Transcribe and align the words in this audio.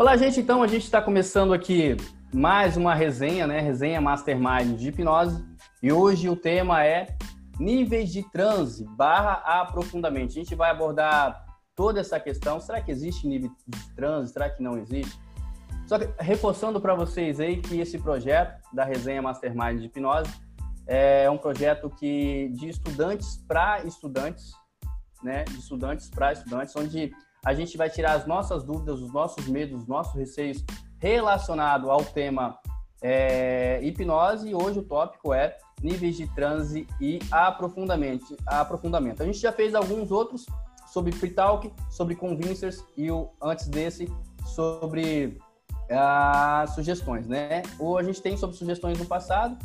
Olá, 0.00 0.16
gente. 0.16 0.40
Então, 0.40 0.62
a 0.62 0.66
gente 0.66 0.84
está 0.84 1.02
começando 1.02 1.52
aqui 1.52 1.94
mais 2.32 2.74
uma 2.74 2.94
resenha, 2.94 3.46
né? 3.46 3.60
Resenha 3.60 4.00
Mastermind 4.00 4.78
de 4.78 4.88
hipnose. 4.88 5.44
E 5.82 5.92
hoje 5.92 6.26
o 6.26 6.34
tema 6.34 6.82
é 6.82 7.18
níveis 7.58 8.10
de 8.10 8.22
transe 8.30 8.86
barra 8.96 9.34
aprofundamento. 9.60 10.30
A 10.30 10.32
gente 10.32 10.54
vai 10.54 10.70
abordar 10.70 11.44
toda 11.76 12.00
essa 12.00 12.18
questão. 12.18 12.58
Será 12.58 12.80
que 12.80 12.90
existe 12.90 13.28
nível 13.28 13.50
de 13.68 13.94
transe? 13.94 14.32
Será 14.32 14.48
que 14.48 14.62
não 14.62 14.78
existe? 14.78 15.20
Só 15.86 15.98
que 15.98 16.08
reforçando 16.18 16.80
para 16.80 16.94
vocês 16.94 17.38
aí 17.38 17.60
que 17.60 17.78
esse 17.78 17.98
projeto 17.98 18.58
da 18.72 18.84
resenha 18.84 19.20
Mastermind 19.20 19.80
de 19.80 19.84
hipnose 19.84 20.32
é 20.86 21.28
um 21.28 21.36
projeto 21.36 21.90
que 21.90 22.48
de 22.54 22.70
estudantes 22.70 23.36
para 23.46 23.84
estudantes, 23.84 24.50
né? 25.22 25.44
De 25.44 25.58
estudantes 25.58 26.08
para 26.08 26.32
estudantes, 26.32 26.74
onde 26.74 27.12
a 27.44 27.54
gente 27.54 27.76
vai 27.76 27.88
tirar 27.88 28.12
as 28.12 28.26
nossas 28.26 28.62
dúvidas, 28.62 29.00
os 29.00 29.12
nossos 29.12 29.46
medos, 29.46 29.82
os 29.82 29.86
nossos 29.86 30.14
receios 30.14 30.64
relacionado 30.98 31.90
ao 31.90 32.04
tema 32.04 32.58
é, 33.02 33.80
hipnose. 33.82 34.50
E 34.50 34.54
hoje 34.54 34.78
o 34.78 34.82
tópico 34.82 35.32
é 35.32 35.56
níveis 35.82 36.16
de 36.16 36.26
transe 36.34 36.86
e 37.00 37.18
aprofundamento. 37.30 38.36
aprofundamento. 38.46 39.22
A 39.22 39.26
gente 39.26 39.38
já 39.38 39.52
fez 39.52 39.74
alguns 39.74 40.10
outros 40.10 40.44
sobre 40.86 41.12
free 41.12 41.30
talk, 41.30 41.72
sobre 41.88 42.14
convincers 42.14 42.84
e 42.96 43.10
o 43.10 43.30
antes 43.40 43.68
desse 43.68 44.12
sobre 44.44 45.38
as 45.88 46.74
sugestões, 46.74 47.26
né? 47.26 47.62
Ou 47.78 47.98
a 47.98 48.02
gente 48.02 48.20
tem 48.20 48.36
sobre 48.36 48.56
sugestões 48.56 48.98
no 48.98 49.06
passado, 49.06 49.56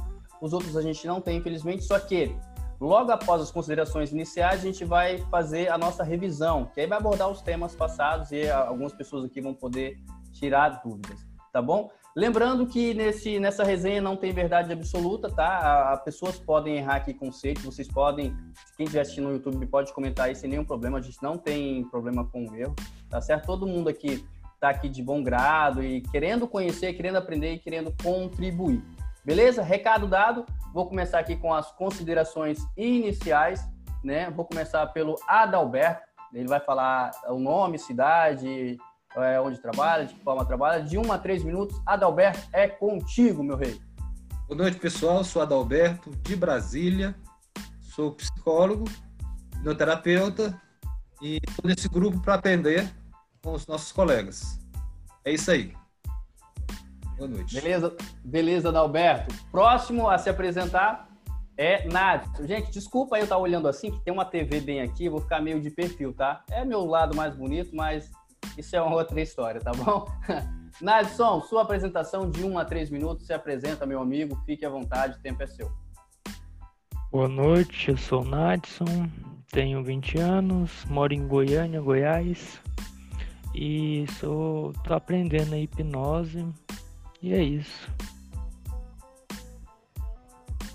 os 0.41 0.53
outros 0.53 0.75
a 0.75 0.81
gente 0.81 1.05
não 1.07 1.21
tem, 1.21 1.37
infelizmente, 1.37 1.83
só 1.83 1.99
que 1.99 2.35
Logo 2.79 3.11
após 3.11 3.41
as 3.41 3.51
considerações 3.51 4.11
iniciais, 4.11 4.61
a 4.61 4.63
gente 4.63 4.83
vai 4.83 5.19
fazer 5.29 5.69
a 5.69 5.77
nossa 5.77 6.03
revisão, 6.03 6.65
que 6.73 6.81
aí 6.81 6.87
vai 6.87 6.97
abordar 6.97 7.29
os 7.29 7.41
temas 7.41 7.75
passados 7.75 8.31
e 8.31 8.49
algumas 8.49 8.93
pessoas 8.93 9.25
aqui 9.25 9.39
vão 9.39 9.53
poder 9.53 9.97
tirar 10.31 10.81
dúvidas, 10.83 11.25
tá 11.53 11.61
bom? 11.61 11.89
Lembrando 12.15 12.65
que 12.65 12.93
nesse, 12.93 13.39
nessa 13.39 13.63
resenha 13.63 14.01
não 14.01 14.15
tem 14.15 14.31
verdade 14.31 14.71
absoluta, 14.71 15.29
tá? 15.29 15.91
A, 15.91 15.97
pessoas 15.97 16.39
podem 16.39 16.77
errar 16.77 16.95
aqui 16.95 17.13
conceitos, 17.13 17.63
vocês 17.63 17.89
podem, 17.89 18.33
quem 18.77 18.85
estiver 18.85 19.01
assistindo 19.01 19.27
no 19.27 19.33
YouTube 19.33 19.65
pode 19.67 19.93
comentar 19.93 20.27
aí 20.27 20.35
sem 20.35 20.49
nenhum 20.49 20.63
problema, 20.63 20.97
a 20.97 21.01
gente 21.01 21.21
não 21.21 21.37
tem 21.37 21.83
problema 21.89 22.25
com 22.25 22.47
o 22.47 22.55
erro, 22.55 22.73
tá 23.09 23.19
certo? 23.19 23.45
Todo 23.45 23.67
mundo 23.67 23.89
aqui 23.89 24.25
está 24.53 24.69
aqui 24.69 24.87
de 24.87 25.03
bom 25.03 25.21
grado 25.21 25.83
e 25.83 26.01
querendo 26.01 26.47
conhecer, 26.47 26.93
querendo 26.93 27.17
aprender 27.17 27.53
e 27.53 27.59
querendo 27.59 27.93
contribuir. 28.01 28.81
Beleza? 29.25 29.63
Recado 29.63 30.07
dado. 30.07 30.45
Vou 30.71 30.87
começar 30.87 31.19
aqui 31.19 31.35
com 31.35 31.51
as 31.51 31.71
considerações 31.71 32.59
iniciais, 32.77 33.67
né? 34.03 34.29
Vou 34.29 34.45
começar 34.45 34.85
pelo 34.87 35.15
Adalberto. 35.27 36.03
Ele 36.31 36.47
vai 36.47 36.59
falar 36.59 37.11
o 37.29 37.39
nome, 37.39 37.79
cidade, 37.79 38.77
é, 39.15 39.39
onde 39.39 39.59
trabalha, 39.59 40.05
de 40.05 40.13
que 40.13 40.19
forma 40.19 40.45
trabalha. 40.45 40.83
De 40.83 40.97
1 40.97 41.11
a 41.11 41.17
3 41.17 41.43
minutos. 41.43 41.81
Adalberto, 41.85 42.47
é 42.53 42.67
contigo, 42.67 43.43
meu 43.43 43.57
rei. 43.57 43.81
Boa 44.47 44.57
noite, 44.59 44.77
pessoal. 44.77 45.23
Sou 45.23 45.41
Adalberto, 45.41 46.11
de 46.17 46.35
Brasília. 46.35 47.15
Sou 47.81 48.11
psicólogo, 48.11 48.85
terapeuta 49.77 50.61
e 51.21 51.39
estou 51.47 51.67
nesse 51.67 51.87
grupo 51.87 52.19
para 52.19 52.35
aprender 52.35 52.93
com 53.41 53.53
os 53.53 53.65
nossos 53.65 53.91
colegas. 53.91 54.59
É 55.23 55.31
isso 55.31 55.49
aí. 55.49 55.73
Boa 57.17 57.29
noite. 57.29 57.55
Beleza, 57.55 57.95
beleza, 58.23 58.69
Adalberto. 58.69 59.33
Próximo 59.51 60.09
a 60.09 60.17
se 60.17 60.29
apresentar 60.29 61.07
é 61.57 61.87
Nádio. 61.87 62.45
Gente, 62.45 62.71
desculpa 62.71 63.17
eu 63.17 63.23
estar 63.23 63.37
olhando 63.37 63.69
assim, 63.69 63.89
que 63.89 63.99
tem 64.01 64.13
uma 64.13 64.25
TV 64.25 64.59
bem 64.59 64.81
aqui, 64.81 65.07
vou 65.07 65.21
ficar 65.21 65.41
meio 65.41 65.61
de 65.61 65.69
perfil, 65.69 66.13
tá? 66.13 66.43
É 66.51 66.65
meu 66.65 66.85
lado 66.85 67.15
mais 67.15 67.33
bonito, 67.33 67.73
mas 67.73 68.11
isso 68.57 68.75
é 68.75 68.81
uma 68.81 68.97
outra 68.97 69.21
história, 69.21 69.61
tá 69.61 69.71
bom? 69.71 70.05
Nadson, 70.81 71.39
sua 71.41 71.61
apresentação 71.61 72.29
de 72.29 72.43
1 72.43 72.59
a 72.59 72.65
3 72.65 72.89
minutos, 72.89 73.25
se 73.25 73.33
apresenta, 73.33 73.85
meu 73.85 74.01
amigo, 74.01 74.35
fique 74.45 74.65
à 74.65 74.69
vontade, 74.69 75.17
o 75.17 75.21
tempo 75.21 75.41
é 75.41 75.47
seu. 75.47 75.71
Boa 77.09 77.29
noite, 77.29 77.91
eu 77.91 77.97
sou 77.97 78.23
o 78.23 78.25
Nadson, 78.25 79.09
tenho 79.53 79.81
20 79.81 80.17
anos, 80.17 80.83
moro 80.89 81.13
em 81.13 81.25
Goiânia, 81.25 81.79
Goiás, 81.79 82.59
e 83.53 84.05
sou, 84.19 84.73
tô 84.83 84.93
aprendendo 84.93 85.53
a 85.53 85.57
hipnose 85.57 86.45
e 87.25 87.33
é 87.33 87.41
isso. 87.41 87.91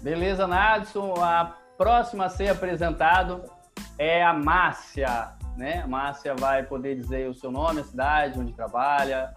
Beleza, 0.02 0.48
Nadson. 0.48 1.14
A 1.22 1.56
próxima 1.78 2.24
a 2.24 2.28
ser 2.28 2.48
apresentado 2.48 3.44
é 3.96 4.24
a 4.24 4.32
Márcia, 4.32 5.36
né? 5.56 5.82
A 5.82 5.86
Márcia 5.86 6.34
vai 6.34 6.64
poder 6.64 6.96
dizer 6.96 7.30
o 7.30 7.34
seu 7.34 7.52
nome, 7.52 7.82
a 7.82 7.84
cidade, 7.84 8.40
onde 8.40 8.52
trabalha, 8.52 9.32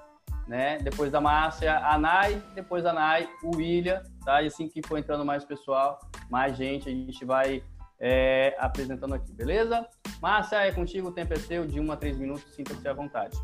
né? 0.48 0.80
Depois 0.80 1.12
da 1.12 1.22
Márcia, 1.22 1.78
a 1.86 2.00
Nai, 2.00 2.42
depois 2.56 2.84
da 2.84 2.92
Nai, 2.92 3.30
o 3.44 3.58
William, 3.58 4.02
tá? 4.26 4.42
E 4.42 4.48
assim 4.48 4.68
que 4.68 4.82
for 4.88 4.98
entrando 4.98 5.24
mais 5.24 5.46
pessoal, 5.46 6.00
mais 6.32 6.58
gente, 6.58 6.90
a 6.90 6.92
gente 6.92 7.24
vai 7.24 7.64
é, 8.00 8.56
apresentando 8.58 9.14
aqui, 9.14 9.32
beleza? 9.34 9.88
Márcia, 10.20 10.66
é 10.66 10.72
contigo, 10.72 11.10
o 11.10 11.12
tempo 11.12 11.32
é 11.34 11.38
seu, 11.38 11.68
de 11.68 11.80
1 11.80 11.92
a 11.92 11.96
3 11.96 12.18
minutos, 12.18 12.56
sinta-se 12.56 12.88
à 12.88 12.94
vontade. 12.94 13.38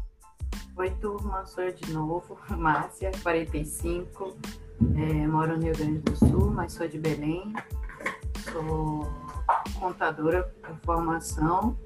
Oi, 0.80 0.92
turma, 0.92 1.46
sou 1.46 1.66
eu 1.66 1.74
de 1.74 1.92
novo, 1.92 2.40
Márcia, 2.56 3.12
45, 3.22 4.38
é, 4.96 5.28
moro 5.28 5.58
no 5.58 5.64
Rio 5.66 5.76
Grande 5.76 6.00
do 6.00 6.16
Sul, 6.16 6.52
mas 6.52 6.72
sou 6.72 6.88
de 6.88 6.98
Belém, 6.98 7.54
sou 8.50 9.06
contadora 9.78 10.50
por 10.62 10.78
formação, 10.86 11.78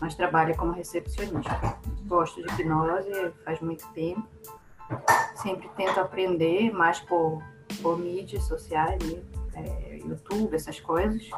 mas 0.00 0.14
trabalho 0.14 0.56
como 0.56 0.72
recepcionista. 0.72 1.78
Gosto 2.06 2.42
de 2.42 2.50
hipnose 2.50 3.30
faz 3.44 3.60
muito 3.60 3.86
tempo, 3.88 4.26
sempre 5.34 5.68
tento 5.76 6.00
aprender 6.00 6.72
mais 6.72 6.98
por, 6.98 7.42
por 7.82 7.98
mídias 7.98 8.44
sociais, 8.44 8.98
né? 9.04 9.22
é, 9.52 9.98
YouTube, 9.98 10.54
essas 10.54 10.80
coisas 10.80 11.28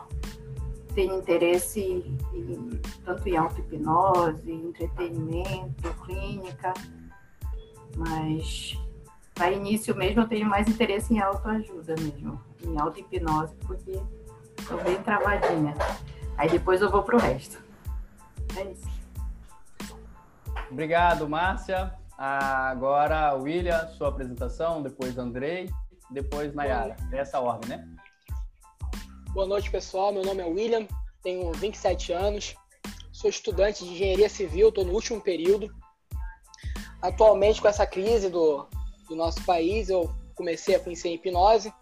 tenho 0.92 1.18
interesse 1.18 1.80
em, 1.80 2.80
tanto 3.04 3.28
em 3.28 3.36
auto-hipnose, 3.36 4.50
entretenimento, 4.52 5.94
clínica, 6.04 6.72
mas 7.96 8.78
para 9.34 9.50
início 9.50 9.94
mesmo 9.96 10.22
eu 10.22 10.28
tenho 10.28 10.48
mais 10.48 10.68
interesse 10.68 11.14
em 11.14 11.20
autoajuda 11.20 11.94
mesmo, 11.98 12.40
em 12.64 12.78
auto-hipnose, 12.78 13.54
porque 13.66 13.98
estou 14.58 14.82
bem 14.82 15.02
travadinha. 15.02 15.74
Aí 16.36 16.48
depois 16.48 16.80
eu 16.80 16.90
vou 16.90 17.02
pro 17.02 17.18
resto. 17.18 17.62
É 18.56 18.64
isso. 18.64 18.90
Obrigado, 20.70 21.28
Márcia. 21.28 21.92
Agora, 22.16 23.34
William, 23.34 23.86
sua 23.88 24.08
apresentação, 24.08 24.82
depois 24.82 25.18
Andrei, 25.18 25.68
depois 26.10 26.54
Nayara. 26.54 26.96
Essa 27.10 27.40
ordem, 27.40 27.70
né? 27.70 27.88
Boa 29.32 29.46
noite, 29.46 29.70
pessoal. 29.70 30.12
Meu 30.12 30.22
nome 30.22 30.42
é 30.42 30.44
William, 30.44 30.86
tenho 31.22 31.50
27 31.52 32.12
anos, 32.12 32.54
sou 33.10 33.30
estudante 33.30 33.82
de 33.82 33.90
engenharia 33.90 34.28
civil, 34.28 34.68
estou 34.68 34.84
no 34.84 34.92
último 34.92 35.22
período. 35.22 35.74
Atualmente, 37.00 37.58
com 37.58 37.66
essa 37.66 37.86
crise 37.86 38.28
do, 38.28 38.68
do 39.08 39.16
nosso 39.16 39.42
país, 39.46 39.88
eu 39.88 40.14
comecei 40.34 40.74
a 40.74 40.80
conhecer 40.80 41.08
a 41.08 41.12
hipnose. 41.12 41.72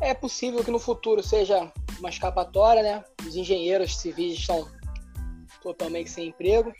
É 0.00 0.14
possível 0.14 0.62
que 0.62 0.70
no 0.70 0.78
futuro 0.78 1.20
seja 1.20 1.68
uma 1.98 2.10
escapatória, 2.10 2.80
né? 2.80 3.04
Os 3.26 3.34
engenheiros 3.34 3.96
civis 3.96 4.38
estão 4.38 4.70
totalmente 5.60 6.10
sem 6.10 6.28
emprego. 6.28 6.72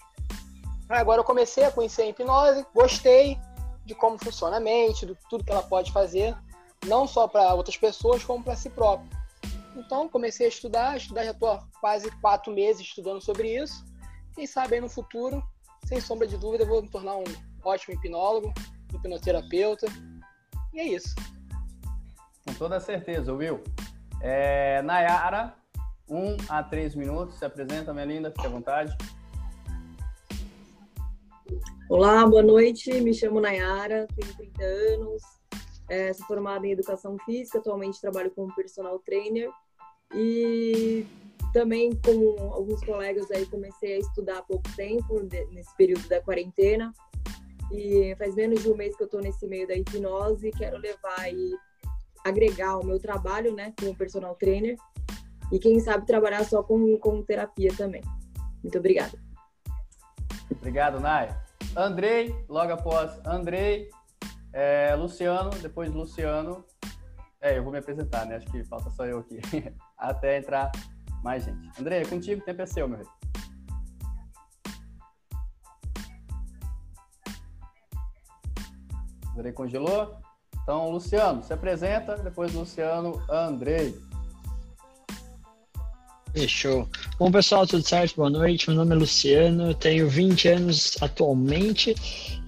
Agora 0.88 1.22
eu 1.22 1.24
comecei 1.24 1.64
a 1.64 1.72
conhecer 1.72 2.02
a 2.02 2.06
hipnose, 2.06 2.64
gostei 2.72 3.36
de 3.84 3.96
como 3.96 4.16
funciona 4.16 4.58
a 4.58 4.60
mente, 4.60 5.04
de 5.04 5.18
tudo 5.28 5.42
que 5.42 5.50
ela 5.50 5.64
pode 5.64 5.90
fazer, 5.90 6.36
não 6.86 7.08
só 7.08 7.26
para 7.26 7.52
outras 7.52 7.76
pessoas, 7.76 8.22
como 8.22 8.44
para 8.44 8.54
si 8.54 8.70
próprio. 8.70 9.21
Então, 9.74 10.08
comecei 10.08 10.46
a 10.46 10.48
estudar, 10.48 10.96
estudar 10.96 11.24
já 11.24 11.30
estou 11.30 11.58
quase 11.80 12.10
quatro 12.20 12.52
meses 12.52 12.82
estudando 12.82 13.22
sobre 13.22 13.56
isso. 13.56 13.84
Quem 14.34 14.46
sabe 14.46 14.74
aí 14.74 14.80
no 14.80 14.88
futuro, 14.88 15.42
sem 15.86 16.00
sombra 16.00 16.26
de 16.26 16.36
dúvida, 16.36 16.64
eu 16.64 16.68
vou 16.68 16.82
me 16.82 16.90
tornar 16.90 17.16
um 17.16 17.24
ótimo 17.64 17.94
hipnólogo, 17.94 18.52
hipnoterapeuta. 18.92 19.86
E 20.74 20.80
é 20.80 20.84
isso. 20.84 21.14
Com 22.46 22.54
toda 22.54 22.80
certeza, 22.80 23.32
Will. 23.32 23.62
É, 24.20 24.82
Nayara, 24.82 25.54
um 26.08 26.36
a 26.48 26.62
três 26.62 26.94
minutos. 26.94 27.38
Se 27.38 27.44
apresenta, 27.44 27.94
minha 27.94 28.04
linda, 28.04 28.30
fique 28.30 28.46
à 28.46 28.50
vontade. 28.50 28.96
Olá, 31.88 32.26
boa 32.26 32.42
noite. 32.42 33.00
Me 33.00 33.14
chamo 33.14 33.40
Nayara, 33.40 34.06
tenho 34.14 34.34
30 34.34 34.64
anos, 34.64 35.22
é, 35.88 36.12
sou 36.12 36.26
formada 36.26 36.66
em 36.66 36.72
Educação 36.72 37.16
Física, 37.24 37.58
atualmente 37.58 38.00
trabalho 38.00 38.30
como 38.30 38.54
personal 38.54 38.98
trainer 38.98 39.50
e 40.14 41.06
também 41.52 41.90
com 42.04 42.52
alguns 42.52 42.82
colegas 42.84 43.30
aí 43.30 43.44
comecei 43.46 43.94
a 43.94 43.98
estudar 43.98 44.38
há 44.38 44.42
pouco 44.42 44.64
tempo, 44.74 45.20
nesse 45.50 45.76
período 45.76 46.08
da 46.08 46.20
quarentena. 46.20 46.92
E 47.70 48.14
faz 48.16 48.34
menos 48.34 48.62
de 48.62 48.70
um 48.70 48.76
mês 48.76 48.96
que 48.96 49.02
eu 49.02 49.06
estou 49.06 49.20
nesse 49.20 49.46
meio 49.46 49.66
da 49.66 49.74
hipnose 49.74 50.48
e 50.48 50.52
quero 50.52 50.76
levar 50.78 51.32
e 51.32 51.56
agregar 52.24 52.78
o 52.78 52.84
meu 52.84 52.98
trabalho, 52.98 53.54
né, 53.54 53.72
como 53.78 53.96
personal 53.96 54.34
trainer. 54.34 54.76
E 55.50 55.58
quem 55.58 55.80
sabe 55.80 56.06
trabalhar 56.06 56.44
só 56.44 56.62
com, 56.62 56.96
com 56.98 57.22
terapia 57.22 57.70
também. 57.76 58.02
Muito 58.62 58.78
obrigada. 58.78 59.18
Obrigado, 60.50 61.00
Nai. 61.00 61.28
Andrei, 61.76 62.34
logo 62.48 62.72
após 62.72 63.18
Andrei, 63.26 63.90
é, 64.52 64.94
Luciano, 64.94 65.50
depois 65.60 65.92
Luciano. 65.92 66.64
É, 67.42 67.58
eu 67.58 67.64
vou 67.64 67.72
me 67.72 67.78
apresentar, 67.78 68.24
né? 68.24 68.36
Acho 68.36 68.46
que 68.46 68.62
falta 68.64 68.88
só 68.90 69.04
eu 69.04 69.18
aqui. 69.18 69.40
Até 69.98 70.38
entrar 70.38 70.70
mais 71.24 71.44
gente. 71.44 71.68
Andrei, 71.78 72.02
é 72.02 72.04
contigo, 72.04 72.40
o 72.40 72.44
tempo 72.44 72.62
é 72.62 72.66
seu, 72.66 72.86
meu 72.86 72.98
rei. 72.98 73.06
Andrei 79.36 79.52
congelou. 79.52 80.16
Então, 80.62 80.88
Luciano, 80.90 81.42
se 81.42 81.52
apresenta, 81.52 82.16
depois 82.16 82.54
Luciano, 82.54 83.20
Andrei. 83.28 84.00
Fechou. 86.34 86.88
Bom, 87.18 87.30
pessoal, 87.30 87.66
tudo 87.66 87.86
certo? 87.86 88.16
Boa 88.16 88.30
noite. 88.30 88.66
Meu 88.68 88.78
nome 88.78 88.92
é 88.92 88.98
Luciano, 88.98 89.74
tenho 89.74 90.08
20 90.08 90.48
anos 90.48 90.96
atualmente 90.98 91.94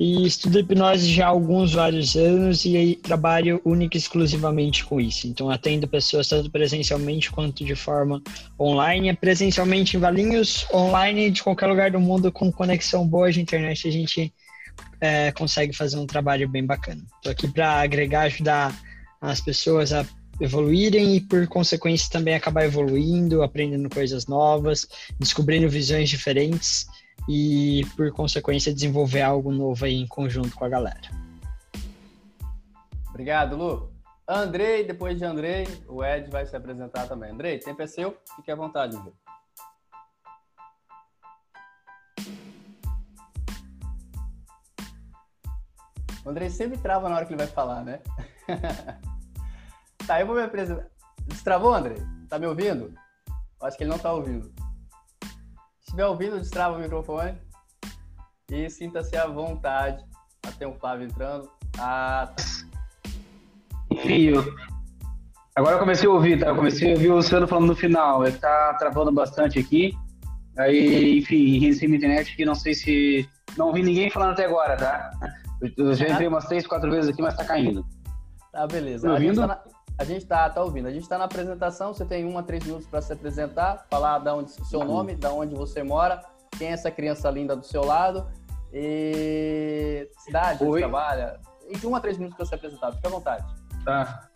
e 0.00 0.26
estudo 0.26 0.58
hipnose 0.58 1.12
já 1.12 1.26
há 1.26 1.28
alguns 1.28 1.74
vários 1.74 2.16
anos 2.16 2.64
e 2.64 2.98
trabalho 3.02 3.60
única 3.62 3.98
e 3.98 4.00
exclusivamente 4.00 4.86
com 4.86 4.98
isso. 4.98 5.26
Então, 5.26 5.50
atendo 5.50 5.86
pessoas 5.86 6.28
tanto 6.28 6.50
presencialmente 6.50 7.30
quanto 7.30 7.62
de 7.62 7.74
forma 7.74 8.22
online. 8.58 9.14
Presencialmente 9.14 9.98
em 9.98 10.00
Valinhos, 10.00 10.66
online 10.72 11.30
de 11.30 11.42
qualquer 11.42 11.66
lugar 11.66 11.90
do 11.90 12.00
mundo 12.00 12.32
com 12.32 12.50
conexão 12.50 13.06
boa 13.06 13.30
de 13.30 13.42
internet, 13.42 13.86
a 13.86 13.92
gente 13.92 14.32
é, 14.98 15.30
consegue 15.32 15.74
fazer 15.74 15.98
um 15.98 16.06
trabalho 16.06 16.48
bem 16.48 16.64
bacana. 16.64 17.02
Estou 17.16 17.32
aqui 17.32 17.46
para 17.48 17.82
agregar, 17.82 18.22
ajudar 18.22 18.74
as 19.20 19.42
pessoas 19.42 19.92
a 19.92 20.06
evoluírem 20.40 21.16
e, 21.16 21.20
por 21.20 21.46
consequência, 21.46 22.10
também 22.10 22.34
acabar 22.34 22.64
evoluindo, 22.64 23.42
aprendendo 23.42 23.88
coisas 23.88 24.26
novas, 24.26 24.88
descobrindo 25.18 25.68
visões 25.68 26.08
diferentes 26.08 26.86
e, 27.28 27.86
por 27.96 28.10
consequência, 28.12 28.74
desenvolver 28.74 29.22
algo 29.22 29.52
novo 29.52 29.84
aí 29.84 29.94
em 29.94 30.06
conjunto 30.06 30.54
com 30.54 30.64
a 30.64 30.68
galera. 30.68 31.24
Obrigado, 33.10 33.56
Lu. 33.56 33.92
Andrei, 34.26 34.84
depois 34.84 35.18
de 35.18 35.24
Andrei, 35.24 35.66
o 35.86 36.02
Ed 36.02 36.30
vai 36.30 36.46
se 36.46 36.56
apresentar 36.56 37.06
também. 37.06 37.30
Andrei, 37.30 37.58
tempo 37.58 37.82
é 37.82 37.86
seu, 37.86 38.16
fique 38.36 38.50
à 38.50 38.56
vontade, 38.56 38.96
Andrei. 38.96 39.14
O 46.24 46.30
Andrei 46.30 46.48
sempre 46.48 46.78
trava 46.78 47.08
na 47.08 47.16
hora 47.16 47.26
que 47.26 47.34
ele 47.34 47.42
vai 47.42 47.46
falar, 47.46 47.84
né? 47.84 48.00
Tá, 50.06 50.20
eu 50.20 50.26
vou 50.26 50.36
me 50.36 50.42
apresentar. 50.42 50.86
Destravou, 51.26 51.74
André? 51.74 51.94
Tá 52.28 52.38
me 52.38 52.46
ouvindo? 52.46 52.92
Acho 53.62 53.76
que 53.76 53.84
ele 53.84 53.90
não 53.90 53.98
tá 53.98 54.12
ouvindo. 54.12 54.52
Se 55.80 55.86
estiver 55.86 56.06
ouvindo, 56.06 56.38
destrava 56.38 56.76
o 56.76 56.80
microfone. 56.80 57.38
E 58.50 58.68
sinta-se 58.68 59.16
à 59.16 59.26
vontade. 59.26 60.04
Já 60.44 60.52
tem 60.52 60.68
o 60.68 60.74
Flávio 60.74 61.06
entrando. 61.06 61.48
Ah, 61.78 62.30
tá. 62.36 62.42
Fio. 64.02 64.44
Agora 65.56 65.76
eu 65.76 65.78
comecei 65.78 66.08
a 66.08 66.12
ouvir, 66.12 66.38
tá? 66.38 66.48
Eu 66.48 66.56
comecei 66.56 66.90
a 66.90 66.94
ouvir 66.94 67.10
o 67.10 67.16
Luciano 67.16 67.48
falando 67.48 67.68
no 67.68 67.76
final. 67.76 68.26
Ele 68.26 68.36
tá 68.36 68.74
travando 68.74 69.10
bastante 69.12 69.58
aqui. 69.58 69.96
Aí, 70.58 71.18
enfim, 71.18 71.58
recebi 71.58 71.92
na 71.92 71.96
internet 71.96 72.36
que 72.36 72.44
não 72.44 72.54
sei 72.54 72.74
se. 72.74 73.28
Não 73.56 73.68
ouvi 73.68 73.82
ninguém 73.82 74.10
falando 74.10 74.32
até 74.32 74.44
agora, 74.44 74.76
tá? 74.76 75.10
Eu 75.76 75.94
já 75.94 76.08
entrei 76.08 76.28
umas 76.28 76.44
três, 76.44 76.66
quatro 76.66 76.90
vezes 76.90 77.10
aqui, 77.10 77.22
mas 77.22 77.36
tá 77.36 77.44
caindo. 77.44 77.86
Tá, 78.52 78.66
beleza. 78.66 79.06
Tá 79.06 79.14
ouvindo? 79.14 79.40
Tá, 79.40 79.46
na, 79.46 79.62
a 79.96 80.04
gente 80.04 80.26
tá, 80.26 80.48
tá 80.50 80.62
ouvindo. 80.62 80.86
A 80.86 80.90
gente 80.90 81.08
tá 81.08 81.16
na 81.16 81.24
apresentação, 81.24 81.94
você 81.94 82.04
tem 82.04 82.24
um 82.24 82.36
a 82.38 82.42
três 82.42 82.64
minutos 82.64 82.86
para 82.86 83.00
se 83.00 83.12
apresentar, 83.12 83.86
falar 83.88 84.18
da 84.18 84.34
onde 84.34 84.50
seu 84.50 84.80
Uhum. 84.80 84.86
nome, 84.86 85.14
da 85.14 85.32
onde 85.32 85.54
você 85.54 85.82
mora, 85.82 86.22
quem 86.58 86.68
é 86.68 86.72
essa 86.72 86.90
criança 86.90 87.30
linda 87.30 87.54
do 87.54 87.64
seu 87.64 87.84
lado 87.84 88.26
e 88.72 90.10
cidade, 90.18 90.64
onde 90.64 90.78
trabalha. 90.78 91.40
E 91.68 91.78
de 91.78 91.86
um 91.86 91.94
a 91.94 92.00
três 92.00 92.18
minutos 92.18 92.36
para 92.36 92.46
se 92.46 92.54
apresentar, 92.54 92.92
fica 92.92 93.08
à 93.08 93.10
vontade. 93.10 93.44
Tá. 93.84 94.28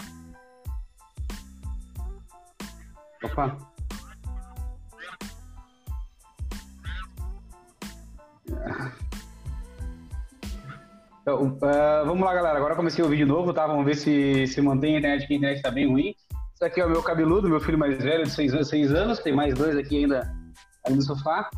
Opa. 3.24 3.58
Então, 11.28 11.58
ah, 11.60 12.04
vamos 12.06 12.24
lá, 12.24 12.32
galera. 12.32 12.56
Agora 12.56 12.74
comecei 12.74 13.04
o 13.04 13.08
vídeo 13.08 13.26
novo, 13.26 13.52
tá? 13.52 13.66
Vamos 13.66 13.84
ver 13.84 13.96
se 13.96 14.46
se 14.46 14.62
mantém 14.62 14.96
a 14.96 14.98
internet, 14.98 15.26
que 15.26 15.34
a 15.34 15.36
internet 15.36 15.60
tá 15.60 15.70
bem 15.70 15.86
ruim. 15.86 16.14
Esse 16.54 16.64
aqui 16.64 16.80
é 16.80 16.86
o 16.86 16.88
meu 16.88 17.02
cabeludo, 17.02 17.50
meu 17.50 17.60
filho 17.60 17.76
mais 17.76 18.02
velho, 18.02 18.24
de 18.24 18.30
6 18.30 18.94
anos. 18.94 19.18
Tem 19.18 19.34
mais 19.34 19.52
dois 19.52 19.76
aqui 19.76 20.04
ainda 20.04 20.34
ali 20.86 20.96
no 20.96 21.02
sofá. 21.02 21.50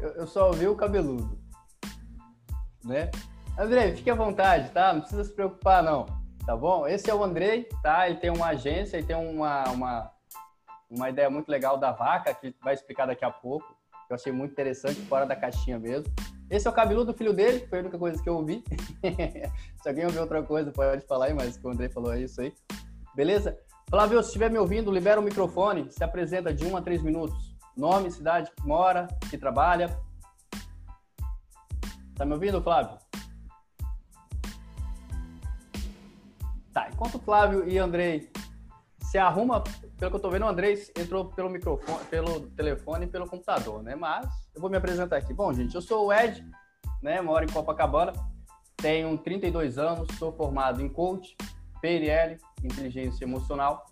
Eu, 0.00 0.08
eu 0.08 0.26
só 0.26 0.48
ouvi 0.48 0.66
o 0.66 0.74
cabeludo. 0.74 1.38
Né? 2.84 3.12
Andrei, 3.56 3.94
fique 3.94 4.10
à 4.10 4.16
vontade, 4.16 4.70
tá? 4.70 4.92
Não 4.92 5.02
precisa 5.02 5.22
se 5.22 5.32
preocupar, 5.32 5.84
não. 5.84 6.04
Tá 6.44 6.56
bom? 6.56 6.84
Esse 6.84 7.08
é 7.08 7.14
o 7.14 7.22
Andrei, 7.22 7.68
tá? 7.80 8.08
Ele 8.08 8.18
tem 8.18 8.30
uma 8.30 8.48
agência 8.48 8.98
e 8.98 9.04
tem 9.04 9.14
uma, 9.14 9.62
uma, 9.68 10.10
uma 10.90 11.08
ideia 11.10 11.30
muito 11.30 11.48
legal 11.48 11.78
da 11.78 11.92
vaca, 11.92 12.34
que 12.34 12.52
vai 12.60 12.74
explicar 12.74 13.06
daqui 13.06 13.24
a 13.24 13.30
pouco. 13.30 13.80
Eu 14.12 14.16
achei 14.16 14.30
muito 14.30 14.52
interessante, 14.52 15.00
fora 15.06 15.24
da 15.24 15.34
caixinha 15.34 15.78
mesmo. 15.78 16.12
Esse 16.50 16.66
é 16.66 16.70
o 16.70 16.74
cabeludo 16.74 17.14
filho 17.14 17.32
dele, 17.32 17.66
foi 17.66 17.78
a 17.78 17.80
única 17.80 17.98
coisa 17.98 18.22
que 18.22 18.28
eu 18.28 18.34
ouvi. 18.34 18.62
se 19.82 19.88
alguém 19.88 20.04
ouvir 20.04 20.18
outra 20.18 20.42
coisa, 20.42 20.70
pode 20.70 21.06
falar 21.06 21.26
aí, 21.26 21.34
mas 21.34 21.56
o 21.56 21.60
que 21.60 21.66
o 21.66 21.70
Andrei 21.70 21.88
falou 21.88 22.12
é 22.12 22.20
isso 22.20 22.42
aí. 22.42 22.52
Beleza? 23.16 23.58
Flávio, 23.88 24.22
se 24.22 24.28
estiver 24.28 24.50
me 24.50 24.58
ouvindo, 24.58 24.92
libera 24.92 25.18
o 25.18 25.22
microfone, 25.22 25.90
se 25.90 26.04
apresenta 26.04 26.52
de 26.52 26.62
um 26.62 26.76
a 26.76 26.82
três 26.82 27.00
minutos. 27.00 27.56
Nome, 27.74 28.10
cidade 28.10 28.50
que 28.54 28.66
mora, 28.66 29.08
que 29.30 29.38
trabalha. 29.38 29.98
Tá 32.14 32.26
me 32.26 32.34
ouvindo, 32.34 32.60
Flávio? 32.60 32.98
Tá, 36.70 36.90
enquanto 36.92 37.14
o 37.14 37.18
Flávio 37.18 37.66
e 37.66 37.78
Andrei 37.78 38.30
se 39.12 39.18
arruma, 39.18 39.62
pelo 39.98 40.10
que 40.10 40.16
eu 40.16 40.20
tô 40.20 40.30
vendo, 40.30 40.46
o 40.46 40.48
Andrei 40.48 40.74
entrou 40.96 41.26
pelo 41.26 41.50
microfone, 41.50 42.02
pelo 42.06 42.48
telefone 42.52 43.04
e 43.04 43.06
pelo 43.06 43.28
computador, 43.28 43.82
né? 43.82 43.94
Mas 43.94 44.26
eu 44.54 44.60
vou 44.62 44.70
me 44.70 44.76
apresentar 44.78 45.18
aqui. 45.18 45.34
Bom, 45.34 45.52
gente, 45.52 45.74
eu 45.74 45.82
sou 45.82 46.06
o 46.06 46.12
Ed, 46.14 46.42
né? 47.02 47.20
Moro 47.20 47.44
em 47.44 47.48
Copacabana, 47.48 48.14
tenho 48.74 49.18
32 49.18 49.76
anos, 49.76 50.08
sou 50.18 50.32
formado 50.32 50.80
em 50.80 50.88
coach, 50.88 51.36
PNL, 51.82 52.38
inteligência 52.64 53.22
emocional. 53.26 53.84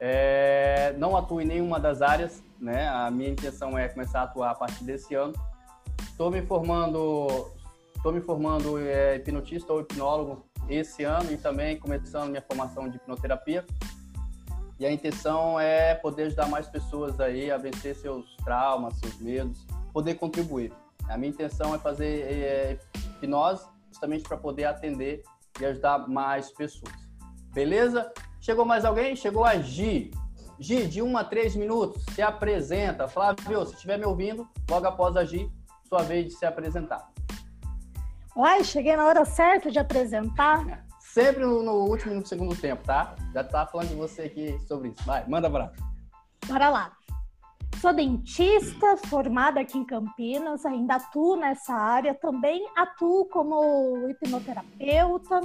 É, 0.00 0.92
não 0.98 1.16
atuo 1.16 1.40
em 1.40 1.44
nenhuma 1.44 1.78
das 1.78 2.02
áreas, 2.02 2.42
né? 2.58 2.88
A 2.88 3.12
minha 3.12 3.30
intenção 3.30 3.78
é 3.78 3.86
começar 3.86 4.22
a 4.22 4.24
atuar 4.24 4.50
a 4.50 4.54
partir 4.56 4.82
desse 4.82 5.14
ano. 5.14 5.34
Estou 6.02 6.32
me 6.32 6.42
formando, 6.42 7.48
estou 7.94 8.12
me 8.12 8.20
formando 8.20 8.76
é, 8.76 9.14
hipnotista 9.14 9.72
ou 9.72 9.82
hipnólogo 9.82 10.44
esse 10.68 11.04
ano 11.04 11.30
e 11.30 11.36
também 11.36 11.78
começando 11.78 12.30
minha 12.30 12.42
formação 12.42 12.88
de 12.88 12.96
hipnoterapia. 12.96 13.64
E 14.78 14.86
a 14.86 14.92
intenção 14.92 15.58
é 15.58 15.94
poder 15.94 16.24
ajudar 16.24 16.48
mais 16.48 16.68
pessoas 16.68 17.18
aí 17.18 17.50
a 17.50 17.56
vencer 17.56 17.96
seus 17.96 18.36
traumas, 18.44 18.96
seus 18.98 19.18
medos, 19.18 19.66
poder 19.92 20.14
contribuir. 20.14 20.72
A 21.08 21.16
minha 21.16 21.30
intenção 21.30 21.74
é 21.74 21.78
fazer 21.78 22.22
é, 22.22 22.78
hipnose 22.96 23.66
justamente 23.88 24.22
para 24.22 24.36
poder 24.36 24.66
atender 24.66 25.22
e 25.60 25.64
ajudar 25.64 26.06
mais 26.06 26.52
pessoas. 26.52 26.94
Beleza? 27.52 28.12
Chegou 28.40 28.64
mais 28.64 28.84
alguém? 28.84 29.16
Chegou 29.16 29.44
a 29.44 29.56
Gi. 29.56 30.12
Gi, 30.60 30.86
de 30.86 31.02
1 31.02 31.16
a 31.16 31.24
3 31.24 31.56
minutos, 31.56 32.04
se 32.14 32.22
apresenta. 32.22 33.08
Flávio, 33.08 33.64
se 33.66 33.74
estiver 33.74 33.98
me 33.98 34.04
ouvindo, 34.04 34.48
logo 34.70 34.86
após 34.86 35.16
a 35.16 35.24
Gi, 35.24 35.50
sua 35.88 36.02
vez 36.02 36.26
de 36.26 36.32
se 36.32 36.46
apresentar. 36.46 37.10
Ai, 38.36 38.62
cheguei 38.62 38.96
na 38.96 39.06
hora 39.06 39.24
certa 39.24 39.70
de 39.70 39.78
apresentar. 39.78 40.84
Sempre 41.12 41.44
no, 41.44 41.62
no 41.62 41.72
último 41.86 42.14
no 42.14 42.26
segundo 42.26 42.54
tempo, 42.54 42.84
tá? 42.84 43.16
Já 43.32 43.42
tá 43.42 43.66
falando 43.66 43.88
de 43.88 43.94
você 43.94 44.22
aqui 44.22 44.58
sobre 44.66 44.90
isso. 44.90 45.02
Vai, 45.04 45.26
manda 45.26 45.46
abraço. 45.46 45.74
Bora 46.46 46.68
lá. 46.68 46.92
Sou 47.80 47.92
dentista, 47.92 48.96
formada 49.06 49.60
aqui 49.60 49.78
em 49.78 49.84
Campinas, 49.84 50.66
ainda 50.66 50.96
atuo 50.96 51.36
nessa 51.36 51.72
área, 51.72 52.12
também 52.12 52.66
atuo 52.76 53.26
como 53.26 54.08
hipnoterapeuta, 54.08 55.40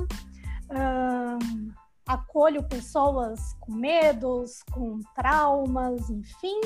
ahn, 0.72 1.72
acolho 2.08 2.68
pessoas 2.68 3.56
com 3.60 3.74
medos, 3.74 4.64
com 4.72 5.00
traumas, 5.16 6.10
enfim. 6.10 6.60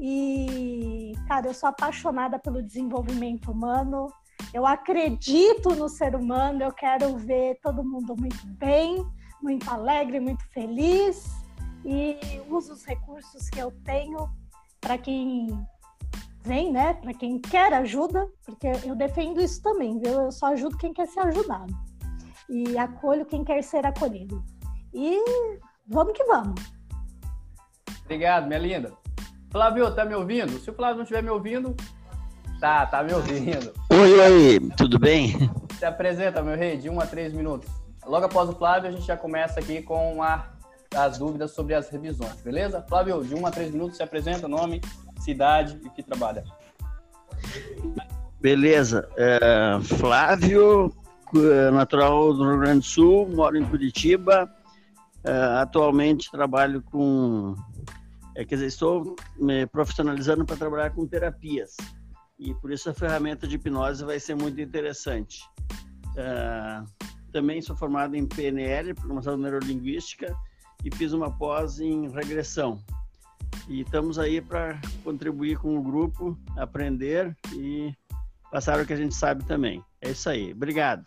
E, 0.00 1.12
cara, 1.26 1.48
eu 1.48 1.54
sou 1.54 1.68
apaixonada 1.68 2.38
pelo 2.38 2.62
desenvolvimento 2.62 3.50
humano, 3.50 4.10
eu 4.52 4.66
acredito 4.66 5.74
no 5.74 5.88
ser 5.88 6.14
humano, 6.14 6.62
eu 6.62 6.72
quero 6.72 7.16
ver 7.16 7.58
todo 7.62 7.84
mundo 7.84 8.14
muito 8.16 8.46
bem, 8.46 9.04
muito 9.42 9.68
alegre, 9.70 10.20
muito 10.20 10.44
feliz 10.52 11.30
e 11.84 12.18
uso 12.48 12.72
os 12.72 12.84
recursos 12.84 13.48
que 13.50 13.58
eu 13.58 13.70
tenho 13.84 14.28
para 14.80 14.96
quem 14.98 15.48
vem, 16.42 16.72
né? 16.72 16.94
Para 16.94 17.12
quem 17.12 17.38
quer 17.38 17.72
ajuda, 17.74 18.26
porque 18.44 18.68
eu 18.84 18.94
defendo 18.94 19.40
isso 19.40 19.62
também, 19.62 19.98
viu? 19.98 20.12
Eu 20.12 20.32
só 20.32 20.46
ajudo 20.46 20.78
quem 20.78 20.92
quer 20.92 21.06
ser 21.06 21.20
ajudado 21.20 21.74
e 22.48 22.78
acolho 22.78 23.26
quem 23.26 23.44
quer 23.44 23.62
ser 23.62 23.84
acolhido. 23.84 24.42
E 24.94 25.22
vamos 25.86 26.14
que 26.14 26.24
vamos. 26.24 26.60
Obrigado, 28.04 28.46
minha 28.46 28.58
linda. 28.58 28.92
Flávio, 29.50 29.94
tá 29.94 30.04
me 30.04 30.14
ouvindo? 30.14 30.58
Se 30.58 30.70
o 30.70 30.74
Flávio 30.74 30.96
não 30.96 31.02
estiver 31.02 31.22
me 31.22 31.30
ouvindo, 31.30 31.76
tá, 32.60 32.86
tá 32.86 33.02
me 33.02 33.12
ouvindo. 33.12 33.72
Oi, 33.90 34.20
oi, 34.20 34.60
tudo 34.76 34.98
bem? 34.98 35.50
Se 35.78 35.84
apresenta, 35.84 36.42
meu 36.42 36.56
rei, 36.56 36.76
de 36.76 36.90
um 36.90 37.00
a 37.00 37.06
três 37.06 37.32
minutos. 37.32 37.68
Logo 38.04 38.26
após 38.26 38.48
o 38.48 38.54
Flávio, 38.54 38.88
a 38.88 38.92
gente 38.92 39.06
já 39.06 39.16
começa 39.16 39.60
aqui 39.60 39.82
com 39.82 40.22
a, 40.22 40.46
as 40.94 41.18
dúvidas 41.18 41.52
sobre 41.52 41.74
as 41.74 41.88
revisões, 41.88 42.40
beleza? 42.42 42.84
Flávio, 42.88 43.22
de 43.24 43.34
um 43.34 43.46
a 43.46 43.50
três 43.50 43.70
minutos, 43.70 43.96
se 43.96 44.02
apresenta, 44.02 44.48
nome, 44.48 44.80
cidade 45.20 45.80
e 45.84 45.90
que 45.90 46.02
trabalha. 46.02 46.44
Beleza. 48.40 49.08
É, 49.16 49.78
Flávio, 49.98 50.92
natural 51.72 52.32
do 52.32 52.48
Rio 52.48 52.60
Grande 52.60 52.80
do 52.80 52.84
Sul, 52.84 53.28
moro 53.28 53.56
em 53.56 53.64
Curitiba. 53.64 54.50
É, 55.24 55.32
atualmente 55.60 56.30
trabalho 56.30 56.82
com. 56.82 57.54
É, 58.34 58.44
quer 58.44 58.54
dizer, 58.54 58.66
estou 58.66 59.16
me 59.36 59.66
profissionalizando 59.66 60.44
para 60.44 60.56
trabalhar 60.56 60.90
com 60.90 61.06
terapias. 61.06 61.76
E 62.38 62.54
por 62.54 62.70
isso 62.70 62.88
a 62.88 62.94
ferramenta 62.94 63.46
de 63.46 63.56
hipnose 63.56 64.04
vai 64.04 64.20
ser 64.20 64.34
muito 64.36 64.60
interessante. 64.60 65.42
É, 66.16 66.82
também 67.32 67.60
sou 67.60 67.76
formado 67.76 68.14
em 68.14 68.26
PNL, 68.26 68.94
Programação 68.94 69.36
Neurolinguística, 69.36 70.34
e 70.84 70.94
fiz 70.94 71.12
uma 71.12 71.36
pós 71.36 71.80
em 71.80 72.08
regressão. 72.08 72.82
E 73.68 73.80
estamos 73.80 74.18
aí 74.18 74.40
para 74.40 74.80
contribuir 75.04 75.58
com 75.58 75.76
o 75.76 75.82
grupo, 75.82 76.38
aprender 76.56 77.36
e 77.52 77.92
passar 78.50 78.80
o 78.80 78.86
que 78.86 78.92
a 78.92 78.96
gente 78.96 79.14
sabe 79.14 79.44
também. 79.44 79.84
É 80.00 80.10
isso 80.10 80.28
aí. 80.30 80.52
Obrigado. 80.52 81.04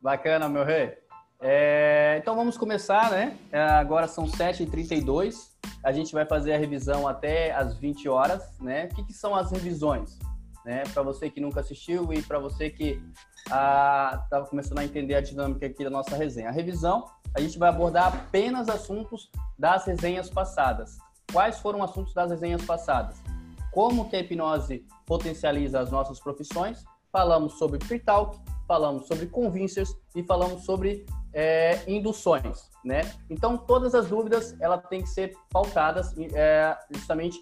Bacana, 0.00 0.48
meu 0.48 0.64
rei. 0.64 1.03
É, 1.46 2.16
então 2.22 2.34
vamos 2.34 2.56
começar, 2.56 3.10
né? 3.10 3.36
É, 3.52 3.60
agora 3.60 4.08
são 4.08 4.24
7h32. 4.24 5.50
A 5.82 5.92
gente 5.92 6.14
vai 6.14 6.24
fazer 6.24 6.54
a 6.54 6.58
revisão 6.58 7.06
até 7.06 7.52
as 7.52 7.76
20 7.76 8.08
horas, 8.08 8.58
né? 8.60 8.86
O 8.86 8.94
que, 8.94 9.04
que 9.04 9.12
são 9.12 9.34
as 9.34 9.52
revisões? 9.52 10.18
Né? 10.64 10.84
Para 10.94 11.02
você 11.02 11.28
que 11.28 11.42
nunca 11.42 11.60
assistiu 11.60 12.10
e 12.14 12.22
para 12.22 12.38
você 12.38 12.70
que 12.70 12.98
estava 13.44 14.24
ah, 14.32 14.46
começando 14.48 14.78
a 14.78 14.84
entender 14.86 15.16
a 15.16 15.20
dinâmica 15.20 15.66
aqui 15.66 15.84
da 15.84 15.90
nossa 15.90 16.16
resenha. 16.16 16.48
A 16.48 16.52
revisão, 16.52 17.04
a 17.36 17.40
gente 17.42 17.58
vai 17.58 17.68
abordar 17.68 18.06
apenas 18.06 18.70
assuntos 18.70 19.30
das 19.58 19.84
resenhas 19.84 20.30
passadas. 20.30 20.96
Quais 21.30 21.58
foram 21.58 21.82
os 21.82 21.90
assuntos 21.90 22.14
das 22.14 22.30
resenhas 22.30 22.64
passadas? 22.64 23.22
Como 23.70 24.08
que 24.08 24.16
a 24.16 24.20
hipnose 24.20 24.86
potencializa 25.04 25.78
as 25.78 25.90
nossas 25.90 26.18
profissões? 26.18 26.82
Falamos 27.12 27.58
sobre 27.58 27.78
pre-talk, 27.78 28.40
falamos 28.66 29.06
sobre 29.06 29.26
convincers 29.26 29.94
e 30.14 30.22
falamos 30.22 30.64
sobre 30.64 31.04
é, 31.32 31.80
induções, 31.86 32.70
né? 32.84 33.02
Então, 33.28 33.56
todas 33.56 33.94
as 33.94 34.08
dúvidas, 34.08 34.54
ela 34.60 34.78
tem 34.78 35.02
que 35.02 35.08
ser 35.08 35.34
pautadas 35.50 36.14
é, 36.32 36.76
justamente 36.92 37.38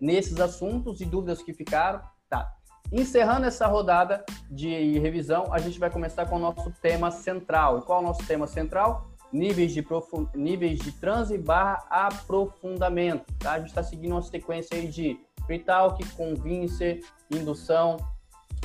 nesses 0.00 0.40
assuntos 0.40 1.00
e 1.00 1.04
dúvidas 1.04 1.42
que 1.42 1.52
ficaram. 1.52 2.00
Tá. 2.28 2.52
Encerrando 2.92 3.46
essa 3.46 3.66
rodada 3.66 4.24
de 4.50 4.98
revisão, 4.98 5.52
a 5.52 5.58
gente 5.58 5.78
vai 5.78 5.90
começar 5.90 6.26
com 6.26 6.36
o 6.36 6.40
nosso 6.40 6.70
tema 6.82 7.10
central. 7.10 7.78
E 7.78 7.82
qual 7.82 8.00
é 8.00 8.02
o 8.02 8.06
nosso 8.06 8.26
tema 8.26 8.46
central? 8.46 9.10
Níveis 9.32 9.72
de, 9.72 9.82
profund... 9.82 10.28
níveis 10.34 10.78
de 10.78 10.92
transe 10.92 11.36
barra 11.36 11.84
aprofundamento. 11.90 13.32
Tá? 13.38 13.52
A 13.52 13.58
gente 13.58 13.68
está 13.68 13.82
seguindo 13.82 14.12
uma 14.12 14.22
sequência 14.22 14.76
aí 14.76 14.86
de 14.86 15.18
pre-talk, 15.46 16.04
convincer, 16.10 17.00
indução, 17.30 17.96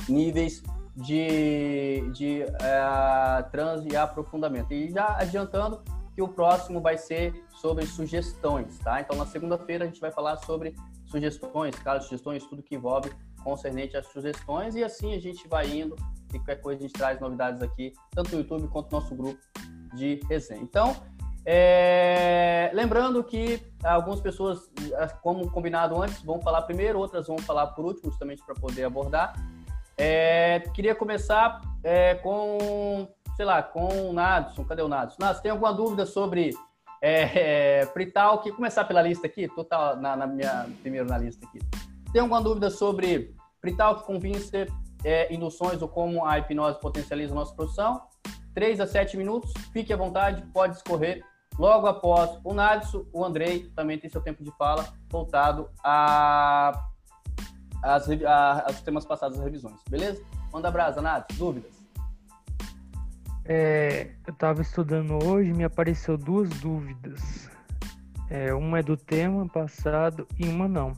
níveis 0.08 0.62
de, 0.96 2.08
de 2.12 2.42
uh, 2.42 3.50
transe 3.50 3.88
e 3.88 3.96
aprofundamento. 3.96 4.72
E 4.72 4.90
já 4.90 5.16
adiantando 5.18 5.82
que 6.14 6.22
o 6.22 6.28
próximo 6.28 6.80
vai 6.80 6.98
ser 6.98 7.44
sobre 7.50 7.86
sugestões, 7.86 8.78
tá? 8.78 9.00
Então, 9.00 9.16
na 9.16 9.26
segunda-feira, 9.26 9.84
a 9.84 9.86
gente 9.86 10.00
vai 10.00 10.10
falar 10.10 10.36
sobre 10.38 10.74
sugestões, 11.06 11.74
casos, 11.76 12.08
sugestões, 12.08 12.44
tudo 12.46 12.62
que 12.62 12.74
envolve 12.74 13.10
concernente 13.42 13.96
às 13.96 14.06
sugestões, 14.06 14.74
e 14.76 14.84
assim 14.84 15.14
a 15.14 15.20
gente 15.20 15.48
vai 15.48 15.66
indo, 15.68 15.96
e 16.32 16.38
qualquer 16.38 16.60
coisa 16.60 16.80
a 16.80 16.82
gente 16.82 16.92
traz 16.92 17.18
novidades 17.18 17.60
aqui, 17.62 17.92
tanto 18.10 18.32
no 18.32 18.42
YouTube 18.42 18.68
quanto 18.68 18.92
no 18.92 19.00
nosso 19.00 19.14
grupo 19.14 19.40
de 19.94 20.20
resenha. 20.28 20.60
Então, 20.60 20.96
é... 21.44 22.70
lembrando 22.72 23.24
que 23.24 23.60
algumas 23.82 24.20
pessoas, 24.20 24.70
como 25.22 25.50
combinado 25.50 26.00
antes, 26.00 26.22
vão 26.22 26.40
falar 26.40 26.62
primeiro, 26.62 26.98
outras 26.98 27.26
vão 27.26 27.38
falar 27.38 27.68
por 27.68 27.84
último, 27.86 28.10
justamente 28.10 28.44
para 28.44 28.54
poder 28.54 28.84
abordar. 28.84 29.34
É, 29.96 30.60
queria 30.74 30.94
começar 30.94 31.60
é, 31.82 32.14
com, 32.16 33.08
sei 33.36 33.44
lá, 33.44 33.62
com 33.62 34.10
o 34.10 34.12
Nadson. 34.12 34.64
Cadê 34.64 34.82
o 34.82 34.88
Nadson? 34.88 35.16
Nadson, 35.20 35.42
tem 35.42 35.50
alguma 35.50 35.72
dúvida 35.72 36.06
sobre 36.06 36.50
é, 37.00 37.80
é, 37.80 37.86
Prital? 37.86 38.40
Que 38.40 38.52
começar 38.52 38.84
pela 38.84 39.02
lista 39.02 39.26
aqui, 39.26 39.48
total 39.48 39.96
na, 39.96 40.16
na, 40.16 40.26
minha 40.26 40.66
primeiro 40.80 41.08
na 41.08 41.18
lista 41.18 41.46
aqui. 41.46 41.58
Tem 42.12 42.20
alguma 42.20 42.40
dúvida 42.40 42.70
sobre 42.70 43.34
Prital 43.60 43.96
que 43.96 44.04
convince 44.04 44.66
é, 45.04 45.32
induções 45.32 45.82
ou 45.82 45.88
como 45.88 46.24
a 46.24 46.38
hipnose 46.38 46.80
potencializa 46.80 47.32
a 47.32 47.36
nossa 47.36 47.54
produção? 47.54 48.02
3 48.54 48.80
a 48.80 48.86
7 48.86 49.16
minutos, 49.16 49.52
fique 49.72 49.92
à 49.92 49.96
vontade, 49.96 50.42
pode 50.52 50.76
escorrer. 50.76 51.24
Logo 51.58 51.86
após 51.86 52.38
o 52.44 52.54
Nadson, 52.54 53.04
o 53.12 53.24
Andrei 53.24 53.70
também 53.74 53.98
tem 53.98 54.08
seu 54.08 54.20
tempo 54.22 54.42
de 54.42 54.50
fala 54.52 54.86
voltado 55.10 55.70
a 55.84 56.72
as, 57.82 58.08
a, 58.08 58.66
os 58.70 58.80
temas 58.82 59.04
passados 59.04 59.36
das 59.36 59.44
revisões, 59.44 59.80
beleza? 59.88 60.22
Manda 60.52 60.70
brasa, 60.70 61.02
Nath, 61.02 61.32
dúvidas? 61.34 61.82
É, 63.44 64.12
eu 64.26 64.32
estava 64.32 64.62
estudando 64.62 65.18
hoje 65.24 65.52
me 65.52 65.64
apareceu 65.64 66.16
duas 66.16 66.48
dúvidas. 66.48 67.50
É, 68.30 68.54
uma 68.54 68.78
é 68.78 68.82
do 68.82 68.96
tema 68.96 69.46
passado 69.48 70.26
e 70.38 70.46
uma 70.46 70.68
não. 70.68 70.92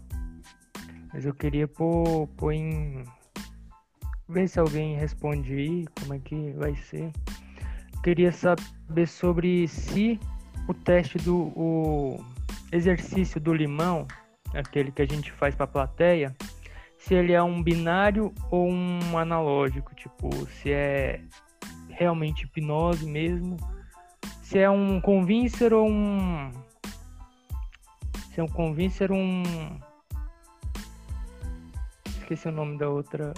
Mas 1.12 1.24
eu 1.24 1.34
queria 1.34 1.66
pôr, 1.66 2.28
pôr 2.36 2.52
em. 2.52 3.04
Ver 4.28 4.48
se 4.48 4.58
alguém 4.58 4.96
responde 4.96 5.52
aí, 5.52 5.84
como 6.00 6.14
é 6.14 6.18
que 6.18 6.52
vai 6.52 6.74
ser. 6.76 7.12
Queria 8.02 8.32
saber 8.32 9.06
sobre 9.06 9.68
se 9.68 10.18
o 10.68 10.74
teste 10.74 11.18
do 11.18 11.52
o 11.56 12.24
exercício 12.72 13.40
do 13.40 13.52
limão, 13.52 14.06
aquele 14.54 14.90
que 14.90 15.02
a 15.02 15.06
gente 15.06 15.30
faz 15.32 15.54
para 15.54 15.64
a 15.64 15.68
plateia, 15.68 16.34
se 17.04 17.12
ele 17.14 17.34
é 17.34 17.42
um 17.42 17.62
binário 17.62 18.32
ou 18.50 18.66
um 18.66 19.18
analógico, 19.18 19.94
tipo, 19.94 20.30
se 20.46 20.72
é 20.72 21.22
realmente 21.90 22.44
hipnose 22.44 23.04
mesmo, 23.04 23.58
se 24.42 24.58
é 24.58 24.70
um 24.70 25.02
convincer 25.02 25.74
ou 25.74 25.86
um 25.86 26.50
se 28.32 28.40
é 28.40 28.42
um 28.42 28.48
convincer 28.48 29.12
ou 29.12 29.18
um 29.18 29.42
esqueci 32.06 32.48
o 32.48 32.52
nome 32.52 32.78
da 32.78 32.88
outra 32.88 33.34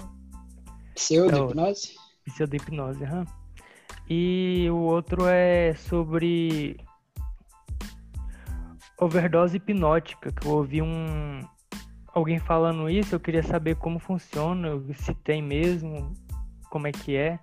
pseudo-hipnose? 0.95 1.97
Pseudo-hipnose, 2.25 3.03
aham. 3.03 3.19
Uhum. 3.19 3.27
E 4.09 4.69
o 4.71 4.77
outro 4.77 5.27
é 5.27 5.75
sobre 5.75 6.77
overdose 9.01 9.57
hipnótica, 9.57 10.31
que 10.31 10.47
eu 10.47 10.53
ouvi 10.53 10.81
um 10.81 11.41
alguém 12.17 12.39
falando 12.39 12.89
isso, 12.89 13.15
eu 13.15 13.21
queria 13.21 13.43
saber 13.43 13.77
como 13.77 13.99
funciona, 13.99 14.71
se 14.95 15.13
tem 15.15 15.43
mesmo, 15.43 16.15
como 16.71 16.87
é 16.87 16.93
que 16.93 17.15
é. 17.15 17.39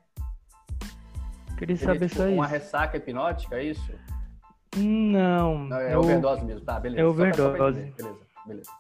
Queria 1.60 1.78
Seria, 1.78 1.94
saber 1.94 2.10
tipo, 2.10 2.18
só 2.18 2.24
uma 2.24 2.30
isso. 2.30 2.40
Uma 2.40 2.48
ressaca 2.48 2.98
hipnótica, 2.98 3.56
é 3.56 3.64
isso? 3.66 3.94
Não. 4.76 5.66
Não 5.66 5.78
é, 5.78 5.92
é 5.92 5.98
overdose 5.98 6.44
mesmo, 6.44 6.66
tá, 6.66 6.80
beleza. 6.80 7.02
É 7.02 7.06
overdose. 7.06 7.94
Beleza, 7.96 8.20
beleza. 8.48 8.72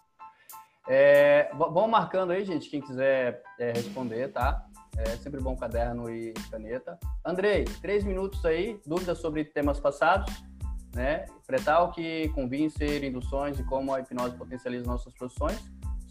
É, 0.89 1.51
vão 1.53 1.87
marcando 1.87 2.31
aí, 2.31 2.43
gente, 2.43 2.69
quem 2.69 2.81
quiser 2.81 3.43
é, 3.59 3.71
responder, 3.71 4.29
tá? 4.29 4.65
É 4.97 5.05
sempre 5.17 5.39
bom 5.39 5.55
caderno 5.55 6.09
e 6.09 6.33
caneta. 6.49 6.97
Andrei, 7.23 7.65
três 7.81 8.03
minutos 8.03 8.43
aí, 8.43 8.81
dúvidas 8.85 9.19
sobre 9.19 9.45
temas 9.45 9.79
passados, 9.79 10.43
né? 10.95 11.27
Pretal 11.45 11.91
que 11.91 12.29
convincer 12.29 13.03
induções 13.03 13.59
e 13.59 13.63
como 13.63 13.93
a 13.93 13.99
hipnose 13.99 14.35
potencializa 14.35 14.85
nossas 14.85 15.13
produções. 15.13 15.63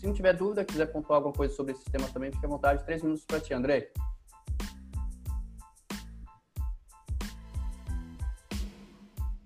Se 0.03 0.09
não 0.09 0.15
tiver 0.15 0.33
dúvida, 0.33 0.65
quiser 0.65 0.87
pontuar 0.87 1.19
alguma 1.19 1.33
coisa 1.33 1.55
sobre 1.55 1.75
esse 1.75 1.85
tema 1.85 2.09
também, 2.09 2.33
fique 2.33 2.45
à 2.45 2.49
vontade. 2.49 2.85
Três 2.85 3.05
minutos 3.05 3.25
para 3.25 3.39
ti, 3.39 3.55
André. 3.55 3.93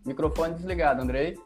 Microfone 0.03 0.55
desligado, 0.55 1.03
Andrei. 1.03 1.39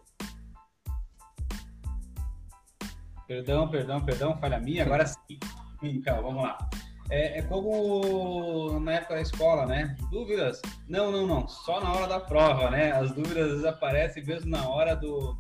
Perdão, 3.27 3.69
perdão, 3.69 4.01
perdão, 4.01 4.39
falha 4.39 4.61
minha. 4.61 4.85
Agora 4.85 5.05
sim. 5.05 5.41
Então, 5.83 6.23
vamos 6.23 6.45
lá. 6.45 6.71
É, 7.11 7.41
é, 7.41 7.43
como 7.43 8.79
na 8.79 8.93
época 8.93 9.17
da 9.17 9.23
escola, 9.23 9.67
né? 9.67 9.97
Dúvidas? 10.13 10.63
Não, 10.89 11.11
não, 11.11 11.27
não. 11.27 11.49
Só 11.49 11.81
na 11.81 11.93
hora 11.93 12.07
da 12.07 12.21
prova, 12.21 12.71
né? 12.71 12.93
As 12.93 13.11
dúvidas 13.11 13.65
aparecem 13.65 14.25
mesmo 14.25 14.49
na 14.49 14.69
hora 14.69 14.95
do, 14.95 15.37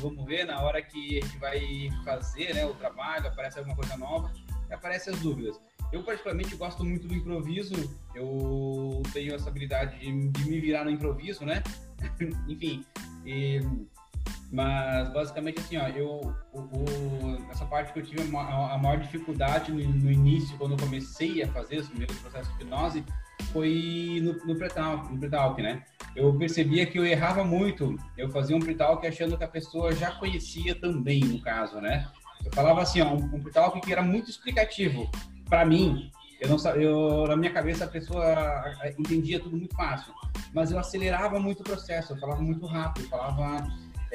vamos 0.00 0.24
ver, 0.24 0.44
na 0.44 0.60
hora 0.62 0.80
que 0.82 1.18
a 1.18 1.24
gente 1.24 1.38
vai 1.38 1.90
fazer 2.04 2.54
né, 2.54 2.64
o 2.64 2.74
trabalho, 2.74 3.28
aparece 3.28 3.58
alguma 3.58 3.76
coisa 3.76 3.96
nova, 3.96 4.32
aparecem 4.70 5.12
as 5.12 5.20
dúvidas. 5.20 5.60
Eu, 5.92 6.02
particularmente, 6.02 6.56
gosto 6.56 6.84
muito 6.84 7.06
do 7.06 7.14
improviso, 7.14 7.74
eu 8.14 9.02
tenho 9.12 9.34
essa 9.34 9.48
habilidade 9.48 9.98
de, 9.98 10.28
de 10.30 10.50
me 10.50 10.60
virar 10.60 10.84
no 10.84 10.90
improviso, 10.90 11.44
né? 11.44 11.62
Enfim, 12.48 12.84
e, 13.24 13.60
Mas 14.52 15.12
basicamente 15.12 15.60
assim, 15.60 15.76
ó, 15.76 15.88
eu 15.88 16.34
o, 16.52 16.60
o, 16.60 17.50
essa 17.50 17.64
parte 17.66 17.92
que 17.92 17.98
eu 17.98 18.04
tive 18.04 18.36
a, 18.36 18.74
a 18.74 18.78
maior 18.78 18.98
dificuldade 18.98 19.72
no, 19.72 19.78
no, 19.78 20.10
início, 20.10 20.56
quando 20.56 20.72
eu 20.72 20.78
comecei 20.78 21.42
a 21.42 21.48
fazer 21.48 21.78
os 21.78 21.88
primeiros 21.88 22.16
processos 22.18 22.48
de 22.56 22.62
hipnose, 22.62 23.04
foi 23.52 24.20
no, 24.22 24.32
no 24.46 24.56
pre-talk, 24.56 25.12
no 25.12 25.18
pre 25.18 25.62
né? 25.62 25.82
Eu 26.14 26.32
percebia 26.38 26.86
que 26.86 26.98
eu 26.98 27.04
errava 27.04 27.44
muito. 27.44 27.96
Eu 28.16 28.30
fazia 28.30 28.56
um 28.56 28.60
pre-talk 28.60 29.06
achando 29.06 29.36
que 29.36 29.44
a 29.44 29.48
pessoa 29.48 29.92
já 29.92 30.12
conhecia 30.12 30.74
também, 30.74 31.20
no 31.20 31.40
caso, 31.42 31.80
né? 31.80 32.08
Eu 32.44 32.52
falava 32.52 32.82
assim, 32.82 33.00
ó, 33.00 33.12
um, 33.12 33.36
um 33.36 33.40
pre-talk 33.40 33.80
que 33.80 33.92
era 33.92 34.02
muito 34.02 34.30
explicativo. 34.30 35.10
Para 35.48 35.64
mim, 35.64 36.10
eu 36.40 36.48
não 36.48 36.58
eu 36.74 37.26
na 37.26 37.36
minha 37.36 37.52
cabeça 37.52 37.84
a 37.84 37.88
pessoa 37.88 38.64
entendia 38.98 39.40
tudo 39.40 39.56
muito 39.56 39.74
fácil, 39.74 40.12
mas 40.52 40.70
eu 40.70 40.78
acelerava 40.78 41.40
muito 41.40 41.60
o 41.60 41.64
processo, 41.64 42.12
eu 42.12 42.18
falava 42.18 42.42
muito 42.42 42.66
rápido, 42.66 43.08
falava 43.08 43.66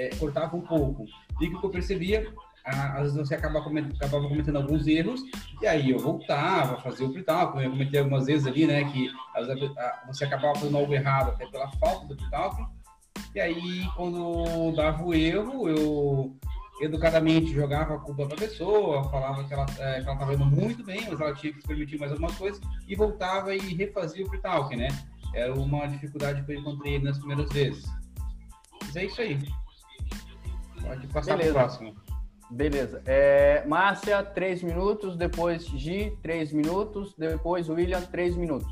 é, 0.01 0.09
cortava 0.15 0.55
um 0.55 0.61
pouco. 0.61 1.05
E 1.39 1.47
o 1.47 1.59
que 1.59 1.65
eu 1.65 1.69
percebia, 1.69 2.33
às 2.65 3.01
vezes 3.01 3.17
você 3.17 3.35
acaba 3.35 3.61
cometendo, 3.61 3.95
acabava 3.95 4.27
cometendo 4.27 4.57
alguns 4.57 4.87
erros, 4.87 5.21
e 5.61 5.67
aí 5.67 5.91
eu 5.91 5.99
voltava, 5.99 6.81
fazia 6.81 7.05
o 7.05 7.13
pritalco, 7.13 7.59
eu 7.59 7.69
cometi 7.69 7.97
algumas 7.97 8.25
vezes 8.25 8.47
ali, 8.47 8.65
né, 8.65 8.83
que 8.85 9.11
vezes, 9.45 9.71
você 10.07 10.25
acabava 10.25 10.55
fazendo 10.55 10.77
algo 10.77 10.93
errado 10.93 11.29
até 11.29 11.45
pela 11.45 11.71
falta 11.73 12.07
do 12.07 12.15
pritalco, 12.15 12.69
e 13.35 13.39
aí 13.39 13.87
quando 13.95 14.75
dava 14.75 15.03
o 15.03 15.13
erro, 15.13 15.69
eu 15.69 16.35
educadamente 16.81 17.53
jogava 17.53 17.95
a 17.95 17.99
culpa 17.99 18.25
para 18.25 18.35
a 18.35 18.39
pessoa, 18.39 19.03
falava 19.09 19.43
que 19.43 19.53
ela 19.53 19.65
é, 19.77 19.99
estava 19.99 20.33
indo 20.33 20.45
muito 20.45 20.83
bem, 20.83 21.01
mas 21.07 21.19
ela 21.19 21.33
tinha 21.35 21.53
que 21.53 21.61
permitir 21.61 21.99
mais 21.99 22.11
algumas 22.11 22.35
coisas, 22.35 22.59
e 22.87 22.95
voltava 22.95 23.55
e 23.55 23.75
refazia 23.75 24.25
o 24.25 24.29
pritalk, 24.29 24.75
né? 24.75 24.87
Era 25.33 25.53
uma 25.53 25.87
dificuldade 25.87 26.43
que 26.43 26.51
eu 26.51 26.59
encontrei 26.59 26.99
nas 26.99 27.17
primeiras 27.19 27.49
vezes. 27.51 27.85
Mas 28.83 28.95
é 28.95 29.05
isso 29.05 29.21
aí. 29.21 29.39
Pode 30.83 31.07
passar 31.07 31.37
para 31.37 31.49
o 31.49 31.53
próximo. 31.53 31.95
Beleza. 32.51 33.01
É, 33.05 33.65
Márcia, 33.65 34.23
três 34.23 34.61
minutos. 34.61 35.15
Depois 35.15 35.65
Gi, 35.65 36.17
três 36.21 36.51
minutos. 36.51 37.13
Depois 37.17 37.69
William, 37.69 38.01
três 38.01 38.35
minutos. 38.35 38.69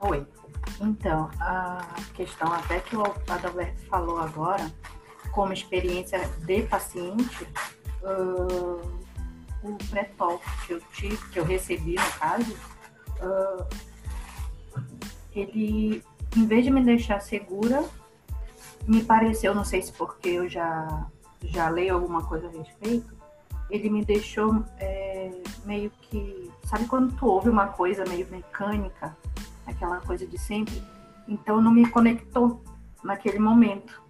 Oi. 0.00 0.26
Então, 0.80 1.30
a 1.38 1.86
questão 2.14 2.52
até 2.52 2.80
que 2.80 2.96
o 2.96 3.04
Adalberto 3.28 3.80
falou 3.82 4.18
agora, 4.18 4.68
como 5.30 5.52
experiência 5.52 6.18
de 6.44 6.62
paciente, 6.62 7.46
uh, 8.02 9.02
o 9.62 9.78
pré-talk 9.90 10.44
que 10.66 10.72
eu 10.72 10.80
tive, 10.92 11.16
que 11.28 11.38
eu 11.38 11.44
recebi 11.44 11.94
no 11.94 12.12
caso, 12.18 12.56
uh, 13.20 13.66
ele, 15.32 16.02
em 16.36 16.46
vez 16.46 16.64
de 16.64 16.70
me 16.72 16.82
deixar 16.82 17.20
segura, 17.20 17.84
me 18.86 19.02
pareceu, 19.02 19.54
não 19.54 19.64
sei 19.64 19.82
se 19.82 19.92
porque 19.92 20.28
eu 20.28 20.48
já, 20.48 21.06
já 21.42 21.68
leio 21.68 21.94
alguma 21.94 22.22
coisa 22.22 22.48
a 22.48 22.50
respeito, 22.50 23.14
ele 23.70 23.88
me 23.88 24.04
deixou 24.04 24.64
é, 24.78 25.30
meio 25.64 25.90
que. 26.02 26.50
Sabe 26.64 26.86
quando 26.86 27.14
tu 27.16 27.26
ouve 27.26 27.48
uma 27.48 27.68
coisa 27.68 28.04
meio 28.08 28.26
mecânica, 28.30 29.16
aquela 29.66 30.00
coisa 30.00 30.26
de 30.26 30.38
sempre? 30.38 30.82
Então 31.26 31.60
não 31.60 31.70
me 31.70 31.88
conectou 31.88 32.62
naquele 33.02 33.38
momento, 33.38 34.02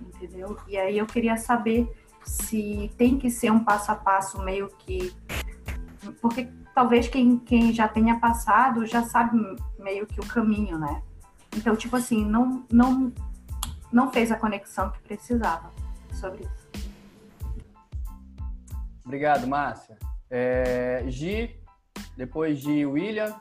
entendeu? 0.00 0.58
E 0.68 0.76
aí 0.76 0.98
eu 0.98 1.06
queria 1.06 1.36
saber 1.36 1.90
se 2.24 2.90
tem 2.96 3.18
que 3.18 3.30
ser 3.30 3.50
um 3.50 3.64
passo 3.64 3.90
a 3.90 3.94
passo 3.94 4.42
meio 4.42 4.68
que. 4.78 5.14
Porque 6.20 6.48
talvez 6.74 7.08
quem, 7.08 7.38
quem 7.38 7.72
já 7.72 7.88
tenha 7.88 8.18
passado 8.18 8.84
já 8.86 9.02
sabe 9.04 9.38
meio 9.78 10.06
que 10.06 10.20
o 10.20 10.26
caminho, 10.26 10.78
né? 10.78 11.02
Então, 11.56 11.76
tipo 11.76 11.96
assim, 11.96 12.24
não, 12.24 12.64
não 12.70 13.12
não 13.92 14.10
fez 14.10 14.32
a 14.32 14.36
conexão 14.36 14.90
que 14.90 15.00
precisava 15.00 15.70
sobre 16.12 16.44
isso. 16.44 16.62
Obrigado, 19.04 19.46
Márcia. 19.46 19.98
É, 20.30 21.04
Gi, 21.08 21.60
depois 22.16 22.60
de 22.60 22.86
William, 22.86 23.34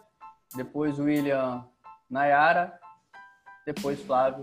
depois 0.56 1.00
William 1.00 1.66
Nayara, 2.10 2.78
depois 3.66 4.02
Flávio, 4.02 4.42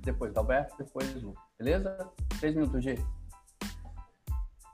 depois 0.00 0.36
Alberto, 0.36 0.76
depois 0.76 1.22
Lu. 1.22 1.34
Beleza? 1.58 2.10
Três 2.40 2.54
minutos, 2.54 2.82
Gi. 2.82 2.98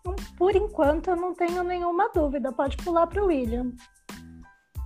Então, 0.00 0.16
por 0.38 0.56
enquanto, 0.56 1.10
eu 1.10 1.16
não 1.16 1.34
tenho 1.34 1.62
nenhuma 1.62 2.08
dúvida. 2.08 2.50
Pode 2.50 2.76
pular 2.78 3.06
para 3.06 3.22
o 3.22 3.26
William. 3.26 3.72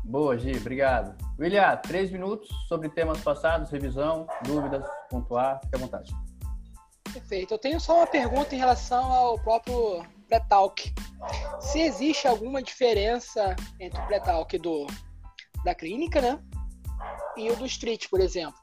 Boa, 0.05 0.37
Gi, 0.37 0.57
obrigado. 0.57 1.17
William, 1.39 1.77
três 1.77 2.11
minutos 2.11 2.49
sobre 2.69 2.89
temas 2.89 3.21
passados, 3.23 3.71
revisão, 3.71 4.27
dúvidas, 4.45 4.85
pontuar, 5.15 5.61
fique 5.63 5.77
à 5.77 5.79
vontade. 5.79 6.13
Perfeito. 7.13 7.55
Eu 7.55 7.59
tenho 7.59 7.81
só 7.81 7.99
uma 7.99 8.07
pergunta 8.07 8.55
em 8.55 8.59
relação 8.59 9.05
ao 9.13 9.39
próprio 9.39 10.05
pré-talk. 10.29 10.93
Se 11.61 11.81
existe 11.81 12.27
alguma 12.27 12.63
diferença 12.63 13.55
entre 13.79 14.01
o 14.01 14.07
pré-talk 14.07 14.59
do, 14.59 14.87
da 15.65 15.75
clínica, 15.75 16.21
né? 16.21 16.43
E 17.37 17.51
o 17.51 17.57
do 17.57 17.67
street, 17.67 18.09
por 18.09 18.21
exemplo. 18.21 18.59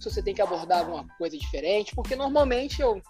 Se 0.00 0.10
você 0.10 0.22
tem 0.22 0.34
que 0.34 0.42
abordar 0.42 0.80
alguma 0.80 1.06
coisa 1.16 1.36
diferente, 1.36 1.94
porque 1.94 2.16
normalmente 2.16 2.80
eu, 2.80 3.00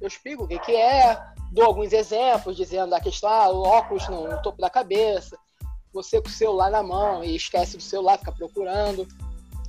eu 0.00 0.08
explico 0.08 0.44
o 0.44 0.48
que, 0.48 0.58
que 0.60 0.74
é, 0.74 1.18
dou 1.52 1.64
alguns 1.64 1.92
exemplos, 1.92 2.56
dizendo 2.56 2.94
a 2.94 3.00
questão, 3.00 3.28
ah, 3.28 3.48
o 3.48 3.62
óculos 3.62 4.08
no, 4.08 4.28
no 4.28 4.42
topo 4.42 4.60
da 4.60 4.70
cabeça, 4.70 5.38
você 5.92 6.20
com 6.20 6.28
o 6.28 6.32
celular 6.32 6.70
na 6.70 6.82
mão 6.82 7.24
e 7.24 7.36
esquece 7.36 7.76
do 7.76 7.82
celular, 7.82 8.18
fica 8.18 8.32
procurando. 8.32 9.06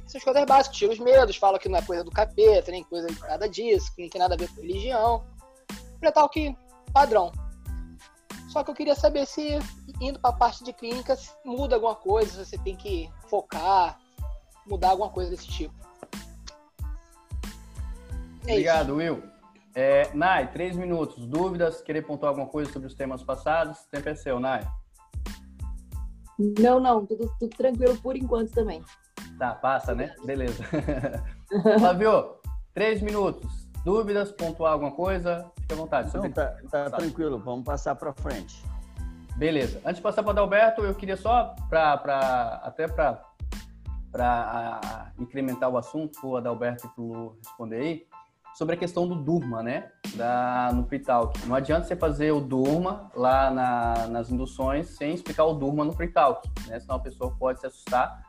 Essas 0.07 0.23
coisas 0.23 0.45
básicas, 0.45 0.77
tira 0.77 0.93
os 0.93 0.99
medos, 0.99 1.35
fala 1.35 1.59
que 1.59 1.67
não 1.67 1.77
é 1.77 1.81
coisa 1.81 2.01
do 2.01 2.09
capeta, 2.09 2.71
nem 2.71 2.81
coisa 2.81 3.07
nada 3.27 3.47
disso, 3.49 3.93
que 3.93 4.01
não 4.01 4.09
tem 4.09 4.21
nada 4.21 4.35
a 4.35 4.37
ver 4.37 4.47
com 4.47 4.61
religião. 4.61 5.25
Já 6.01 6.11
tal 6.13 6.29
que 6.29 6.55
padrão. 6.93 7.29
Só 8.47 8.63
que 8.63 8.71
eu 8.71 8.75
queria 8.75 8.95
saber 8.95 9.25
se 9.25 9.59
indo 9.99 10.17
para 10.17 10.29
a 10.29 10.33
parte 10.33 10.63
de 10.63 10.71
clínica 10.71 11.17
muda 11.43 11.75
alguma 11.75 11.93
coisa, 11.93 12.31
se 12.31 12.45
você 12.45 12.57
tem 12.57 12.77
que 12.77 13.11
focar, 13.27 13.99
mudar 14.65 14.91
alguma 14.91 15.09
coisa 15.09 15.31
desse 15.31 15.47
tipo. 15.47 15.75
É 18.45 18.53
Obrigado, 18.53 19.01
isso. 19.01 19.15
Will. 19.15 19.23
É, 19.75 20.09
Nai, 20.13 20.49
três 20.53 20.77
minutos. 20.77 21.27
Dúvidas? 21.27 21.81
Querer 21.81 22.03
pontuar 22.03 22.29
alguma 22.29 22.47
coisa 22.47 22.71
sobre 22.71 22.87
os 22.87 22.95
temas 22.95 23.21
passados? 23.21 23.81
O 23.81 23.89
tempo 23.89 24.07
é 24.07 24.15
seu, 24.15 24.39
Nai. 24.39 24.65
Não, 26.39 26.79
não, 26.79 27.05
tudo, 27.05 27.29
tudo 27.37 27.55
tranquilo 27.57 27.97
por 28.01 28.15
enquanto 28.15 28.51
também. 28.51 28.81
Tá, 29.38 29.54
passa, 29.54 29.93
né? 29.93 30.15
Beleza. 30.26 30.63
Fabio, 31.80 32.38
três 32.73 33.02
minutos. 33.02 33.67
Dúvidas, 33.86 34.32
pontuar 34.32 34.73
alguma 34.73 34.91
coisa? 34.91 35.50
Fique 35.62 35.73
à 35.73 35.78
vontade. 35.78 36.15
Não, 36.15 36.30
tá, 36.32 36.56
tá 36.69 36.89
tranquilo, 36.89 37.38
vamos 37.39 37.63
passar 37.63 37.95
para 37.95 38.12
frente. 38.13 38.63
Beleza. 39.38 39.80
Antes 39.86 39.97
de 39.97 40.02
passar 40.02 40.23
para 40.23 40.30
o 40.30 40.32
Adalberto, 40.32 40.82
eu 40.82 40.95
queria 40.95 41.15
só, 41.15 41.56
pra, 41.69 41.95
pra, 41.97 42.60
até 42.63 42.88
para 42.88 43.23
incrementar 45.19 45.69
o 45.69 45.78
assunto, 45.78 46.19
para 46.19 46.28
o 46.28 46.38
Adalberto 46.38 46.88
e 46.88 46.89
para 46.89 47.04
o 47.04 47.38
responder 47.38 47.78
aí, 47.78 48.08
sobre 48.56 48.73
a 48.73 48.78
questão 48.78 49.08
do 49.08 49.13
Durma, 49.13 49.62
né? 49.62 49.91
Da, 50.15 50.71
no 50.73 50.84
Pre-Talk. 50.84 51.45
Não 51.45 51.56
adianta 51.56 51.86
você 51.86 51.95
fazer 51.95 52.32
o 52.32 52.41
Durma 52.41 53.12
lá 53.15 53.52
na, 53.52 54.08
nas 54.08 54.32
induções 54.32 54.89
sem 54.89 55.13
explicar 55.13 55.45
o 55.45 55.54
Durma 55.54 55.86
no 55.86 55.95
Pre-Talk, 55.95 56.50
né? 56.67 56.80
Senão 56.80 56.95
a 56.95 57.00
pessoa 57.00 57.36
pode 57.38 57.60
se 57.60 57.67
assustar, 57.67 58.26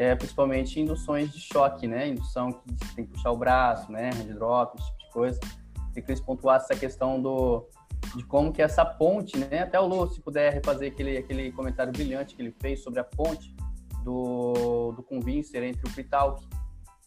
é, 0.00 0.16
principalmente 0.16 0.80
induções 0.80 1.30
de 1.30 1.38
choque, 1.38 1.86
né? 1.86 2.08
Indução 2.08 2.50
que 2.52 2.94
tem 2.96 3.04
que 3.04 3.12
puxar 3.12 3.32
o 3.32 3.36
braço, 3.36 3.92
né? 3.92 4.08
Hand 4.08 4.32
drop, 4.32 4.74
esse 4.78 4.86
tipo 4.92 4.98
de 4.98 5.10
coisa. 5.10 5.40
Tem 5.92 6.02
que 6.02 6.10
eles 6.10 6.22
pontuassem 6.22 6.68
essa 6.70 6.80
questão 6.80 7.20
do, 7.20 7.68
de 8.16 8.24
como 8.24 8.50
que 8.50 8.62
essa 8.62 8.82
ponte, 8.82 9.36
né? 9.36 9.58
Até 9.58 9.78
o 9.78 9.86
Lu, 9.86 10.08
se 10.08 10.18
puder 10.22 10.54
refazer 10.54 10.90
aquele, 10.90 11.18
aquele 11.18 11.52
comentário 11.52 11.92
brilhante 11.92 12.34
que 12.34 12.40
ele 12.40 12.56
fez 12.62 12.82
sobre 12.82 12.98
a 12.98 13.04
ponte 13.04 13.54
do, 14.02 14.92
do 14.92 15.02
Convincer 15.02 15.62
entre 15.62 15.86
o 15.86 15.92
Pre-Talk 15.92 16.48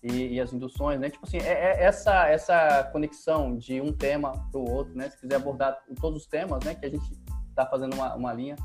e, 0.03 0.35
e, 0.35 0.39
as 0.39 0.53
induções, 0.53 0.99
né? 0.99 1.09
Tipo 1.09 1.25
assim, 1.25 1.37
é, 1.37 1.51
é 1.51 1.83
essa, 1.85 2.27
essa 2.27 2.83
conexão 2.91 3.57
de 3.57 3.81
um 3.81 3.91
tema 3.91 4.33
para 4.51 4.61
o 4.61 4.69
outro, 4.69 4.95
né? 4.95 5.09
Se 5.09 5.19
quiser 5.19 5.37
abordar 5.37 5.79
todos 5.99 6.21
os 6.21 6.27
temas, 6.27 6.63
né? 6.63 6.75
Que 6.75 6.85
a 6.85 6.89
gente 6.91 7.11
está 7.49 7.65
fazendo 7.65 7.95
uma, 7.95 8.13
uma 8.13 8.33
linha, 8.33 8.55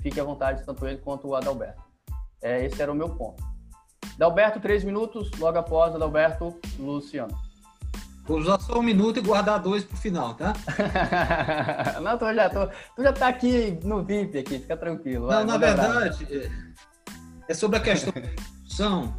fique 0.00 0.20
à 0.20 0.24
vontade, 0.24 0.64
tanto 0.64 0.86
ele 0.86 0.98
quanto 0.98 1.26
o 1.26 1.34
Adalberto. 1.34 1.82
É, 2.40 2.64
esse 2.64 2.80
era 2.80 2.92
o 2.92 2.94
meu 2.94 3.16
ponto. 3.16 3.50
Adalberto, 4.14 4.60
três 4.60 4.84
minutos, 4.84 5.30
logo 5.38 5.58
após 5.58 5.94
Adalberto, 5.94 6.58
Luciano. 6.78 7.36
Vou 8.24 8.38
usar 8.38 8.60
só 8.60 8.78
um 8.78 8.82
minuto 8.82 9.18
e 9.18 9.22
guardar 9.22 9.58
dois 9.60 9.84
para 9.84 9.94
o 9.94 9.98
final, 9.98 10.34
tá? 10.34 10.52
Não, 12.00 12.16
tu 12.16 12.32
já, 12.32 12.48
tô, 12.48 12.66
tu 12.94 13.02
já 13.02 13.12
tá 13.12 13.28
aqui 13.28 13.78
no 13.82 14.04
VIP 14.04 14.38
aqui, 14.38 14.58
fica 14.60 14.76
tranquilo. 14.76 15.26
Não, 15.26 15.44
na 15.44 15.56
verdade, 15.56 16.26
é, 16.30 16.50
é, 17.48 17.54
sobre 17.54 17.78
a 17.78 17.80
questão 17.80 18.12
da 18.12 18.20
discussão. 18.20 19.16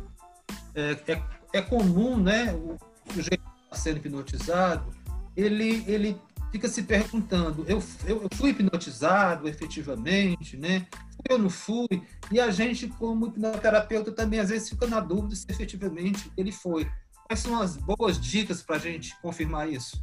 É, 0.74 0.98
é 1.12 1.22
é 1.54 1.62
comum, 1.62 2.18
né, 2.18 2.52
o 2.54 2.78
sujeito 3.14 3.44
está 3.66 3.76
sendo 3.76 3.98
hipnotizado, 3.98 4.92
ele, 5.38 5.86
ele 5.88 6.20
fica 6.52 6.68
se 6.68 6.82
perguntando, 6.82 7.64
eu, 7.68 7.82
eu, 8.08 8.28
fui 8.34 8.50
hipnotizado 8.50 9.48
efetivamente, 9.48 10.58
né? 10.58 10.88
Ou 11.30 11.38
não 11.38 11.50
fui? 11.50 11.88
E 12.32 12.40
a 12.40 12.52
gente, 12.52 12.88
como 12.88 13.28
hipnoterapeuta, 13.28 14.12
também 14.12 14.40
às 14.40 14.50
vezes 14.50 14.70
fica 14.70 14.88
na 14.88 15.00
dúvida 15.00 15.36
se 15.36 15.46
efetivamente 15.50 16.32
ele 16.38 16.52
foi. 16.52 16.90
Quais 17.28 17.40
são 17.40 17.60
as 17.62 17.78
boas 17.78 18.20
dicas 18.20 18.62
para 18.62 18.76
a 18.76 18.80
gente 18.80 19.20
confirmar 19.22 19.70
isso? 19.70 20.02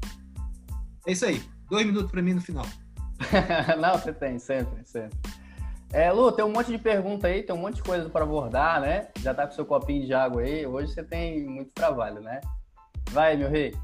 É 1.07 1.13
isso 1.13 1.27
aí. 1.27 1.43
Dois 1.69 1.87
minutos 1.87 2.11
para 2.11 2.23
mim 2.23 2.35
no 2.35 2.41
final. 2.41 2.67
Não, 3.79 3.99
você 3.99 4.13
tem, 4.13 4.39
sempre, 4.39 4.83
sempre. 4.85 5.19
É, 5.93 6.11
Lu, 6.13 6.31
tem 6.33 6.45
um 6.45 6.53
monte 6.53 6.71
de 6.71 6.79
pergunta 6.79 7.27
aí, 7.27 7.43
tem 7.43 7.55
um 7.55 7.59
monte 7.59 7.77
de 7.77 7.83
coisa 7.83 8.09
para 8.09 8.25
abordar, 8.25 8.81
né? 8.81 9.09
Já 9.21 9.35
tá 9.35 9.47
com 9.47 9.55
seu 9.55 9.67
copinho 9.67 10.07
de 10.07 10.15
água 10.15 10.43
aí. 10.43 10.65
Hoje 10.65 10.93
você 10.93 11.03
tem 11.03 11.45
muito 11.45 11.73
trabalho, 11.73 12.21
né? 12.21 12.41
Vai, 13.11 13.37
meu 13.37 13.51
rei. 13.51 13.75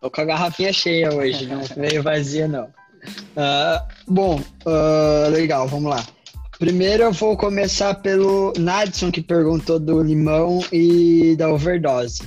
Tô 0.00 0.10
com 0.10 0.20
a 0.20 0.24
garrafinha 0.24 0.72
cheia 0.72 1.12
hoje, 1.12 1.46
não 1.46 1.62
veio 1.62 2.02
vazia, 2.02 2.46
não. 2.46 2.72
Uh, 3.06 3.80
bom, 4.06 4.40
uh, 4.66 5.30
legal, 5.30 5.66
vamos 5.68 5.90
lá. 5.90 6.04
Primeiro 6.58 7.04
eu 7.04 7.12
vou 7.12 7.36
começar 7.36 7.94
pelo 7.94 8.52
Nadson, 8.58 9.12
que 9.12 9.22
perguntou 9.22 9.78
do 9.78 10.02
limão 10.02 10.60
e 10.72 11.36
da 11.36 11.48
overdose. 11.48 12.22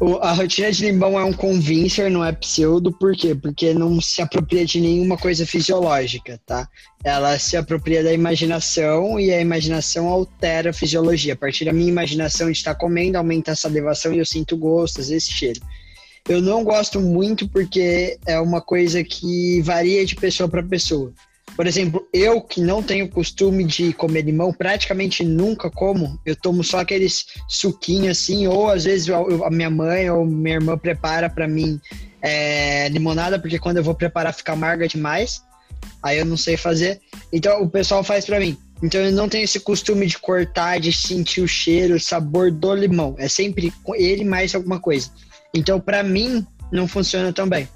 O, 0.00 0.14
a 0.18 0.32
rotina 0.32 0.70
de 0.70 0.86
limão 0.86 1.18
é 1.18 1.24
um 1.24 1.32
convincer, 1.32 2.08
não 2.08 2.24
é 2.24 2.30
pseudo, 2.30 2.92
por 2.92 3.16
quê? 3.16 3.34
Porque 3.34 3.74
não 3.74 4.00
se 4.00 4.22
apropria 4.22 4.64
de 4.64 4.80
nenhuma 4.80 5.18
coisa 5.18 5.44
fisiológica, 5.44 6.40
tá? 6.46 6.68
Ela 7.02 7.36
se 7.38 7.56
apropria 7.56 8.02
da 8.02 8.12
imaginação 8.12 9.18
e 9.18 9.32
a 9.32 9.40
imaginação 9.40 10.08
altera 10.08 10.70
a 10.70 10.72
fisiologia. 10.72 11.32
A 11.32 11.36
partir 11.36 11.64
da 11.64 11.72
minha 11.72 11.88
imaginação 11.88 12.46
de 12.46 12.56
estar 12.56 12.76
comendo, 12.76 13.18
aumenta 13.18 13.52
a 13.52 13.56
salivação 13.56 14.14
e 14.14 14.18
eu 14.18 14.26
sinto 14.26 14.56
gosto, 14.56 15.00
às 15.00 15.08
vezes 15.08 15.28
cheiro. 15.28 15.60
Eu 16.28 16.42
não 16.42 16.62
gosto 16.62 17.00
muito 17.00 17.48
porque 17.48 18.18
é 18.26 18.38
uma 18.38 18.60
coisa 18.60 19.02
que 19.02 19.62
varia 19.62 20.04
de 20.04 20.14
pessoa 20.14 20.48
para 20.48 20.62
pessoa. 20.62 21.12
Por 21.56 21.66
exemplo, 21.66 22.06
eu 22.12 22.40
que 22.40 22.60
não 22.60 22.82
tenho 22.82 23.08
costume 23.08 23.64
de 23.64 23.92
comer 23.94 24.22
limão, 24.22 24.52
praticamente 24.52 25.24
nunca 25.24 25.70
como. 25.70 26.20
Eu 26.24 26.36
tomo 26.36 26.62
só 26.62 26.80
aqueles 26.80 27.26
suquinhos 27.48 28.18
assim, 28.18 28.46
ou 28.46 28.68
às 28.68 28.84
vezes 28.84 29.08
a 29.08 29.50
minha 29.50 29.70
mãe 29.70 30.10
ou 30.10 30.24
minha 30.24 30.56
irmã 30.56 30.76
prepara 30.76 31.30
para 31.30 31.48
mim 31.48 31.80
é, 32.20 32.88
limonada, 32.90 33.38
porque 33.38 33.58
quando 33.58 33.78
eu 33.78 33.82
vou 33.82 33.94
preparar 33.94 34.34
fica 34.34 34.52
amarga 34.52 34.86
demais. 34.86 35.42
Aí 36.02 36.18
eu 36.18 36.26
não 36.26 36.36
sei 36.36 36.56
fazer. 36.56 37.00
Então 37.32 37.62
o 37.62 37.70
pessoal 37.70 38.04
faz 38.04 38.24
para 38.26 38.38
mim. 38.38 38.56
Então 38.82 39.00
eu 39.00 39.10
não 39.10 39.28
tenho 39.28 39.44
esse 39.44 39.58
costume 39.58 40.06
de 40.06 40.18
cortar, 40.18 40.78
de 40.78 40.92
sentir 40.92 41.40
o 41.40 41.48
cheiro, 41.48 41.96
o 41.96 42.00
sabor 42.00 42.52
do 42.52 42.74
limão. 42.74 43.16
É 43.18 43.28
sempre 43.28 43.72
ele 43.96 44.24
mais 44.24 44.54
alguma 44.54 44.78
coisa. 44.78 45.10
Então 45.54 45.80
para 45.80 46.02
mim 46.02 46.46
não 46.72 46.86
funciona 46.86 47.32
tão 47.32 47.48
bem. 47.48 47.68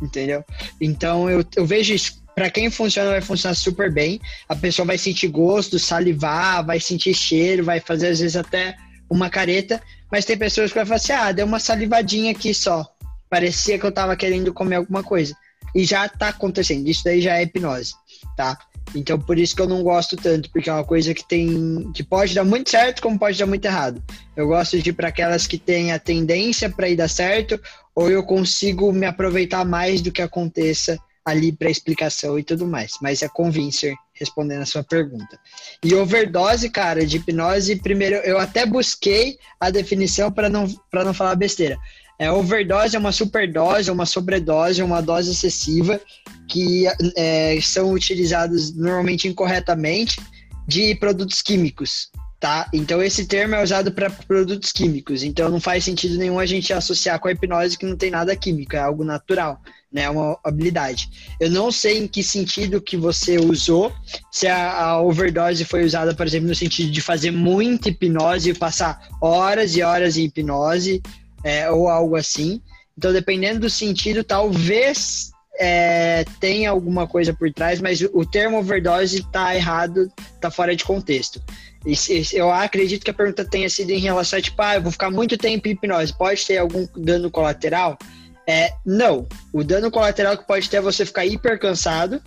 Entendeu? 0.00 0.44
Então 0.80 1.30
eu, 1.30 1.44
eu 1.56 1.64
vejo 1.64 1.94
isso 1.94 2.22
para 2.34 2.50
quem 2.50 2.70
funciona, 2.70 3.10
vai 3.10 3.20
funcionar 3.20 3.54
super 3.54 3.92
bem. 3.92 4.20
A 4.48 4.56
pessoa 4.56 4.86
vai 4.86 4.98
sentir 4.98 5.28
gosto, 5.28 5.78
salivar, 5.78 6.64
vai 6.64 6.80
sentir 6.80 7.14
cheiro, 7.14 7.64
vai 7.64 7.80
fazer 7.80 8.08
às 8.08 8.20
vezes 8.20 8.36
até 8.36 8.74
uma 9.08 9.28
careta. 9.28 9.80
Mas 10.10 10.24
tem 10.24 10.36
pessoas 10.36 10.70
que 10.70 10.78
vai 10.78 10.86
falar 10.86 10.96
assim: 10.96 11.12
ah, 11.12 11.32
deu 11.32 11.46
uma 11.46 11.60
salivadinha 11.60 12.32
aqui 12.32 12.54
só. 12.54 12.86
Parecia 13.28 13.78
que 13.78 13.84
eu 13.84 13.92
tava 13.92 14.16
querendo 14.16 14.52
comer 14.52 14.76
alguma 14.76 15.02
coisa. 15.02 15.34
E 15.74 15.84
já 15.84 16.08
tá 16.08 16.28
acontecendo. 16.28 16.86
Isso 16.88 17.04
daí 17.04 17.20
já 17.20 17.36
é 17.36 17.42
hipnose, 17.42 17.92
tá? 18.36 18.58
Então 18.94 19.18
por 19.18 19.38
isso 19.38 19.54
que 19.54 19.62
eu 19.62 19.68
não 19.68 19.82
gosto 19.82 20.16
tanto, 20.16 20.50
porque 20.50 20.68
é 20.68 20.72
uma 20.72 20.84
coisa 20.84 21.14
que 21.14 21.26
tem 21.26 21.90
que 21.94 22.02
pode 22.02 22.34
dar 22.34 22.44
muito 22.44 22.70
certo, 22.70 23.02
como 23.02 23.18
pode 23.18 23.38
dar 23.38 23.46
muito 23.46 23.64
errado. 23.64 24.02
Eu 24.36 24.48
gosto 24.48 24.80
de 24.80 24.90
ir 24.90 24.92
para 24.92 25.08
aquelas 25.08 25.46
que 25.46 25.58
têm 25.58 25.92
a 25.92 25.98
tendência 25.98 26.68
para 26.70 26.88
ir 26.88 26.96
dar 26.96 27.08
certo, 27.08 27.60
ou 27.94 28.10
eu 28.10 28.22
consigo 28.22 28.92
me 28.92 29.06
aproveitar 29.06 29.64
mais 29.64 30.00
do 30.00 30.12
que 30.12 30.22
aconteça 30.22 30.98
ali 31.24 31.52
para 31.52 31.70
explicação 31.70 32.38
e 32.38 32.42
tudo 32.42 32.66
mais. 32.66 32.94
Mas 33.00 33.22
é 33.22 33.28
convincer, 33.28 33.94
respondendo 34.14 34.62
a 34.62 34.66
sua 34.66 34.82
pergunta. 34.82 35.38
E 35.82 35.94
overdose, 35.94 36.68
cara, 36.68 37.06
de 37.06 37.16
hipnose, 37.16 37.76
primeiro, 37.76 38.16
eu 38.16 38.38
até 38.38 38.66
busquei 38.66 39.38
a 39.60 39.70
definição 39.70 40.30
para 40.32 40.48
não, 40.48 40.66
não 40.92 41.14
falar 41.14 41.34
besteira. 41.36 41.78
É, 42.22 42.30
overdose 42.30 42.94
é 42.94 42.98
uma 43.00 43.10
superdose, 43.10 43.90
uma 43.90 44.06
sobredose, 44.06 44.80
uma 44.80 45.00
dose 45.00 45.32
excessiva 45.32 46.00
que 46.46 46.84
é, 47.16 47.58
são 47.60 47.92
utilizados 47.92 48.72
normalmente 48.76 49.26
incorretamente 49.26 50.20
de 50.64 50.94
produtos 50.94 51.42
químicos, 51.42 52.12
tá? 52.38 52.68
Então 52.72 53.02
esse 53.02 53.26
termo 53.26 53.56
é 53.56 53.62
usado 53.64 53.90
para 53.90 54.08
produtos 54.08 54.70
químicos. 54.70 55.24
Então 55.24 55.50
não 55.50 55.58
faz 55.58 55.82
sentido 55.82 56.16
nenhum 56.16 56.38
a 56.38 56.46
gente 56.46 56.72
associar 56.72 57.18
com 57.18 57.26
a 57.26 57.32
hipnose 57.32 57.76
que 57.76 57.86
não 57.86 57.96
tem 57.96 58.12
nada 58.12 58.36
químico, 58.36 58.76
é 58.76 58.78
algo 58.78 59.02
natural 59.02 59.60
né? 59.92 60.08
Uma 60.08 60.38
habilidade. 60.42 61.10
Eu 61.38 61.50
não 61.50 61.70
sei 61.70 61.98
em 61.98 62.08
que 62.08 62.22
sentido 62.22 62.80
que 62.80 62.96
você 62.96 63.36
usou, 63.38 63.92
se 64.30 64.46
a, 64.46 64.72
a, 64.72 65.02
overdose 65.02 65.64
foi 65.64 65.84
usada, 65.84 66.14
por 66.14 66.26
exemplo, 66.26 66.48
no 66.48 66.54
sentido 66.54 66.90
de 66.90 67.00
fazer 67.00 67.30
muita 67.30 67.90
hipnose 67.90 68.50
e 68.50 68.54
passar 68.54 69.08
horas 69.20 69.76
e 69.76 69.82
horas 69.82 70.16
em 70.16 70.24
hipnose, 70.24 71.02
é, 71.44 71.70
ou 71.70 71.88
algo 71.88 72.16
assim. 72.16 72.60
Então, 72.96 73.12
dependendo 73.12 73.60
do 73.60 73.70
sentido, 73.70 74.22
talvez 74.22 75.32
é, 75.58 76.24
tenha 76.40 76.70
alguma 76.70 77.06
coisa 77.06 77.32
por 77.32 77.52
trás, 77.52 77.80
mas 77.80 78.00
o 78.00 78.24
termo 78.24 78.58
overdose 78.58 79.18
está 79.18 79.54
errado, 79.54 80.10
está 80.34 80.50
fora 80.50 80.74
de 80.74 80.84
contexto. 80.84 81.42
E, 81.84 81.94
eu 82.32 82.50
acredito 82.50 83.04
que 83.04 83.10
a 83.10 83.14
pergunta 83.14 83.44
tenha 83.44 83.68
sido 83.68 83.90
em 83.90 83.98
relação 83.98 84.38
a, 84.38 84.42
tipo, 84.42 84.60
ah, 84.62 84.76
eu 84.76 84.82
vou 84.82 84.92
ficar 84.92 85.10
muito 85.10 85.36
tempo 85.36 85.66
em 85.68 85.72
hipnose, 85.72 86.16
pode 86.16 86.46
ter 86.46 86.58
algum 86.58 86.86
dano 86.96 87.30
colateral? 87.30 87.98
É, 88.46 88.72
não. 88.84 89.26
O 89.52 89.62
dano 89.62 89.90
colateral 89.90 90.36
que 90.36 90.46
pode 90.46 90.68
ter 90.68 90.78
é 90.78 90.80
você 90.80 91.04
ficar 91.04 91.26
hiper 91.26 91.58
cansado, 91.58 92.22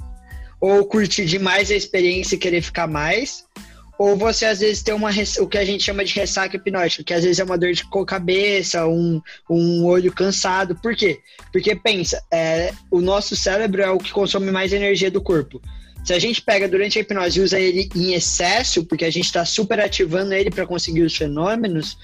ou 0.60 0.86
curtir 0.86 1.26
demais 1.26 1.70
a 1.72 1.76
experiência 1.76 2.36
e 2.36 2.40
querer 2.40 2.62
ficar 2.62 2.88
mais, 2.88 3.46
ou 3.98 4.16
você 4.18 4.46
às 4.46 4.60
vezes 4.60 4.84
tem 4.84 4.94
uma 4.94 5.10
o 5.40 5.48
que 5.48 5.58
a 5.58 5.66
gente 5.66 5.84
chama 5.84 6.04
de 6.04 6.14
ressaca 6.14 6.56
hipnótica, 6.56 7.04
que 7.04 7.14
às 7.14 7.24
vezes 7.24 7.40
é 7.40 7.44
uma 7.44 7.58
dor 7.58 7.72
de 7.72 7.84
cabeça, 8.06 8.86
um, 8.88 9.22
um 9.50 9.86
olho 9.86 10.12
cansado. 10.12 10.76
Por 10.76 10.96
quê? 10.96 11.20
Porque 11.52 11.76
pensa, 11.76 12.22
é, 12.32 12.74
o 12.92 13.00
nosso 13.00 13.36
cérebro 13.36 13.82
é 13.82 13.90
o 13.90 13.98
que 13.98 14.12
consome 14.12 14.52
mais 14.52 14.74
energia 14.74 15.10
do 15.10 15.22
corpo. 15.22 15.62
Se 16.04 16.14
a 16.14 16.20
gente 16.20 16.42
pega 16.42 16.68
durante 16.68 17.00
a 17.00 17.02
hipnose 17.02 17.40
e 17.40 17.44
usa 17.44 17.60
ele 17.60 17.90
em 17.96 18.14
excesso, 18.14 18.86
porque 18.86 19.06
a 19.06 19.12
gente 19.12 19.26
está 19.26 19.44
super 19.44 19.80
ativando 19.80 20.34
ele 20.34 20.52
para 20.52 20.68
conseguir 20.68 21.02
os 21.02 21.16
fenômenos, 21.16 21.98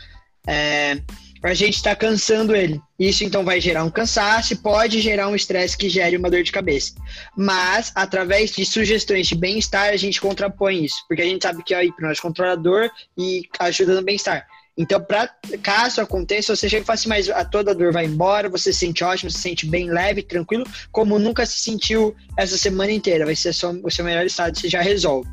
é, 0.48 1.00
a 1.44 1.54
gente 1.54 1.76
está 1.76 1.96
cansando 1.96 2.56
ele. 2.56 2.80
Isso 3.00 3.24
então 3.24 3.44
vai 3.44 3.60
gerar 3.60 3.84
um 3.84 3.90
cansaço 3.90 4.54
e 4.54 4.58
pode 4.58 5.02
gerar 5.02 5.28
um 5.28 5.36
estresse 5.36 5.78
que 5.78 5.90
gere 5.90 6.18
uma 6.18 6.30
dor 6.30 6.44
de 6.44 6.52
cabeça. 6.52 6.94
Mas, 7.36 7.92
através 7.96 8.52
de 8.52 8.66
sugestões 8.66 9.28
de 9.28 9.36
bem-estar, 9.36 9.90
a 9.90 9.98
gente 9.98 10.22
contrapõe 10.22 10.86
isso, 10.86 11.04
porque 11.08 11.22
a 11.22 11.26
gente 11.26 11.42
sabe 11.42 11.64
que 11.64 11.74
a 11.74 11.84
hipnose 11.84 12.20
é 12.20 12.22
controlador 12.22 12.90
e 13.18 13.44
ajuda 13.60 13.96
no 13.96 14.04
bem-estar. 14.04 14.46
Então, 14.78 15.02
pra, 15.02 15.30
caso 15.62 16.00
aconteça, 16.00 16.56
você 16.56 16.70
chega 16.70 16.84
e 16.84 16.86
fala 16.86 16.96
assim, 16.96 17.10
mas 17.10 17.30
a 17.30 17.44
toda 17.44 17.76
dor 17.76 17.92
vai 17.92 18.06
embora, 18.06 18.50
você 18.50 18.72
se 18.72 18.80
sente 18.80 19.04
ótimo, 19.04 19.30
se 19.30 19.40
sente 19.40 19.66
bem 19.66 19.92
leve, 19.92 20.24
tranquilo, 20.24 20.66
como 20.92 21.20
nunca 21.20 21.46
se 21.46 21.60
sentiu 21.60 22.16
essa 22.38 22.58
semana 22.58 22.92
inteira. 22.92 23.26
Vai 23.26 23.36
ser 23.36 23.54
só, 23.54 23.72
o 23.84 23.92
seu 23.92 24.06
melhor 24.06 24.26
estado, 24.26 24.58
você 24.58 24.70
já 24.70 24.82
resolve. 24.82 25.30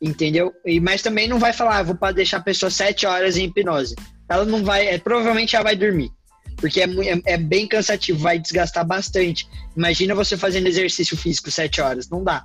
Entendeu? 0.00 0.52
E, 0.64 0.80
mas 0.80 1.02
também 1.02 1.28
não 1.28 1.38
vai 1.38 1.52
falar, 1.52 1.78
ah, 1.78 1.82
vou 1.82 1.96
deixar 2.14 2.38
a 2.38 2.42
pessoa 2.42 2.70
sete 2.70 3.06
horas 3.06 3.36
em 3.36 3.44
hipnose 3.44 3.94
ela 4.30 4.44
não 4.44 4.64
vai, 4.64 4.86
é, 4.86 4.98
provavelmente 4.98 5.56
ela 5.56 5.64
vai 5.64 5.76
dormir. 5.76 6.10
Porque 6.56 6.80
é, 6.80 6.84
é, 6.84 7.22
é, 7.26 7.36
bem 7.36 7.66
cansativo, 7.66 8.18
vai 8.20 8.38
desgastar 8.38 8.86
bastante. 8.86 9.46
Imagina 9.76 10.14
você 10.14 10.36
fazendo 10.36 10.68
exercício 10.68 11.16
físico 11.16 11.50
sete 11.50 11.80
horas, 11.80 12.08
não 12.08 12.22
dá. 12.22 12.44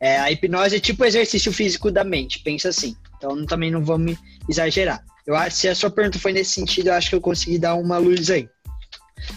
É, 0.00 0.16
a 0.18 0.30
hipnose 0.30 0.76
é 0.76 0.80
tipo 0.80 1.04
exercício 1.04 1.52
físico 1.52 1.90
da 1.90 2.04
mente, 2.04 2.40
pensa 2.42 2.70
assim. 2.70 2.96
Então 3.16 3.44
também 3.44 3.70
não 3.70 3.84
vamos 3.84 4.16
exagerar. 4.48 5.04
Eu 5.26 5.36
acho 5.36 5.56
se 5.56 5.68
a 5.68 5.74
sua 5.74 5.90
pergunta 5.90 6.18
foi 6.18 6.32
nesse 6.32 6.52
sentido, 6.52 6.88
eu 6.88 6.94
acho 6.94 7.10
que 7.10 7.16
eu 7.16 7.20
consegui 7.20 7.58
dar 7.58 7.74
uma 7.74 7.98
luz 7.98 8.30
aí. 8.30 8.48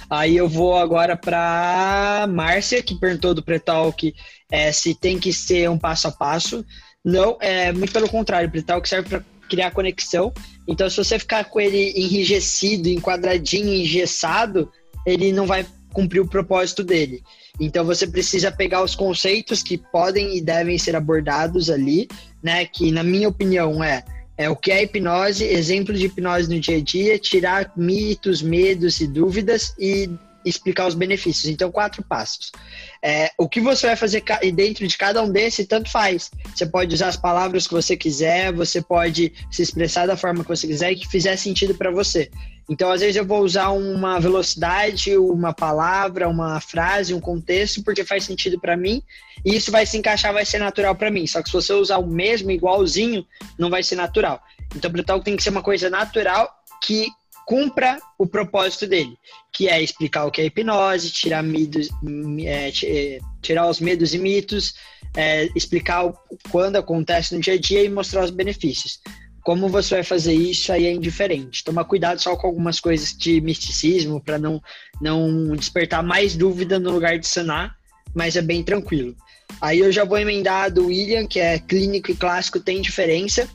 Aí 0.09 0.37
eu 0.37 0.47
vou 0.47 0.77
agora 0.77 1.17
para 1.17 2.27
Márcia, 2.29 2.83
que 2.83 2.99
perguntou 2.99 3.33
do 3.33 3.43
Pretalk 3.43 4.13
é, 4.51 4.71
se 4.71 4.93
tem 4.93 5.19
que 5.19 5.33
ser 5.33 5.69
um 5.69 5.79
passo 5.79 6.07
a 6.07 6.11
passo. 6.11 6.63
Não, 7.03 7.37
é 7.39 7.71
muito 7.71 7.93
pelo 7.93 8.09
contrário, 8.09 8.49
o 8.49 8.51
Pretalk 8.51 8.87
serve 8.87 9.09
para 9.09 9.23
criar 9.49 9.71
conexão. 9.71 10.33
Então, 10.67 10.89
se 10.89 10.97
você 10.97 11.17
ficar 11.17 11.45
com 11.45 11.59
ele 11.59 11.93
enrijecido, 11.95 12.89
enquadradinho, 12.89 13.73
engessado, 13.73 14.71
ele 15.05 15.31
não 15.31 15.47
vai 15.47 15.65
cumprir 15.91 16.19
o 16.19 16.27
propósito 16.27 16.83
dele. 16.83 17.23
Então, 17.59 17.83
você 17.83 18.05
precisa 18.05 18.51
pegar 18.51 18.83
os 18.83 18.95
conceitos 18.95 19.63
que 19.63 19.77
podem 19.77 20.37
e 20.37 20.41
devem 20.41 20.77
ser 20.77 20.95
abordados 20.95 21.69
ali, 21.69 22.07
né? 22.43 22.65
Que, 22.65 22.91
na 22.91 23.03
minha 23.03 23.27
opinião, 23.27 23.83
é 23.83 24.03
é 24.39 24.49
o 24.49 24.55
que 24.55 24.71
é 24.71 24.81
hipnose, 24.81 25.43
exemplo 25.43 25.93
de 25.93 26.05
hipnose 26.05 26.47
no 26.47 26.61
dia 26.61 26.77
a 26.77 26.81
dia, 26.81 27.19
tirar 27.19 27.73
mitos, 27.75 28.41
medos 28.41 29.01
e 29.01 29.05
dúvidas 29.05 29.75
e 29.77 30.09
explicar 30.49 30.87
os 30.87 30.95
benefícios. 30.95 31.45
Então, 31.45 31.71
quatro 31.71 32.03
passos. 32.03 32.51
É, 33.01 33.31
o 33.37 33.47
que 33.47 33.61
você 33.61 33.87
vai 33.87 33.95
fazer 33.95 34.23
dentro 34.53 34.87
de 34.87 34.97
cada 34.97 35.21
um 35.23 35.31
desses, 35.31 35.65
tanto 35.67 35.89
faz. 35.89 36.29
Você 36.53 36.65
pode 36.65 36.93
usar 36.93 37.07
as 37.07 37.17
palavras 37.17 37.67
que 37.67 37.73
você 37.73 37.95
quiser, 37.95 38.51
você 38.51 38.81
pode 38.81 39.33
se 39.51 39.61
expressar 39.61 40.07
da 40.07 40.17
forma 40.17 40.43
que 40.43 40.49
você 40.49 40.67
quiser 40.67 40.91
e 40.91 40.95
que 40.95 41.07
fizer 41.07 41.35
sentido 41.37 41.75
para 41.75 41.91
você. 41.91 42.29
Então, 42.69 42.91
às 42.91 43.01
vezes, 43.01 43.15
eu 43.15 43.25
vou 43.25 43.41
usar 43.41 43.69
uma 43.69 44.19
velocidade, 44.19 45.17
uma 45.17 45.53
palavra, 45.53 46.29
uma 46.29 46.59
frase, 46.59 47.13
um 47.13 47.19
contexto, 47.19 47.83
porque 47.83 48.03
faz 48.03 48.25
sentido 48.25 48.59
para 48.59 48.77
mim, 48.77 49.01
e 49.43 49.55
isso 49.55 49.71
vai 49.71 49.85
se 49.85 49.97
encaixar, 49.97 50.31
vai 50.31 50.45
ser 50.45 50.59
natural 50.59 50.95
para 50.95 51.09
mim. 51.09 51.25
Só 51.25 51.41
que 51.41 51.49
se 51.49 51.53
você 51.53 51.73
usar 51.73 51.97
o 51.97 52.05
mesmo, 52.05 52.51
igualzinho, 52.51 53.25
não 53.57 53.71
vai 53.71 53.81
ser 53.81 53.95
natural. 53.95 54.39
Então, 54.75 54.87
o 54.89 54.93
pré-talk 54.93 55.25
tem 55.25 55.35
que 55.35 55.41
ser 55.41 55.49
uma 55.49 55.63
coisa 55.63 55.89
natural 55.89 56.47
que 56.83 57.07
cumpra 57.49 57.97
o 58.15 58.27
propósito 58.27 58.85
dele, 58.85 59.17
que 59.51 59.67
é 59.67 59.81
explicar 59.81 60.25
o 60.25 60.29
que 60.29 60.39
é 60.39 60.45
hipnose, 60.45 61.09
tirar, 61.09 61.41
medos, 61.41 61.89
é, 62.45 62.71
é, 62.83 63.19
tirar 63.41 63.67
os 63.67 63.79
medos 63.79 64.13
e 64.13 64.19
mitos, 64.19 64.75
é, 65.17 65.49
explicar 65.55 66.13
quando 66.51 66.75
acontece 66.75 67.33
no 67.33 67.41
dia 67.41 67.55
a 67.55 67.59
dia 67.59 67.83
e 67.83 67.89
mostrar 67.89 68.23
os 68.23 68.29
benefícios. 68.29 68.99
Como 69.41 69.67
você 69.67 69.95
vai 69.95 70.03
fazer 70.03 70.35
isso 70.35 70.71
aí 70.71 70.85
é 70.85 70.93
indiferente. 70.93 71.63
Toma 71.63 71.83
cuidado 71.83 72.21
só 72.21 72.35
com 72.35 72.45
algumas 72.45 72.79
coisas 72.79 73.17
de 73.17 73.41
misticismo 73.41 74.21
para 74.21 74.37
não, 74.37 74.61
não 75.01 75.55
despertar 75.55 76.03
mais 76.03 76.35
dúvida 76.35 76.77
no 76.77 76.91
lugar 76.91 77.17
de 77.17 77.25
sanar, 77.25 77.75
mas 78.13 78.35
é 78.35 78.43
bem 78.43 78.61
tranquilo. 78.61 79.15
Aí 79.59 79.79
eu 79.79 79.91
já 79.91 80.05
vou 80.05 80.19
emendar 80.19 80.71
do 80.71 80.85
William, 80.85 81.25
que 81.25 81.39
é 81.39 81.57
clínico 81.57 82.11
e 82.11 82.15
clássico, 82.15 82.59
tem 82.59 82.79
diferença 82.79 83.49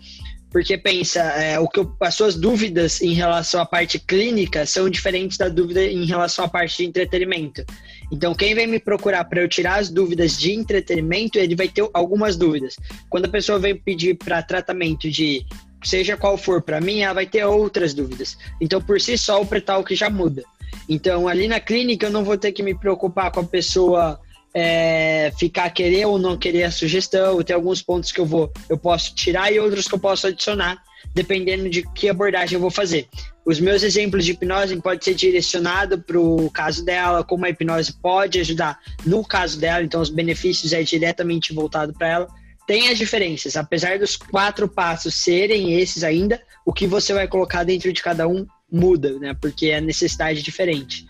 porque 0.55 0.79
pensa, 0.79 1.21
é, 1.21 1.59
o 1.59 1.67
que 1.67 1.81
eu, 1.81 1.97
as 1.99 2.15
suas 2.15 2.37
dúvidas 2.37 3.03
em 3.03 3.13
relação 3.13 3.61
à 3.61 3.67
parte 3.67 3.99
clínica 3.99 4.65
são 4.65 4.89
diferentes 4.89 5.37
da 5.37 5.49
dúvida 5.49 5.83
em 5.83 6.05
relação 6.05 6.45
à 6.45 6.49
parte 6.49 6.77
de 6.77 6.85
entretenimento. 6.85 7.65
Então, 8.13 8.33
quem 8.37 8.55
vem 8.55 8.69
me 8.69 8.79
procurar 8.79 9.25
para 9.25 9.41
eu 9.41 9.49
tirar 9.49 9.81
as 9.81 9.91
dúvidas 9.91 10.39
de 10.39 10.53
entretenimento, 10.53 11.41
ele 11.41 11.57
vai 11.57 11.67
ter 11.67 11.85
algumas 11.93 12.37
dúvidas. 12.37 12.77
Quando 13.11 13.25
a 13.25 13.29
pessoa 13.29 13.59
vem 13.59 13.75
pedir 13.75 14.15
para 14.15 14.45
tratamento 14.45 15.11
de 15.11 15.45
seja 15.83 16.17
qual 16.17 16.39
for 16.39 16.63
para 16.63 16.81
mim, 16.81 17.01
ela 17.01 17.15
vai 17.15 17.27
ter 17.27 17.45
outras 17.45 17.93
dúvidas. 17.93 18.39
Então, 18.61 18.81
por 18.81 19.01
si 19.01 19.19
só, 19.19 19.43
o 19.43 19.47
pretal 19.47 19.83
que 19.83 19.97
já 19.97 20.09
muda. 20.09 20.45
Então, 20.89 21.27
ali 21.27 21.49
na 21.49 21.59
clínica, 21.59 22.07
eu 22.07 22.13
não 22.13 22.23
vou 22.23 22.39
ter 22.39 22.53
que 22.53 22.63
me 22.63 22.79
preocupar 22.79 23.33
com 23.33 23.41
a 23.41 23.45
pessoa 23.45 24.21
é, 24.55 25.33
ficar 25.37 25.69
querer 25.71 26.07
ou 26.07 26.19
não 26.19 26.39
querer 26.39 26.63
a 26.63 26.71
sugestão. 26.71 27.43
Tem 27.43 27.57
alguns 27.57 27.83
pontos 27.83 28.13
que 28.13 28.21
eu 28.21 28.27
vou, 28.27 28.53
eu 28.69 28.79
posso 28.79 29.15
tirar 29.15 29.53
e 29.53 29.59
outros 29.59 29.89
que 29.89 29.95
eu 29.95 29.99
posso 29.99 30.29
adicionar, 30.29 30.81
dependendo 31.13 31.69
de 31.69 31.83
que 31.93 32.09
abordagem 32.09 32.55
eu 32.55 32.61
vou 32.61 32.71
fazer. 32.71 33.09
Os 33.45 33.59
meus 33.61 33.83
exemplos 33.83 34.25
de 34.25 34.33
hipnose 34.33 34.81
podem 34.81 35.03
ser 35.03 35.15
direcionados 35.15 36.01
para 36.07 36.19
o 36.19 36.49
caso 36.51 36.85
dela, 36.85 37.25
como 37.25 37.45
a 37.45 37.51
hipnose 37.51 37.93
pode 38.01 38.39
ajudar 38.41 38.79
no 39.05 39.25
caso 39.25 39.59
dela, 39.59 39.83
então 39.83 40.01
os 40.01 40.09
benefícios 40.09 40.73
é 40.73 40.83
diretamente 40.83 41.53
voltado 41.53 41.93
para 41.93 42.09
ela. 42.09 42.29
Tem 42.67 42.89
as 42.89 42.97
diferenças, 42.97 43.57
apesar 43.57 43.99
dos 43.99 44.17
quatro 44.17 44.67
passos 44.67 45.17
serem 45.17 45.79
esses 45.79 46.03
ainda, 46.03 46.41
o 46.65 46.73
que 46.73 46.87
você 46.87 47.13
vai 47.13 47.29
colocar 47.29 47.63
dentro 47.63 47.93
de 47.93 48.03
cada 48.03 48.27
um 48.27 48.47
muda, 48.73 49.19
né? 49.19 49.37
Porque 49.39 49.67
é 49.67 49.83
necessidade 49.83 50.43
diferente. 50.43 51.05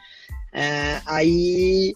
É, 0.53 1.01
aí 1.07 1.93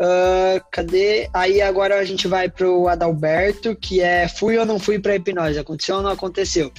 Uh, 0.00 0.62
cadê? 0.70 1.28
Aí 1.34 1.60
agora 1.60 1.98
a 1.98 2.04
gente 2.04 2.28
vai 2.28 2.48
pro 2.48 2.86
Adalberto, 2.86 3.74
que 3.74 4.00
é 4.00 4.28
fui 4.28 4.56
ou 4.56 4.64
não 4.64 4.78
fui 4.78 4.98
para 4.98 5.16
hipnose, 5.16 5.58
aconteceu 5.58 5.96
ou 5.96 6.02
não 6.02 6.10
aconteceu. 6.10 6.72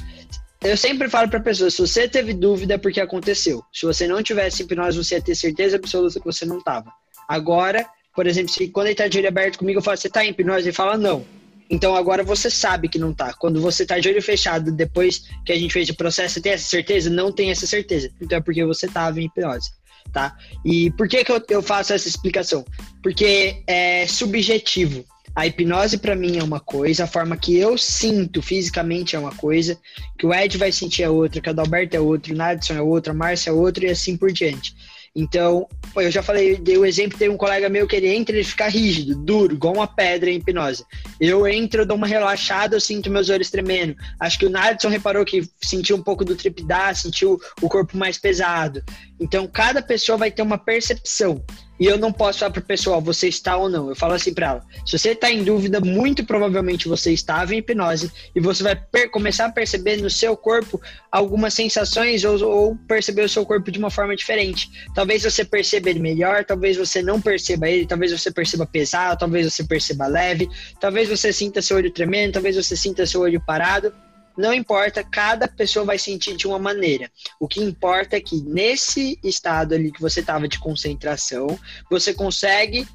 Eu 0.61 0.77
sempre 0.77 1.09
falo 1.09 1.29
para 1.29 1.39
pessoas, 1.39 1.73
se 1.73 1.81
você 1.81 2.07
teve 2.07 2.33
dúvida 2.33 2.75
é 2.75 2.77
porque 2.77 2.99
aconteceu. 2.99 3.61
Se 3.73 3.85
você 3.85 4.07
não 4.07 4.23
tivesse 4.23 4.63
hipnose, 4.63 4.97
você 4.97 5.15
ia 5.15 5.21
ter 5.21 5.35
certeza 5.35 5.75
absoluta 5.75 6.19
que 6.19 6.25
você 6.25 6.45
não 6.45 6.61
tava. 6.61 6.91
Agora, 7.27 7.85
por 8.15 8.25
exemplo, 8.25 8.51
se 8.51 8.69
quando 8.69 8.87
ele 8.87 8.95
tá 8.95 9.07
de 9.07 9.17
olho 9.17 9.27
aberto 9.27 9.59
comigo, 9.59 9.79
eu 9.79 9.83
falo, 9.83 9.97
você 9.97 10.09
tá 10.09 10.23
em 10.23 10.29
hipnose? 10.29 10.67
Ele 10.67 10.73
fala, 10.73 10.97
não. 10.97 11.25
Então 11.69 11.95
agora 11.95 12.23
você 12.23 12.49
sabe 12.49 12.87
que 12.87 12.97
não 12.97 13.13
tá. 13.13 13.33
Quando 13.33 13.61
você 13.61 13.85
tá 13.85 13.99
de 13.99 14.07
olho 14.07 14.21
fechado, 14.21 14.71
depois 14.71 15.25
que 15.45 15.51
a 15.51 15.55
gente 15.57 15.71
fez 15.71 15.89
o 15.89 15.95
processo, 15.95 16.35
você 16.35 16.41
tem 16.41 16.53
essa 16.53 16.67
certeza? 16.67 17.09
Não 17.09 17.31
tem 17.31 17.51
essa 17.51 17.67
certeza. 17.67 18.09
Então 18.19 18.37
é 18.37 18.41
porque 18.41 18.63
você 18.63 18.87
tava 18.87 19.19
em 19.19 19.25
hipnose 19.25 19.71
tá? 20.11 20.35
E 20.65 20.91
por 20.91 21.07
que, 21.07 21.23
que 21.23 21.31
eu, 21.31 21.43
eu 21.49 21.61
faço 21.61 21.93
essa 21.93 22.07
explicação? 22.07 22.65
Porque 23.01 23.63
é 23.67 24.05
subjetivo. 24.07 25.05
A 25.35 25.47
hipnose 25.47 25.97
para 25.97 26.15
mim 26.15 26.37
é 26.37 26.43
uma 26.43 26.59
coisa, 26.59 27.03
a 27.03 27.07
forma 27.07 27.37
que 27.37 27.55
eu 27.55 27.77
sinto 27.77 28.41
fisicamente 28.41 29.15
é 29.15 29.19
uma 29.19 29.33
coisa, 29.33 29.77
que 30.17 30.25
o 30.25 30.33
Ed 30.33 30.57
vai 30.57 30.71
sentir 30.71 31.03
é 31.03 31.09
outra, 31.09 31.39
que 31.39 31.47
o 31.47 31.51
Adalberto 31.51 31.95
é 31.95 31.99
outro, 31.99 32.33
o 32.33 32.35
Nadson 32.37 32.73
é 32.73 32.81
outra, 32.81 33.13
a 33.13 33.15
Márcia 33.15 33.51
é 33.51 33.53
outra 33.53 33.85
e 33.85 33.89
assim 33.89 34.17
por 34.17 34.31
diante. 34.31 34.75
Então, 35.15 35.67
eu 35.95 36.11
já 36.11 36.21
falei, 36.21 36.57
dei 36.57 36.77
o 36.77 36.85
exemplo, 36.85 37.17
tem 37.17 37.29
um 37.29 37.37
colega 37.37 37.69
meu 37.69 37.87
que 37.87 37.95
ele 37.95 38.07
entra 38.07 38.35
e 38.35 38.39
ele 38.39 38.47
fica 38.47 38.67
rígido, 38.67 39.15
duro, 39.15 39.53
igual 39.53 39.73
uma 39.73 39.87
pedra 39.87 40.29
em 40.29 40.35
hipnose. 40.35 40.85
Eu 41.19 41.47
entro, 41.47 41.81
eu 41.81 41.85
dou 41.85 41.97
uma 41.97 42.07
relaxada, 42.07 42.75
eu 42.75 42.79
sinto 42.79 43.09
meus 43.09 43.29
olhos 43.29 43.49
tremendo. 43.49 43.95
Acho 44.19 44.39
que 44.39 44.45
o 44.45 44.49
Nadson 44.49 44.89
reparou 44.89 45.25
que 45.25 45.49
sentiu 45.61 45.95
um 45.95 46.03
pouco 46.03 46.23
do 46.23 46.35
tripidar, 46.35 46.95
sentiu 46.95 47.39
o 47.61 47.69
corpo 47.69 47.97
mais 47.97 48.17
pesado. 48.17 48.83
Então, 49.19 49.47
cada 49.47 49.81
pessoa 49.81 50.17
vai 50.17 50.31
ter 50.31 50.41
uma 50.41 50.57
percepção. 50.57 51.43
E 51.79 51.85
eu 51.85 51.97
não 51.97 52.11
posso 52.11 52.39
falar 52.39 52.51
para 52.51 52.59
o 52.59 52.65
pessoal, 52.65 53.01
você 53.01 53.27
está 53.27 53.55
ou 53.55 53.69
não. 53.69 53.89
Eu 53.89 53.95
falo 53.95 54.13
assim 54.13 54.33
para 54.33 54.47
ela: 54.47 54.65
se 54.85 54.97
você 54.97 55.11
está 55.11 55.31
em 55.31 55.43
dúvida, 55.43 55.79
muito 55.79 56.25
provavelmente 56.25 56.87
você 56.87 57.11
estava 57.11 57.55
em 57.55 57.59
hipnose 57.59 58.11
e 58.35 58.39
você 58.39 58.63
vai 58.63 58.75
começar 59.09 59.45
a 59.45 59.51
perceber 59.51 59.97
no 59.97 60.09
seu 60.09 60.35
corpo 60.35 60.81
algumas 61.11 61.53
sensações 61.53 62.23
ou, 62.25 62.43
ou, 62.43 62.75
perceber 62.87 63.23
o 63.23 63.29
seu 63.29 63.45
corpo 63.45 63.71
de 63.71 63.79
uma 63.79 63.89
forma 63.89 64.15
diferente. 64.15 64.69
Talvez 64.93 65.23
você 65.23 65.45
perceba 65.45 65.89
ele 65.89 65.99
melhor, 65.99 66.43
talvez 66.43 66.75
você 66.75 67.01
não 67.01 67.21
perceba 67.21 67.69
ele, 67.69 67.85
talvez 67.85 68.11
você 68.11 68.31
perceba 68.31 68.65
pesado, 68.65 69.19
talvez 69.19 69.51
você 69.51 69.63
perceba 69.63 70.07
leve, 70.07 70.49
talvez 70.79 71.07
você 71.07 71.31
sinta 71.31 71.61
seu 71.61 71.77
olho 71.77 71.91
tremendo, 71.91 72.33
talvez 72.33 72.55
você 72.55 72.75
sinta 72.75 73.05
seu 73.05 73.21
olho 73.21 73.41
parado. 73.45 73.93
Não 74.39 74.53
importa, 74.53 75.03
cada 75.03 75.49
pessoa 75.49 75.83
vai 75.83 75.99
sentir 75.99 76.37
de 76.37 76.47
uma 76.47 76.57
maneira. 76.57 77.11
O 77.37 77.45
que 77.45 77.59
importa 77.59 78.15
é 78.15 78.21
que 78.21 78.41
nesse 78.41 79.19
estado 79.21 79.75
ali 79.75 79.91
que 79.91 79.99
você 79.99 80.21
estava 80.21 80.47
de 80.47 80.57
concentração, 80.57 81.59
você 81.91 82.13
consegue 82.13 82.87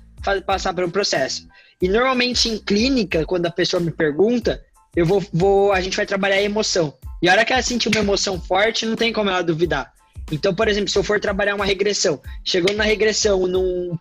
passar 0.47 0.75
um 0.83 0.89
processo. 0.89 1.47
E 1.83 1.87
normalmente 1.87 2.49
em 2.49 2.57
clínica, 2.57 3.27
quando 3.27 3.45
a 3.45 3.51
pessoa 3.51 3.79
me 3.79 3.91
pergunta, 3.91 4.65
eu 4.97 5.05
vou, 5.05 5.23
vou 5.35 5.71
a 5.71 5.83
gente 5.83 5.99
vai 5.99 6.07
trabalhar 6.07 6.37
a 6.37 6.43
emoção. 6.43 6.97
E 7.21 7.29
a 7.29 7.33
hora 7.33 7.45
que 7.45 7.53
ela 7.53 7.61
sentir 7.61 7.89
uma 7.89 8.01
emoção 8.01 8.41
forte, 8.41 8.87
não 8.87 8.97
tem 8.97 9.13
como 9.13 9.29
ela 9.29 9.43
duvidar. 9.43 9.93
Então, 10.33 10.55
por 10.55 10.67
exemplo, 10.67 10.89
se 10.89 10.97
eu 10.97 11.05
for 11.05 11.21
trabalhar 11.21 11.55
uma 11.55 11.67
regressão, 11.67 12.23
chegando 12.43 12.79
na 12.79 12.85
regressão 12.85 13.43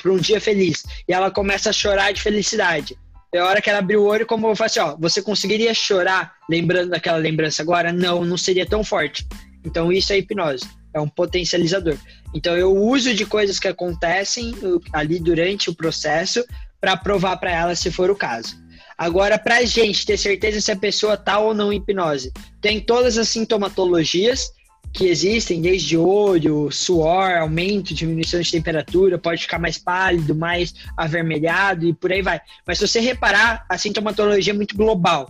para 0.01 0.11
um 0.13 0.17
dia 0.17 0.39
feliz 0.39 0.85
e 1.09 1.11
ela 1.11 1.29
começa 1.29 1.71
a 1.71 1.73
chorar 1.73 2.13
de 2.13 2.21
felicidade, 2.21 2.97
é 3.33 3.39
a 3.39 3.45
hora 3.45 3.61
que 3.61 3.69
ela 3.69 3.79
abriu 3.79 4.03
o 4.03 4.05
olho, 4.05 4.25
como 4.25 4.47
eu 4.47 4.55
falei 4.55 4.67
assim, 4.67 4.79
ó, 4.79 4.95
você 4.97 5.21
conseguiria 5.21 5.73
chorar 5.73 6.35
lembrando 6.49 6.91
daquela 6.91 7.17
lembrança 7.17 7.61
agora? 7.61 7.91
Não, 7.91 8.23
não 8.23 8.37
seria 8.37 8.65
tão 8.65 8.83
forte. 8.83 9.27
Então 9.65 9.91
isso 9.91 10.13
é 10.13 10.19
hipnose, 10.19 10.65
é 10.93 10.99
um 10.99 11.07
potencializador. 11.07 11.97
Então 12.33 12.55
eu 12.55 12.71
uso 12.75 13.13
de 13.13 13.25
coisas 13.25 13.59
que 13.59 13.67
acontecem 13.67 14.53
ali 14.91 15.19
durante 15.19 15.69
o 15.69 15.75
processo 15.75 16.45
para 16.79 16.95
provar 16.95 17.37
para 17.37 17.51
ela 17.51 17.75
se 17.75 17.89
for 17.89 18.11
o 18.11 18.15
caso. 18.15 18.61
Agora, 18.97 19.39
para 19.39 19.57
a 19.57 19.65
gente 19.65 20.05
ter 20.05 20.17
certeza 20.17 20.61
se 20.61 20.71
a 20.71 20.75
pessoa 20.75 21.17
tá 21.17 21.39
ou 21.39 21.53
não 21.53 21.73
em 21.73 21.77
hipnose, 21.77 22.31
tem 22.61 22.79
todas 22.79 23.17
as 23.17 23.29
sintomatologias 23.29 24.51
que 24.93 25.07
existem, 25.07 25.59
desde 25.59 25.97
olho, 25.97 26.69
suor, 26.71 27.31
aumento, 27.31 27.95
diminuição 27.95 28.39
de 28.39 28.51
temperatura, 28.51 29.17
pode 29.17 29.41
ficar 29.41 29.57
mais 29.57 29.77
pálido, 29.77 30.35
mais 30.35 30.73
avermelhado 30.95 31.87
e 31.87 31.93
por 31.93 32.11
aí 32.11 32.21
vai. 32.21 32.39
Mas 32.65 32.77
se 32.77 32.87
você 32.87 32.99
reparar, 32.99 33.65
a 33.67 33.77
sintomatologia 33.77 34.53
é 34.53 34.55
muito 34.55 34.77
global. 34.77 35.27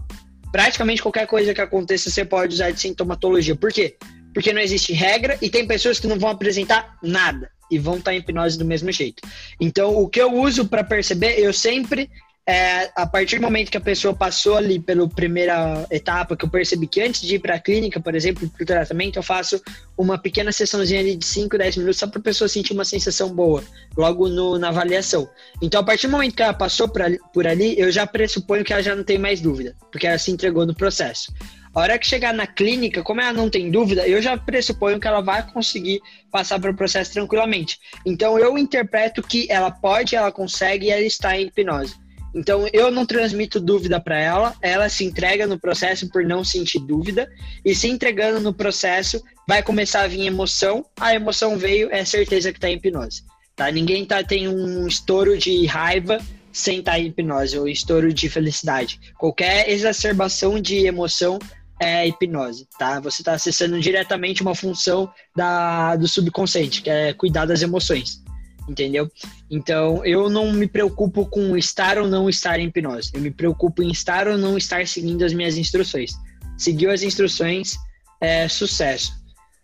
Praticamente 0.52 1.02
qualquer 1.02 1.26
coisa 1.26 1.54
que 1.54 1.62
aconteça, 1.62 2.10
você 2.10 2.26
pode 2.26 2.56
usar 2.56 2.72
de 2.72 2.80
sintomatologia. 2.82 3.56
Por 3.56 3.72
quê? 3.72 3.96
Porque 4.34 4.52
não 4.52 4.62
existe 4.62 4.92
regra 4.92 5.38
e 5.42 5.50
tem 5.50 5.66
pessoas 5.66 5.98
que 5.98 6.08
não 6.08 6.20
vão 6.20 6.30
apresentar 6.30 6.98
nada 7.02 7.50
e 7.72 7.80
vão 7.80 7.98
estar 7.98 8.14
em 8.14 8.18
hipnose 8.18 8.58
do 8.58 8.66
mesmo 8.66 8.92
jeito. 8.92 9.24
Então, 9.60 9.96
o 9.96 10.10
que 10.10 10.22
eu 10.22 10.34
uso 10.34 10.68
para 10.68 10.84
perceber, 10.84 11.40
eu 11.40 11.54
sempre 11.54 12.10
é, 12.46 12.92
a 12.94 13.08
partir 13.08 13.38
do 13.38 13.44
momento 13.44 13.72
que 13.72 13.78
a 13.78 13.82
pessoa 13.82 14.14
passou 14.14 14.58
ali 14.58 14.78
pela 14.78 15.08
primeira 15.08 15.88
etapa, 15.90 16.36
que 16.36 16.44
eu 16.44 16.50
percebi 16.50 16.88
que 16.88 17.02
antes 17.02 17.22
de 17.22 17.36
ir 17.36 17.40
para 17.40 17.56
a 17.56 17.60
clínica, 17.60 18.02
por 18.02 18.14
exemplo, 18.14 18.50
para 18.50 18.64
o 18.64 18.66
tratamento, 18.66 19.18
eu 19.18 19.24
faço 19.24 19.62
uma 19.98 20.18
pequena 20.18 20.52
sessãozinha 20.52 21.00
ali 21.00 21.16
de 21.16 21.26
5, 21.26 21.58
10 21.58 21.78
minutos 21.78 22.00
só 22.00 22.08
para 22.08 22.20
a 22.20 22.24
pessoa 22.24 22.50
sentir 22.50 22.74
uma 22.74 22.84
sensação 22.84 23.34
boa, 23.34 23.64
logo 23.96 24.28
no, 24.28 24.60
na 24.60 24.70
avaliação. 24.70 25.30
Então, 25.62 25.80
a 25.80 25.84
partir 25.84 26.08
do 26.08 26.12
momento 26.12 26.36
que 26.36 26.44
ela 26.44 26.54
passou 26.54 26.90
pra, 26.90 27.06
por 27.34 27.48
ali, 27.48 27.80
eu 27.80 27.90
já 27.90 28.06
pressuponho 28.06 28.64
que 28.66 28.74
ela 28.74 28.84
já 28.84 28.94
não 28.94 29.06
tem 29.06 29.18
mais 29.18 29.40
dúvida, 29.40 29.74
porque 29.90 30.06
ela 30.06 30.18
se 30.18 30.30
entregou 30.30 30.66
no 30.66 30.76
processo. 30.76 31.32
A 31.74 31.80
hora 31.80 31.98
que 31.98 32.06
chegar 32.06 32.34
na 32.34 32.46
clínica, 32.46 33.02
como 33.02 33.22
ela 33.22 33.34
não 33.34 33.50
tem 33.50 33.72
dúvida, 33.72 34.06
eu 34.06 34.22
já 34.22 34.38
pressuponho 34.38 35.00
que 35.00 35.08
ela 35.08 35.22
vai 35.22 35.50
conseguir 35.50 36.02
passar 36.30 36.60
pelo 36.60 36.76
processo 36.76 37.14
tranquilamente. 37.14 37.80
Então, 38.06 38.38
eu 38.38 38.58
interpreto 38.58 39.24
que 39.24 39.48
ela 39.50 39.72
pode, 39.72 40.16
ela 40.16 40.32
consegue 40.32 40.88
e 40.88 40.92
ela 40.92 41.02
está 41.02 41.36
em 41.36 41.48
hipnose. 41.48 42.03
Então 42.34 42.68
eu 42.74 42.90
não 42.90 43.06
transmito 43.06 43.60
dúvida 43.60 44.00
para 44.00 44.20
ela, 44.20 44.56
ela 44.62 44.90
se 44.90 45.06
entrega 45.06 45.46
no 45.46 45.60
processo 45.60 46.10
por 46.10 46.24
não 46.24 46.44
sentir 46.44 46.80
dúvida 46.80 47.32
e 47.64 47.76
se 47.76 47.88
entregando 47.88 48.40
no 48.40 48.54
processo 48.54 49.22
vai 49.48 49.62
começar 49.62 50.02
a 50.02 50.08
vir 50.08 50.26
emoção, 50.26 50.86
a 51.00 51.14
emoção 51.14 51.58
veio, 51.58 51.90
é 51.92 52.04
certeza 52.04 52.52
que 52.52 52.58
está 52.58 52.70
em 52.70 52.76
hipnose. 52.76 53.24
Tá? 53.56 53.70
Ninguém 53.70 54.06
tá 54.06 54.24
tem 54.24 54.48
um 54.48 54.88
estouro 54.88 55.38
de 55.38 55.66
raiva 55.66 56.20
sem 56.52 56.80
estar 56.80 56.94
tá 56.94 57.00
em 57.00 57.08
hipnose 57.08 57.58
ou 57.58 57.68
estouro 57.68 58.12
de 58.12 58.28
felicidade. 58.30 59.00
Qualquer 59.18 59.70
exacerbação 59.70 60.60
de 60.60 60.86
emoção 60.88 61.38
é 61.80 62.08
hipnose, 62.08 62.68
tá? 62.80 63.00
Você 63.00 63.22
está 63.22 63.34
acessando 63.34 63.80
diretamente 63.80 64.42
uma 64.42 64.56
função 64.56 65.12
da, 65.36 65.96
do 65.96 66.08
subconsciente, 66.08 66.82
que 66.82 66.90
é 66.90 67.14
cuidar 67.14 67.46
das 67.46 67.62
emoções 67.62 68.23
entendeu? 68.68 69.10
Então, 69.50 70.06
eu 70.06 70.30
não 70.30 70.52
me 70.52 70.68
preocupo 70.68 71.26
com 71.26 71.56
estar 71.58 71.98
ou 71.98 72.08
não 72.08 72.30
estar 72.30 72.60
em 72.60 72.68
hipnose. 72.68 73.12
Eu 73.14 73.22
me 73.22 73.32
preocupo 73.32 73.84
em 73.84 73.92
estar 73.92 74.28
ou 74.28 74.38
não 74.38 74.58
estar 74.58 74.88
seguindo 74.88 75.24
as 75.24 75.34
minhas 75.34 75.58
instruções. 75.58 76.14
Seguiu 76.58 76.92
as 76.92 77.04
instruções, 77.04 77.76
é, 78.22 78.48
sucesso. 78.48 79.14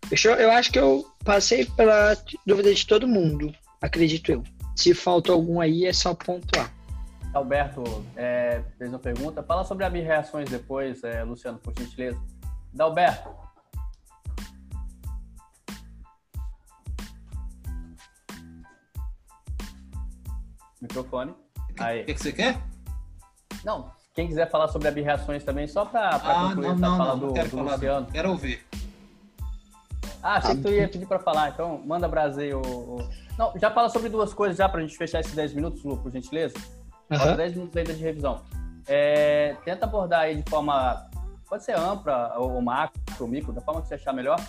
Fechou? 0.08 0.34
Eu 0.34 0.52
acho 0.52 0.72
que 0.72 0.80
eu 0.80 1.06
passei 1.24 1.66
pela 1.66 2.18
dúvida 2.46 2.74
de 2.74 2.86
todo 2.86 3.08
mundo, 3.08 3.54
acredito 3.82 4.32
eu. 4.32 4.44
Se 4.76 4.94
faltou 4.94 5.36
algum 5.36 5.60
aí, 5.60 5.86
é 5.86 5.94
só 5.94 6.14
pontuar. 6.14 6.74
Alberto 7.34 7.84
é, 8.16 8.62
fez 8.78 8.90
uma 8.90 9.00
pergunta. 9.00 9.44
Fala 9.44 9.64
sobre 9.64 9.86
as 9.86 9.94
reações 9.94 10.50
depois, 10.50 11.04
é, 11.04 11.24
Luciano, 11.24 11.60
por 11.60 11.74
gentileza. 11.78 12.20
Dalberto. 12.74 13.30
Microfone. 20.82 21.34
Aí. 21.80 22.02
O 22.02 22.06
que, 22.06 22.14
que, 22.14 22.22
você 22.22 22.34
quer? 22.34 22.58
Não, 23.64 23.92
quem 24.14 24.28
quiser 24.28 24.50
falar 24.50 24.68
sobre 24.68 24.88
abreações 24.88 25.44
também, 25.44 25.68
só 25.68 25.86
para 25.86 26.10
ah, 26.10 26.50
concluir 26.50 26.68
não, 26.68 26.76
não, 26.76 26.98
fala 26.98 27.16
não, 27.16 27.28
do, 27.28 27.34
quero 27.34 27.50
do 27.50 27.58
falar, 27.58 27.74
Luciano. 27.74 28.08
Quero 28.08 28.30
ouvir. 28.32 28.66
Ah, 30.22 30.36
achei 30.36 30.56
que 30.56 30.62
tu 30.62 30.70
ia 30.70 30.88
pedir 30.90 31.06
para 31.06 31.20
falar, 31.20 31.50
então 31.50 31.82
manda 31.86 32.08
braseio. 32.08 32.62
O... 32.62 32.98
Não, 33.38 33.54
já 33.58 33.72
fala 33.72 33.90
sobre 33.90 34.10
duas 34.10 34.34
coisas 34.34 34.58
já 34.58 34.68
para 34.68 34.82
a 34.82 34.84
gente 34.84 34.98
fechar 34.98 35.22
esses 35.22 35.34
10 35.34 35.54
minutos, 35.54 35.84
Lu, 35.84 35.98
por 35.98 36.12
gentileza. 36.12 36.56
Uhum. 37.10 37.36
10 37.36 37.54
minutos 37.54 37.78
ainda 37.78 37.94
de 37.94 38.04
revisão. 38.04 38.42
É, 38.88 39.56
tenta 39.64 39.86
abordar 39.86 40.22
aí 40.22 40.42
de 40.42 40.50
forma, 40.50 41.10
pode 41.48 41.64
ser 41.64 41.78
ampla, 41.78 42.34
ou 42.38 42.62
macro, 42.62 43.00
ou 43.20 43.28
micro, 43.28 43.54
da 43.54 43.62
forma 43.62 43.82
que 43.82 43.88
você 43.88 43.96
achar 43.96 44.14
melhor. 44.14 44.40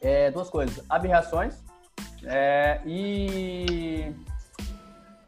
É, 0.00 0.30
duas 0.30 0.48
coisas, 0.48 0.84
aberrações 0.88 1.60
é, 2.24 2.80
e 2.86 4.14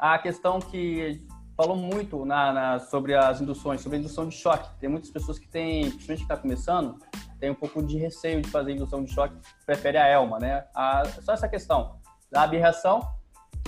a 0.01 0.19
questão 0.19 0.59
que 0.59 1.21
falou 1.55 1.77
muito 1.77 2.25
na, 2.25 2.53
na, 2.53 2.79
sobre 2.79 3.15
as 3.15 3.41
induções, 3.41 3.83
sobre 3.83 3.99
a 3.99 4.01
indução 4.01 4.27
de 4.27 4.35
choque. 4.35 4.67
Tem 4.81 4.89
muitas 4.89 5.11
pessoas 5.11 5.39
que 5.39 5.47
têm, 5.47 5.91
principalmente 5.91 6.19
que 6.21 6.25
está 6.25 6.37
começando, 6.39 6.97
tem 7.39 7.51
um 7.51 7.55
pouco 7.55 7.83
de 7.83 7.99
receio 7.99 8.41
de 8.41 8.49
fazer 8.49 8.73
indução 8.73 9.05
de 9.05 9.13
choque, 9.13 9.35
prefere 9.67 9.99
a 9.99 10.09
ELMA, 10.11 10.39
né? 10.39 10.65
A, 10.75 11.03
só 11.23 11.35
essa 11.35 11.47
questão 11.47 11.97
da 12.33 12.43
aberração 12.43 13.07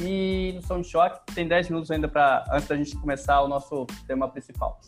e 0.01 0.53
indução 0.53 0.81
de 0.81 0.89
choque. 0.89 1.21
Tem 1.35 1.47
10 1.47 1.69
minutos 1.69 1.91
ainda 1.91 2.09
para 2.09 2.47
antes 2.51 2.67
da 2.67 2.77
gente 2.77 2.97
começar 2.97 3.43
o 3.43 3.49
nosso 3.49 3.87
tema 4.07 4.27
principal. 4.27 4.81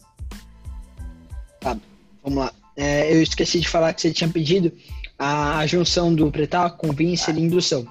Tá, 1.61 1.77
vamos 2.23 2.39
lá. 2.39 2.53
É, 2.75 3.15
eu 3.15 3.23
esqueci 3.23 3.61
de 3.61 3.69
falar 3.69 3.93
que 3.93 4.01
você 4.01 4.13
tinha 4.13 4.31
pedido 4.31 4.73
a 5.19 5.65
junção 5.67 6.15
do 6.15 6.31
pretal 6.31 6.71
com 6.73 6.91
vincer 6.91 7.37
e 7.37 7.41
indução. 7.41 7.87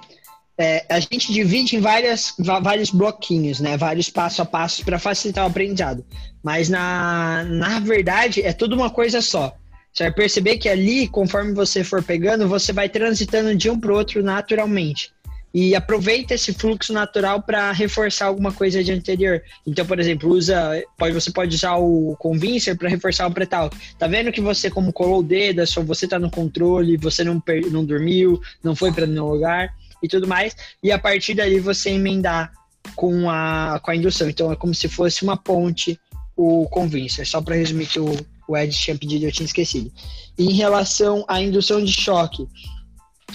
É, 0.56 0.84
a 0.88 1.00
gente 1.00 1.32
divide 1.32 1.76
em 1.76 1.80
várias, 1.80 2.34
vários 2.38 2.90
bloquinhos, 2.90 3.58
né? 3.58 3.76
Vários 3.76 4.08
passo 4.08 4.40
a 4.40 4.44
passo 4.44 4.84
para 4.84 4.98
facilitar 4.98 5.44
o 5.44 5.48
aprendizado. 5.48 6.04
Mas 6.42 6.68
na, 6.68 7.44
na 7.44 7.80
verdade 7.80 8.42
é 8.42 8.52
tudo 8.52 8.76
uma 8.76 8.90
coisa 8.90 9.20
só. 9.20 9.52
Você 9.92 10.04
vai 10.04 10.12
perceber 10.12 10.58
que 10.58 10.68
ali, 10.68 11.08
conforme 11.08 11.52
você 11.54 11.84
for 11.84 12.02
pegando, 12.02 12.48
você 12.48 12.72
vai 12.72 12.88
transitando 12.88 13.54
de 13.54 13.70
um 13.70 13.78
para 13.78 13.92
o 13.92 13.96
outro 13.96 14.22
naturalmente 14.22 15.12
e 15.54 15.72
aproveita 15.76 16.34
esse 16.34 16.52
fluxo 16.52 16.92
natural 16.92 17.40
para 17.40 17.70
reforçar 17.70 18.26
alguma 18.26 18.52
coisa 18.52 18.82
de 18.82 18.90
anterior. 18.90 19.40
Então, 19.64 19.86
por 19.86 20.00
exemplo, 20.00 20.30
usa, 20.30 20.82
pode, 20.98 21.14
você 21.14 21.30
pode 21.30 21.54
usar 21.54 21.76
o 21.76 22.16
convincer 22.18 22.76
para 22.76 22.88
reforçar 22.88 23.28
o 23.28 23.30
pretal. 23.30 23.70
Tá 23.96 24.08
vendo 24.08 24.32
que 24.32 24.40
você 24.40 24.68
como 24.68 24.92
colou 24.92 25.20
o 25.20 25.22
dedo, 25.22 25.64
só 25.64 25.80
você 25.80 26.08
tá 26.08 26.18
no 26.18 26.28
controle, 26.28 26.96
você 26.96 27.22
não 27.22 27.40
não 27.70 27.84
dormiu, 27.84 28.40
não 28.64 28.74
foi 28.74 28.90
para 28.90 29.06
nenhum 29.06 29.28
lugar 29.28 29.72
e 30.04 30.08
tudo 30.08 30.28
mais, 30.28 30.54
e 30.82 30.92
a 30.92 30.98
partir 30.98 31.34
dali 31.34 31.58
você 31.58 31.90
emendar 31.90 32.52
com 32.94 33.30
a 33.30 33.80
com 33.82 33.90
a 33.90 33.96
indução. 33.96 34.28
Então 34.28 34.52
é 34.52 34.56
como 34.56 34.74
se 34.74 34.88
fosse 34.88 35.22
uma 35.22 35.36
ponte 35.36 35.98
o 36.36 36.68
convincer, 36.68 37.26
só 37.26 37.40
para 37.40 37.54
resumir 37.54 37.86
que 37.86 37.98
o, 37.98 38.14
o 38.48 38.56
Ed 38.56 38.76
tinha 38.76 38.96
pedido, 38.96 39.24
eu 39.24 39.32
tinha 39.32 39.46
esquecido. 39.46 39.90
Em 40.38 40.52
relação 40.52 41.24
à 41.28 41.40
indução 41.40 41.82
de 41.82 41.92
choque, 41.92 42.46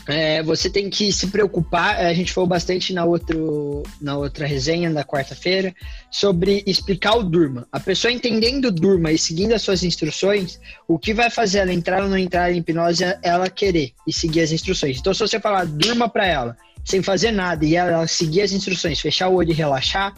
é, 0.07 0.41
você 0.41 0.69
tem 0.69 0.89
que 0.89 1.11
se 1.11 1.27
preocupar. 1.27 1.97
A 1.97 2.13
gente 2.13 2.33
falou 2.33 2.47
bastante 2.47 2.93
na, 2.93 3.05
outro, 3.05 3.83
na 4.01 4.17
outra 4.17 4.45
resenha 4.45 4.91
da 4.91 5.03
quarta-feira 5.03 5.73
sobre 6.09 6.63
explicar 6.65 7.15
o 7.15 7.23
Durma. 7.23 7.67
A 7.71 7.79
pessoa 7.79 8.11
entendendo 8.11 8.65
o 8.65 8.71
Durma 8.71 9.11
e 9.11 9.17
seguindo 9.17 9.53
as 9.53 9.61
suas 9.61 9.83
instruções, 9.83 10.59
o 10.87 10.97
que 10.97 11.13
vai 11.13 11.29
fazer 11.29 11.59
ela 11.59 11.73
entrar 11.73 12.03
ou 12.03 12.09
não 12.09 12.17
entrar 12.17 12.51
em 12.51 12.57
hipnose 12.57 13.03
é 13.03 13.19
ela 13.21 13.49
querer 13.49 13.91
e 14.07 14.13
seguir 14.13 14.41
as 14.41 14.51
instruções. 14.51 14.97
Então, 14.99 15.13
se 15.13 15.19
você 15.19 15.39
falar 15.39 15.65
Durma 15.65 16.09
para 16.09 16.25
ela, 16.25 16.57
sem 16.83 17.03
fazer 17.03 17.31
nada, 17.31 17.65
e 17.65 17.75
ela 17.75 18.07
seguir 18.07 18.41
as 18.41 18.51
instruções, 18.51 18.99
fechar 18.99 19.27
o 19.27 19.35
olho 19.35 19.51
e 19.51 19.53
relaxar, 19.53 20.13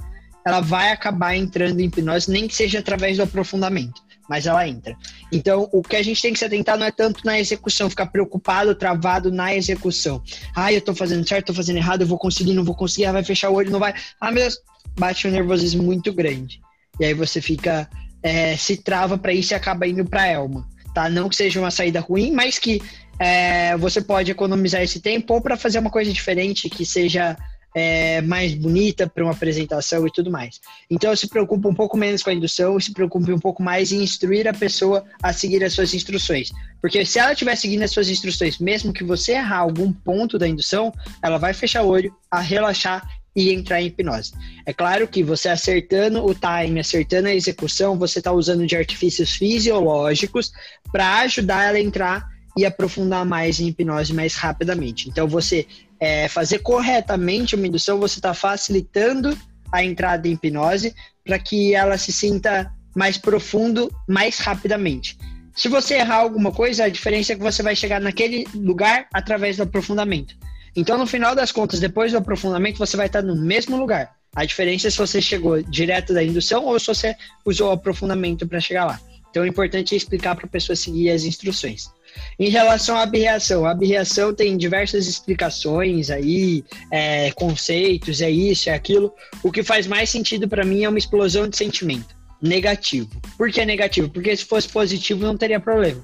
ela 0.46 0.62
vai 0.62 0.92
acabar 0.92 1.36
entrando 1.36 1.80
em 1.82 1.86
hipnose, 1.86 2.32
nem 2.32 2.48
que 2.48 2.56
seja 2.56 2.80
através 2.80 3.18
do 3.18 3.24
aprofundamento 3.24 4.02
mas 4.32 4.46
ela 4.46 4.66
entra. 4.66 4.96
Então, 5.30 5.68
o 5.74 5.84
que 5.84 5.98
a 5.98 6.02
gente 6.02 6.22
tem 6.22 6.32
que 6.32 6.40
se 6.40 6.46
atentar 6.46 6.78
não 6.78 6.86
é 6.86 6.92
tanto 6.92 7.20
na 7.26 7.38
execução, 7.38 7.90
ficar 7.90 8.06
preocupado, 8.06 8.74
travado 8.74 9.30
na 9.30 9.54
execução. 9.54 10.24
Ah, 10.56 10.72
eu 10.72 10.80
tô 10.80 10.96
fazendo 10.96 11.28
certo, 11.28 11.48
tô 11.48 11.54
fazendo 11.54 11.76
errado, 11.76 12.04
eu 12.04 12.08
vou 12.08 12.18
conseguir, 12.18 12.54
não 12.54 12.64
vou 12.64 12.74
conseguir, 12.74 13.08
ah, 13.08 13.12
vai 13.12 13.26
fechar 13.26 13.50
o 13.50 13.56
olho, 13.56 13.70
não 13.70 13.78
vai. 13.78 13.94
Ah, 14.22 14.32
meu 14.32 14.44
Deus, 14.44 14.58
bate 14.98 15.28
um 15.28 15.32
nervosismo 15.32 15.84
muito 15.84 16.14
grande. 16.14 16.62
E 16.98 17.04
aí 17.04 17.14
você 17.14 17.42
fica, 17.42 17.90
é, 18.24 18.56
se 18.56 18.78
trava 18.78 19.18
para 19.18 19.34
isso 19.34 19.52
e 19.52 19.56
acaba 19.56 19.86
indo 19.86 20.06
para 20.06 20.26
Elma, 20.26 20.66
tá? 20.96 21.10
Não 21.10 21.28
que 21.28 21.36
seja 21.36 21.60
uma 21.60 21.70
saída 21.70 22.00
ruim, 22.00 22.32
mas 22.32 22.58
que 22.58 22.82
é, 23.20 23.76
você 23.76 24.00
pode 24.00 24.32
economizar 24.32 24.82
esse 24.82 25.02
tempo 25.02 25.34
ou 25.34 25.42
para 25.42 25.58
fazer 25.58 25.80
uma 25.80 25.90
coisa 25.90 26.14
diferente 26.14 26.70
que 26.70 26.86
seja 26.86 27.36
é, 27.74 28.22
mais 28.22 28.54
bonita 28.54 29.08
para 29.08 29.24
uma 29.24 29.32
apresentação 29.32 30.06
e 30.06 30.12
tudo 30.12 30.30
mais. 30.30 30.60
Então, 30.90 31.16
se 31.16 31.28
preocupa 31.28 31.68
um 31.68 31.74
pouco 31.74 31.98
menos 31.98 32.22
com 32.22 32.30
a 32.30 32.34
indução 32.34 32.78
e 32.78 32.82
se 32.82 32.94
preocupe 32.94 33.32
um 33.32 33.40
pouco 33.40 33.64
mais 33.64 33.92
em 33.92 34.04
instruir 34.04 34.48
a 34.48 34.54
pessoa 34.54 35.04
a 35.22 35.32
seguir 35.32 35.64
as 35.64 35.74
suas 35.74 35.94
instruções. 35.94 36.50
Porque 36.82 37.06
se 37.06 37.20
ela 37.20 37.34
estiver 37.34 37.56
seguindo 37.56 37.84
as 37.84 37.92
suas 37.92 38.10
instruções, 38.10 38.58
mesmo 38.58 38.92
que 38.92 39.04
você 39.04 39.34
errar 39.34 39.60
algum 39.60 39.92
ponto 39.92 40.38
da 40.38 40.48
indução, 40.48 40.92
ela 41.22 41.38
vai 41.38 41.54
fechar 41.54 41.84
o 41.84 41.88
olho, 41.88 42.14
a 42.30 42.40
relaxar 42.40 43.08
e 43.36 43.52
entrar 43.52 43.82
em 43.82 43.86
hipnose. 43.88 44.34
É 44.66 44.74
claro 44.74 45.08
que 45.08 45.24
você 45.24 45.48
acertando 45.48 46.26
o 46.26 46.36
time, 46.36 46.80
acertando 46.80 47.30
a 47.30 47.34
execução, 47.34 47.98
você 47.98 48.20
está 48.20 48.32
usando 48.32 48.68
de 48.68 48.76
artifícios 48.76 49.32
fisiológicos 49.32 50.52
para 50.92 51.20
ajudar 51.20 51.70
ela 51.70 51.78
a 51.78 51.82
entrar 51.82 52.28
e 52.58 52.66
aprofundar 52.66 53.26
mais 53.26 53.60
em 53.60 53.68
hipnose 53.68 54.14
mais 54.14 54.36
rapidamente. 54.36 55.08
Então, 55.08 55.28
você 55.28 55.66
é, 56.02 56.28
fazer 56.28 56.60
corretamente 56.60 57.56
uma 57.56 57.68
indução, 57.68 58.00
você 58.00 58.18
está 58.18 58.34
facilitando 58.34 59.38
a 59.72 59.84
entrada 59.84 60.28
em 60.28 60.32
hipnose 60.32 60.96
para 61.24 61.38
que 61.38 61.76
ela 61.76 61.96
se 61.96 62.12
sinta 62.12 62.74
mais 62.96 63.20
profundo 63.20 63.90
mais 64.10 64.40
rapidamente. 64.40 65.16
Se 65.56 65.70
você 65.70 65.96
errar 65.96 66.18
alguma 66.18 66.52
coisa, 66.52 66.86
a 66.86 66.90
diferença 66.90 67.34
é 67.34 67.36
que 67.36 67.44
você 67.44 67.62
vai 67.62 67.76
chegar 67.76 68.02
naquele 68.02 68.48
lugar 68.56 69.08
através 69.14 69.58
do 69.58 69.64
aprofundamento. 69.64 70.36
Então, 70.76 70.98
no 70.98 71.06
final 71.06 71.36
das 71.36 71.52
contas, 71.52 71.80
depois 71.80 72.12
do 72.12 72.18
aprofundamento, 72.18 72.80
você 72.80 72.98
vai 72.98 73.06
estar 73.06 73.22
no 73.22 73.36
mesmo 73.36 73.78
lugar. 73.78 74.16
A 74.36 74.44
diferença 74.44 74.88
é 74.88 74.92
se 74.92 74.98
você 74.98 75.22
chegou 75.22 75.62
direto 75.62 76.14
da 76.14 76.24
indução 76.24 76.66
ou 76.66 76.80
se 76.80 76.88
você 76.88 77.16
usou 77.46 77.70
o 77.70 77.74
aprofundamento 77.74 78.48
para 78.48 78.60
chegar 78.60 78.86
lá. 78.86 79.00
Então, 79.30 79.44
é 79.44 79.48
importante 79.48 79.96
explicar 79.96 80.36
para 80.36 80.46
a 80.46 80.50
pessoa 80.50 80.76
seguir 80.76 81.12
as 81.12 81.24
instruções. 81.24 81.92
Em 82.40 82.50
relação 82.50 82.98
à 82.98 83.04
abreação, 83.04 83.66
a 83.66 83.72
abreação 83.72 84.34
tem 84.34 84.58
diversas 84.58 85.08
explicações 85.08 86.10
aí, 86.10 86.64
é, 86.92 87.32
conceitos, 87.32 88.22
é 88.22 88.30
isso, 88.30 88.70
é 88.70 88.74
aquilo. 88.74 89.14
O 89.44 89.52
que 89.52 89.64
faz 89.64 89.88
mais 89.88 90.10
sentido 90.10 90.48
para 90.48 90.66
mim 90.66 90.84
é 90.84 90.90
uma 90.90 90.98
explosão 90.98 91.48
de 91.48 91.58
sentimento 91.58 92.16
negativo. 92.42 93.10
Por 93.38 93.52
que 93.52 93.64
negativo? 93.64 94.10
Porque 94.10 94.36
se 94.36 94.46
fosse 94.46 94.68
positivo 94.68 95.24
não 95.24 95.38
teria 95.38 95.60
problema. 95.60 96.04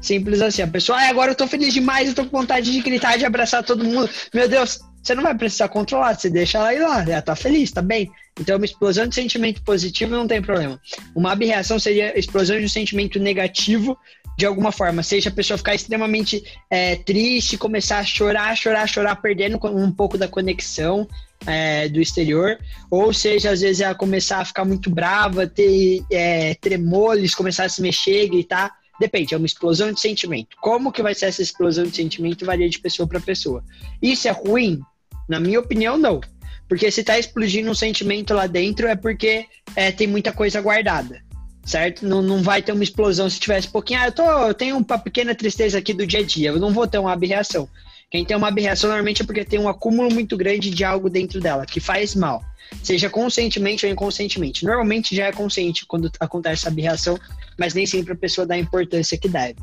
Simples 0.00 0.40
assim. 0.40 0.62
A 0.62 0.66
pessoa, 0.66 0.98
ah, 0.98 1.08
agora 1.08 1.32
eu 1.32 1.36
tô 1.36 1.46
feliz 1.46 1.72
demais, 1.72 2.08
eu 2.08 2.14
tô 2.14 2.24
com 2.24 2.38
vontade 2.38 2.72
de 2.72 2.80
gritar, 2.80 3.18
de 3.18 3.24
abraçar 3.24 3.62
todo 3.62 3.84
mundo. 3.84 4.08
Meu 4.32 4.48
Deus, 4.48 4.80
você 5.02 5.14
não 5.14 5.22
vai 5.22 5.34
precisar 5.34 5.68
controlar, 5.68 6.14
você 6.14 6.28
deixa 6.28 6.58
ela 6.58 6.74
ir 6.74 6.80
lá, 6.80 7.02
ela 7.02 7.22
tá 7.22 7.36
feliz, 7.36 7.70
tá 7.70 7.82
bem. 7.82 8.10
Então, 8.38 8.56
uma 8.56 8.64
explosão 8.64 9.06
de 9.06 9.14
sentimento 9.14 9.62
positivo 9.62 10.14
não 10.14 10.26
tem 10.26 10.40
problema. 10.40 10.80
Uma 11.14 11.32
abreação 11.32 11.78
seria 11.78 12.18
explosão 12.18 12.58
de 12.58 12.64
um 12.64 12.68
sentimento 12.68 13.18
negativo 13.18 13.96
de 14.36 14.46
alguma 14.46 14.72
forma, 14.72 15.02
seja 15.02 15.28
a 15.28 15.32
pessoa 15.32 15.58
ficar 15.58 15.74
extremamente 15.74 16.42
é, 16.70 16.96
triste, 16.96 17.58
começar 17.58 17.98
a 17.98 18.04
chorar, 18.04 18.56
chorar, 18.56 18.88
chorar, 18.88 19.16
perdendo 19.16 19.58
um 19.66 19.92
pouco 19.92 20.16
da 20.16 20.26
conexão 20.26 21.06
é, 21.46 21.88
do 21.88 22.00
exterior, 22.00 22.58
ou 22.90 23.12
seja, 23.12 23.50
às 23.50 23.60
vezes 23.60 23.80
ela 23.80 23.94
começar 23.94 24.38
a 24.38 24.44
ficar 24.44 24.64
muito 24.64 24.90
brava, 24.90 25.46
ter 25.46 26.02
é, 26.10 26.54
tremores, 26.54 27.34
começar 27.34 27.64
a 27.64 27.68
se 27.68 27.82
mexer, 27.82 28.28
gritar. 28.28 28.70
Depende, 28.98 29.34
é 29.34 29.36
uma 29.36 29.46
explosão 29.46 29.92
de 29.92 30.00
sentimento. 30.00 30.56
Como 30.60 30.92
que 30.92 31.02
vai 31.02 31.14
ser 31.14 31.26
essa 31.26 31.42
explosão 31.42 31.84
de 31.84 31.96
sentimento 31.96 32.44
varia 32.44 32.68
de 32.68 32.78
pessoa 32.78 33.08
para 33.08 33.20
pessoa. 33.20 33.64
Isso 34.00 34.28
é 34.28 34.30
ruim? 34.30 34.80
Na 35.28 35.40
minha 35.40 35.60
opinião, 35.60 35.96
não. 35.96 36.20
Porque 36.68 36.90
se 36.90 37.00
está 37.00 37.18
explodindo 37.18 37.70
um 37.70 37.74
sentimento 37.74 38.34
lá 38.34 38.46
dentro 38.46 38.86
é 38.86 38.94
porque 38.94 39.46
é, 39.74 39.90
tem 39.90 40.06
muita 40.06 40.32
coisa 40.32 40.60
guardada 40.60 41.22
certo? 41.64 42.06
Não, 42.06 42.22
não 42.22 42.42
vai 42.42 42.62
ter 42.62 42.72
uma 42.72 42.84
explosão 42.84 43.28
se 43.28 43.38
tivesse 43.38 43.68
pouquinho. 43.68 44.00
Ah, 44.00 44.06
eu, 44.06 44.12
tô, 44.12 44.22
eu 44.22 44.54
tenho 44.54 44.76
uma 44.76 44.98
pequena 44.98 45.34
tristeza 45.34 45.78
aqui 45.78 45.92
do 45.92 46.06
dia 46.06 46.20
a 46.20 46.24
dia, 46.24 46.50
eu 46.50 46.58
não 46.58 46.72
vou 46.72 46.86
ter 46.86 46.98
uma 46.98 47.12
abreação. 47.12 47.68
Quem 48.10 48.24
tem 48.24 48.36
uma 48.36 48.48
aberração 48.48 48.88
normalmente 48.88 49.22
é 49.22 49.24
porque 49.24 49.44
tem 49.44 49.60
um 49.60 49.68
acúmulo 49.68 50.12
muito 50.12 50.36
grande 50.36 50.68
de 50.68 50.84
algo 50.84 51.08
dentro 51.08 51.40
dela, 51.40 51.64
que 51.64 51.78
faz 51.78 52.14
mal. 52.14 52.42
Seja 52.82 53.08
conscientemente 53.08 53.86
ou 53.86 53.92
inconscientemente. 53.92 54.64
Normalmente 54.64 55.14
já 55.14 55.26
é 55.26 55.32
consciente 55.32 55.86
quando 55.86 56.10
acontece 56.18 56.62
essa 56.62 56.68
aberração, 56.68 57.18
mas 57.56 57.72
nem 57.72 57.86
sempre 57.86 58.12
a 58.12 58.16
pessoa 58.16 58.46
dá 58.46 58.54
a 58.54 58.58
importância 58.58 59.16
que 59.16 59.28
deve. 59.28 59.56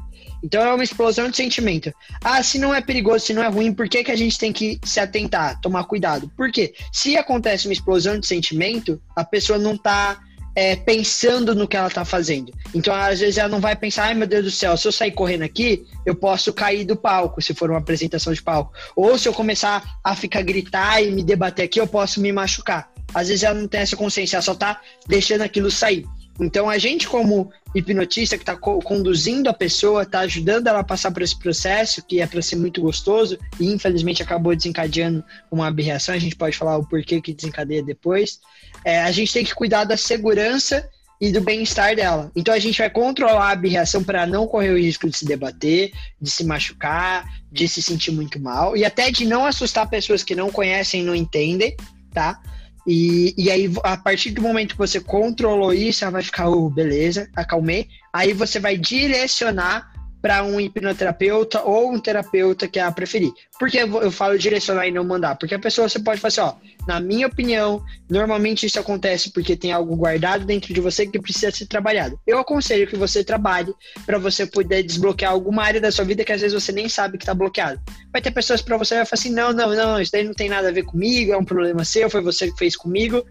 Então 0.43 0.61
é 0.63 0.73
uma 0.73 0.83
explosão 0.83 1.29
de 1.29 1.35
sentimento. 1.35 1.91
Ah, 2.23 2.41
se 2.43 2.59
não 2.59 2.73
é 2.73 2.79
perigoso, 2.79 3.25
se 3.25 3.33
não 3.33 3.43
é 3.43 3.47
ruim, 3.47 3.73
por 3.73 3.89
que, 3.89 4.03
que 4.03 4.11
a 4.11 4.15
gente 4.15 4.37
tem 4.37 4.53
que 4.53 4.79
se 4.83 4.99
atentar, 4.99 5.59
tomar 5.61 5.83
cuidado? 5.85 6.31
Por 6.37 6.51
quê? 6.51 6.73
Se 6.91 7.17
acontece 7.17 7.67
uma 7.67 7.73
explosão 7.73 8.19
de 8.19 8.27
sentimento, 8.27 9.01
a 9.15 9.23
pessoa 9.23 9.57
não 9.57 9.73
está 9.73 10.19
é, 10.57 10.75
pensando 10.75 11.53
no 11.53 11.67
que 11.67 11.77
ela 11.77 11.87
está 11.87 12.03
fazendo. 12.03 12.51
Então, 12.73 12.91
às 12.91 13.19
vezes, 13.19 13.37
ela 13.37 13.47
não 13.47 13.59
vai 13.59 13.75
pensar, 13.75 14.05
ai 14.05 14.15
meu 14.15 14.25
Deus 14.25 14.43
do 14.43 14.49
céu, 14.49 14.75
se 14.75 14.87
eu 14.87 14.91
sair 14.91 15.11
correndo 15.11 15.43
aqui, 15.43 15.85
eu 16.03 16.15
posso 16.15 16.51
cair 16.51 16.83
do 16.83 16.95
palco, 16.95 17.39
se 17.39 17.53
for 17.53 17.69
uma 17.69 17.77
apresentação 17.77 18.33
de 18.33 18.41
palco. 18.41 18.73
Ou 18.95 19.19
se 19.19 19.29
eu 19.29 19.33
começar 19.33 19.83
a 20.03 20.15
ficar 20.15 20.41
gritar 20.41 20.99
e 21.03 21.11
me 21.11 21.23
debater 21.23 21.65
aqui, 21.65 21.79
eu 21.79 21.85
posso 21.85 22.19
me 22.19 22.33
machucar. 22.33 22.91
Às 23.13 23.27
vezes 23.27 23.43
ela 23.43 23.59
não 23.59 23.67
tem 23.67 23.81
essa 23.81 23.95
consciência, 23.95 24.37
ela 24.37 24.41
só 24.41 24.53
está 24.53 24.81
deixando 25.07 25.41
aquilo 25.41 25.69
sair. 25.69 26.07
Então, 26.39 26.69
a 26.69 26.77
gente, 26.77 27.07
como 27.07 27.51
hipnotista 27.73 28.37
que 28.37 28.43
está 28.43 28.55
co 28.55 28.79
conduzindo 28.79 29.49
a 29.49 29.53
pessoa, 29.53 30.03
está 30.03 30.19
ajudando 30.19 30.67
ela 30.67 30.79
a 30.79 30.83
passar 30.83 31.11
por 31.11 31.21
esse 31.21 31.37
processo, 31.37 32.03
que 32.03 32.21
é 32.21 32.27
para 32.27 32.41
ser 32.41 32.55
muito 32.55 32.81
gostoso, 32.81 33.37
e 33.59 33.71
infelizmente 33.71 34.21
acabou 34.21 34.55
desencadeando 34.55 35.23
uma 35.51 35.67
aberração, 35.67 36.13
a 36.13 36.19
gente 36.19 36.35
pode 36.35 36.57
falar 36.57 36.77
o 36.77 36.85
porquê 36.85 37.21
que 37.21 37.33
desencadeia 37.33 37.83
depois. 37.83 38.39
É, 38.85 39.01
a 39.01 39.11
gente 39.11 39.33
tem 39.33 39.43
que 39.43 39.55
cuidar 39.55 39.83
da 39.83 39.97
segurança 39.97 40.87
e 41.19 41.31
do 41.31 41.41
bem-estar 41.41 41.95
dela. 41.95 42.31
Então, 42.35 42.53
a 42.53 42.59
gente 42.59 42.77
vai 42.77 42.89
controlar 42.89 43.47
a 43.47 43.51
aberração 43.51 44.03
para 44.03 44.27
não 44.27 44.45
correr 44.45 44.71
o 44.71 44.77
risco 44.77 45.09
de 45.09 45.17
se 45.17 45.25
debater, 45.25 45.91
de 46.21 46.29
se 46.29 46.43
machucar, 46.43 47.25
de 47.51 47.67
se 47.67 47.81
sentir 47.81 48.11
muito 48.11 48.39
mal, 48.39 48.77
e 48.77 48.85
até 48.85 49.09
de 49.09 49.25
não 49.25 49.45
assustar 49.45 49.89
pessoas 49.89 50.23
que 50.23 50.35
não 50.35 50.51
conhecem 50.51 51.01
e 51.01 51.03
não 51.03 51.15
entendem, 51.15 51.75
tá? 52.13 52.39
E, 52.87 53.33
e 53.37 53.51
aí, 53.51 53.69
a 53.83 53.97
partir 53.97 54.31
do 54.31 54.41
momento 54.41 54.71
que 54.71 54.77
você 54.77 55.01
controlou 55.01 55.73
isso, 55.73 56.05
ela 56.05 56.11
vai 56.11 56.23
ficar, 56.23 56.47
oh, 56.47 56.69
beleza, 56.69 57.29
acalmei. 57.35 57.89
Aí 58.13 58.31
você 58.31 58.61
vai 58.61 58.77
direcionar 58.77 59.91
para 60.27 60.43
um 60.43 60.59
hipnoterapeuta 60.59 61.63
ou 61.63 61.93
um 61.93 62.01
terapeuta 62.01 62.67
que 62.67 62.77
ela 62.77 62.91
preferir. 62.91 63.31
Por 63.57 63.71
que 63.71 63.77
eu 63.77 64.11
falo 64.11 64.37
direcionar 64.37 64.85
e 64.85 64.91
não 64.91 65.05
mandar? 65.05 65.37
Porque 65.37 65.55
a 65.55 65.59
pessoa 65.59 65.87
você 65.87 65.99
pode 65.99 66.19
falar 66.19 66.27
assim, 66.27 66.41
ó, 66.41 66.53
na 66.85 66.99
minha 66.99 67.27
opinião, 67.27 67.81
normalmente 68.09 68.65
isso 68.65 68.77
acontece 68.77 69.31
porque 69.31 69.55
tem 69.55 69.71
algo 69.71 69.95
guardado 69.95 70.43
dentro 70.43 70.73
de 70.73 70.81
você 70.81 71.07
que 71.07 71.17
precisa 71.17 71.49
ser 71.49 71.65
trabalhado. 71.67 72.19
Eu 72.27 72.39
aconselho 72.39 72.85
que 72.85 72.97
você 72.97 73.23
trabalhe 73.23 73.73
para 74.05 74.17
você 74.17 74.45
poder 74.45 74.83
desbloquear 74.83 75.31
alguma 75.31 75.63
área 75.63 75.79
da 75.79 75.93
sua 75.93 76.03
vida 76.03 76.25
que 76.25 76.33
às 76.33 76.41
vezes 76.41 76.61
você 76.61 76.73
nem 76.73 76.89
sabe 76.89 77.17
que 77.17 77.23
está 77.23 77.33
bloqueado. 77.33 77.79
Vai 78.11 78.21
ter 78.21 78.31
pessoas 78.31 78.61
para 78.61 78.75
você 78.75 78.95
que 78.95 78.99
vai 78.99 79.05
falar 79.05 79.19
assim, 79.21 79.31
não, 79.31 79.53
não, 79.53 79.73
não, 79.73 80.01
isso 80.01 80.11
daí 80.11 80.25
não 80.25 80.33
tem 80.33 80.49
nada 80.49 80.67
a 80.67 80.73
ver 80.73 80.83
comigo, 80.83 81.31
é 81.31 81.37
um 81.37 81.45
problema 81.45 81.85
seu, 81.85 82.09
foi 82.09 82.19
você 82.19 82.51
que 82.51 82.57
fez 82.57 82.75
comigo. 82.75 83.25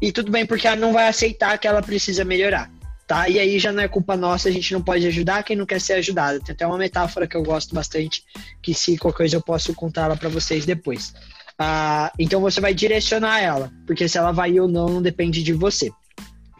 E 0.00 0.10
tudo 0.10 0.32
bem, 0.32 0.46
porque 0.46 0.66
ela 0.66 0.76
não 0.76 0.94
vai 0.94 1.06
aceitar 1.06 1.58
que 1.58 1.68
ela 1.68 1.82
precisa 1.82 2.24
melhorar 2.24 2.79
tá? 3.10 3.28
E 3.28 3.40
aí 3.40 3.58
já 3.58 3.72
não 3.72 3.82
é 3.82 3.88
culpa 3.88 4.16
nossa, 4.16 4.48
a 4.48 4.52
gente 4.52 4.72
não 4.72 4.80
pode 4.80 5.04
ajudar 5.04 5.42
quem 5.42 5.56
não 5.56 5.66
quer 5.66 5.80
ser 5.80 5.94
ajudado. 5.94 6.38
Tem 6.38 6.52
até 6.52 6.64
uma 6.64 6.78
metáfora 6.78 7.26
que 7.26 7.36
eu 7.36 7.42
gosto 7.42 7.74
bastante, 7.74 8.22
que 8.62 8.72
se 8.72 8.96
qualquer 8.96 9.16
coisa 9.16 9.36
eu 9.36 9.42
posso 9.42 9.74
contar 9.74 10.02
ela 10.02 10.16
para 10.16 10.28
vocês 10.28 10.64
depois. 10.64 11.12
Ah, 11.58 12.12
então 12.16 12.40
você 12.40 12.60
vai 12.60 12.72
direcionar 12.72 13.40
ela, 13.40 13.72
porque 13.84 14.08
se 14.08 14.16
ela 14.16 14.30
vai 14.30 14.60
ou 14.60 14.68
não, 14.68 14.86
não 14.86 15.02
depende 15.02 15.42
de 15.42 15.52
você, 15.52 15.90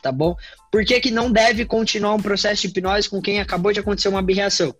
tá 0.02 0.10
bom? 0.10 0.34
Por 0.72 0.84
que, 0.84 0.98
que 0.98 1.12
não 1.12 1.30
deve 1.30 1.64
continuar 1.64 2.14
um 2.14 2.20
processo 2.20 2.62
de 2.62 2.66
hipnose 2.66 3.08
com 3.08 3.22
quem 3.22 3.40
acabou 3.40 3.72
de 3.72 3.78
acontecer 3.78 4.08
uma 4.08 4.18
aberração? 4.18 4.74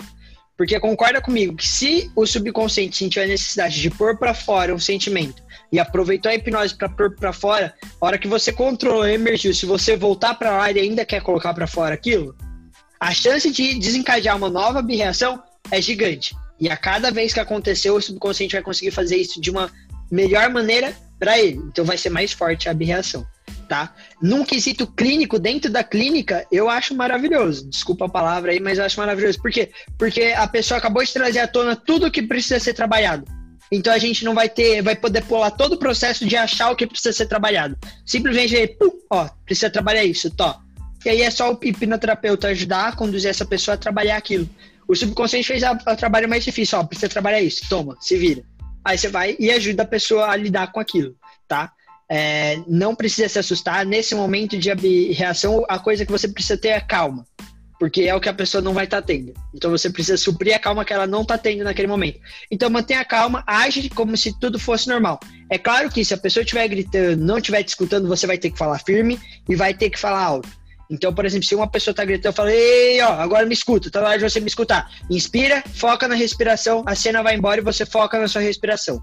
Porque 0.61 0.79
concorda 0.79 1.23
comigo 1.23 1.57
que 1.57 1.67
se 1.67 2.13
o 2.15 2.27
subconsciente 2.27 2.95
sentiu 2.95 3.23
a 3.23 3.27
necessidade 3.27 3.81
de 3.81 3.89
pôr 3.89 4.19
para 4.19 4.35
fora 4.35 4.75
um 4.75 4.79
sentimento 4.79 5.43
e 5.73 5.81
aproveitou 5.81 6.31
a 6.31 6.35
hipnose 6.35 6.77
para 6.77 6.87
pôr 6.87 7.17
para 7.17 7.33
fora, 7.33 7.75
a 7.99 8.05
hora 8.05 8.19
que 8.19 8.29
você 8.29 8.53
controlou 8.53 9.09
emergiu, 9.09 9.55
se 9.55 9.65
você 9.65 9.97
voltar 9.97 10.35
para 10.35 10.55
lá 10.55 10.71
e 10.71 10.79
ainda 10.79 11.03
quer 11.03 11.23
colocar 11.23 11.55
para 11.55 11.67
fora 11.67 11.95
aquilo, 11.95 12.37
a 13.01 13.11
chance 13.11 13.51
de 13.51 13.79
desencadear 13.79 14.37
uma 14.37 14.51
nova 14.51 14.87
reação 14.87 15.43
é 15.71 15.81
gigante. 15.81 16.37
E 16.61 16.69
a 16.69 16.77
cada 16.77 17.11
vez 17.11 17.33
que 17.33 17.41
aconteceu, 17.41 17.95
o 17.95 18.03
subconsciente 18.03 18.53
vai 18.53 18.63
conseguir 18.63 18.91
fazer 18.91 19.17
isso 19.17 19.41
de 19.41 19.51
uma 19.51 19.73
melhor 20.11 20.51
maneira 20.51 20.95
para 21.19 21.39
ele. 21.39 21.57
Então 21.69 21.87
vai 21.87 21.97
ser 21.97 22.11
mais 22.11 22.33
forte 22.33 22.69
a 22.69 22.75
reação, 22.75 23.25
tá? 23.71 23.95
Num 24.21 24.45
quesito 24.45 24.85
clínico, 24.85 25.39
dentro 25.39 25.71
da 25.71 25.85
clínica, 25.85 26.45
eu 26.51 26.69
acho 26.69 26.93
maravilhoso. 26.93 27.71
Desculpa 27.71 28.07
a 28.07 28.09
palavra 28.09 28.51
aí, 28.51 28.59
mas 28.59 28.79
eu 28.79 28.85
acho 28.85 28.99
maravilhoso. 28.99 29.41
Por 29.41 29.53
quê? 29.53 29.71
Porque 29.97 30.35
a 30.37 30.49
pessoa 30.49 30.79
acabou 30.79 31.05
de 31.05 31.13
trazer 31.13 31.39
à 31.39 31.47
tona 31.47 31.77
tudo 31.77 32.11
que 32.11 32.21
precisa 32.21 32.59
ser 32.59 32.75
trabalhado. 32.75 33.25
Então 33.71 33.93
a 33.93 33.99
gente 33.99 34.25
não 34.25 34.35
vai 34.35 34.49
ter, 34.49 34.83
vai 34.83 34.97
poder 34.97 35.23
pular 35.23 35.53
todo 35.53 35.75
o 35.75 35.79
processo 35.79 36.27
de 36.27 36.37
achar 36.37 36.73
o 36.73 36.75
que 36.75 36.85
precisa 36.85 37.13
ser 37.13 37.27
trabalhado. 37.27 37.79
Simplesmente, 38.05 38.67
pum, 38.77 38.91
ó, 39.09 39.29
precisa 39.45 39.71
trabalhar 39.71 40.05
isso, 40.05 40.29
tó. 40.33 40.61
E 41.05 41.09
aí 41.09 41.23
é 41.23 41.31
só 41.31 41.53
o 41.53 41.59
hipnoterapeuta 41.63 42.49
ajudar 42.49 42.89
a 42.89 42.97
conduzir 42.97 43.31
essa 43.31 43.47
pessoa 43.47 43.77
a 43.77 43.79
trabalhar 43.79 44.17
aquilo. 44.17 44.51
O 44.89 44.97
subconsciente 44.97 45.47
fez 45.47 45.63
o 45.63 45.97
trabalho 45.97 46.29
mais 46.29 46.43
difícil, 46.43 46.77
ó, 46.77 46.83
precisa 46.83 47.09
trabalhar 47.09 47.41
isso, 47.41 47.69
toma, 47.69 47.97
se 48.01 48.17
vira. 48.17 48.43
Aí 48.85 48.99
você 48.99 49.07
vai 49.07 49.37
e 49.39 49.49
ajuda 49.49 49.85
a 49.85 49.87
pessoa 49.87 50.29
a 50.29 50.35
lidar 50.35 50.73
com 50.73 50.81
aquilo? 50.81 51.15
É, 52.11 52.61
não 52.67 52.95
precisa 52.95 53.29
se 53.29 53.39
assustar. 53.39 53.87
Nesse 53.87 54.15
momento 54.15 54.59
de 54.59 55.13
reação, 55.13 55.65
a 55.69 55.79
coisa 55.79 56.05
que 56.05 56.13
você 56.13 56.27
precisa 56.27 56.59
ter 56.59 56.69
é 56.69 56.81
calma 56.81 57.25
porque 57.81 58.03
é 58.03 58.15
o 58.15 58.21
que 58.21 58.29
a 58.29 58.35
pessoa 58.35 58.61
não 58.61 58.75
vai 58.75 58.85
estar 58.85 59.01
tá 59.01 59.07
tendo. 59.07 59.33
Então 59.55 59.71
você 59.71 59.89
precisa 59.89 60.19
suprir 60.19 60.55
a 60.55 60.59
calma 60.59 60.85
que 60.85 60.93
ela 60.93 61.07
não 61.07 61.23
está 61.23 61.39
tendo 61.39 61.65
naquele 61.65 61.89
momento. 61.89 62.21
Então 62.51 62.69
mantenha 62.69 63.01
a 63.01 63.05
calma, 63.07 63.43
age 63.47 63.89
como 63.89 64.15
se 64.19 64.39
tudo 64.39 64.59
fosse 64.59 64.87
normal. 64.87 65.19
É 65.49 65.57
claro 65.57 65.91
que 65.91 66.05
se 66.05 66.13
a 66.13 66.19
pessoa 66.19 66.43
estiver 66.43 66.69
gritando, 66.69 67.17
não 67.17 67.39
estiver 67.39 67.63
te 67.63 67.69
escutando, 67.69 68.07
você 68.07 68.27
vai 68.27 68.37
ter 68.37 68.51
que 68.51 68.59
falar 68.59 68.79
firme 68.81 69.19
e 69.49 69.57
vai 69.57 69.73
ter 69.73 69.89
que 69.89 69.99
falar 69.99 70.23
alto. 70.23 70.61
Então, 70.91 71.15
por 71.15 71.25
exemplo, 71.25 71.47
se 71.47 71.55
uma 71.55 71.71
pessoa 71.71 71.93
está 71.93 72.05
gritando, 72.05 72.33
eu 72.33 72.37
falo, 72.37 72.51
ei, 72.51 73.01
ó, 73.01 73.13
agora 73.13 73.47
me 73.47 73.55
escuta, 73.55 73.91
tá 73.91 74.03
na 74.03 74.09
hora 74.09 74.19
de 74.19 74.29
você 74.29 74.41
me 74.41 74.49
escutar. 74.49 74.91
Inspira, 75.09 75.65
foca 75.73 76.07
na 76.07 76.15
respiração, 76.15 76.83
a 76.85 76.95
cena 76.95 77.23
vai 77.23 77.35
embora 77.35 77.63
e 77.63 77.65
você 77.65 77.87
foca 77.87 78.19
na 78.19 78.29
sua 78.29 78.43
respiração. 78.43 79.01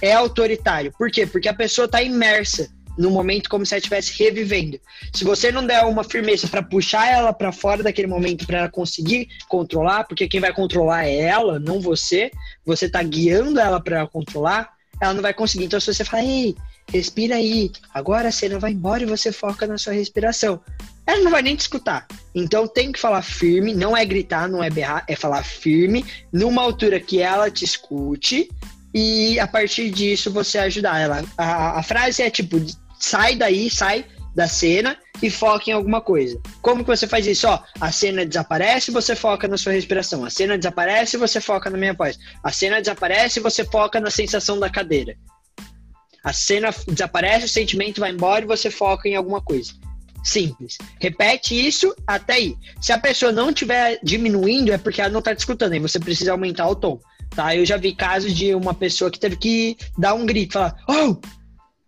É 0.00 0.12
autoritário. 0.12 0.92
Por 0.96 1.10
quê? 1.10 1.26
Porque 1.26 1.48
a 1.48 1.54
pessoa 1.54 1.86
está 1.86 2.02
imersa 2.02 2.68
no 2.96 3.10
momento 3.10 3.50
como 3.50 3.64
se 3.64 3.74
ela 3.74 3.78
estivesse 3.78 4.22
revivendo. 4.22 4.80
Se 5.12 5.24
você 5.24 5.52
não 5.52 5.66
der 5.66 5.84
uma 5.84 6.02
firmeza 6.02 6.48
para 6.48 6.62
puxar 6.62 7.10
ela 7.10 7.32
para 7.32 7.52
fora 7.52 7.82
daquele 7.82 8.08
momento 8.08 8.46
para 8.46 8.58
ela 8.60 8.68
conseguir 8.68 9.28
controlar, 9.48 10.04
porque 10.04 10.28
quem 10.28 10.40
vai 10.40 10.52
controlar 10.52 11.04
é 11.04 11.16
ela, 11.16 11.58
não 11.58 11.80
você, 11.80 12.30
você 12.64 12.88
tá 12.88 13.02
guiando 13.02 13.60
ela 13.60 13.80
para 13.80 14.06
controlar, 14.06 14.70
ela 15.00 15.14
não 15.14 15.22
vai 15.22 15.34
conseguir. 15.34 15.66
Então 15.66 15.80
se 15.80 15.92
você 15.92 16.04
fala, 16.04 16.24
ei, 16.24 16.56
respira 16.88 17.36
aí, 17.36 17.70
agora 17.92 18.28
a 18.28 18.32
cena 18.32 18.58
vai 18.58 18.72
embora 18.72 19.02
e 19.02 19.06
você 19.06 19.30
foca 19.30 19.66
na 19.66 19.76
sua 19.76 19.92
respiração. 19.92 20.60
Ela 21.06 21.22
não 21.22 21.30
vai 21.30 21.42
nem 21.42 21.54
te 21.54 21.60
escutar. 21.60 22.06
Então 22.34 22.66
tem 22.66 22.90
que 22.90 22.98
falar 22.98 23.22
firme, 23.22 23.74
não 23.74 23.96
é 23.96 24.04
gritar, 24.04 24.48
não 24.48 24.62
é 24.62 24.70
berrar, 24.70 25.04
é 25.06 25.14
falar 25.14 25.44
firme, 25.44 26.04
numa 26.32 26.62
altura 26.62 26.98
que 26.98 27.20
ela 27.20 27.50
te 27.50 27.64
escute, 27.64 28.50
e 28.98 29.38
a 29.38 29.46
partir 29.46 29.90
disso 29.90 30.32
você 30.32 30.56
ajudar 30.56 30.98
ela. 30.98 31.22
A, 31.36 31.80
a 31.80 31.82
frase 31.82 32.22
é 32.22 32.30
tipo, 32.30 32.56
sai 32.98 33.36
daí, 33.36 33.68
sai 33.68 34.06
da 34.34 34.48
cena 34.48 34.96
e 35.22 35.28
foca 35.28 35.68
em 35.68 35.74
alguma 35.74 36.00
coisa. 36.00 36.40
Como 36.62 36.82
que 36.82 36.88
você 36.88 37.06
faz 37.06 37.26
isso? 37.26 37.46
Ó, 37.46 37.60
a 37.78 37.92
cena 37.92 38.24
desaparece, 38.24 38.90
você 38.90 39.14
foca 39.14 39.46
na 39.46 39.58
sua 39.58 39.72
respiração. 39.72 40.24
A 40.24 40.30
cena 40.30 40.56
desaparece, 40.56 41.18
você 41.18 41.42
foca 41.42 41.68
na 41.68 41.76
minha 41.76 41.92
voz. 41.92 42.18
A 42.42 42.50
cena 42.50 42.80
desaparece, 42.80 43.38
você 43.38 43.66
foca 43.66 44.00
na 44.00 44.10
sensação 44.10 44.58
da 44.58 44.70
cadeira. 44.70 45.14
A 46.24 46.32
cena 46.32 46.70
desaparece, 46.88 47.44
o 47.44 47.50
sentimento 47.50 48.00
vai 48.00 48.12
embora 48.12 48.46
e 48.46 48.48
você 48.48 48.70
foca 48.70 49.06
em 49.10 49.14
alguma 49.14 49.42
coisa. 49.42 49.74
Simples. 50.24 50.78
Repete 50.98 51.54
isso 51.54 51.94
até 52.06 52.32
aí. 52.32 52.56
Se 52.80 52.92
a 52.92 52.98
pessoa 52.98 53.30
não 53.30 53.50
estiver 53.50 54.00
diminuindo, 54.02 54.72
é 54.72 54.78
porque 54.78 55.02
ela 55.02 55.10
não 55.10 55.18
está 55.18 55.34
te 55.34 55.40
escutando. 55.40 55.74
Aí 55.74 55.80
você 55.80 55.98
precisa 55.98 56.32
aumentar 56.32 56.66
o 56.66 56.74
tom. 56.74 56.98
Tá? 57.36 57.54
Eu 57.54 57.64
já 57.64 57.76
vi 57.76 57.94
casos 57.94 58.34
de 58.34 58.54
uma 58.54 58.74
pessoa 58.74 59.10
que 59.10 59.20
teve 59.20 59.36
que 59.36 59.76
dar 59.96 60.14
um 60.14 60.26
grito, 60.26 60.54
falar, 60.54 60.74
oh, 60.88 61.16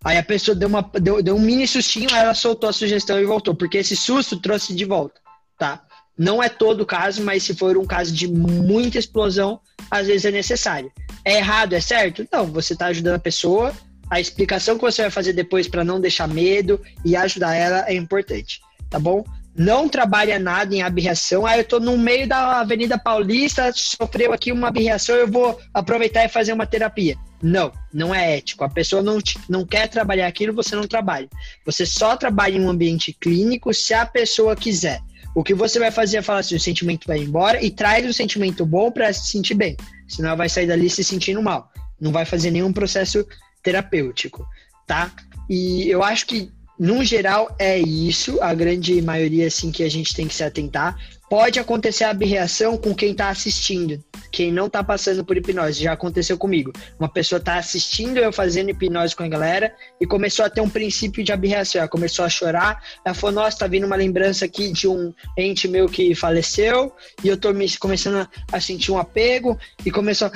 Aí 0.05 0.17
a 0.17 0.23
pessoa 0.23 0.55
deu, 0.55 0.69
uma, 0.69 0.83
deu, 1.01 1.23
deu 1.23 1.35
um 1.35 1.41
mini 1.41 1.67
sustinho, 1.67 2.09
ela 2.15 2.33
soltou 2.33 2.71
a 2.71 2.73
sugestão 2.73 3.21
e 3.21 3.25
voltou, 3.25 3.55
porque 3.55 3.79
esse 3.79 3.97
susto 3.97 4.39
trouxe 4.39 4.73
de 4.73 4.85
volta, 4.85 5.21
tá? 5.59 5.83
Não 6.17 6.43
é 6.43 6.49
todo 6.49 6.87
caso, 6.87 7.23
mas 7.23 7.43
se 7.43 7.55
for 7.55 7.77
um 7.77 7.85
caso 7.85 8.13
de 8.15 8.29
muita 8.29 8.99
explosão, 8.99 9.61
às 9.91 10.07
vezes 10.07 10.25
é 10.25 10.31
necessário. 10.31 10.93
É 11.25 11.39
errado, 11.39 11.73
é 11.73 11.81
certo? 11.81 12.27
Não, 12.31 12.47
você 12.47 12.75
está 12.75 12.87
ajudando 12.87 13.17
a 13.17 13.21
pessoa, 13.21 13.73
a 14.09 14.21
explicação 14.21 14.77
que 14.77 14.83
você 14.83 15.03
vai 15.03 15.11
fazer 15.11 15.33
depois 15.33 15.67
para 15.67 15.85
não 15.85 16.01
deixar 16.01 16.29
medo 16.29 16.81
e 17.05 17.17
ajudar 17.17 17.55
ela 17.55 17.85
é 17.89 17.95
importante, 17.95 18.61
tá 18.89 18.99
bom? 18.99 19.25
Não 19.59 19.89
trabalha 19.89 20.39
nada 20.39 20.73
em 20.73 20.83
aberração. 20.83 21.45
Ah, 21.45 21.57
eu 21.57 21.63
estou 21.63 21.81
no 21.81 21.99
meio 21.99 22.29
da 22.29 22.61
Avenida 22.61 22.97
Paulista, 22.97 23.73
sofreu 23.75 24.33
aqui 24.33 24.53
uma 24.53 24.69
aberração, 24.69 25.17
eu 25.17 25.27
vou 25.27 25.59
aproveitar 25.75 26.25
e 26.25 26.29
fazer 26.29 26.53
uma 26.53 26.65
terapia. 26.65 27.17
Não, 27.43 27.73
não 27.93 28.15
é 28.15 28.37
ético. 28.37 28.63
A 28.63 28.69
pessoa 28.69 29.03
não, 29.03 29.19
não 29.49 29.67
quer 29.67 29.89
trabalhar 29.89 30.29
aquilo, 30.29 30.55
você 30.55 30.77
não 30.77 30.87
trabalha. 30.87 31.29
Você 31.67 31.85
só 31.85 32.17
trabalha 32.17 32.57
em 32.57 32.61
um 32.61 32.71
ambiente 32.71 33.13
clínico 33.13 33.75
se 33.75 33.93
a 33.93 34.07
pessoa 34.07 34.55
quiser. 34.55 35.01
O 35.35 35.43
que 35.43 35.55
você 35.55 35.81
vai 35.81 35.91
fazer 35.91 36.19
é 36.19 36.23
falar 36.23 36.39
assim: 36.39 36.55
o 36.55 36.61
sentimento 36.61 37.09
vai 37.09 37.19
embora 37.19 37.61
e 37.61 37.69
traz 37.69 38.07
um 38.07 38.13
sentimento 38.13 38.65
bom 38.65 38.93
para 38.93 39.13
se 39.13 39.31
sentir 39.31 39.55
bem. 39.55 39.77
Senão 40.07 40.37
vai 40.37 40.49
sair 40.49 40.69
dali 40.69 40.89
se 40.89 41.03
sentindo 41.03 41.43
mal. 41.43 41.69
Não 42.01 42.13
vai 42.13 42.25
fazer 42.25 42.53
nenhum 42.53 42.73
processo 42.73 43.27
terapêutico, 43.61 44.47
tá? 44.87 45.11
E 45.51 45.89
eu 45.89 46.05
acho 46.05 46.27
que 46.27 46.53
no 46.79 47.03
geral 47.03 47.55
é 47.59 47.76
isso, 47.76 48.41
a 48.41 48.55
grande 48.55 49.03
maioria 49.03 49.49
assim 49.49 49.72
que 49.72 49.83
a 49.83 49.91
gente 49.91 50.14
tem 50.14 50.29
que 50.29 50.35
se 50.35 50.45
atentar. 50.45 50.97
Pode 51.29 51.59
acontecer 51.59 52.05
a 52.05 52.11
abreação 52.11 52.79
com 52.79 52.95
quem 52.95 53.11
está 53.11 53.29
assistindo, 53.29 54.03
quem 54.31 54.51
não 54.51 54.66
está 54.66 54.83
passando 54.83 55.24
por 55.24 55.37
hipnose. 55.37 55.83
Já 55.83 55.93
aconteceu 55.93 56.39
comigo. 56.39 56.72
Uma 56.99 57.09
pessoa 57.09 57.39
está 57.39 57.57
assistindo 57.57 58.18
eu 58.18 58.33
fazendo 58.33 58.70
hipnose 58.70 59.14
com 59.14 59.24
a 59.24 59.29
galera 59.29 59.74
e 60.01 60.07
começou 60.07 60.45
a 60.45 60.49
ter 60.49 60.61
um 60.61 60.70
princípio 60.70 61.22
de 61.22 61.33
abreação. 61.33 61.81
Ela 61.81 61.89
começou 61.89 62.24
a 62.24 62.31
chorar. 62.31 62.83
Ela 63.05 63.14
falou: 63.14 63.35
Nossa, 63.35 63.59
tá 63.59 63.66
vindo 63.66 63.85
uma 63.85 63.97
lembrança 63.97 64.45
aqui 64.45 64.72
de 64.72 64.87
um 64.89 65.12
ente 65.37 65.68
meu 65.68 65.87
que 65.87 66.14
faleceu 66.14 66.95
e 67.22 67.29
eu 67.29 67.37
tô 67.37 67.53
me, 67.53 67.76
começando 67.76 68.26
a 68.51 68.61
sentir 68.61 68.93
um 68.93 68.99
apego. 68.99 69.59
E 69.85 69.91
começou. 69.91 70.31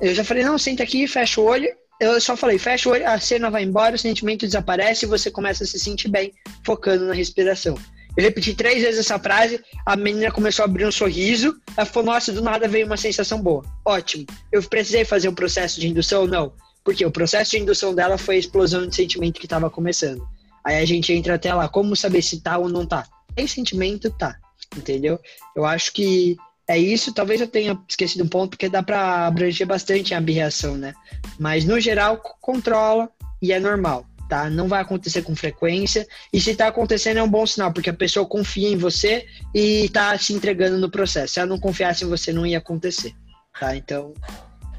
Eu 0.00 0.14
já 0.14 0.24
falei: 0.24 0.42
Não, 0.42 0.58
senta 0.58 0.82
aqui, 0.82 1.06
fecha 1.06 1.40
o 1.40 1.44
olho 1.44 1.68
eu 2.02 2.20
só 2.20 2.36
falei, 2.36 2.58
fecha 2.58 2.88
o 2.88 2.92
olho, 2.92 3.08
a 3.08 3.18
cena 3.18 3.50
vai 3.50 3.62
embora, 3.62 3.94
o 3.94 3.98
sentimento 3.98 4.46
desaparece 4.46 5.04
e 5.04 5.08
você 5.08 5.30
começa 5.30 5.62
a 5.62 5.66
se 5.66 5.78
sentir 5.78 6.08
bem, 6.08 6.32
focando 6.64 7.06
na 7.06 7.14
respiração. 7.14 7.76
Eu 8.16 8.24
repeti 8.24 8.54
três 8.54 8.82
vezes 8.82 9.00
essa 9.00 9.18
frase, 9.18 9.60
a 9.86 9.96
menina 9.96 10.30
começou 10.30 10.64
a 10.64 10.66
abrir 10.66 10.84
um 10.84 10.92
sorriso, 10.92 11.56
ela 11.76 11.86
falou, 11.86 12.12
nossa, 12.12 12.32
do 12.32 12.42
nada 12.42 12.68
veio 12.68 12.86
uma 12.86 12.96
sensação 12.96 13.40
boa. 13.40 13.64
Ótimo. 13.84 14.26
Eu 14.50 14.62
precisei 14.62 15.04
fazer 15.04 15.28
um 15.28 15.34
processo 15.34 15.80
de 15.80 15.88
indução? 15.88 16.26
Não. 16.26 16.52
Porque 16.84 17.06
o 17.06 17.10
processo 17.10 17.52
de 17.52 17.58
indução 17.58 17.94
dela 17.94 18.18
foi 18.18 18.36
a 18.36 18.38
explosão 18.38 18.86
de 18.86 18.94
sentimento 18.94 19.38
que 19.40 19.46
estava 19.46 19.70
começando. 19.70 20.26
Aí 20.64 20.76
a 20.76 20.84
gente 20.84 21.12
entra 21.12 21.36
até 21.36 21.54
lá, 21.54 21.68
como 21.68 21.96
saber 21.96 22.22
se 22.22 22.40
tá 22.40 22.58
ou 22.58 22.68
não 22.68 22.84
tá? 22.84 23.06
Tem 23.34 23.46
sentimento, 23.46 24.10
tá. 24.10 24.36
Entendeu? 24.76 25.18
Eu 25.56 25.64
acho 25.64 25.92
que 25.92 26.36
é 26.68 26.78
isso. 26.78 27.12
Talvez 27.12 27.40
eu 27.40 27.48
tenha 27.48 27.78
esquecido 27.88 28.24
um 28.24 28.28
ponto, 28.28 28.50
porque 28.50 28.68
dá 28.68 28.82
para 28.82 29.26
abranger 29.26 29.66
bastante 29.66 30.14
a 30.14 30.18
abreação, 30.18 30.76
né? 30.76 30.92
Mas 31.38 31.64
no 31.64 31.80
geral, 31.80 32.18
controla 32.40 33.10
e 33.40 33.52
é 33.52 33.58
normal, 33.58 34.06
tá? 34.28 34.48
Não 34.48 34.68
vai 34.68 34.80
acontecer 34.80 35.22
com 35.22 35.34
frequência. 35.34 36.06
E 36.32 36.40
se 36.40 36.54
tá 36.54 36.68
acontecendo 36.68 37.18
é 37.18 37.22
um 37.22 37.30
bom 37.30 37.46
sinal, 37.46 37.72
porque 37.72 37.90
a 37.90 37.94
pessoa 37.94 38.26
confia 38.26 38.68
em 38.68 38.76
você 38.76 39.26
e 39.54 39.88
tá 39.90 40.16
se 40.18 40.32
entregando 40.32 40.78
no 40.78 40.90
processo. 40.90 41.34
Se 41.34 41.40
ela 41.40 41.48
não 41.48 41.58
confiasse 41.58 42.04
em 42.04 42.08
você, 42.08 42.32
não 42.32 42.46
ia 42.46 42.58
acontecer, 42.58 43.12
tá? 43.58 43.76
Então, 43.76 44.14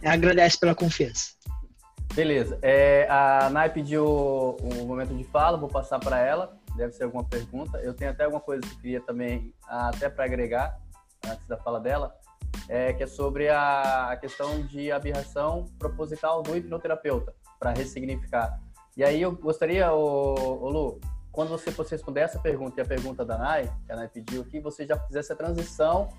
agradece 0.04 0.60
pela 0.60 0.76
confiança. 0.76 1.34
Beleza. 2.14 2.60
É, 2.62 3.08
a 3.10 3.50
Nai 3.50 3.70
pediu 3.72 4.58
um 4.62 4.86
momento 4.86 5.16
de 5.16 5.24
fala, 5.24 5.58
vou 5.58 5.70
passar 5.70 6.00
para 6.00 6.20
ela. 6.20 6.56
Deve 6.78 6.94
ser 6.94 7.04
alguma 7.04 7.24
pergunta. 7.24 7.78
Eu 7.80 7.94
tenho 7.94 8.12
até 8.12 8.24
alguma 8.24 8.42
coisa 8.42 8.62
que 8.62 8.76
queria 8.78 9.02
também, 9.02 9.54
até 9.68 10.10
para 10.10 10.26
agregar 10.26 10.83
antes 11.28 11.48
da 11.48 11.58
fala 11.58 11.80
dela, 11.80 12.16
é, 12.70 12.94
que 12.94 13.04
é 13.04 13.08
sobre 13.08 13.50
a, 13.50 14.12
a 14.12 14.18
questão 14.18 14.62
de 14.66 14.92
aberração 14.92 15.66
proposital 15.78 16.42
do 16.42 16.56
hipnoterapeuta, 16.56 17.34
para 17.60 17.72
ressignificar. 17.72 18.60
E 18.96 19.04
aí 19.04 19.22
eu 19.22 19.32
gostaria, 19.32 19.92
ô, 19.92 20.64
ô 20.64 20.70
Lu, 20.70 21.02
quando 21.32 21.50
você 21.50 21.72
fosse 21.72 21.92
responder 21.92 22.22
essa 22.22 22.40
pergunta 22.40 22.80
e 22.80 22.84
a 22.84 22.86
pergunta 22.86 23.26
da 23.26 23.38
Nai, 23.38 23.74
que 23.86 23.92
a 23.92 23.96
Nai 23.96 24.08
pediu 24.08 24.42
aqui, 24.42 24.60
você 24.60 24.86
já 24.86 24.98
fizesse 25.00 25.34
a 25.34 25.36
transição 25.36 26.10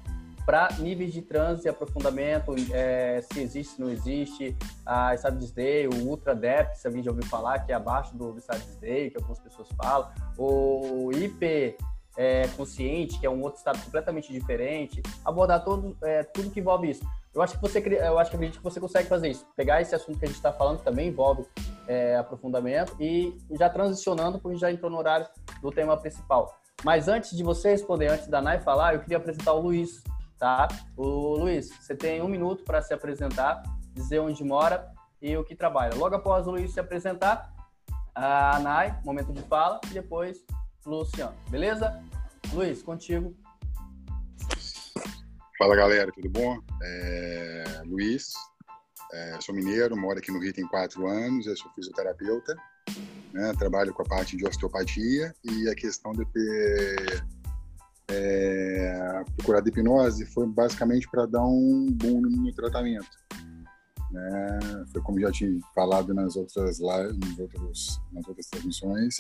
para 0.45 0.69
níveis 0.79 1.13
de 1.13 1.23
transe 1.23 1.69
aprofundamento, 1.69 2.55
é, 2.73 3.23
se 3.23 3.41
existe, 3.41 3.81
não 3.81 3.89
existe, 3.89 4.55
a 4.85 5.17
Studies 5.17 5.53
Day, 5.53 5.89
o 5.89 5.95
Ultra 6.07 6.35
Depth, 6.35 6.75
se 6.75 6.87
alguém 6.87 7.03
já 7.03 7.11
ouviu 7.11 7.25
falar, 7.27 7.61
que 7.61 7.73
é 7.73 7.75
abaixo 7.75 8.15
do 8.15 8.39
Studies 8.39 8.77
Day, 8.77 9.11
que 9.11 9.17
algumas 9.17 9.39
pessoas 9.39 9.69
falam, 9.77 10.11
o 10.37 11.11
IP 11.13 11.77
é, 12.17 12.47
consciente, 12.49 13.19
que 13.19 13.27
é 13.27 13.31
um 13.31 13.43
outro 13.43 13.59
estado 13.59 13.83
completamente 13.83 14.33
diferente, 14.33 15.03
abordar 15.25 15.65
todo, 15.65 15.97
é, 16.03 16.23
tudo 16.23 16.51
que 16.51 16.61
envolve 16.61 16.91
isso. 16.91 17.05
Eu 17.35 17.43
acho 17.43 17.55
que 17.57 17.61
você, 17.61 17.79
eu 17.79 18.19
acho 18.19 18.31
que 18.31 18.37
acredito 18.37 18.59
que 18.59 18.65
você 18.65 18.79
consegue 18.81 19.09
fazer 19.09 19.29
isso. 19.29 19.45
Pegar 19.57 19.83
esse 19.83 19.95
assunto 19.95 20.19
que 20.19 20.25
a 20.25 20.29
gente 20.29 20.37
está 20.37 20.53
falando, 20.53 20.79
que 20.79 20.85
também 20.85 21.09
envolve 21.09 21.45
é, 21.89 22.17
aprofundamento, 22.17 22.95
e 23.01 23.37
já 23.59 23.69
transicionando, 23.69 24.39
porque 24.39 24.57
já 24.57 24.71
entrou 24.71 24.91
no 24.91 24.99
horário 24.99 25.27
do 25.61 25.71
tema 25.73 25.97
principal. 25.97 26.55
Mas 26.85 27.09
antes 27.09 27.37
de 27.37 27.43
você 27.43 27.71
responder, 27.71 28.09
antes 28.09 28.29
da 28.29 28.41
Nai 28.41 28.61
falar, 28.61 28.95
eu 28.95 29.01
queria 29.01 29.17
apresentar 29.17 29.53
o 29.53 29.61
Luiz, 29.61 30.03
tá? 30.39 30.69
O 30.97 31.37
Luiz, 31.39 31.71
você 31.81 31.97
tem 31.97 32.23
um 32.23 32.29
minuto 32.29 32.63
para 32.63 32.81
se 32.83 32.95
apresentar, 32.95 33.63
dizer 33.93 34.21
onde 34.21 34.45
mora 34.45 34.93
e 35.21 35.37
o 35.37 35.43
que 35.43 35.57
trabalha. 35.57 35.95
Logo 35.97 36.15
após 36.15 36.47
o 36.47 36.53
Luiz 36.53 36.73
se 36.73 36.79
apresentar, 36.79 37.53
a 38.15 38.61
Nai, 38.61 38.97
momento 39.05 39.33
de 39.33 39.43
fala, 39.43 39.81
e 39.91 39.95
depois 39.95 40.45
Luciano. 40.87 41.35
Beleza? 41.49 42.03
Luiz, 42.53 42.83
contigo. 42.83 43.35
Fala 45.59 45.77
galera, 45.77 46.11
tudo 46.13 46.29
bom? 46.29 46.59
É, 46.83 47.83
Luiz, 47.87 48.33
é, 49.13 49.41
sou 49.41 49.55
mineiro, 49.55 49.97
moro 49.97 50.19
aqui 50.19 50.33
no 50.33 50.41
Rio 50.41 50.53
tem 50.53 50.67
quatro 50.67 51.07
anos, 51.07 51.47
eu 51.47 51.57
sou 51.57 51.71
fisioterapeuta, 51.73 52.55
né, 53.33 53.53
trabalho 53.59 53.95
com 53.95 54.03
a 54.03 54.05
parte 54.05 54.37
de 54.37 54.47
osteopatia 54.47 55.35
e 55.45 55.69
a 55.69 55.75
questão 55.75 56.13
de 56.13 56.25
ter 56.27 57.25
é, 58.09 59.25
procurado 59.37 59.69
hipnose 59.69 60.27
foi 60.27 60.47
basicamente 60.47 61.09
para 61.09 61.27
dar 61.27 61.45
um 61.45 61.87
boom 61.91 62.21
no 62.21 62.53
tratamento. 62.53 63.17
Né? 64.11 64.59
Foi 64.93 65.01
como 65.03 65.21
já 65.21 65.31
tinha 65.31 65.59
falado 65.75 66.13
nas 66.13 66.37
outras 66.37 66.79
lives, 66.79 67.17
nos 67.19 67.39
outros, 67.39 68.01
nas 68.13 68.27
outras 68.29 68.47
transmissões, 68.49 69.17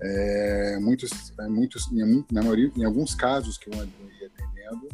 é, 0.00 0.78
muitos, 0.80 1.32
é, 1.38 1.48
muitos, 1.48 1.90
em, 1.92 2.24
na 2.30 2.42
maioria, 2.42 2.70
em 2.76 2.84
alguns 2.84 3.14
casos 3.14 3.58
que 3.58 3.68
eu 3.68 3.80
andei 3.80 4.26
atendendo, 4.26 4.88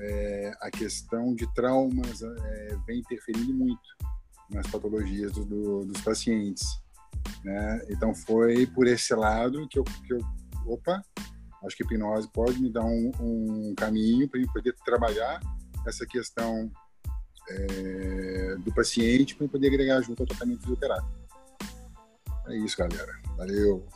é, 0.00 0.52
a 0.60 0.70
questão 0.70 1.34
de 1.34 1.46
traumas 1.54 2.22
é, 2.22 2.76
vem 2.86 3.00
interferindo 3.00 3.54
muito 3.54 3.80
nas 4.50 4.66
patologias 4.66 5.32
do, 5.32 5.44
do, 5.44 5.84
dos 5.86 6.00
pacientes. 6.02 6.66
Né? 7.44 7.86
Então 7.88 8.14
foi 8.14 8.66
por 8.66 8.86
esse 8.86 9.14
lado 9.14 9.68
que 9.68 9.78
eu, 9.78 9.84
que 9.84 10.12
eu 10.12 10.18
opa, 10.66 11.02
acho 11.64 11.76
que 11.76 11.82
a 11.82 11.86
hipnose 11.86 12.28
pode 12.32 12.60
me 12.60 12.70
dar 12.70 12.84
um, 12.84 13.12
um 13.20 13.74
caminho 13.76 14.28
para 14.28 14.40
poder 14.52 14.74
trabalhar 14.84 15.40
essa 15.86 16.06
questão 16.06 16.70
é, 17.48 18.56
do 18.58 18.72
paciente 18.72 19.34
para 19.34 19.48
poder 19.48 19.68
agregar 19.68 20.00
junto 20.02 20.22
ao 20.22 20.26
tratamento 20.26 20.62
fisioterápico. 20.62 21.22
É 22.48 22.56
isso, 22.56 22.76
galera. 22.76 23.12
Valeu. 23.36 23.86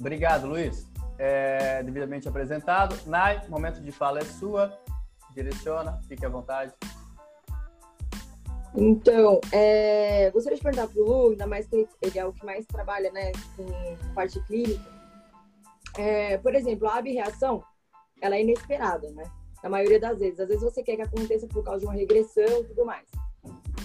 Obrigado, 0.00 0.46
Luiz. 0.46 0.88
É, 1.18 1.82
devidamente 1.82 2.26
apresentado. 2.26 2.96
Nai, 3.06 3.46
momento 3.48 3.82
de 3.82 3.92
fala 3.92 4.18
é 4.18 4.24
sua. 4.24 4.72
Direciona, 5.34 6.00
fique 6.08 6.24
à 6.24 6.28
vontade. 6.30 6.72
Então, 8.74 9.40
é, 9.52 10.30
gostaria 10.30 10.56
de 10.56 10.62
perguntar 10.62 10.88
para 10.88 11.02
o 11.02 11.04
Lu, 11.04 11.30
ainda 11.30 11.46
mais 11.46 11.66
que 11.66 11.86
ele 12.00 12.18
é 12.18 12.24
o 12.24 12.32
que 12.32 12.44
mais 12.46 12.64
trabalha 12.66 13.10
né, 13.12 13.32
com 13.56 13.66
parte 14.14 14.40
clínica. 14.46 14.90
É, 15.98 16.38
por 16.38 16.54
exemplo, 16.54 16.88
a 16.88 16.96
abreação, 16.96 17.62
ela 18.22 18.36
é 18.36 18.42
inesperada, 18.42 19.10
né? 19.10 19.24
Na 19.62 19.68
maioria 19.68 20.00
das 20.00 20.18
vezes. 20.18 20.40
Às 20.40 20.48
vezes 20.48 20.62
você 20.62 20.82
quer 20.82 20.96
que 20.96 21.02
aconteça 21.02 21.46
por 21.48 21.62
causa 21.62 21.80
de 21.80 21.86
uma 21.86 21.94
regressão 21.94 22.60
e 22.60 22.64
tudo 22.64 22.86
mais. 22.86 23.06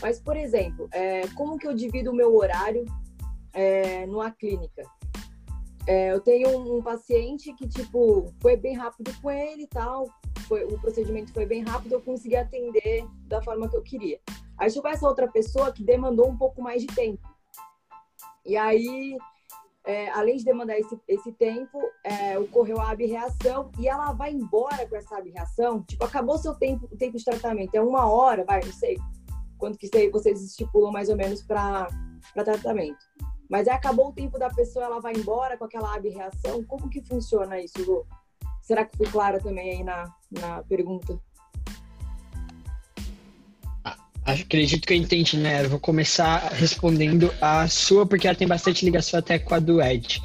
Mas, 0.02 0.20
por 0.20 0.38
exemplo, 0.38 0.88
é, 0.94 1.28
como 1.36 1.58
que 1.58 1.68
eu 1.68 1.74
divido 1.74 2.12
o 2.12 2.16
meu 2.16 2.36
horário 2.36 2.86
é, 3.54 4.06
numa 4.06 4.32
clínica? 4.32 4.84
É, 5.88 6.12
eu 6.12 6.20
tenho 6.20 6.78
um, 6.78 6.82
paciente 6.82 7.54
que, 7.54 7.68
tipo, 7.68 8.34
foi 8.42 8.58
bem 8.58 8.76
rápido 8.76 9.12
com 9.22 9.30
ele 9.30 9.64
e 9.64 9.68
tal, 9.68 10.10
foi, 10.48 10.64
o 10.64 10.80
procedimento 10.80 11.32
foi 11.32 11.46
bem 11.46 11.64
rápido, 11.64 11.94
eu 11.94 12.02
consegui 12.02 12.36
atender 12.36 13.06
da 13.28 13.42
forma 13.42 13.70
que 13.70 13.78
eu 13.78 13.84
queria. 13.84 14.20
Aí 14.58 14.70
chegou 14.70 14.90
essa 14.90 15.08
outra 15.08 15.28
pessoa 15.28 15.72
que 15.72 15.84
demandou 15.84 16.28
um 16.28 16.38
pouco 16.38 16.62
mais 16.62 16.82
de 16.82 16.88
tempo. 16.88 17.22
E 18.44 18.58
aí, 18.58 19.16
é, 19.86 20.10
além 20.10 20.38
de 20.38 20.46
demandar 20.46 20.80
esse, 20.80 21.00
esse 21.08 21.32
tempo, 21.34 21.80
é, 22.04 22.40
ocorreu 22.40 22.80
a 22.80 22.90
abreação 22.90 23.72
e 23.80 23.88
ela 23.88 24.12
vai 24.12 24.32
embora 24.32 24.88
com 24.88 24.96
essa 24.96 25.18
abreação. 25.18 25.84
Tipo, 25.84 26.04
acabou 26.04 26.38
seu 26.40 26.56
tempo, 26.56 26.88
o 26.92 26.98
tempo 26.98 27.18
de 27.18 27.26
tratamento, 27.26 27.76
é 27.76 27.82
uma 27.82 28.08
hora, 28.08 28.44
vai, 28.44 28.64
não 28.64 28.74
sei 28.74 28.98
quanto 29.58 29.78
que 29.78 30.10
vocês 30.10 30.44
estipulam 30.44 30.92
mais 30.92 31.10
ou 31.10 31.16
menos 31.16 31.42
para 31.44 31.88
tratamento. 32.34 33.06
Mas 33.50 33.68
acabou 33.68 34.10
o 34.10 34.14
tempo 34.14 34.40
da 34.40 34.50
pessoa, 34.50 34.86
ela 34.86 35.00
vai 35.00 35.14
embora 35.14 35.58
com 35.58 35.66
aquela 35.66 35.96
ab-reação. 35.96 36.64
Como 36.64 36.90
que 36.90 37.02
funciona 37.02 37.60
isso, 37.60 37.84
Lu? 37.86 38.06
Será 38.62 38.84
que 38.84 38.98
fui 38.98 39.08
clara 39.08 39.40
também 39.40 39.72
aí 39.72 39.84
na, 39.84 40.12
na 40.32 40.64
pergunta? 40.64 41.20
Ah, 43.84 43.96
acredito 44.26 44.88
que 44.88 44.94
eu 44.94 44.98
entendi, 44.98 45.38
né? 45.38 45.64
Eu 45.64 45.70
vou 45.70 45.80
começar 45.80 46.50
respondendo 46.52 47.32
a 47.40 47.68
sua, 47.68 48.08
porque 48.08 48.28
ela 48.28 48.36
tem 48.36 48.48
bastante 48.48 48.84
ligação 48.84 49.20
até 49.20 49.38
com 49.38 49.54
a 49.54 49.60
do 49.60 49.80
Ed. 49.80 50.20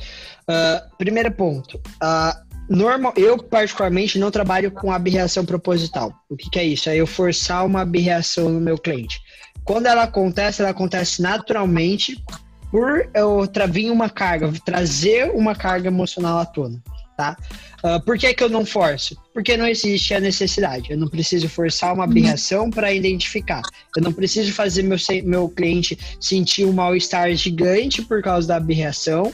Uh, 0.49 0.97
primeiro 0.97 1.31
ponto. 1.31 1.77
Uh, 1.77 2.51
normal, 2.67 3.13
eu, 3.15 3.37
particularmente, 3.37 4.19
não 4.19 4.31
trabalho 4.31 4.71
com 4.71 4.91
abreação 4.91 5.45
proposital. 5.45 6.15
O 6.31 6.37
que, 6.37 6.49
que, 6.49 6.59
é 6.59 6.65
isso? 6.65 6.89
É 6.89 6.97
eu 6.97 7.07
forçar 7.07 7.67
uma 7.67 7.83
abreação 7.83 8.49
no 8.49 8.61
meu 8.61 8.79
cliente. 8.79 9.21
Quando 9.65 9.85
ela 9.85 10.05
acontece, 10.05 10.63
ela 10.63 10.71
acontece 10.71 11.21
naturalmente 11.21 12.17
por 12.71 13.09
eu 13.15 13.49
vir 13.69 13.91
uma 13.91 14.09
carga, 14.09 14.53
trazer 14.65 15.31
uma 15.33 15.55
carga 15.55 15.89
emocional 15.89 16.39
à 16.39 16.47
tona. 16.47 16.81
tá? 17.17 17.37
Uh, 17.83 18.01
por 18.05 18.17
que, 18.17 18.33
que 18.33 18.43
eu 18.43 18.49
não 18.49 18.65
forço? 18.65 19.17
Porque 19.35 19.57
não 19.57 19.67
existe 19.67 20.15
a 20.15 20.21
necessidade. 20.21 20.91
Eu 20.91 20.99
não 20.99 21.09
preciso 21.09 21.49
forçar 21.49 21.93
uma 21.93 22.05
aberração 22.05 22.71
para 22.71 22.93
identificar. 22.93 23.63
Eu 23.97 24.03
não 24.03 24.13
preciso 24.13 24.53
fazer 24.53 24.83
meu, 24.83 24.99
meu 25.25 25.49
cliente 25.49 25.99
sentir 26.21 26.65
um 26.65 26.73
mal-estar 26.73 27.35
gigante 27.35 28.03
por 28.03 28.23
causa 28.23 28.49
da 28.49 28.57
aberração, 28.57 29.33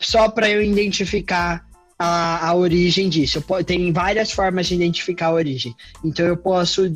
só 0.00 0.28
para 0.28 0.48
eu 0.48 0.62
identificar 0.62 1.67
a, 1.98 2.48
a 2.48 2.54
origem 2.54 3.08
disso. 3.08 3.42
Eu, 3.48 3.64
tem 3.64 3.92
várias 3.92 4.30
formas 4.30 4.66
de 4.66 4.74
identificar 4.74 5.26
a 5.26 5.32
origem. 5.32 5.74
Então 6.04 6.24
eu 6.24 6.36
posso 6.36 6.92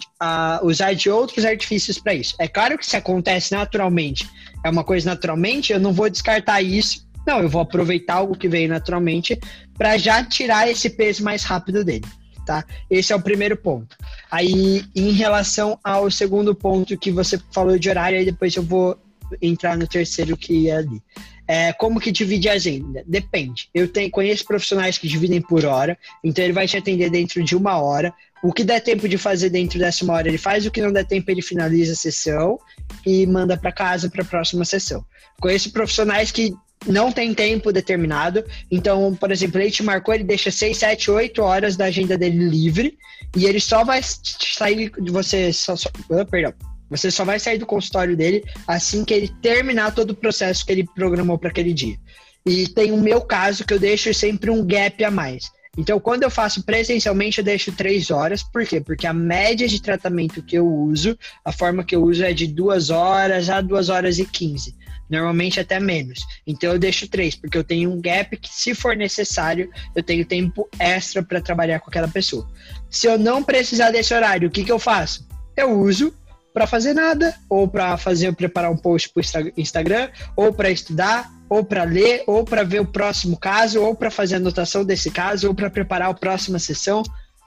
usar 0.63 0.93
de 0.95 1.11
outros 1.11 1.45
artifícios 1.45 1.99
para 1.99 2.15
isso. 2.15 2.35
É 2.39 2.47
claro 2.47 2.79
que 2.79 2.87
se 2.87 2.97
acontece 2.97 3.53
naturalmente, 3.53 4.29
é 4.65 4.71
uma 4.71 4.85
coisa 4.85 5.11
naturalmente, 5.11 5.73
eu 5.73 5.81
não 5.81 5.93
vou 5.93 6.09
descartar 6.09 6.63
isso. 6.63 7.07
Não, 7.27 7.41
eu 7.41 7.49
vou 7.49 7.63
aproveitar 7.63 8.15
algo 8.15 8.37
que 8.37 8.49
veio 8.49 8.69
naturalmente 8.69 9.39
para 9.77 9.97
já 9.97 10.25
tirar 10.25 10.69
esse 10.69 10.91
peso 10.91 11.23
mais 11.23 11.45
rápido 11.45 11.85
dele. 11.85 12.05
Tá? 12.45 12.65
Esse 12.91 13.13
é 13.13 13.17
o 13.17 13.23
primeiro 13.23 13.57
ponto. 13.57 13.97
Aí, 14.29 14.85
em 14.97 15.13
relação 15.13 15.79
ao 15.85 16.11
segundo 16.11 16.53
ponto 16.55 16.99
que 16.99 17.13
você 17.13 17.41
falou 17.53 17.79
de 17.79 17.89
horário, 17.89 18.19
aí 18.19 18.25
depois 18.25 18.57
eu 18.57 18.65
vou 18.65 18.99
entrar 19.41 19.77
no 19.77 19.87
terceiro 19.87 20.37
que 20.37 20.69
é 20.69 20.77
ali. 20.77 21.01
É, 21.47 21.73
como 21.73 22.01
que 22.01 22.13
divide 22.13 22.49
a 22.49 22.53
agenda? 22.53 23.03
Depende. 23.07 23.69
Eu 23.75 23.89
tenho, 23.89 24.11
conheço 24.11 24.45
profissionais 24.45 24.97
que 24.97 25.09
dividem 25.09 25.41
por 25.41 25.65
hora, 25.65 25.99
então 26.23 26.45
ele 26.45 26.53
vai 26.53 26.67
te 26.67 26.77
atender 26.77 27.11
dentro 27.11 27.43
de 27.43 27.57
uma 27.57 27.79
hora. 27.79 28.13
O 28.43 28.53
que 28.53 28.65
der 28.65 28.81
tempo 28.81 29.09
de 29.09 29.19
fazer 29.19 29.51
dentro 29.51 29.79
dessa 29.79 30.11
hora, 30.11 30.29
ele 30.29 30.39
faz. 30.39 30.67
O 30.67 30.71
que 30.71 30.81
não 30.81 30.93
der 30.93 31.07
tempo, 31.07 31.31
ele 31.31 31.43
finaliza 31.43 31.93
a 31.93 31.97
sessão 31.97 32.59
e 33.07 33.27
manda 33.27 33.57
para 33.57 33.73
casa 33.73 34.11
para 34.11 34.23
a 34.23 34.27
próxima 34.27 34.65
sessão. 34.65 35.05
Conheço 35.41 35.73
profissionais 35.73 36.33
que 36.33 36.53
não 36.87 37.13
tem 37.13 37.35
tempo 37.35 37.73
determinado. 37.73 38.45
Então, 38.71 39.15
por 39.15 39.31
exemplo, 39.31 39.61
ele 39.61 39.71
te 39.71 39.83
marcou, 39.83 40.15
ele 40.15 40.25
deixa 40.25 40.51
6, 40.51 40.77
7, 40.77 41.11
8 41.11 41.43
horas 41.43 41.77
da 41.77 41.85
agenda 41.85 42.19
dele 42.19 42.49
livre 42.49 42.99
e 43.37 43.47
ele 43.47 43.61
só 43.61 43.85
vai 43.85 44.01
sair 44.03 44.91
de 44.91 45.11
você. 45.11 45.53
Só, 45.53 45.77
só, 45.77 45.89
oh, 46.09 46.25
perdão 46.27 46.53
você 46.93 47.11
só 47.11 47.25
vai 47.25 47.41
sair 47.41 47.59
do 47.59 47.67
consultório 47.67 48.17
dele 48.17 48.45
assim 48.69 49.05
que 49.05 49.15
ele 49.15 49.29
terminar 49.41 49.95
todo 49.95 50.11
o 50.11 50.17
processo 50.17 50.65
que 50.65 50.73
ele 50.73 50.87
programou 50.95 51.39
para 51.39 51.49
aquele 51.49 51.73
dia. 51.73 51.97
E 52.45 52.69
tem 52.69 52.93
o 52.93 52.99
meu 52.99 53.21
caso 53.23 53.65
que 53.65 53.73
eu 53.73 53.79
deixo 53.79 54.13
sempre 54.13 54.51
um 54.51 54.65
gap 54.65 55.03
a 55.03 55.11
mais. 55.11 55.51
Então, 55.79 55.99
quando 55.99 56.23
eu 56.23 56.31
faço 56.31 56.65
presencialmente, 56.65 57.39
eu 57.39 57.45
deixo 57.45 57.73
três 57.73 58.11
horas. 58.11 58.43
Por 58.43 58.67
quê? 58.67 58.79
Porque 58.79 59.07
a 59.07 59.13
média 59.15 59.67
de 59.67 59.81
tratamento 59.81 60.43
que 60.43 60.59
eu 60.59 60.67
uso, 60.67 61.19
a 61.43 61.51
forma 61.51 61.83
que 61.83 61.97
eu 61.97 62.03
uso 62.03 62.23
é 62.23 62.33
de 62.35 62.47
duas 62.47 62.91
horas 62.91 63.49
a 63.49 63.61
duas 63.63 63.89
horas 63.89 64.19
e 64.19 64.27
quinze. 64.27 64.77
Normalmente 65.09 65.61
até 65.61 65.81
menos. 65.81 66.21
Então, 66.47 66.73
eu 66.73 66.79
deixo 66.79 67.09
três, 67.09 67.35
porque 67.35 67.57
eu 67.57 67.65
tenho 67.65 67.91
um 67.91 68.03
gap 68.03 68.37
que, 68.37 68.51
se 68.53 68.75
for 68.75 68.95
necessário, 68.95 69.71
eu 69.97 70.03
tenho 70.03 70.27
tempo 70.27 70.69
extra 70.79 71.23
para 71.23 71.41
trabalhar 71.41 71.81
com 71.81 71.89
aquela 71.89 72.09
pessoa. 72.09 72.47
Se 72.91 73.07
eu 73.07 73.19
não 73.19 73.43
precisar 73.43 73.91
desse 73.91 74.13
horário, 74.13 74.49
o 74.49 74.51
que, 74.51 74.65
que 74.65 74.73
eu 74.73 74.79
faço? 74.79 75.27
Eu 75.57 75.81
uso 75.81 76.13
para 76.53 76.67
fazer 76.67 76.93
nada, 76.93 77.35
ou 77.49 77.67
para 77.67 77.97
fazer 77.97 78.35
preparar 78.35 78.71
um 78.71 78.77
post 78.77 79.11
para 79.11 79.45
o 79.45 79.53
Instagram, 79.57 80.11
ou 80.37 80.53
para 80.53 80.71
estudar, 80.71 81.31
ou 81.49 81.65
para 81.65 81.85
ler, 81.85 82.23
ou 82.27 82.45
para 82.45 82.63
ver 82.63 82.81
o 82.81 82.87
próximo 82.87 83.39
caso, 83.39 83.83
ou 83.83 83.95
para 83.95 84.11
fazer 84.11 84.37
anotação 84.37 84.85
desse 84.85 85.11
caso, 85.11 85.49
ou 85.49 85.55
para 85.55 85.71
preparar 85.71 86.11
a 86.11 86.15
próxima 86.15 86.59
sessão. 86.59 87.03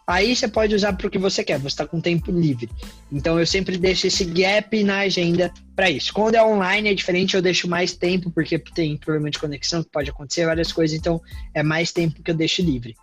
Aí 0.07 0.35
você 0.35 0.47
pode 0.47 0.75
usar 0.75 0.93
para 0.93 1.07
o 1.07 1.09
que 1.09 1.17
você 1.17 1.43
quer, 1.43 1.57
você 1.57 1.67
está 1.67 1.87
com 1.87 1.99
tempo 1.99 2.31
livre. 2.31 2.69
Então 3.11 3.39
eu 3.39 3.47
sempre 3.47 3.75
deixo 3.75 4.05
esse 4.05 4.23
gap 4.23 4.83
na 4.83 4.99
agenda 4.99 5.51
para 5.75 5.89
isso. 5.89 6.13
Quando 6.13 6.35
é 6.35 6.43
online 6.43 6.89
é 6.89 6.93
diferente, 6.93 7.35
eu 7.35 7.41
deixo 7.41 7.67
mais 7.67 7.93
tempo, 7.93 8.29
porque 8.29 8.59
tem 8.59 8.97
problema 8.97 9.31
de 9.31 9.39
conexão 9.39 9.83
que 9.83 9.89
pode 9.89 10.11
acontecer, 10.11 10.45
várias 10.45 10.71
coisas, 10.71 10.95
então 10.95 11.19
é 11.55 11.63
mais 11.63 11.91
tempo 11.91 12.21
que 12.21 12.29
eu 12.29 12.35
deixo 12.35 12.61
livre. 12.61 12.95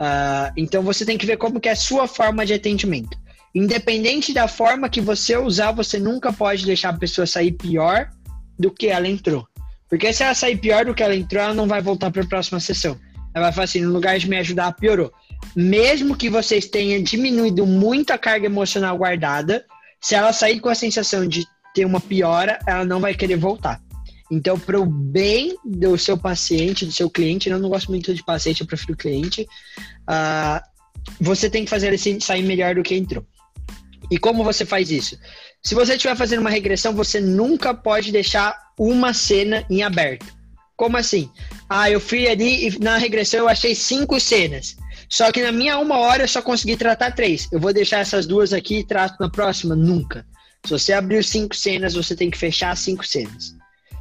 Uh, 0.00 0.52
então 0.56 0.82
você 0.82 1.04
tem 1.04 1.18
que 1.18 1.26
ver 1.26 1.36
como 1.36 1.60
que 1.60 1.68
é 1.68 1.72
a 1.72 1.76
sua 1.76 2.08
forma 2.08 2.46
de 2.46 2.54
atendimento. 2.54 3.18
Independente 3.56 4.34
da 4.34 4.46
forma 4.46 4.86
que 4.86 5.00
você 5.00 5.34
usar, 5.34 5.72
você 5.72 5.98
nunca 5.98 6.30
pode 6.30 6.66
deixar 6.66 6.90
a 6.90 6.98
pessoa 6.98 7.26
sair 7.26 7.52
pior 7.52 8.10
do 8.58 8.70
que 8.70 8.88
ela 8.88 9.08
entrou. 9.08 9.48
Porque 9.88 10.12
se 10.12 10.22
ela 10.22 10.34
sair 10.34 10.58
pior 10.58 10.84
do 10.84 10.94
que 10.94 11.02
ela 11.02 11.16
entrou, 11.16 11.42
ela 11.42 11.54
não 11.54 11.66
vai 11.66 11.80
voltar 11.80 12.10
para 12.10 12.22
a 12.22 12.26
próxima 12.26 12.60
sessão. 12.60 13.00
Ela 13.34 13.46
vai 13.46 13.52
falar 13.52 13.64
assim, 13.64 13.80
no 13.80 13.90
lugar 13.90 14.18
de 14.18 14.28
me 14.28 14.36
ajudar, 14.36 14.72
piorou. 14.72 15.10
Mesmo 15.56 16.14
que 16.14 16.28
vocês 16.28 16.66
tenham 16.66 17.02
diminuído 17.02 17.66
muito 17.66 18.10
a 18.10 18.18
carga 18.18 18.44
emocional 18.44 18.98
guardada, 18.98 19.64
se 20.02 20.14
ela 20.14 20.34
sair 20.34 20.60
com 20.60 20.68
a 20.68 20.74
sensação 20.74 21.26
de 21.26 21.46
ter 21.74 21.86
uma 21.86 22.00
piora, 22.00 22.58
ela 22.66 22.84
não 22.84 23.00
vai 23.00 23.14
querer 23.14 23.36
voltar. 23.36 23.80
Então, 24.30 24.58
para 24.58 24.78
o 24.78 24.84
bem 24.84 25.56
do 25.64 25.96
seu 25.96 26.18
paciente, 26.18 26.84
do 26.84 26.92
seu 26.92 27.08
cliente, 27.08 27.48
eu 27.48 27.58
não 27.58 27.70
gosto 27.70 27.88
muito 27.88 28.12
de 28.12 28.22
paciente, 28.22 28.60
eu 28.60 28.66
prefiro 28.66 28.94
cliente, 28.98 29.48
uh, 30.10 30.60
você 31.18 31.48
tem 31.48 31.64
que 31.64 31.70
fazer 31.70 31.86
ele 31.86 32.20
sair 32.20 32.42
melhor 32.42 32.74
do 32.74 32.82
que 32.82 32.94
entrou. 32.94 33.24
E 34.10 34.18
como 34.18 34.44
você 34.44 34.64
faz 34.64 34.90
isso? 34.90 35.18
Se 35.62 35.74
você 35.74 35.94
estiver 35.94 36.16
fazendo 36.16 36.40
uma 36.40 36.50
regressão, 36.50 36.94
você 36.94 37.20
nunca 37.20 37.74
pode 37.74 38.12
deixar 38.12 38.56
uma 38.78 39.12
cena 39.12 39.64
em 39.68 39.82
aberto. 39.82 40.26
Como 40.76 40.96
assim? 40.96 41.30
Ah, 41.68 41.90
eu 41.90 41.98
fui 41.98 42.28
ali 42.28 42.68
e 42.68 42.78
na 42.78 42.98
regressão 42.98 43.40
eu 43.40 43.48
achei 43.48 43.74
cinco 43.74 44.20
cenas. 44.20 44.76
Só 45.08 45.32
que 45.32 45.42
na 45.42 45.50
minha 45.50 45.78
uma 45.78 45.98
hora 45.98 46.24
eu 46.24 46.28
só 46.28 46.42
consegui 46.42 46.76
tratar 46.76 47.12
três. 47.12 47.48
Eu 47.50 47.58
vou 47.58 47.72
deixar 47.72 48.00
essas 48.00 48.26
duas 48.26 48.52
aqui 48.52 48.78
e 48.78 48.86
trato 48.86 49.16
na 49.18 49.30
próxima? 49.30 49.74
Nunca. 49.74 50.26
Se 50.64 50.70
você 50.70 50.92
abriu 50.92 51.22
cinco 51.22 51.54
cenas, 51.54 51.94
você 51.94 52.14
tem 52.14 52.30
que 52.30 52.36
fechar 52.36 52.76
cinco 52.76 53.06
cenas. 53.06 53.54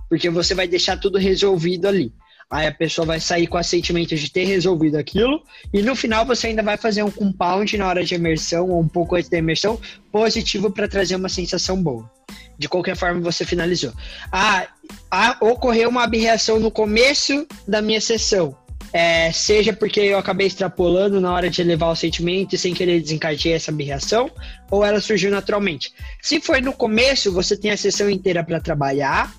Porque 0.10 0.30
você 0.30 0.54
vai 0.54 0.68
deixar 0.68 0.98
tudo 0.98 1.18
resolvido 1.18 1.88
ali. 1.88 2.12
Aí 2.50 2.68
a 2.68 2.72
pessoa 2.72 3.06
vai 3.06 3.20
sair 3.20 3.48
com 3.48 3.58
o 3.58 3.64
sentimento 3.64 4.16
de 4.16 4.32
ter 4.32 4.46
resolvido 4.46 4.98
aquilo, 4.98 5.42
e 5.74 5.82
no 5.82 5.96
final 5.96 6.26
você 6.26 6.48
ainda 6.48 6.62
vai 6.62 6.78
fazer 6.78 7.02
um 7.02 7.10
compound 7.10 7.76
na 7.78 7.88
hora 7.88 8.04
de 8.04 8.14
imersão, 8.14 8.70
ou 8.70 8.80
um 8.80 8.88
pouco 8.88 9.16
antes 9.16 9.30
da 9.30 9.38
imersão, 9.38 9.80
positivo 10.12 10.70
para 10.70 10.88
trazer 10.88 11.16
uma 11.16 11.30
sensação 11.30 11.82
boa. 11.82 12.10
De 12.58 12.70
qualquer 12.70 12.96
forma, 12.96 13.20
você 13.20 13.46
finalizou. 13.46 13.92
Ah, 14.32 14.68
ah 15.10 15.38
ocorreu 15.42 15.90
uma 15.90 16.04
abreação 16.04 16.60
no 16.60 16.70
começo 16.70 17.48
da 17.68 17.82
minha 17.82 18.00
sessão. 18.00 18.56
É, 18.94 19.30
seja 19.32 19.74
porque 19.74 20.00
eu 20.00 20.18
acabei 20.18 20.48
extrapolando 20.48 21.20
na 21.20 21.34
hora 21.34 21.50
de 21.50 21.60
elevar 21.62 21.90
o 21.90 21.96
sentimento 21.96 22.56
e 22.56 22.58
sem 22.58 22.74
querer 22.74 23.02
desencadear 23.02 23.56
essa 23.56 23.72
abreação, 23.72 24.32
ou 24.72 24.86
ela 24.86 25.02
surgiu 25.02 25.32
naturalmente. 25.32 25.92
Se 26.22 26.40
foi 26.40 26.62
no 26.62 26.72
começo, 26.72 27.32
você 27.34 27.58
tem 27.58 27.72
a 27.72 27.78
sessão 27.78 28.10
inteira 28.10 28.42
para 28.44 28.62
trabalhar, 28.62 29.36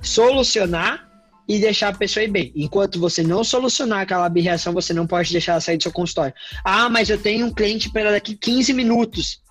solucionar 0.00 1.13
e 1.48 1.58
deixar 1.58 1.88
a 1.88 1.96
pessoa 1.96 2.24
ir 2.24 2.30
bem. 2.30 2.52
Enquanto 2.54 2.98
você 2.98 3.22
não 3.22 3.44
solucionar 3.44 4.00
aquela 4.00 4.26
abreação, 4.26 4.72
você 4.72 4.92
não 4.92 5.06
pode 5.06 5.32
deixar 5.32 5.52
ela 5.52 5.60
sair 5.60 5.76
do 5.76 5.82
seu 5.82 5.92
consultório. 5.92 6.34
Ah, 6.64 6.88
mas 6.88 7.10
eu 7.10 7.18
tenho 7.18 7.46
um 7.46 7.52
cliente 7.52 7.90
para 7.90 8.10
daqui 8.10 8.34
15 8.34 8.72
minutos. 8.72 9.42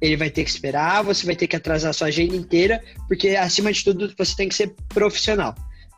Ele 0.00 0.16
vai 0.16 0.30
ter 0.30 0.44
que 0.44 0.50
esperar, 0.50 1.02
você 1.02 1.24
vai 1.24 1.34
ter 1.34 1.46
que 1.46 1.56
atrasar 1.56 1.90
a 1.90 1.92
sua 1.92 2.08
agenda 2.08 2.36
inteira, 2.36 2.82
porque 3.08 3.30
acima 3.30 3.72
de 3.72 3.82
tudo 3.82 4.12
você 4.16 4.36
tem 4.36 4.48
que 4.48 4.54
ser 4.54 4.74
profissional 4.88 5.54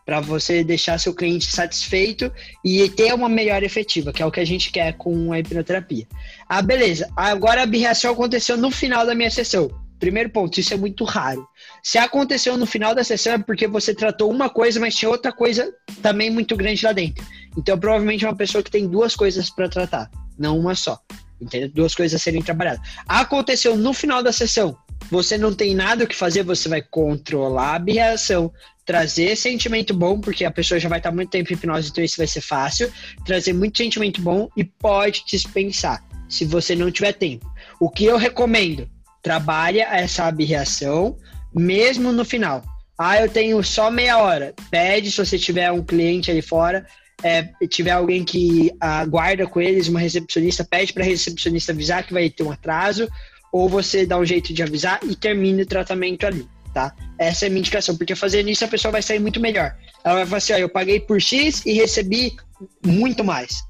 para 0.08 0.20
você 0.20 0.64
deixar 0.64 0.98
seu 0.98 1.12
cliente 1.12 1.44
satisfeito 1.44 2.32
e 2.64 2.88
ter 2.88 3.12
uma 3.12 3.28
melhor 3.28 3.62
efetiva, 3.62 4.10
que 4.10 4.22
é 4.22 4.26
o 4.26 4.30
que 4.30 4.40
a 4.40 4.44
gente 4.46 4.72
quer 4.72 4.94
com 4.94 5.32
a 5.32 5.38
hipnoterapia. 5.38 6.06
Ah, 6.48 6.62
beleza. 6.62 7.10
Agora 7.14 7.60
a 7.60 7.64
abreação 7.64 8.12
aconteceu 8.12 8.56
no 8.56 8.70
final 8.70 9.04
da 9.04 9.14
minha 9.14 9.30
sessão. 9.30 9.70
Primeiro 9.98 10.30
ponto, 10.30 10.58
isso 10.58 10.72
é 10.72 10.76
muito 10.76 11.04
raro. 11.04 11.46
Se 11.82 11.98
aconteceu 11.98 12.56
no 12.56 12.66
final 12.66 12.94
da 12.94 13.02
sessão 13.02 13.32
é 13.34 13.38
porque 13.38 13.66
você 13.66 13.94
tratou 13.94 14.30
uma 14.30 14.48
coisa, 14.48 14.78
mas 14.78 14.94
tinha 14.94 15.10
outra 15.10 15.32
coisa 15.32 15.72
também 16.02 16.30
muito 16.30 16.56
grande 16.56 16.84
lá 16.84 16.92
dentro. 16.92 17.24
Então, 17.56 17.78
provavelmente 17.78 18.24
é 18.24 18.28
uma 18.28 18.36
pessoa 18.36 18.62
que 18.62 18.70
tem 18.70 18.86
duas 18.86 19.16
coisas 19.16 19.50
para 19.50 19.68
tratar, 19.68 20.10
não 20.38 20.58
uma 20.58 20.74
só. 20.74 21.00
Entendeu? 21.40 21.68
Duas 21.68 21.94
coisas 21.94 22.20
a 22.20 22.22
serem 22.22 22.42
trabalhadas. 22.42 22.80
Aconteceu 23.06 23.76
no 23.76 23.92
final 23.92 24.22
da 24.22 24.32
sessão, 24.32 24.76
você 25.10 25.38
não 25.38 25.54
tem 25.54 25.74
nada 25.74 26.04
o 26.04 26.06
que 26.06 26.14
fazer, 26.14 26.42
você 26.42 26.68
vai 26.68 26.82
controlar 26.82 27.76
a 27.76 27.84
reação, 27.84 28.52
trazer 28.84 29.36
sentimento 29.36 29.94
bom, 29.94 30.20
porque 30.20 30.44
a 30.44 30.50
pessoa 30.50 30.78
já 30.78 30.88
vai 30.88 30.98
estar 30.98 31.12
muito 31.12 31.30
tempo 31.30 31.52
em 31.52 31.56
hipnose, 31.56 31.90
então 31.90 32.04
isso 32.04 32.16
vai 32.18 32.26
ser 32.26 32.40
fácil. 32.40 32.92
Trazer 33.24 33.52
muito 33.52 33.78
sentimento 33.78 34.20
bom 34.20 34.50
e 34.56 34.64
pode 34.64 35.24
dispensar, 35.26 36.04
se 36.28 36.44
você 36.44 36.74
não 36.74 36.90
tiver 36.90 37.12
tempo. 37.12 37.50
O 37.80 37.88
que 37.88 38.04
eu 38.04 38.16
recomendo? 38.16 38.88
Trabalha 39.28 39.86
essa 39.90 40.24
abreação 40.24 41.14
mesmo 41.54 42.12
no 42.12 42.24
final. 42.24 42.64
Ah, 42.98 43.20
eu 43.20 43.28
tenho 43.28 43.62
só 43.62 43.90
meia 43.90 44.16
hora. 44.16 44.54
Pede 44.70 45.10
se 45.10 45.18
você 45.18 45.38
tiver 45.38 45.70
um 45.70 45.84
cliente 45.84 46.30
ali 46.30 46.40
fora, 46.40 46.86
é, 47.22 47.42
tiver 47.68 47.90
alguém 47.90 48.24
que 48.24 48.72
aguarda 48.80 49.46
com 49.46 49.60
eles, 49.60 49.86
uma 49.86 50.00
recepcionista, 50.00 50.64
pede 50.64 50.94
para 50.94 51.02
a 51.02 51.06
recepcionista 51.06 51.72
avisar 51.72 52.04
que 52.04 52.14
vai 52.14 52.30
ter 52.30 52.42
um 52.42 52.50
atraso, 52.50 53.06
ou 53.52 53.68
você 53.68 54.06
dá 54.06 54.16
um 54.18 54.24
jeito 54.24 54.54
de 54.54 54.62
avisar 54.62 54.98
e 55.02 55.14
termina 55.14 55.62
o 55.62 55.66
tratamento 55.66 56.26
ali, 56.26 56.48
tá? 56.72 56.94
Essa 57.18 57.44
é 57.44 57.48
a 57.48 57.50
minha 57.50 57.60
indicação, 57.60 57.98
porque 57.98 58.14
fazendo 58.14 58.48
isso 58.48 58.64
a 58.64 58.68
pessoa 58.68 58.92
vai 58.92 59.02
sair 59.02 59.18
muito 59.18 59.40
melhor. 59.40 59.76
Ela 60.02 60.14
vai 60.14 60.24
falar 60.24 60.38
assim, 60.38 60.54
ó, 60.54 60.56
eu 60.56 60.70
paguei 60.70 61.00
por 61.00 61.20
X 61.20 61.66
e 61.66 61.74
recebi 61.74 62.34
muito 62.82 63.22
mais. 63.22 63.62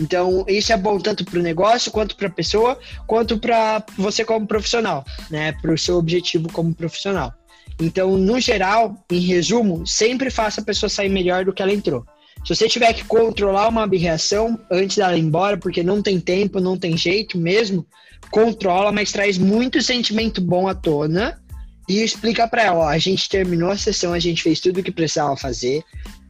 Então, 0.00 0.46
isso 0.48 0.72
é 0.72 0.76
bom 0.78 0.98
tanto 0.98 1.24
para 1.26 1.38
o 1.38 1.42
negócio, 1.42 1.92
quanto 1.92 2.16
para 2.16 2.28
a 2.28 2.30
pessoa, 2.30 2.78
quanto 3.06 3.38
para 3.38 3.84
você 3.98 4.24
como 4.24 4.46
profissional, 4.46 5.04
né? 5.30 5.52
Para 5.52 5.74
o 5.74 5.78
seu 5.78 5.98
objetivo 5.98 6.50
como 6.50 6.74
profissional. 6.74 7.34
Então, 7.78 8.16
no 8.16 8.40
geral, 8.40 8.96
em 9.10 9.20
resumo, 9.20 9.86
sempre 9.86 10.30
faça 10.30 10.62
a 10.62 10.64
pessoa 10.64 10.88
sair 10.88 11.10
melhor 11.10 11.44
do 11.44 11.52
que 11.52 11.60
ela 11.60 11.72
entrou. 11.72 12.04
Se 12.44 12.54
você 12.54 12.66
tiver 12.66 12.92
que 12.94 13.04
controlar 13.04 13.68
uma 13.68 13.86
reação 13.86 14.58
antes 14.70 14.96
dela 14.96 15.16
ir 15.16 15.20
embora, 15.20 15.58
porque 15.58 15.82
não 15.82 16.00
tem 16.00 16.18
tempo, 16.18 16.60
não 16.60 16.78
tem 16.78 16.96
jeito 16.96 17.36
mesmo, 17.36 17.86
controla, 18.30 18.90
mas 18.90 19.12
traz 19.12 19.36
muito 19.36 19.82
sentimento 19.82 20.40
bom 20.40 20.66
à 20.66 20.74
tona 20.74 21.38
e 21.86 22.02
explica 22.02 22.48
para 22.48 22.62
ela, 22.62 22.78
ó, 22.78 22.88
a 22.88 22.98
gente 22.98 23.28
terminou 23.28 23.70
a 23.70 23.76
sessão, 23.76 24.14
a 24.14 24.18
gente 24.18 24.42
fez 24.42 24.60
tudo 24.60 24.80
o 24.80 24.82
que 24.82 24.90
precisava 24.90 25.36
fazer. 25.36 25.82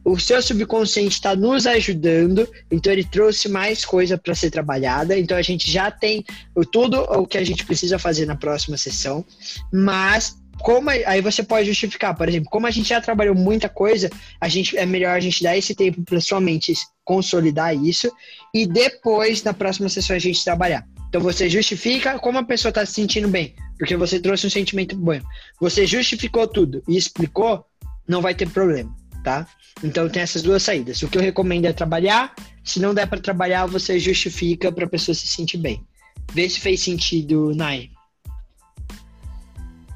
O 0.03 0.19
seu 0.19 0.41
subconsciente 0.41 1.15
está 1.15 1.35
nos 1.35 1.67
ajudando, 1.67 2.47
então 2.71 2.91
ele 2.91 3.03
trouxe 3.03 3.47
mais 3.47 3.85
coisa 3.85 4.17
para 4.17 4.33
ser 4.33 4.49
trabalhada. 4.49 5.17
Então 5.17 5.37
a 5.37 5.41
gente 5.41 5.69
já 5.69 5.91
tem 5.91 6.25
tudo 6.71 7.01
o 7.01 7.27
que 7.27 7.37
a 7.37 7.43
gente 7.43 7.65
precisa 7.65 7.99
fazer 7.99 8.25
na 8.25 8.35
próxima 8.35 8.77
sessão, 8.77 9.23
mas 9.71 10.35
como 10.59 10.89
aí 10.89 11.21
você 11.21 11.41
pode 11.43 11.67
justificar, 11.67 12.15
por 12.15 12.29
exemplo, 12.29 12.49
como 12.49 12.67
a 12.67 12.71
gente 12.71 12.89
já 12.89 13.01
trabalhou 13.01 13.33
muita 13.33 13.67
coisa, 13.67 14.09
a 14.39 14.47
gente 14.47 14.77
é 14.77 14.85
melhor 14.85 15.15
a 15.15 15.19
gente 15.19 15.41
dar 15.41 15.57
esse 15.57 15.73
tempo 15.73 16.03
para 16.03 16.21
sua 16.21 16.39
mente 16.39 16.73
consolidar 17.03 17.75
isso 17.75 18.11
e 18.53 18.67
depois 18.67 19.43
na 19.43 19.53
próxima 19.53 19.89
sessão 19.89 20.15
a 20.15 20.19
gente 20.19 20.43
trabalhar. 20.43 20.85
Então 21.09 21.19
você 21.19 21.49
justifica 21.49 22.17
como 22.19 22.37
a 22.37 22.43
pessoa 22.43 22.69
está 22.69 22.85
se 22.85 22.93
sentindo 22.93 23.27
bem, 23.27 23.55
porque 23.77 23.97
você 23.97 24.19
trouxe 24.19 24.47
um 24.47 24.51
sentimento 24.51 24.95
bom. 24.95 25.19
Você 25.59 25.85
justificou 25.85 26.47
tudo 26.47 26.83
e 26.87 26.95
explicou, 26.95 27.65
não 28.07 28.21
vai 28.21 28.35
ter 28.35 28.47
problema, 28.47 28.95
tá? 29.23 29.47
Então 29.83 30.09
tem 30.09 30.21
essas 30.21 30.41
duas 30.41 30.63
saídas. 30.63 31.01
O 31.01 31.07
que 31.07 31.17
eu 31.17 31.21
recomendo 31.21 31.65
é 31.65 31.73
trabalhar. 31.73 32.33
Se 32.63 32.79
não 32.79 32.93
der 32.93 33.07
para 33.07 33.19
trabalhar, 33.19 33.65
você 33.65 33.99
justifica 33.99 34.71
para 34.71 34.85
a 34.85 34.89
pessoa 34.89 35.15
se 35.15 35.27
sentir 35.27 35.57
bem. 35.57 35.85
Vê 36.33 36.49
se 36.49 36.59
fez 36.59 36.81
sentido, 36.81 37.53
Nai. 37.55 37.89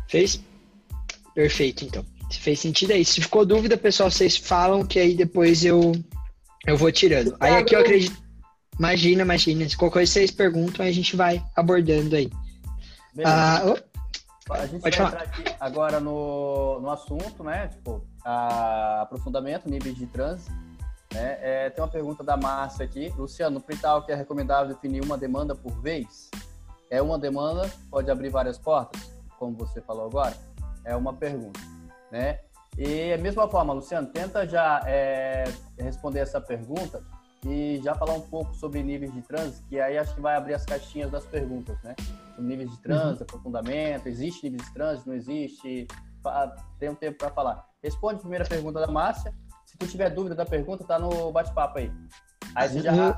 Fez? 0.08 0.42
Perfeito, 1.34 1.86
então. 1.86 2.06
Se 2.32 2.40
fez 2.40 2.60
sentido 2.60 2.92
aí. 2.92 3.06
Se 3.06 3.22
ficou 3.22 3.46
dúvida, 3.46 3.78
pessoal, 3.78 4.10
vocês 4.10 4.36
falam 4.36 4.86
que 4.86 5.00
aí 5.00 5.16
depois 5.16 5.64
eu, 5.64 5.92
eu 6.66 6.78
vou 6.78 6.92
tirando. 6.92 7.36
Aí 7.40 7.56
aqui 7.56 7.76
eu 7.76 7.80
acredito. 7.80 8.18
Imagina, 8.78 9.22
imagina. 9.22 9.70
Se 9.70 9.78
qualquer 9.78 9.94
coisa 9.94 10.12
vocês 10.12 10.32
perguntam, 10.32 10.86
a 10.86 10.92
gente 10.92 11.16
vai 11.16 11.44
abordando 11.56 12.16
aí. 12.16 12.30
Ah, 13.24 13.62
oh, 13.66 13.78
a 14.52 14.66
gente 14.68 14.82
Pode 14.82 14.98
vai 14.98 15.10
falar. 15.10 15.24
entrar 15.24 15.24
aqui 15.24 15.56
agora 15.60 16.00
no, 16.00 16.80
no 16.80 16.90
assunto, 16.92 17.44
né? 17.44 17.68
Tipo, 17.70 18.06
a, 18.24 19.02
aprofundamento, 19.02 19.70
níveis 19.70 19.96
de 19.96 20.06
trânsito. 20.06 20.52
Né? 21.14 21.38
É, 21.42 21.70
tem 21.70 21.84
uma 21.84 21.90
pergunta 21.90 22.24
da 22.24 22.38
Márcia 22.38 22.86
aqui. 22.86 23.10
Luciano, 23.18 23.60
no 23.60 24.04
que 24.06 24.12
é 24.12 24.16
recomendável 24.16 24.74
definir 24.74 25.04
uma 25.04 25.18
demanda 25.18 25.56
por 25.56 25.72
vez? 25.82 26.30
É 26.90 27.02
uma 27.02 27.18
demanda, 27.18 27.70
pode 27.90 28.12
abrir 28.12 28.30
várias 28.30 28.60
portas, 28.60 29.12
como 29.40 29.58
você 29.58 29.82
falou 29.82 30.06
agora? 30.06 30.36
É 30.84 30.96
uma 30.96 31.14
pergunta, 31.14 31.60
né? 32.12 32.40
E 32.78 33.12
a 33.12 33.18
mesma 33.18 33.50
forma, 33.50 33.74
Luciano, 33.74 34.08
tenta 34.08 34.48
já 34.48 34.84
é, 34.86 35.46
responder 35.80 36.20
essa 36.20 36.40
pergunta 36.40 37.02
e 37.48 37.80
já 37.84 37.94
falar 37.94 38.14
um 38.14 38.22
pouco 38.22 38.54
sobre 38.56 38.82
níveis 38.82 39.14
de 39.14 39.22
trânsito, 39.22 39.64
que 39.70 39.80
aí 39.80 39.98
acho 39.98 40.16
que 40.16 40.22
vai 40.22 40.36
abrir 40.36 40.56
as 40.56 40.66
caixinhas 40.66 41.12
das 41.12 41.26
perguntas, 41.26 41.78
né? 41.84 41.96
Sobre 42.36 42.50
níveis 42.50 42.72
de 42.72 42.78
trânsito, 42.82 43.20
uhum. 43.20 43.28
aprofundamento, 43.30 44.08
existe 44.08 44.44
níveis 44.44 44.68
de 44.68 44.74
trânsito, 44.74 45.10
não 45.10 45.16
existe? 45.16 45.88
Tem 46.80 46.90
um 46.90 46.96
tempo 46.96 47.20
para 47.20 47.30
falar. 47.30 47.68
Responde 47.84 48.16
a 48.16 48.20
primeira 48.20 48.46
pergunta 48.46 48.80
da 48.80 48.88
Márcia. 48.88 49.32
Se 49.66 49.78
tu 49.78 49.88
tiver 49.88 50.10
dúvida 50.10 50.34
da 50.34 50.46
pergunta, 50.46 50.84
tá 50.84 50.98
no 50.98 51.32
bate-papo 51.32 51.78
aí. 51.78 51.92
Aí 52.56 52.70
gente 52.70 52.84
já 52.84 52.94
uhum. 52.94 53.14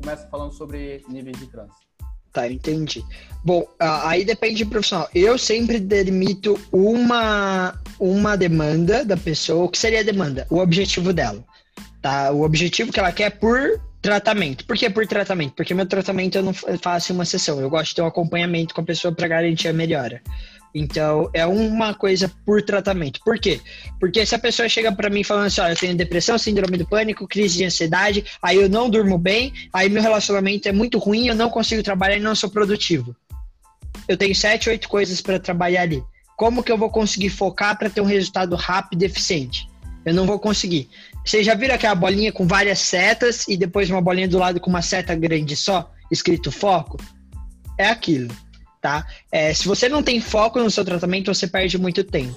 começa 0.00 0.26
falando 0.28 0.52
sobre 0.52 1.04
níveis 1.08 1.38
de 1.38 1.46
trânsito. 1.46 1.86
Tá, 2.32 2.50
entendi. 2.50 3.02
Bom, 3.42 3.66
aí 3.78 4.22
depende 4.24 4.62
do 4.64 4.70
profissional. 4.70 5.08
Eu 5.14 5.38
sempre 5.38 5.80
delimito 5.80 6.60
uma, 6.70 7.78
uma 7.98 8.36
demanda 8.36 9.04
da 9.04 9.16
pessoa. 9.16 9.64
O 9.64 9.68
que 9.70 9.78
seria 9.78 10.00
a 10.00 10.04
demanda? 10.04 10.46
O 10.50 10.58
objetivo 10.58 11.14
dela. 11.14 11.42
Tá? 12.06 12.30
O 12.30 12.42
objetivo 12.42 12.92
que 12.92 13.00
ela 13.00 13.10
quer 13.10 13.30
por 13.30 13.80
tratamento. 14.00 14.64
Por 14.64 14.76
que 14.76 14.88
por 14.88 15.04
tratamento? 15.08 15.54
Porque 15.54 15.74
meu 15.74 15.86
tratamento 15.86 16.38
eu 16.38 16.42
não 16.44 16.54
faço 16.54 17.12
uma 17.12 17.24
sessão. 17.24 17.58
Eu 17.60 17.68
gosto 17.68 17.88
de 17.88 17.94
ter 17.96 18.02
um 18.02 18.06
acompanhamento 18.06 18.72
com 18.72 18.80
a 18.80 18.84
pessoa 18.84 19.12
para 19.12 19.26
garantir 19.26 19.66
a 19.66 19.72
melhora. 19.72 20.22
Então, 20.72 21.28
é 21.34 21.44
uma 21.44 21.94
coisa 21.94 22.30
por 22.44 22.62
tratamento. 22.62 23.18
Por 23.24 23.40
quê? 23.40 23.60
Porque 23.98 24.24
se 24.24 24.36
a 24.36 24.38
pessoa 24.38 24.68
chega 24.68 24.92
para 24.92 25.10
mim 25.10 25.24
falando 25.24 25.46
assim, 25.46 25.60
ó, 25.60 25.66
eu 25.66 25.74
tenho 25.74 25.96
depressão, 25.96 26.38
síndrome 26.38 26.76
do 26.76 26.86
pânico, 26.86 27.26
crise 27.26 27.56
de 27.58 27.64
ansiedade, 27.64 28.24
aí 28.40 28.56
eu 28.56 28.68
não 28.68 28.88
durmo 28.88 29.18
bem, 29.18 29.52
aí 29.72 29.88
meu 29.88 30.00
relacionamento 30.00 30.68
é 30.68 30.72
muito 30.72 30.98
ruim, 30.98 31.26
eu 31.26 31.34
não 31.34 31.50
consigo 31.50 31.82
trabalhar 31.82 32.18
e 32.18 32.20
não 32.20 32.36
sou 32.36 32.48
produtivo. 32.48 33.16
Eu 34.06 34.16
tenho 34.16 34.32
sete, 34.32 34.68
oito 34.68 34.88
coisas 34.88 35.20
para 35.20 35.40
trabalhar 35.40 35.82
ali. 35.82 36.04
Como 36.36 36.62
que 36.62 36.70
eu 36.70 36.78
vou 36.78 36.88
conseguir 36.88 37.30
focar 37.30 37.76
para 37.76 37.90
ter 37.90 38.00
um 38.00 38.06
resultado 38.06 38.54
rápido 38.54 39.02
e 39.02 39.06
eficiente? 39.06 39.68
Eu 40.04 40.14
não 40.14 40.24
vou 40.24 40.38
conseguir. 40.38 40.88
Vocês 41.26 41.44
já 41.44 41.54
viram 41.54 41.74
aquela 41.74 41.94
bolinha 41.94 42.32
com 42.32 42.46
várias 42.46 42.78
setas 42.78 43.46
e 43.48 43.56
depois 43.56 43.90
uma 43.90 44.00
bolinha 44.00 44.28
do 44.28 44.38
lado 44.38 44.60
com 44.60 44.70
uma 44.70 44.80
seta 44.80 45.14
grande 45.14 45.56
só, 45.56 45.90
escrito 46.10 46.52
foco? 46.52 46.96
É 47.78 47.88
aquilo 47.88 48.32
tá? 48.86 49.04
É, 49.32 49.52
se 49.52 49.66
você 49.66 49.88
não 49.88 50.00
tem 50.00 50.20
foco 50.20 50.60
no 50.60 50.70
seu 50.70 50.84
tratamento, 50.84 51.34
você 51.34 51.48
perde 51.48 51.76
muito 51.76 52.04
tempo. 52.04 52.36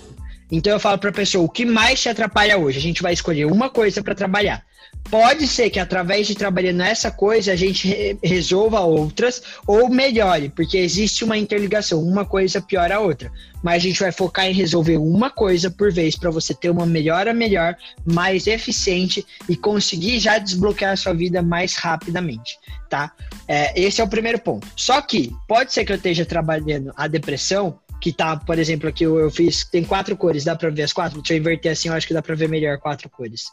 Então 0.52 0.74
eu 0.74 0.80
falo 0.80 0.98
para 0.98 1.10
a 1.10 1.14
pessoa, 1.14 1.46
o 1.46 1.50
que 1.50 1.66
mais 1.66 2.02
te 2.02 2.10
atrapalha 2.10 2.58
hoje? 2.58 2.80
A 2.80 2.82
gente 2.82 3.02
vai 3.02 3.14
escolher 3.14 3.46
uma 3.46 3.70
coisa 3.70 4.02
para 4.02 4.16
trabalhar. 4.16 4.64
Pode 5.10 5.48
ser 5.48 5.70
que 5.70 5.80
através 5.80 6.28
de 6.28 6.36
trabalhar 6.36 6.74
nessa 6.74 7.10
coisa 7.10 7.52
a 7.52 7.56
gente 7.56 7.88
re 7.88 8.18
resolva 8.24 8.82
outras 8.82 9.42
ou 9.66 9.90
melhore, 9.90 10.50
porque 10.50 10.78
existe 10.78 11.24
uma 11.24 11.38
interligação, 11.38 12.02
uma 12.02 12.26
coisa 12.26 12.62
piora 12.62 12.98
a 12.98 13.00
outra. 13.00 13.32
Mas 13.64 13.78
a 13.78 13.88
gente 13.88 14.00
vai 14.00 14.12
focar 14.12 14.46
em 14.46 14.54
resolver 14.54 14.98
uma 14.98 15.30
coisa 15.30 15.70
por 15.70 15.92
vez 15.92 16.16
para 16.16 16.30
você 16.30 16.54
ter 16.54 16.70
uma 16.70 16.86
melhora 16.86 17.34
melhor, 17.34 17.76
mais 18.06 18.46
eficiente 18.46 19.26
e 19.48 19.56
conseguir 19.56 20.20
já 20.20 20.38
desbloquear 20.38 20.94
a 20.94 20.98
sua 20.98 21.14
vida 21.14 21.42
mais 21.42 21.76
rapidamente, 21.76 22.58
tá? 22.88 23.12
É, 23.48 23.80
esse 23.80 24.02
é 24.02 24.04
o 24.04 24.08
primeiro 24.08 24.40
ponto. 24.40 24.68
Só 24.76 25.02
que 25.02 25.32
pode 25.48 25.74
ser 25.74 25.86
que 25.86 25.92
eu 25.92 25.98
esteja 25.98 26.26
trabalhando 26.26 26.94
a 26.96 27.08
depressão 27.08 27.80
que 28.00 28.14
tá, 28.14 28.38
por 28.38 28.58
exemplo, 28.58 28.88
aqui 28.88 29.04
eu, 29.04 29.20
eu 29.20 29.30
fiz, 29.30 29.66
tem 29.66 29.84
quatro 29.84 30.16
cores, 30.16 30.44
dá 30.44 30.56
para 30.56 30.70
ver 30.70 30.84
as 30.84 30.94
quatro? 30.94 31.22
Deixa 31.22 31.34
eu 31.34 31.38
inverter 31.38 31.72
assim, 31.72 31.90
eu 31.90 31.94
acho 31.94 32.08
que 32.08 32.14
dá 32.14 32.22
para 32.22 32.36
ver 32.36 32.48
melhor 32.48 32.78
quatro 32.78 33.10
cores. 33.10 33.46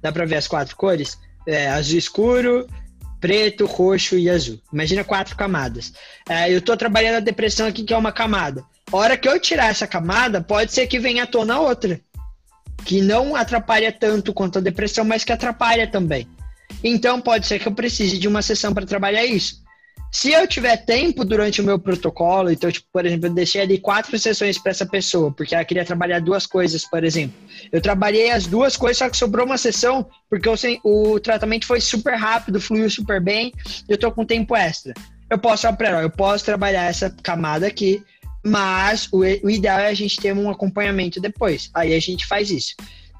Dá 0.00 0.12
para 0.12 0.24
ver 0.24 0.36
as 0.36 0.46
quatro 0.46 0.76
cores? 0.76 1.18
É, 1.46 1.68
azul 1.68 1.98
escuro, 1.98 2.68
preto, 3.20 3.66
roxo 3.66 4.16
e 4.16 4.30
azul. 4.30 4.60
Imagina 4.72 5.02
quatro 5.02 5.36
camadas. 5.36 5.92
É, 6.28 6.52
eu 6.52 6.58
estou 6.58 6.76
trabalhando 6.76 7.16
a 7.16 7.20
depressão 7.20 7.66
aqui, 7.66 7.82
que 7.82 7.92
é 7.92 7.96
uma 7.96 8.12
camada. 8.12 8.64
A 8.90 8.96
hora 8.96 9.16
que 9.16 9.28
eu 9.28 9.40
tirar 9.40 9.70
essa 9.70 9.86
camada, 9.86 10.40
pode 10.40 10.72
ser 10.72 10.86
que 10.86 10.98
venha 10.98 11.24
à 11.24 11.26
tona 11.26 11.58
outra. 11.58 12.00
Que 12.84 13.00
não 13.00 13.34
atrapalha 13.34 13.92
tanto 13.92 14.32
quanto 14.32 14.58
a 14.58 14.62
depressão, 14.62 15.04
mas 15.04 15.24
que 15.24 15.32
atrapalha 15.32 15.86
também. 15.86 16.28
Então 16.82 17.20
pode 17.20 17.46
ser 17.46 17.58
que 17.58 17.66
eu 17.66 17.74
precise 17.74 18.18
de 18.18 18.28
uma 18.28 18.42
sessão 18.42 18.72
para 18.72 18.86
trabalhar 18.86 19.24
isso. 19.24 19.62
Se 20.10 20.32
eu 20.32 20.46
tiver 20.46 20.76
tempo 20.78 21.24
durante 21.24 21.60
o 21.60 21.64
meu 21.64 21.78
protocolo, 21.78 22.50
então, 22.50 22.72
tipo, 22.72 22.86
por 22.90 23.04
exemplo, 23.04 23.26
eu 23.26 23.34
deixei 23.34 23.60
ali 23.60 23.78
quatro 23.78 24.18
sessões 24.18 24.58
para 24.58 24.70
essa 24.70 24.86
pessoa, 24.86 25.30
porque 25.30 25.54
ela 25.54 25.64
queria 25.64 25.84
trabalhar 25.84 26.20
duas 26.20 26.46
coisas, 26.46 26.88
por 26.88 27.04
exemplo. 27.04 27.36
Eu 27.70 27.80
trabalhei 27.80 28.30
as 28.30 28.46
duas 28.46 28.76
coisas, 28.76 28.98
só 28.98 29.10
que 29.10 29.16
sobrou 29.16 29.44
uma 29.44 29.58
sessão, 29.58 30.08
porque 30.30 30.48
o, 30.48 30.56
o 30.82 31.20
tratamento 31.20 31.66
foi 31.66 31.80
super 31.80 32.14
rápido, 32.14 32.60
fluiu 32.60 32.88
super 32.88 33.20
bem, 33.20 33.52
eu 33.88 33.98
tô 33.98 34.10
com 34.10 34.24
tempo 34.24 34.56
extra. 34.56 34.94
Eu 35.30 35.38
posso 35.38 35.62
falar 35.62 36.02
eu 36.02 36.10
posso 36.10 36.44
trabalhar 36.44 36.84
essa 36.84 37.14
camada 37.22 37.66
aqui, 37.66 38.02
mas 38.44 39.08
o, 39.12 39.18
o 39.18 39.50
ideal 39.50 39.78
é 39.78 39.88
a 39.88 39.94
gente 39.94 40.16
ter 40.16 40.32
um 40.32 40.50
acompanhamento 40.50 41.20
depois. 41.20 41.70
Aí 41.74 41.94
a 41.94 42.00
gente 42.00 42.26
faz 42.26 42.50
isso. 42.50 42.74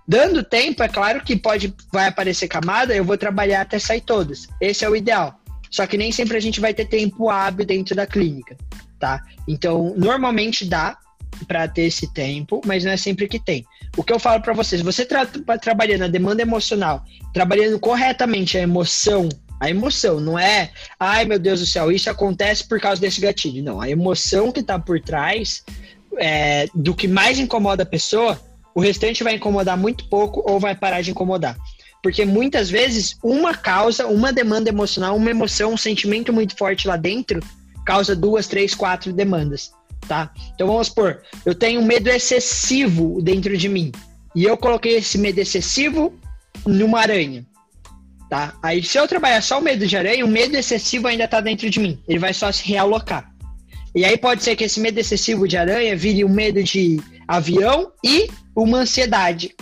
Dando 0.07 0.43
tempo, 0.43 0.83
é 0.83 0.89
claro 0.89 1.23
que 1.23 1.37
pode 1.37 1.75
vai 1.93 2.07
aparecer 2.07 2.49
camada, 2.49 2.97
eu 2.97 3.05
vou 3.05 3.19
trabalhar 3.19 3.61
até 3.61 3.79
sair 3.79 4.01
todas. 4.01 4.49
Esse 4.59 4.87
é 4.87 4.89
o 4.89 4.97
ideal. 4.97 5.39
Só 5.71 5.87
que 5.87 5.97
nem 5.97 6.13
sempre 6.13 6.37
a 6.37 6.41
gente 6.41 6.61
vai 6.61 6.73
ter 6.73 6.87
tempo 6.87 7.29
hábil 7.29 7.67
dentro 7.67 7.95
da 7.95 8.07
clínica, 8.07 8.57
tá? 8.99 9.21
Então, 9.47 9.95
normalmente 9.97 10.65
dá 10.65 10.99
para 11.47 11.69
ter 11.69 11.83
esse 11.83 12.13
tempo, 12.13 12.61
mas 12.65 12.85
não 12.85 12.93
é 12.93 12.97
sempre 12.97 13.29
que 13.29 13.39
tem. 13.39 13.65
O 13.97 14.03
que 14.03 14.13
eu 14.13 14.19
falo 14.19 14.43
para 14.43 14.53
vocês, 14.53 14.81
você 14.81 15.05
tra 15.05 15.27
trabalhando 15.61 16.05
a 16.05 16.09
demanda 16.09 16.43
emocional, 16.43 17.05
trabalhando 17.33 17.79
corretamente 17.79 18.57
a 18.57 18.61
emoção, 18.61 19.29
a 19.61 19.69
emoção 19.69 20.21
não 20.21 20.39
é, 20.39 20.71
ai 20.99 21.25
meu 21.25 21.39
Deus 21.39 21.61
do 21.61 21.67
céu, 21.67 21.91
isso 21.91 22.09
acontece 22.09 22.67
por 22.67 22.81
causa 22.81 23.01
desse 23.01 23.21
gatilho. 23.21 23.63
Não, 23.63 23.81
a 23.81 23.89
emoção 23.89 24.51
que 24.51 24.63
tá 24.63 24.79
por 24.79 25.01
trás 25.01 25.65
é, 26.17 26.67
do 26.75 26.95
que 26.95 27.07
mais 27.07 27.39
incomoda 27.39 27.83
a 27.83 27.87
pessoa, 27.87 28.41
o 28.75 28.81
restante 28.81 29.25
vai 29.25 29.35
incomodar 29.35 29.77
muito 29.77 30.09
pouco 30.09 30.43
ou 30.49 30.61
vai 30.61 30.75
parar 30.75 31.03
de 31.03 31.11
incomodar. 31.11 31.57
Porque 32.03 32.25
muitas 32.25 32.71
vezes 32.71 33.17
uma 33.23 33.55
causa, 33.55 34.07
uma 34.07 34.33
demanda 34.33 34.69
emocional, 34.69 35.17
uma 35.17 35.31
emoção, 35.31 35.73
um 35.73 35.77
sentimento 35.77 36.33
muito 36.33 36.57
forte 36.57 36.87
lá 36.87 36.97
dentro, 36.97 37.41
causa 37.85 38.15
duas, 38.15 38.47
três, 38.47 38.75
quatro 38.75 39.13
demandas, 39.13 39.73
tá? 40.07 40.31
Então 40.55 40.67
vamos 40.67 40.89
supor, 40.89 41.23
eu 41.45 41.55
tenho 41.55 41.81
um 41.81 41.85
medo 41.85 42.09
excessivo 42.09 43.21
dentro 43.23 43.57
de 43.57 43.69
mim. 43.69 43.93
E 44.35 44.45
eu 44.45 44.57
coloquei 44.57 44.97
esse 44.97 45.19
medo 45.19 45.39
excessivo 45.39 46.15
numa 46.67 47.01
aranha. 47.01 47.45
Tá? 48.29 48.55
Aí 48.63 48.83
se 48.85 48.99
eu 48.99 49.09
trabalhar 49.09 49.43
só 49.43 49.59
o 49.59 49.63
medo 49.63 49.87
de 49.87 49.97
aranha, 49.97 50.25
o 50.25 50.29
medo 50.29 50.55
excessivo 50.55 51.09
ainda 51.09 51.25
está 51.25 51.41
dentro 51.41 51.69
de 51.71 51.81
mim. 51.81 51.99
Ele 52.07 52.19
vai 52.19 52.35
só 52.35 52.53
se 52.53 52.63
realocar. 52.65 53.33
E 53.95 54.05
aí 54.05 54.19
pode 54.19 54.43
ser 54.45 54.55
que 54.55 54.65
esse 54.65 54.79
medo 54.81 54.99
excessivo 55.01 55.49
de 55.49 55.57
aranha 55.57 55.97
vire 55.97 56.25
um 56.25 56.29
medo 56.29 56.63
de 56.63 57.01
avião 57.27 57.91
e 58.05 58.29
uma 58.55 58.79
ansiedade 58.79 59.55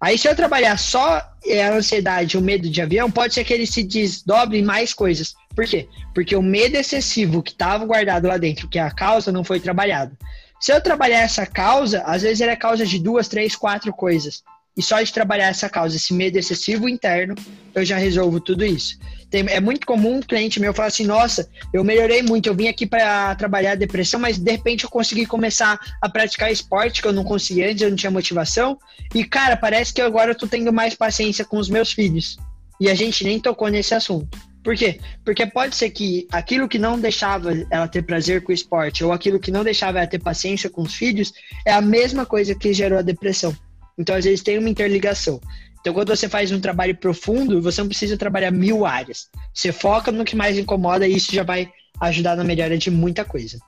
Aí, 0.00 0.16
se 0.16 0.26
eu 0.26 0.34
trabalhar 0.34 0.78
só 0.78 1.22
é, 1.44 1.62
a 1.62 1.74
ansiedade, 1.74 2.38
o 2.38 2.40
medo 2.40 2.70
de 2.70 2.80
avião, 2.80 3.10
pode 3.10 3.34
ser 3.34 3.44
que 3.44 3.52
ele 3.52 3.66
se 3.66 3.82
desdobre 3.82 4.58
em 4.58 4.62
mais 4.62 4.94
coisas. 4.94 5.34
Por 5.54 5.66
quê? 5.66 5.88
Porque 6.14 6.34
o 6.34 6.42
medo 6.42 6.76
excessivo 6.76 7.42
que 7.42 7.52
estava 7.52 7.84
guardado 7.84 8.26
lá 8.26 8.38
dentro, 8.38 8.68
que 8.68 8.78
é 8.78 8.82
a 8.82 8.90
causa, 8.90 9.30
não 9.30 9.44
foi 9.44 9.60
trabalhado. 9.60 10.16
Se 10.58 10.72
eu 10.72 10.80
trabalhar 10.80 11.20
essa 11.20 11.44
causa, 11.44 12.02
às 12.02 12.22
vezes 12.22 12.40
ele 12.40 12.50
é 12.50 12.56
causa 12.56 12.86
de 12.86 12.98
duas, 12.98 13.28
três, 13.28 13.54
quatro 13.54 13.92
coisas. 13.92 14.42
E 14.76 14.82
só 14.82 15.02
de 15.02 15.12
trabalhar 15.12 15.48
essa 15.48 15.68
causa, 15.68 15.96
esse 15.96 16.14
medo 16.14 16.38
excessivo 16.38 16.88
interno, 16.88 17.34
eu 17.74 17.84
já 17.84 17.96
resolvo 17.96 18.40
tudo 18.40 18.64
isso. 18.64 18.98
Tem, 19.30 19.46
é 19.48 19.60
muito 19.60 19.86
comum 19.86 20.16
um 20.16 20.20
cliente 20.20 20.58
meu 20.60 20.74
falar 20.74 20.88
assim: 20.88 21.06
Nossa, 21.06 21.48
eu 21.72 21.84
melhorei 21.84 22.22
muito, 22.22 22.46
eu 22.46 22.54
vim 22.54 22.68
aqui 22.68 22.86
para 22.86 23.34
trabalhar 23.36 23.72
a 23.72 23.76
depressão, 23.76 24.18
mas 24.18 24.38
de 24.38 24.50
repente 24.50 24.84
eu 24.84 24.90
consegui 24.90 25.24
começar 25.24 25.78
a 26.02 26.08
praticar 26.08 26.50
esporte 26.50 27.00
que 27.00 27.06
eu 27.06 27.12
não 27.12 27.24
conseguia 27.24 27.70
antes, 27.70 27.82
eu 27.82 27.90
não 27.90 27.96
tinha 27.96 28.10
motivação. 28.10 28.76
E 29.14 29.24
cara, 29.24 29.56
parece 29.56 29.94
que 29.94 30.00
agora 30.00 30.32
eu 30.32 30.34
tô 30.34 30.46
tendo 30.46 30.72
mais 30.72 30.94
paciência 30.94 31.44
com 31.44 31.58
os 31.58 31.68
meus 31.68 31.92
filhos. 31.92 32.36
E 32.80 32.88
a 32.88 32.94
gente 32.94 33.22
nem 33.22 33.38
tocou 33.38 33.68
nesse 33.68 33.94
assunto. 33.94 34.36
Por 34.62 34.76
quê? 34.76 35.00
Porque 35.24 35.46
pode 35.46 35.74
ser 35.74 35.90
que 35.90 36.26
aquilo 36.30 36.68
que 36.68 36.78
não 36.78 36.98
deixava 36.98 37.52
ela 37.70 37.88
ter 37.88 38.02
prazer 38.02 38.42
com 38.42 38.52
o 38.52 38.54
esporte 38.54 39.02
ou 39.02 39.12
aquilo 39.12 39.40
que 39.40 39.50
não 39.50 39.64
deixava 39.64 39.98
ela 39.98 40.06
ter 40.06 40.18
paciência 40.18 40.68
com 40.68 40.82
os 40.82 40.94
filhos 40.94 41.32
é 41.64 41.72
a 41.72 41.80
mesma 41.80 42.26
coisa 42.26 42.54
que 42.54 42.72
gerou 42.72 42.98
a 42.98 43.02
depressão. 43.02 43.56
Então, 43.98 44.16
às 44.16 44.24
vezes, 44.24 44.42
tem 44.42 44.58
uma 44.58 44.68
interligação. 44.68 45.40
Então, 45.80 45.94
quando 45.94 46.14
você 46.14 46.28
faz 46.28 46.52
um 46.52 46.60
trabalho 46.60 46.96
profundo, 46.96 47.62
você 47.62 47.80
não 47.80 47.88
precisa 47.88 48.16
trabalhar 48.16 48.50
mil 48.50 48.84
áreas. 48.84 49.28
Você 49.54 49.72
foca 49.72 50.12
no 50.12 50.24
que 50.24 50.36
mais 50.36 50.58
incomoda 50.58 51.08
e 51.08 51.16
isso 51.16 51.34
já 51.34 51.42
vai 51.42 51.70
ajudar 52.00 52.36
na 52.36 52.44
melhora 52.44 52.76
de 52.76 52.90
muita 52.90 53.24
coisa. 53.24 53.58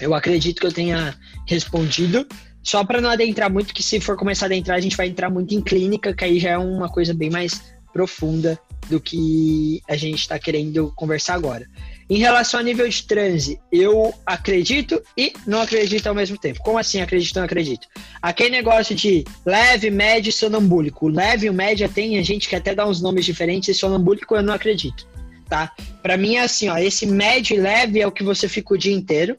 Eu 0.00 0.14
acredito 0.14 0.60
que 0.60 0.66
eu 0.66 0.72
tenha 0.72 1.14
respondido. 1.46 2.26
Só 2.62 2.84
para 2.84 3.00
não 3.00 3.10
adentrar 3.10 3.50
muito, 3.50 3.74
que 3.74 3.82
se 3.82 4.00
for 4.00 4.16
começar 4.16 4.46
a 4.46 4.48
adentrar, 4.48 4.76
a 4.76 4.80
gente 4.80 4.96
vai 4.96 5.08
entrar 5.08 5.30
muito 5.30 5.54
em 5.54 5.60
clínica, 5.60 6.14
que 6.14 6.24
aí 6.24 6.38
já 6.38 6.50
é 6.50 6.58
uma 6.58 6.88
coisa 6.88 7.12
bem 7.12 7.30
mais 7.30 7.62
profunda 7.92 8.58
do 8.88 9.00
que 9.00 9.82
a 9.88 9.96
gente 9.96 10.20
está 10.20 10.38
querendo 10.38 10.92
conversar 10.96 11.34
agora. 11.34 11.66
Em 12.10 12.18
relação 12.18 12.58
ao 12.58 12.66
nível 12.66 12.88
de 12.88 13.04
transe, 13.04 13.60
eu 13.70 14.12
acredito 14.26 15.00
e 15.16 15.32
não 15.46 15.62
acredito 15.62 16.08
ao 16.08 16.14
mesmo 16.14 16.36
tempo. 16.36 16.58
Como 16.58 16.76
assim 16.76 17.00
acredito 17.00 17.36
e 17.36 17.38
não 17.38 17.44
acredito? 17.44 17.86
Aquele 18.20 18.50
negócio 18.50 18.96
de 18.96 19.24
leve, 19.46 19.90
médio 19.90 20.30
e 20.30 20.32
sonambúlico. 20.32 21.06
Leve 21.06 21.46
e 21.46 21.50
o 21.50 21.54
médio 21.54 21.88
tem 21.88 22.18
a 22.18 22.22
gente 22.22 22.48
que 22.48 22.56
até 22.56 22.74
dá 22.74 22.84
uns 22.84 23.00
nomes 23.00 23.24
diferentes 23.24 23.68
e 23.68 23.74
sonambúlico 23.74 24.34
eu 24.34 24.42
não 24.42 24.54
acredito, 24.54 25.06
tá? 25.48 25.70
Para 26.02 26.16
mim 26.16 26.34
é 26.34 26.40
assim, 26.40 26.68
ó, 26.68 26.76
esse 26.78 27.06
médio 27.06 27.54
e 27.56 27.60
leve 27.60 28.00
é 28.00 28.06
o 28.08 28.10
que 28.10 28.24
você 28.24 28.48
fica 28.48 28.74
o 28.74 28.78
dia 28.78 28.92
inteiro. 28.92 29.36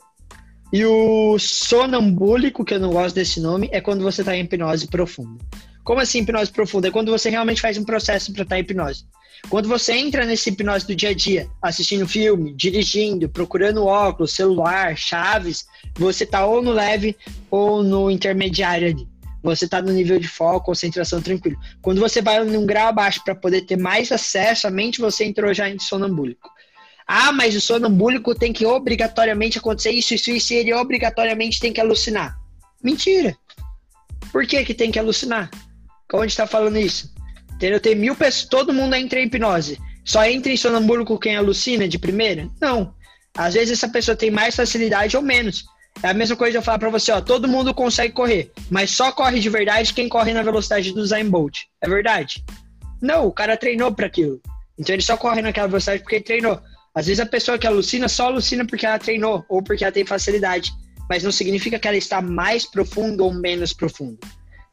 E 0.71 0.85
o 0.85 1.37
sonambúlico, 1.37 2.63
que 2.63 2.73
eu 2.73 2.79
não 2.79 2.91
gosto 2.91 3.15
desse 3.15 3.41
nome, 3.41 3.67
é 3.73 3.81
quando 3.81 4.01
você 4.01 4.21
está 4.21 4.33
em 4.33 4.45
hipnose 4.45 4.87
profunda. 4.87 5.43
Como 5.83 5.99
assim 5.99 6.19
hipnose 6.19 6.49
profunda? 6.49 6.87
É 6.87 6.91
quando 6.91 7.11
você 7.11 7.29
realmente 7.29 7.59
faz 7.59 7.77
um 7.77 7.83
processo 7.83 8.31
para 8.31 8.43
estar 8.43 8.55
tá 8.55 8.59
em 8.59 8.61
hipnose. 8.61 9.03
Quando 9.49 9.67
você 9.67 9.93
entra 9.93 10.25
nesse 10.25 10.49
hipnose 10.49 10.87
do 10.87 10.95
dia 10.95 11.09
a 11.09 11.13
dia, 11.13 11.49
assistindo 11.61 12.07
filme, 12.07 12.53
dirigindo, 12.53 13.27
procurando 13.27 13.85
óculos, 13.85 14.33
celular, 14.33 14.95
chaves, 14.95 15.65
você 15.95 16.25
tá 16.25 16.45
ou 16.45 16.61
no 16.61 16.71
leve 16.71 17.17
ou 17.49 17.83
no 17.83 18.09
intermediário 18.09 18.87
ali. 18.87 19.07
Você 19.43 19.67
tá 19.67 19.81
no 19.81 19.91
nível 19.91 20.19
de 20.19 20.27
foco, 20.27 20.67
concentração 20.67 21.21
tranquilo. 21.21 21.57
Quando 21.81 21.99
você 21.99 22.21
vai 22.21 22.43
num 22.43 22.65
grau 22.65 22.89
abaixo 22.89 23.23
para 23.25 23.35
poder 23.35 23.61
ter 23.61 23.77
mais 23.77 24.11
acesso 24.11 24.67
à 24.67 24.71
mente, 24.71 25.01
você 25.01 25.25
entrou 25.25 25.53
já 25.53 25.67
em 25.67 25.79
sonambúlico. 25.79 26.49
Ah, 27.07 27.31
mas 27.31 27.55
o 27.55 27.61
sonambúlico 27.61 28.35
tem 28.35 28.53
que 28.53 28.65
obrigatoriamente 28.65 29.57
acontecer 29.57 29.91
isso, 29.91 30.13
isso, 30.13 30.31
isso, 30.31 30.53
e 30.53 30.57
ele 30.57 30.73
obrigatoriamente 30.73 31.59
tem 31.59 31.73
que 31.73 31.81
alucinar. 31.81 32.37
Mentira. 32.81 33.35
Por 34.31 34.45
que, 34.45 34.63
que 34.63 34.73
tem 34.73 34.91
que 34.91 34.99
alucinar? 34.99 35.49
Onde 36.13 36.27
está 36.27 36.45
falando 36.45 36.77
isso? 36.77 37.11
Entendeu? 37.61 37.79
Tem 37.79 37.93
mil 37.93 38.15
pessoas, 38.15 38.49
todo 38.49 38.73
mundo 38.73 38.95
entra 38.95 39.19
em 39.19 39.27
hipnose. 39.27 39.79
Só 40.03 40.25
entra 40.25 40.51
em 40.51 40.57
sonambúlico 40.57 41.19
quem 41.19 41.35
alucina 41.35 41.87
de 41.87 41.99
primeira? 41.99 42.49
Não. 42.59 42.91
Às 43.37 43.53
vezes 43.53 43.77
essa 43.77 43.87
pessoa 43.87 44.15
tem 44.15 44.31
mais 44.31 44.55
facilidade 44.55 45.15
ou 45.15 45.21
menos. 45.21 45.63
É 46.01 46.09
a 46.09 46.13
mesma 46.13 46.35
coisa 46.35 46.57
eu 46.57 46.61
falar 46.63 46.79
para 46.79 46.89
você, 46.89 47.11
ó, 47.11 47.21
todo 47.21 47.47
mundo 47.47 47.71
consegue 47.71 48.15
correr, 48.15 48.51
mas 48.67 48.89
só 48.89 49.11
corre 49.11 49.39
de 49.39 49.47
verdade 49.47 49.93
quem 49.93 50.09
corre 50.09 50.33
na 50.33 50.41
velocidade 50.41 50.91
do 50.91 51.05
Zayn 51.05 51.29
Bolt. 51.29 51.59
É 51.79 51.87
verdade? 51.87 52.43
Não, 52.99 53.27
o 53.27 53.31
cara 53.31 53.55
treinou 53.55 53.93
para 53.93 54.07
aquilo. 54.07 54.41
Então 54.75 54.95
ele 54.95 55.03
só 55.03 55.15
corre 55.15 55.43
naquela 55.43 55.67
velocidade 55.67 56.01
porque 56.01 56.19
treinou. 56.19 56.59
Às 56.95 57.05
vezes 57.05 57.19
a 57.19 57.27
pessoa 57.27 57.59
que 57.59 57.67
alucina 57.67 58.09
só 58.09 58.25
alucina 58.25 58.65
porque 58.65 58.87
ela 58.87 58.97
treinou 58.97 59.45
ou 59.47 59.61
porque 59.61 59.83
ela 59.83 59.93
tem 59.93 60.03
facilidade, 60.03 60.71
mas 61.07 61.21
não 61.21 61.31
significa 61.31 61.77
que 61.77 61.87
ela 61.87 61.97
está 61.97 62.23
mais 62.23 62.65
profundo 62.65 63.23
ou 63.23 63.31
menos 63.31 63.71
profundo. 63.71 64.17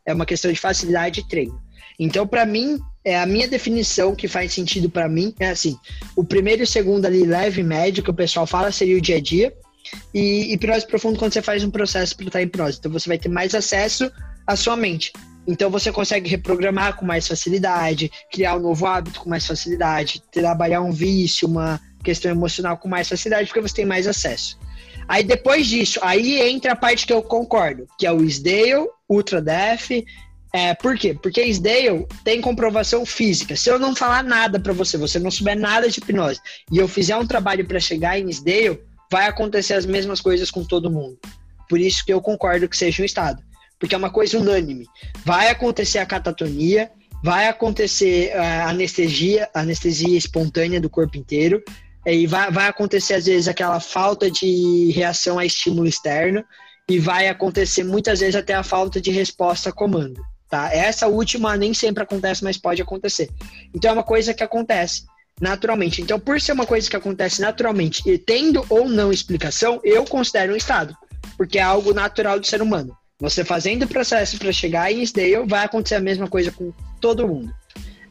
É 0.06 0.14
uma 0.14 0.24
questão 0.24 0.50
de 0.50 0.58
facilidade 0.58 1.20
e 1.20 1.28
treino. 1.28 1.67
Então, 1.98 2.26
para 2.26 2.46
mim, 2.46 2.78
é 3.04 3.18
a 3.18 3.26
minha 3.26 3.48
definição 3.48 4.14
que 4.14 4.28
faz 4.28 4.52
sentido 4.52 4.88
para 4.88 5.08
mim 5.08 5.34
é 5.40 5.50
assim: 5.50 5.76
o 6.14 6.22
primeiro 6.22 6.62
e 6.62 6.64
o 6.64 6.66
segundo 6.66 7.06
ali, 7.06 7.24
leve 7.24 7.60
e 7.60 7.64
médio, 7.64 8.02
que 8.02 8.10
o 8.10 8.14
pessoal 8.14 8.46
fala, 8.46 8.70
seria 8.70 8.96
o 8.96 9.00
dia 9.00 9.16
a 9.16 9.20
dia. 9.20 9.52
E 10.12 10.52
hipnose 10.52 10.86
profundo 10.86 11.18
quando 11.18 11.32
você 11.32 11.40
faz 11.40 11.64
um 11.64 11.70
processo 11.70 12.14
para 12.16 12.26
estar 12.26 12.40
em 12.40 12.44
hipnose. 12.44 12.78
Então, 12.78 12.92
você 12.92 13.08
vai 13.08 13.18
ter 13.18 13.28
mais 13.28 13.54
acesso 13.54 14.10
à 14.46 14.54
sua 14.54 14.76
mente. 14.76 15.12
Então, 15.46 15.70
você 15.70 15.90
consegue 15.90 16.28
reprogramar 16.28 16.94
com 16.96 17.06
mais 17.06 17.26
facilidade, 17.26 18.10
criar 18.30 18.56
um 18.56 18.60
novo 18.60 18.84
hábito 18.84 19.20
com 19.20 19.30
mais 19.30 19.46
facilidade, 19.46 20.22
trabalhar 20.30 20.82
um 20.82 20.92
vício, 20.92 21.48
uma 21.48 21.80
questão 22.04 22.30
emocional 22.30 22.76
com 22.76 22.86
mais 22.86 23.08
facilidade, 23.08 23.46
porque 23.46 23.60
você 23.60 23.76
tem 23.76 23.86
mais 23.86 24.06
acesso. 24.06 24.58
Aí 25.08 25.24
depois 25.24 25.66
disso, 25.66 25.98
aí 26.02 26.38
entra 26.50 26.72
a 26.72 26.76
parte 26.76 27.06
que 27.06 27.12
eu 27.12 27.22
concordo, 27.22 27.86
que 27.98 28.06
é 28.06 28.12
o 28.12 28.22
SDALE, 28.22 28.88
Ultra 29.08 29.40
Def, 29.40 29.90
é, 30.58 30.74
por 30.74 30.98
quê? 30.98 31.14
Porque 31.14 31.44
Isdale 31.44 32.04
tem 32.24 32.40
comprovação 32.40 33.06
física. 33.06 33.54
Se 33.54 33.70
eu 33.70 33.78
não 33.78 33.94
falar 33.94 34.24
nada 34.24 34.58
para 34.58 34.72
você, 34.72 34.98
você 34.98 35.18
não 35.18 35.30
souber 35.30 35.56
nada 35.56 35.88
de 35.88 35.98
hipnose, 35.98 36.40
e 36.72 36.78
eu 36.78 36.88
fizer 36.88 37.16
um 37.16 37.26
trabalho 37.26 37.64
para 37.64 37.78
chegar 37.78 38.18
em 38.18 38.28
Isdale, 38.28 38.80
vai 39.10 39.28
acontecer 39.28 39.74
as 39.74 39.86
mesmas 39.86 40.20
coisas 40.20 40.50
com 40.50 40.64
todo 40.64 40.90
mundo. 40.90 41.16
Por 41.68 41.78
isso 41.78 42.04
que 42.04 42.12
eu 42.12 42.20
concordo 42.20 42.68
que 42.68 42.76
seja 42.76 43.02
um 43.02 43.06
estado. 43.06 43.40
Porque 43.78 43.94
é 43.94 43.98
uma 43.98 44.10
coisa 44.10 44.36
unânime. 44.36 44.86
Vai 45.24 45.48
acontecer 45.48 45.98
a 45.98 46.06
catatonia, 46.06 46.90
vai 47.22 47.46
acontecer 47.46 48.32
a 48.32 48.44
é, 48.44 48.62
anestesia, 48.62 49.48
anestesia 49.54 50.18
espontânea 50.18 50.80
do 50.80 50.90
corpo 50.90 51.16
inteiro, 51.16 51.62
e 52.04 52.26
vai, 52.26 52.50
vai 52.50 52.66
acontecer 52.66 53.14
às 53.14 53.26
vezes 53.26 53.46
aquela 53.46 53.78
falta 53.78 54.28
de 54.28 54.90
reação 54.92 55.38
a 55.38 55.44
estímulo 55.44 55.86
externo, 55.86 56.44
e 56.88 56.98
vai 56.98 57.28
acontecer 57.28 57.84
muitas 57.84 58.20
vezes 58.20 58.34
até 58.34 58.54
a 58.54 58.64
falta 58.64 59.00
de 59.00 59.10
resposta 59.10 59.68
a 59.68 59.72
comando 59.72 60.20
tá? 60.48 60.72
Essa 60.72 61.06
última 61.06 61.56
nem 61.56 61.74
sempre 61.74 62.02
acontece, 62.02 62.42
mas 62.42 62.56
pode 62.56 62.80
acontecer. 62.80 63.28
Então 63.74 63.90
é 63.90 63.94
uma 63.94 64.02
coisa 64.02 64.32
que 64.32 64.42
acontece 64.42 65.04
naturalmente. 65.40 66.02
Então, 66.02 66.18
por 66.18 66.40
ser 66.40 66.52
uma 66.52 66.66
coisa 66.66 66.88
que 66.88 66.96
acontece 66.96 67.40
naturalmente 67.40 68.02
e 68.08 68.18
tendo 68.18 68.64
ou 68.68 68.88
não 68.88 69.12
explicação, 69.12 69.80
eu 69.84 70.04
considero 70.04 70.52
um 70.52 70.56
estado, 70.56 70.96
porque 71.36 71.58
é 71.58 71.62
algo 71.62 71.94
natural 71.94 72.40
do 72.40 72.46
ser 72.46 72.60
humano. 72.60 72.96
Você 73.20 73.44
fazendo 73.44 73.84
o 73.84 73.88
processo 73.88 74.38
para 74.38 74.52
chegar 74.52 74.92
em 74.92 75.02
Isdale, 75.02 75.46
vai 75.46 75.64
acontecer 75.64 75.96
a 75.96 76.00
mesma 76.00 76.28
coisa 76.28 76.50
com 76.50 76.72
todo 77.00 77.26
mundo. 77.26 77.52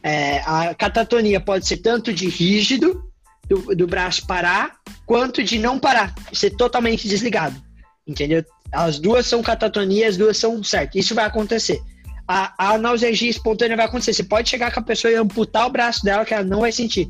É, 0.04 0.40
a 0.46 0.74
catatonia 0.76 1.40
pode 1.40 1.68
ser 1.68 1.78
tanto 1.78 2.14
de 2.14 2.28
rígido, 2.30 3.04
do, 3.48 3.76
do 3.76 3.88
braço 3.88 4.28
parar, 4.28 4.76
quanto 5.06 5.42
de 5.42 5.58
não 5.58 5.80
parar, 5.80 6.14
ser 6.34 6.52
totalmente 6.52 7.08
desligado. 7.08 7.62
Entendeu? 8.06 8.44
As 8.72 9.00
duas 9.00 9.26
são 9.26 9.42
catatonia, 9.42 10.08
as 10.08 10.18
duas 10.18 10.38
são 10.38 10.62
certo. 10.62 10.98
Isso 10.98 11.16
vai 11.16 11.26
acontecer 11.26 11.82
a, 12.28 12.54
a 12.58 12.74
analgesia 12.74 13.30
espontânea 13.30 13.78
vai 13.78 13.86
acontecer. 13.86 14.14
Você 14.14 14.24
pode 14.24 14.50
chegar 14.50 14.74
com 14.74 14.80
a 14.80 14.84
pessoa 14.84 15.12
e 15.12 15.16
amputar 15.16 15.68
o 15.68 15.72
braço 15.72 16.04
dela, 16.04 16.26
que 16.26 16.34
ela 16.34 16.44
não 16.44 16.62
vai 16.62 16.72
sentir. 16.72 17.10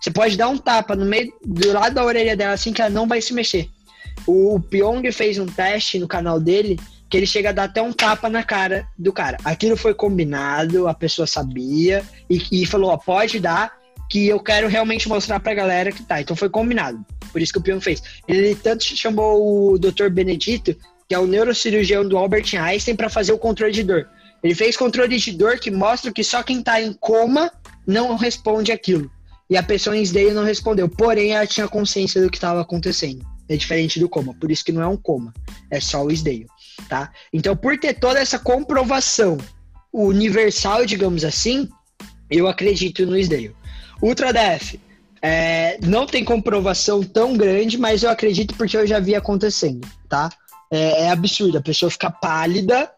Você 0.00 0.10
pode 0.10 0.36
dar 0.36 0.48
um 0.48 0.58
tapa 0.58 0.94
no 0.94 1.04
meio 1.04 1.32
do 1.44 1.72
lado 1.72 1.94
da 1.94 2.04
orelha 2.04 2.36
dela, 2.36 2.52
assim, 2.52 2.72
que 2.72 2.80
ela 2.80 2.90
não 2.90 3.06
vai 3.06 3.20
se 3.20 3.34
mexer. 3.34 3.68
O, 4.26 4.60
Pyong 4.60 5.10
fez 5.10 5.38
um 5.38 5.46
teste 5.46 5.98
no 5.98 6.06
canal 6.06 6.38
dele 6.38 6.78
que 7.08 7.16
ele 7.16 7.26
chega 7.26 7.50
a 7.50 7.52
dar 7.52 7.64
até 7.64 7.82
um 7.82 7.92
tapa 7.92 8.28
na 8.28 8.42
cara 8.42 8.86
do 8.98 9.12
cara. 9.12 9.36
Aquilo 9.44 9.76
foi 9.76 9.94
combinado, 9.94 10.88
a 10.88 10.94
pessoa 10.94 11.26
sabia 11.26 12.02
e, 12.28 12.62
e 12.62 12.66
falou: 12.66 12.90
ó, 12.90 12.96
pode 12.96 13.38
dar, 13.38 13.72
que 14.08 14.28
eu 14.28 14.40
quero 14.40 14.68
realmente 14.68 15.08
mostrar 15.08 15.40
pra 15.40 15.54
galera 15.54 15.92
que 15.92 16.02
tá. 16.02 16.20
Então 16.20 16.36
foi 16.36 16.48
combinado. 16.48 17.04
Por 17.30 17.40
isso 17.40 17.52
que 17.52 17.58
o 17.58 17.62
Pyong 17.62 17.80
fez. 17.80 18.02
Ele 18.28 18.54
tanto 18.54 18.84
chamou 18.84 19.72
o 19.72 19.78
Dr. 19.78 20.08
Benedito, 20.10 20.76
que 21.08 21.14
é 21.14 21.18
o 21.18 21.26
neurocirurgião 21.26 22.06
do 22.06 22.16
Albert 22.16 22.54
Einstein, 22.54 22.96
para 22.96 23.08
fazer 23.08 23.32
o 23.32 23.38
controle 23.38 23.72
de 23.72 23.82
dor. 23.82 24.08
Ele 24.42 24.54
fez 24.54 24.76
controle 24.76 25.16
de 25.18 25.32
dor 25.32 25.58
que 25.58 25.70
mostra 25.70 26.12
que 26.12 26.24
só 26.24 26.42
quem 26.42 26.58
está 26.58 26.80
em 26.80 26.92
coma 26.92 27.50
não 27.86 28.16
responde 28.16 28.72
aquilo. 28.72 29.10
E 29.48 29.56
a 29.56 29.62
pessoa 29.62 29.96
em 29.96 30.02
SDAY 30.02 30.32
não 30.32 30.44
respondeu. 30.44 30.88
Porém, 30.88 31.32
ela 31.32 31.46
tinha 31.46 31.68
consciência 31.68 32.20
do 32.20 32.30
que 32.30 32.36
estava 32.36 32.60
acontecendo. 32.60 33.24
É 33.48 33.56
diferente 33.56 34.00
do 34.00 34.08
coma. 34.08 34.34
Por 34.34 34.50
isso 34.50 34.64
que 34.64 34.72
não 34.72 34.82
é 34.82 34.86
um 34.86 34.96
coma. 34.96 35.32
É 35.70 35.78
só 35.78 36.02
o 36.02 36.10
SDAY. 36.10 36.46
Tá? 36.88 37.12
Então, 37.32 37.54
por 37.54 37.78
ter 37.78 37.94
toda 37.94 38.18
essa 38.18 38.38
comprovação 38.38 39.38
universal, 39.92 40.86
digamos 40.86 41.24
assim, 41.24 41.68
eu 42.30 42.48
acredito 42.48 43.04
no 43.04 43.16
SDAY. 43.16 43.54
UltraDef 44.02 44.80
é, 45.20 45.78
não 45.84 46.06
tem 46.06 46.24
comprovação 46.24 47.02
tão 47.02 47.36
grande, 47.36 47.78
mas 47.78 48.02
eu 48.02 48.10
acredito 48.10 48.54
porque 48.54 48.76
eu 48.76 48.86
já 48.86 48.98
vi 48.98 49.14
acontecendo, 49.14 49.86
tá? 50.08 50.30
É, 50.70 51.02
é 51.02 51.10
absurdo. 51.10 51.58
A 51.58 51.62
pessoa 51.62 51.90
fica 51.90 52.10
pálida 52.10 52.90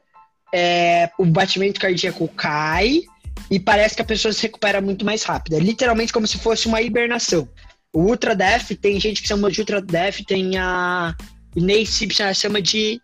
é, 0.57 1.11
o 1.19 1.25
batimento 1.25 1.81
cardíaco 1.81 2.29
cai 2.29 3.03
e 3.51 3.59
parece 3.59 3.97
que 3.97 4.03
a 4.03 4.05
pessoa 4.05 4.33
se 4.33 4.43
recupera 4.43 4.81
muito 4.81 5.05
mais 5.05 5.25
rápido. 5.25 5.57
É 5.57 5.59
literalmente 5.59 6.13
como 6.13 6.29
se 6.29 6.39
fosse 6.39 6.69
uma 6.69 6.81
hibernação. 6.81 7.49
O 7.93 8.03
Ultra 8.03 8.37
Def, 8.37 8.71
tem 8.81 9.01
gente 9.01 9.21
que 9.21 9.27
chama 9.27 9.51
de 9.51 9.61
Ultra 9.61 9.83
Def, 9.83 10.21
tem 10.25 10.57
a 10.57 11.13
Inês 11.57 11.89
Simpson 11.91 12.33
chama 12.33 12.63
de. 12.63 13.01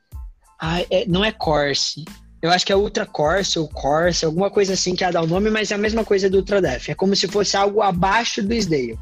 Ah, 0.60 0.80
é, 0.90 1.04
não 1.08 1.24
é 1.24 1.32
Corse. 1.32 2.04
Eu 2.40 2.50
acho 2.50 2.64
que 2.64 2.72
é 2.72 2.76
Ultra 2.76 3.04
Corse 3.04 3.58
ou 3.58 3.68
Corse, 3.68 4.24
alguma 4.24 4.48
coisa 4.48 4.74
assim 4.74 4.94
que 4.94 5.02
ela 5.02 5.14
dá 5.14 5.22
o 5.22 5.26
nome, 5.26 5.50
mas 5.50 5.72
é 5.72 5.74
a 5.74 5.78
mesma 5.78 6.04
coisa 6.04 6.30
do 6.30 6.38
Ultra 6.38 6.62
Def. 6.62 6.88
É 6.88 6.94
como 6.94 7.16
se 7.16 7.26
fosse 7.26 7.56
algo 7.56 7.82
abaixo 7.82 8.42
do 8.42 8.54
Sdale, 8.54 8.96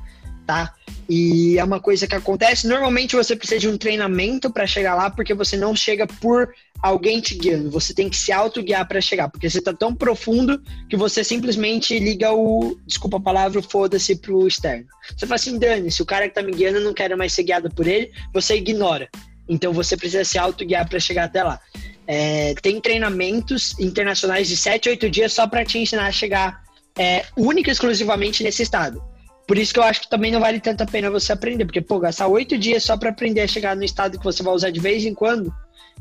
tá? 0.47 0.73
E 1.09 1.59
é 1.59 1.65
uma 1.65 1.81
coisa 1.81 2.07
que 2.07 2.15
acontece. 2.15 2.67
Normalmente 2.67 3.15
você 3.15 3.37
precisa 3.37 3.61
de 3.61 3.69
um 3.69 3.77
treinamento 3.77 4.51
para 4.51 4.67
chegar 4.67 4.95
lá, 4.95 5.11
porque 5.11 5.35
você 5.35 5.57
não 5.57 5.77
chega 5.77 6.07
por 6.07 6.53
alguém 6.83 7.21
te 7.21 7.35
guiando. 7.35 7.71
Você 7.71 7.93
tem 7.93 8.09
que 8.09 8.17
se 8.17 8.33
auto-guiar 8.33 8.87
para 8.87 9.01
chegar, 9.01 9.29
porque 9.29 9.49
você 9.49 9.61
tá 9.61 9.73
tão 9.73 9.95
profundo 9.95 10.63
que 10.89 10.97
você 10.97 11.23
simplesmente 11.25 11.99
liga 11.99 12.33
o. 12.33 12.79
Desculpa 12.87 13.17
a 13.17 13.21
palavra, 13.21 13.63
foda-se 13.63 14.17
pro 14.17 14.47
externo. 14.47 14.87
Você 15.17 15.27
fala 15.27 15.35
assim, 15.35 15.59
Dani, 15.59 15.91
se 15.91 16.03
o 16.03 16.07
cara 16.07 16.29
que 16.29 16.35
tá 16.35 16.43
me 16.43 16.53
guiando 16.53 16.81
não 16.81 16.95
quer 16.95 17.15
mais 17.17 17.33
ser 17.33 17.43
guiado 17.43 17.71
por 17.71 17.87
ele, 17.87 18.11
você 18.33 18.57
ignora. 18.57 19.09
Então 19.49 19.73
você 19.73 19.97
precisa 19.97 20.25
se 20.25 20.39
auto-guiar 20.39 20.89
para 20.89 21.01
chegar 21.01 21.25
até 21.25 21.43
lá. 21.43 21.61
É, 22.07 22.55
tem 22.63 22.81
treinamentos 22.81 23.79
internacionais 23.79 24.49
de 24.49 24.57
7, 24.57 24.89
8 24.89 25.11
dias 25.11 25.33
só 25.33 25.47
para 25.47 25.65
te 25.65 25.79
ensinar 25.79 26.07
a 26.07 26.13
chegar 26.13 26.63
é, 26.99 27.25
única 27.37 27.71
e 27.71 27.73
exclusivamente 27.73 28.43
nesse 28.43 28.63
estado. 28.63 29.03
Por 29.47 29.57
isso 29.57 29.73
que 29.73 29.81
eu 29.81 29.85
acho 29.85 30.03
que 30.03 30.11
também 30.11 30.31
não 30.31 30.41
vale 30.41 30.61
tanto 30.61 30.83
a 30.83 30.87
pena 30.87 31.11
você 31.11 31.33
aprender, 31.33 31.65
porque, 31.65 31.81
pô, 31.81 31.99
gastar 31.99 32.29
oito 32.29 32.59
dias 32.59 32.85
só 32.85 32.99
para 32.99 33.09
aprender 33.09 33.41
a 33.41 33.47
chegar 33.47 33.75
no 33.75 33.83
estado 33.83 34.19
que 34.19 34.25
você 34.25 34.43
vai 34.43 34.53
usar 34.53 34.71
de 34.71 34.79
vez 34.79 35.07
em 35.07 35.15
quando 35.15 35.51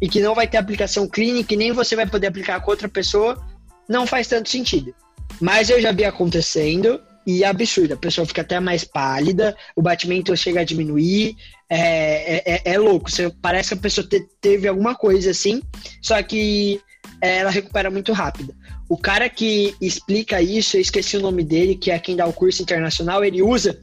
e 0.02 0.08
que 0.08 0.20
não 0.20 0.36
vai 0.36 0.48
ter 0.48 0.58
aplicação 0.58 1.08
clínica 1.08 1.54
e 1.54 1.58
nem 1.58 1.72
você 1.72 1.96
vai 1.96 2.08
poder 2.08 2.28
aplicar 2.28 2.60
com 2.62 2.72
outra 2.72 2.88
pessoa, 2.88 3.42
não 3.88 4.06
faz 4.06 4.28
tanto 4.28 4.50
sentido. 4.50 4.94
Mas 5.40 5.70
eu 5.70 5.82
já 5.82 5.92
vi 5.92 6.06
acontecendo 6.06 7.00
e 7.26 7.44
é 7.44 7.48
absurdo. 7.48 7.94
A 7.94 7.98
pessoa 7.98 8.26
fica 8.26 8.42
até 8.42 8.60
mais 8.60 8.84
pálida, 8.84 9.56
o 9.76 9.82
batimento 9.82 10.36
chega 10.36 10.62
a 10.62 10.66
diminuir. 10.66 11.36
É, 11.70 12.38
é, 12.38 12.44
é, 12.46 12.74
é 12.74 12.78
louco. 12.78 13.12
Você, 13.12 13.30
parece 13.42 13.70
que 13.70 13.76
a 13.76 13.82
pessoa 13.82 14.08
te, 14.08 14.26
teve 14.40 14.68
alguma 14.68 14.96
coisa 14.96 15.32
assim, 15.32 15.62
só 16.02 16.22
que 16.24 16.80
é, 17.22 17.40
ela 17.40 17.50
recupera 17.50 17.92
muito 17.92 18.14
rápido. 18.14 18.56
O 18.90 18.98
cara 18.98 19.30
que 19.30 19.76
explica 19.82 20.42
isso, 20.42 20.78
eu 20.78 20.82
esqueci 20.82 21.18
o 21.18 21.22
nome 21.22 21.44
dele, 21.44 21.76
que 21.76 21.92
é 21.92 22.00
quem 22.00 22.16
dá 22.16 22.26
o 22.26 22.34
curso 22.34 22.62
internacional, 22.62 23.24
ele 23.24 23.42
usa. 23.42 23.78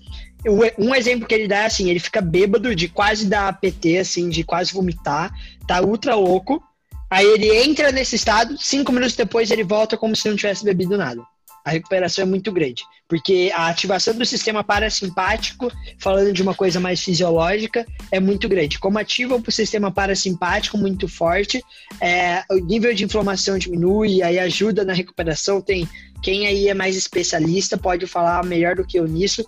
Um 0.78 0.94
exemplo 0.94 1.26
que 1.26 1.34
ele 1.34 1.48
dá 1.48 1.60
é 1.62 1.66
assim: 1.66 1.88
ele 1.88 2.00
fica 2.00 2.20
bêbado 2.20 2.74
de 2.74 2.88
quase 2.88 3.26
dar 3.26 3.58
PT, 3.60 3.98
assim, 3.98 4.28
de 4.28 4.44
quase 4.44 4.72
vomitar, 4.72 5.32
tá 5.66 5.80
ultra 5.80 6.14
louco. 6.14 6.62
Aí 7.10 7.26
ele 7.26 7.54
entra 7.64 7.92
nesse 7.92 8.16
estado, 8.16 8.56
cinco 8.58 8.90
minutos 8.90 9.14
depois 9.14 9.50
ele 9.50 9.62
volta 9.62 9.96
como 9.96 10.16
se 10.16 10.28
não 10.28 10.36
tivesse 10.36 10.64
bebido 10.64 10.96
nada 10.96 11.22
a 11.64 11.70
recuperação 11.70 12.22
é 12.22 12.26
muito 12.26 12.52
grande, 12.52 12.82
porque 13.08 13.50
a 13.54 13.68
ativação 13.68 14.14
do 14.14 14.24
sistema 14.24 14.62
parasimpático, 14.62 15.72
falando 15.98 16.32
de 16.32 16.42
uma 16.42 16.54
coisa 16.54 16.78
mais 16.78 17.00
fisiológica, 17.00 17.86
é 18.10 18.20
muito 18.20 18.48
grande. 18.48 18.78
Como 18.78 18.98
ativa 18.98 19.34
o 19.34 19.50
sistema 19.50 19.90
parasimpático 19.90 20.76
muito 20.76 21.08
forte, 21.08 21.64
é, 22.00 22.42
o 22.50 22.56
nível 22.56 22.92
de 22.94 23.04
inflamação 23.04 23.56
diminui, 23.56 24.22
aí 24.22 24.38
ajuda 24.38 24.84
na 24.84 24.92
recuperação. 24.92 25.60
Tem 25.60 25.88
quem 26.24 26.46
aí 26.46 26.68
é 26.68 26.74
mais 26.74 26.96
especialista 26.96 27.76
pode 27.76 28.06
falar 28.06 28.42
melhor 28.44 28.76
do 28.76 28.84
que 28.84 28.98
eu 28.98 29.06
nisso. 29.06 29.44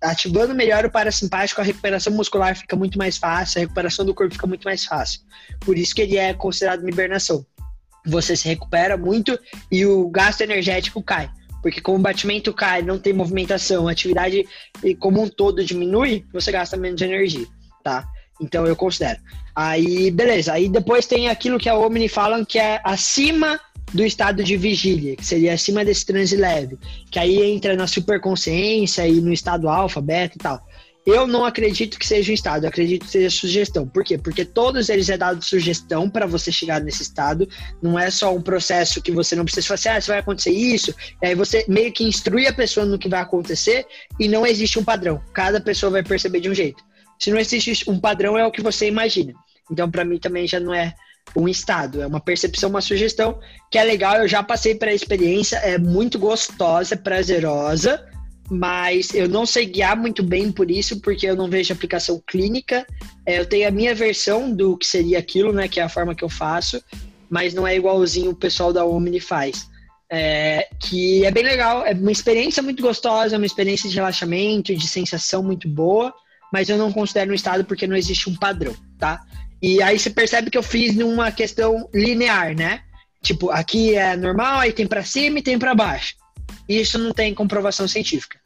ativando 0.00 0.54
melhor 0.54 0.86
o 0.86 0.90
parasimpático, 0.90 1.60
a 1.60 1.64
recuperação 1.64 2.14
muscular 2.14 2.56
fica 2.56 2.74
muito 2.74 2.96
mais 2.96 3.18
fácil, 3.18 3.58
a 3.58 3.60
recuperação 3.60 4.04
do 4.06 4.14
corpo 4.14 4.32
fica 4.32 4.46
muito 4.46 4.64
mais 4.64 4.86
fácil. 4.86 5.20
Por 5.60 5.76
isso 5.76 5.94
que 5.94 6.00
ele 6.00 6.16
é 6.16 6.32
considerado 6.32 6.80
uma 6.80 6.88
hibernação 6.88 7.44
você 8.06 8.36
se 8.36 8.48
recupera 8.48 8.96
muito 8.96 9.38
e 9.70 9.84
o 9.84 10.08
gasto 10.08 10.40
energético 10.40 11.02
cai. 11.02 11.30
Porque 11.62 11.80
como 11.80 11.98
o 11.98 12.02
batimento 12.02 12.52
cai, 12.54 12.80
não 12.80 12.98
tem 12.98 13.12
movimentação, 13.12 13.86
a 13.86 13.92
atividade 13.92 14.46
como 14.98 15.22
um 15.22 15.28
todo 15.28 15.64
diminui, 15.64 16.24
você 16.32 16.50
gasta 16.50 16.76
menos 16.76 17.02
energia, 17.02 17.46
tá? 17.84 18.08
Então 18.40 18.66
eu 18.66 18.74
considero. 18.74 19.20
Aí, 19.54 20.10
beleza. 20.10 20.54
Aí 20.54 20.68
depois 20.68 21.06
tem 21.06 21.28
aquilo 21.28 21.58
que 21.58 21.68
a 21.68 21.76
Omni 21.76 22.08
falam 22.08 22.44
que 22.44 22.58
é 22.58 22.80
acima 22.82 23.60
do 23.92 24.04
estado 24.04 24.42
de 24.42 24.56
vigília, 24.56 25.16
que 25.16 25.26
seria 25.26 25.52
acima 25.52 25.84
desse 25.84 26.06
transe 26.06 26.36
leve, 26.36 26.78
que 27.10 27.18
aí 27.18 27.42
entra 27.42 27.76
na 27.76 27.86
superconsciência 27.86 29.06
e 29.06 29.20
no 29.20 29.32
estado 29.32 29.68
alfa, 29.68 30.00
beta 30.00 30.36
e 30.36 30.38
tal. 30.38 30.66
Eu 31.06 31.26
não 31.26 31.46
acredito 31.46 31.98
que 31.98 32.06
seja 32.06 32.30
um 32.30 32.34
estado, 32.34 32.64
eu 32.64 32.68
acredito 32.68 33.06
que 33.06 33.10
seja 33.10 33.30
sugestão. 33.30 33.88
Por 33.88 34.04
quê? 34.04 34.18
Porque 34.18 34.44
todos 34.44 34.90
eles 34.90 35.08
é 35.08 35.16
dado 35.16 35.42
sugestão 35.42 36.10
para 36.10 36.26
você 36.26 36.52
chegar 36.52 36.80
nesse 36.80 37.02
estado. 37.02 37.48
Não 37.82 37.98
é 37.98 38.10
só 38.10 38.34
um 38.34 38.42
processo 38.42 39.00
que 39.00 39.10
você 39.10 39.34
não 39.34 39.44
precisa 39.44 39.66
fazer, 39.66 39.88
assim, 39.88 40.10
ah, 40.10 40.12
vai 40.12 40.18
acontecer 40.18 40.50
isso. 40.50 40.94
E 41.22 41.26
aí 41.26 41.34
você 41.34 41.64
meio 41.68 41.90
que 41.92 42.04
instrui 42.04 42.46
a 42.46 42.52
pessoa 42.52 42.84
no 42.84 42.98
que 42.98 43.08
vai 43.08 43.20
acontecer 43.20 43.86
e 44.18 44.28
não 44.28 44.46
existe 44.46 44.78
um 44.78 44.84
padrão. 44.84 45.22
Cada 45.32 45.60
pessoa 45.60 45.90
vai 45.90 46.02
perceber 46.02 46.40
de 46.40 46.50
um 46.50 46.54
jeito. 46.54 46.84
Se 47.18 47.30
não 47.30 47.38
existe 47.38 47.88
um 47.88 47.98
padrão, 47.98 48.36
é 48.36 48.46
o 48.46 48.50
que 48.50 48.62
você 48.62 48.86
imagina. 48.86 49.32
Então, 49.70 49.90
para 49.90 50.04
mim 50.04 50.18
também 50.18 50.46
já 50.46 50.60
não 50.60 50.74
é 50.74 50.94
um 51.34 51.48
estado, 51.48 52.02
é 52.02 52.06
uma 52.06 52.20
percepção, 52.20 52.68
uma 52.68 52.80
sugestão 52.80 53.38
que 53.70 53.78
é 53.78 53.84
legal. 53.84 54.16
Eu 54.16 54.28
já 54.28 54.42
passei 54.42 54.74
para 54.74 54.90
a 54.90 54.94
experiência, 54.94 55.56
é 55.56 55.78
muito 55.78 56.18
gostosa, 56.18 56.96
prazerosa 56.96 58.09
mas 58.50 59.14
eu 59.14 59.28
não 59.28 59.46
sei 59.46 59.64
guiar 59.64 59.96
muito 59.96 60.24
bem 60.24 60.50
por 60.50 60.70
isso, 60.70 61.00
porque 61.00 61.26
eu 61.26 61.36
não 61.36 61.48
vejo 61.48 61.72
aplicação 61.72 62.20
clínica. 62.26 62.84
É, 63.24 63.38
eu 63.38 63.46
tenho 63.46 63.68
a 63.68 63.70
minha 63.70 63.94
versão 63.94 64.52
do 64.52 64.76
que 64.76 64.86
seria 64.86 65.20
aquilo, 65.20 65.52
né, 65.52 65.68
que 65.68 65.78
é 65.78 65.84
a 65.84 65.88
forma 65.88 66.14
que 66.14 66.24
eu 66.24 66.28
faço, 66.28 66.82
mas 67.30 67.54
não 67.54 67.66
é 67.66 67.76
igualzinho 67.76 68.32
o 68.32 68.36
pessoal 68.36 68.72
da 68.72 68.84
Omni 68.84 69.20
faz. 69.20 69.68
É, 70.12 70.68
que 70.80 71.24
é 71.24 71.30
bem 71.30 71.44
legal, 71.44 71.86
é 71.86 71.92
uma 71.92 72.10
experiência 72.10 72.60
muito 72.60 72.82
gostosa, 72.82 73.36
uma 73.36 73.46
experiência 73.46 73.88
de 73.88 73.94
relaxamento, 73.94 74.74
de 74.74 74.88
sensação 74.88 75.40
muito 75.40 75.68
boa, 75.68 76.12
mas 76.52 76.68
eu 76.68 76.76
não 76.76 76.92
considero 76.92 77.30
um 77.30 77.34
estado 77.34 77.64
porque 77.64 77.86
não 77.86 77.94
existe 77.94 78.28
um 78.28 78.34
padrão, 78.34 78.74
tá? 78.98 79.20
E 79.62 79.80
aí 79.80 79.96
você 79.96 80.10
percebe 80.10 80.50
que 80.50 80.58
eu 80.58 80.62
fiz 80.64 80.96
numa 80.96 81.30
questão 81.30 81.88
linear, 81.94 82.56
né? 82.56 82.80
Tipo, 83.22 83.50
aqui 83.50 83.94
é 83.94 84.16
normal, 84.16 84.58
aí 84.58 84.72
tem 84.72 84.86
para 84.86 85.04
cima 85.04 85.38
e 85.38 85.42
tem 85.42 85.56
para 85.56 85.74
baixo. 85.74 86.14
Isso 86.70 86.98
não 86.98 87.12
tem 87.12 87.34
comprovação 87.34 87.88
científica. 87.88 88.38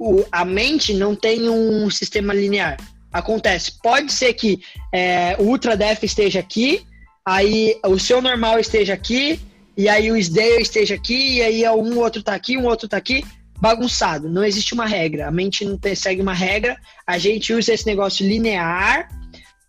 O, 0.00 0.24
a 0.32 0.44
mente 0.44 0.92
não 0.92 1.14
tem 1.14 1.48
um 1.48 1.88
sistema 1.90 2.34
linear. 2.34 2.76
Acontece. 3.12 3.72
Pode 3.80 4.12
ser 4.12 4.34
que 4.34 4.60
é, 4.92 5.36
o 5.38 5.44
ultra 5.44 5.76
def 5.76 6.02
esteja 6.02 6.40
aqui, 6.40 6.84
aí 7.24 7.78
o 7.86 7.98
seu 7.98 8.20
normal 8.20 8.58
esteja 8.58 8.94
aqui, 8.94 9.40
e 9.76 9.88
aí 9.88 10.10
o 10.10 10.16
SDAIL 10.16 10.60
esteja 10.60 10.96
aqui, 10.96 11.36
e 11.36 11.42
aí 11.42 11.68
um 11.68 11.98
outro 11.98 12.20
tá 12.20 12.34
aqui, 12.34 12.56
um 12.58 12.66
outro 12.66 12.88
tá 12.88 12.96
aqui, 12.96 13.24
bagunçado. 13.60 14.28
Não 14.28 14.44
existe 14.44 14.74
uma 14.74 14.86
regra. 14.86 15.28
A 15.28 15.30
mente 15.30 15.64
não 15.64 15.78
tem, 15.78 15.94
segue 15.94 16.20
uma 16.20 16.34
regra. 16.34 16.76
A 17.06 17.16
gente 17.16 17.52
usa 17.52 17.72
esse 17.72 17.86
negócio 17.86 18.26
linear 18.26 19.08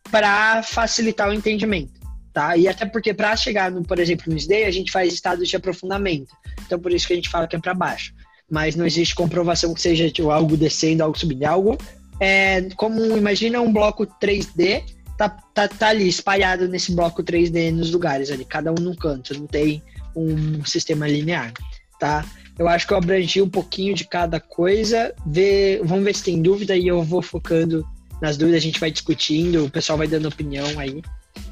para 0.10 0.64
facilitar 0.64 1.30
o 1.30 1.34
entendimento 1.34 1.99
tá? 2.34 2.56
E 2.58 2.68
até 2.68 2.86
porque 2.86 3.14
para 3.14 3.36
chegar, 3.36 3.72
no, 3.72 3.84
por 3.84 4.00
exemplo, 4.00 4.32
no 4.32 4.38
SDAY, 4.38 4.66
a 4.66 4.72
gente 4.72 4.92
faz 4.92 5.14
estados 5.14 5.48
de 5.48 5.56
aprofundamento. 5.56 6.34
Então, 6.66 6.80
por 6.80 6.92
isso 6.92 7.08
que 7.08 7.14
a 7.14 7.16
gente 7.16 7.30
fala 7.30 7.48
que 7.48 7.56
é 7.56 7.60
para 7.60 7.74
baixo. 7.74 8.14
Mas 8.50 8.76
não 8.76 8.86
existe 8.86 9.14
comprovação 9.14 9.74
que 9.74 9.82
seja 9.82 10.10
tipo, 10.10 10.32
algo 10.32 10.58
descendo, 10.58 11.04
algo 11.04 11.18
subindo. 11.18 11.44
É 11.44 11.48
algo 11.48 11.78
é 12.20 12.68
como, 12.76 13.18
imagina 13.18 13.62
um 13.62 13.72
bloco 13.72 14.06
3D, 14.06 14.84
tá, 15.18 15.30
tá, 15.30 15.68
tá 15.68 15.88
ali 15.88 16.08
espalhado 16.08 16.68
nesse 16.68 16.92
bloco 16.92 17.24
3D 17.24 17.72
nos 17.72 17.92
lugares 17.92 18.30
ali, 18.30 18.44
cada 18.44 18.72
um 18.72 18.76
num 18.76 18.96
canto, 18.96 19.34
não 19.40 19.48
tem 19.48 19.82
um 20.16 20.66
sistema 20.66 21.08
linear, 21.08 21.54
tá? 22.00 22.26
Eu 22.58 22.68
acho 22.68 22.86
que 22.86 22.92
eu 22.92 22.98
abrangi 22.98 23.42
um 23.42 23.50
pouquinho 23.50 23.96
de 23.96 24.04
cada 24.04 24.38
coisa. 24.38 25.14
Ver, 25.26 25.80
vamos 25.82 26.04
ver 26.04 26.14
se 26.14 26.26
tem 26.26 26.42
dúvida 26.42 26.76
e 26.76 26.88
eu 26.88 27.02
vou 27.02 27.22
focando 27.22 27.88
nas 28.22 28.36
dúvidas, 28.36 28.62
a 28.62 28.66
gente 28.66 28.82
vai 28.82 28.92
discutindo, 28.92 29.64
o 29.64 29.70
pessoal 29.70 29.98
vai 29.98 30.08
dando 30.08 30.28
opinião 30.28 30.78
aí. 30.78 31.02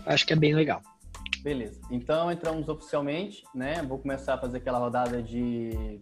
Acho 0.08 0.26
que 0.26 0.34
é 0.34 0.36
bem 0.36 0.55
legal. 0.55 0.82
Beleza. 1.41 1.80
Então 1.91 2.32
entramos 2.32 2.68
oficialmente, 2.68 3.43
né? 3.53 3.82
Vou 3.84 3.99
começar 3.99 4.36
a 4.36 4.38
fazer 4.38 4.58
aquela 4.58 4.80
rodada 4.80 5.22
de, 5.22 6.01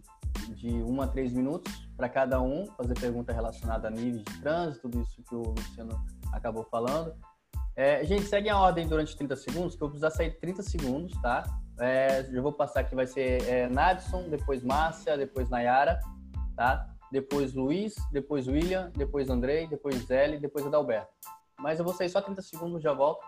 de 0.54 0.68
1 0.68 1.02
a 1.02 1.06
3 1.08 1.32
minutos 1.32 1.88
para 1.96 2.08
cada 2.08 2.40
um, 2.40 2.66
fazer 2.76 2.94
pergunta 2.94 3.32
relacionada 3.32 3.88
a 3.88 3.90
níveis 3.90 4.24
de 4.24 4.40
trânsito, 4.40 4.88
tudo 4.88 5.02
isso 5.02 5.22
que 5.22 5.34
o 5.34 5.42
Luciano 5.50 6.00
acabou 6.32 6.64
falando. 6.64 7.14
É, 7.74 8.04
gente, 8.04 8.24
segue 8.24 8.48
a 8.48 8.58
ordem 8.58 8.88
durante 8.88 9.16
30 9.16 9.36
segundos, 9.36 9.76
que 9.76 9.82
eu 9.82 9.88
vou 9.88 9.90
precisar 9.90 10.10
sair 10.10 10.30
30 10.38 10.62
segundos, 10.62 11.12
tá? 11.20 11.44
É, 11.78 12.26
eu 12.32 12.42
vou 12.42 12.52
passar 12.52 12.80
aqui, 12.80 12.94
vai 12.94 13.06
ser 13.06 13.42
é, 13.46 13.68
Nadson, 13.68 14.28
depois 14.30 14.62
Márcia, 14.62 15.16
depois 15.18 15.50
Nayara, 15.50 16.00
tá? 16.56 16.86
Depois 17.12 17.52
Luiz, 17.52 17.94
depois 18.12 18.48
William, 18.48 18.90
depois 18.96 19.28
Andrei, 19.28 19.66
depois 19.66 19.96
Zé, 20.06 20.38
depois 20.38 20.66
Adalberto. 20.66 21.12
Mas 21.58 21.78
eu 21.78 21.84
vou 21.84 21.94
sair 21.94 22.08
só 22.08 22.20
30 22.20 22.40
segundos, 22.42 22.82
já 22.82 22.92
volto. 22.92 23.24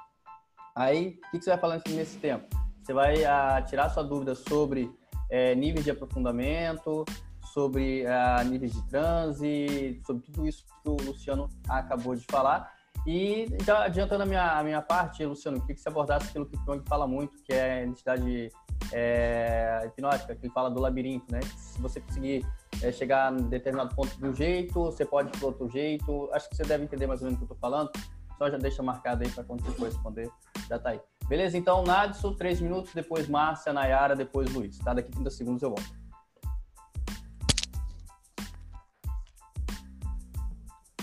Aí, 0.78 1.18
o 1.26 1.30
que, 1.32 1.38
que 1.38 1.44
você 1.44 1.50
vai 1.50 1.58
falar 1.58 1.82
nesse 1.88 2.18
tempo? 2.18 2.46
Você 2.80 2.92
vai 2.92 3.24
a, 3.24 3.56
ah, 3.56 3.62
tirar 3.62 3.88
sua 3.88 4.04
dúvida 4.04 4.36
sobre 4.36 4.88
é, 5.28 5.52
níveis 5.56 5.84
de 5.84 5.90
aprofundamento, 5.90 7.04
sobre 7.52 8.06
a, 8.06 8.36
ah, 8.36 8.44
níveis 8.44 8.72
de 8.72 8.82
transe, 8.88 10.00
sobre 10.06 10.22
tudo 10.22 10.46
isso 10.46 10.64
que 10.64 10.88
o 10.88 10.96
Luciano 11.02 11.48
acabou 11.68 12.14
de 12.14 12.24
falar. 12.30 12.72
E 13.04 13.48
já 13.64 13.86
adiantando 13.86 14.22
a 14.22 14.26
minha, 14.26 14.52
a 14.52 14.62
minha 14.62 14.80
parte, 14.80 15.24
Luciano, 15.24 15.60
queria 15.60 15.74
que 15.74 15.80
você 15.80 15.88
abordasse 15.88 16.28
aquilo 16.28 16.46
que 16.46 16.56
o 16.56 16.64
Pyong 16.64 16.84
fala 16.88 17.08
muito, 17.08 17.42
que 17.42 17.52
é 17.52 17.72
a 17.72 17.82
identidade 17.82 18.48
é, 18.92 19.82
hipnótica, 19.84 20.36
que 20.36 20.46
ele 20.46 20.52
fala 20.52 20.70
do 20.70 20.80
labirinto, 20.80 21.26
né? 21.32 21.40
Se 21.56 21.80
você 21.80 22.00
conseguir 22.00 22.46
é, 22.80 22.92
chegar 22.92 23.32
em 23.32 23.48
determinado 23.48 23.96
ponto 23.96 24.16
de 24.16 24.28
um 24.28 24.34
jeito, 24.34 24.84
você 24.84 25.04
pode 25.04 25.28
ir 25.28 25.38
para 25.40 25.48
outro 25.48 25.68
jeito. 25.68 26.28
Acho 26.32 26.48
que 26.48 26.54
você 26.54 26.62
deve 26.62 26.84
entender 26.84 27.08
mais 27.08 27.20
ou 27.20 27.26
menos 27.26 27.42
o 27.42 27.44
que 27.44 27.50
eu 27.50 27.56
estou 27.56 27.70
falando. 27.70 27.90
Só 28.38 28.48
já 28.48 28.56
deixa 28.56 28.82
marcado 28.82 29.24
aí 29.24 29.30
para 29.30 29.42
quando 29.42 29.64
você 29.64 29.72
for 29.72 29.86
responder, 29.86 30.30
já 30.68 30.78
tá 30.78 30.90
aí. 30.90 31.00
Beleza? 31.28 31.58
Então, 31.58 31.82
Nadson, 31.82 32.32
três 32.34 32.60
minutos, 32.60 32.94
depois 32.94 33.28
Márcia, 33.28 33.72
Nayara, 33.72 34.14
depois 34.14 34.52
Luiz. 34.54 34.78
Tá? 34.78 34.94
Daqui 34.94 35.10
30 35.10 35.28
segundos 35.30 35.62
eu 35.62 35.70
volto. 35.70 35.98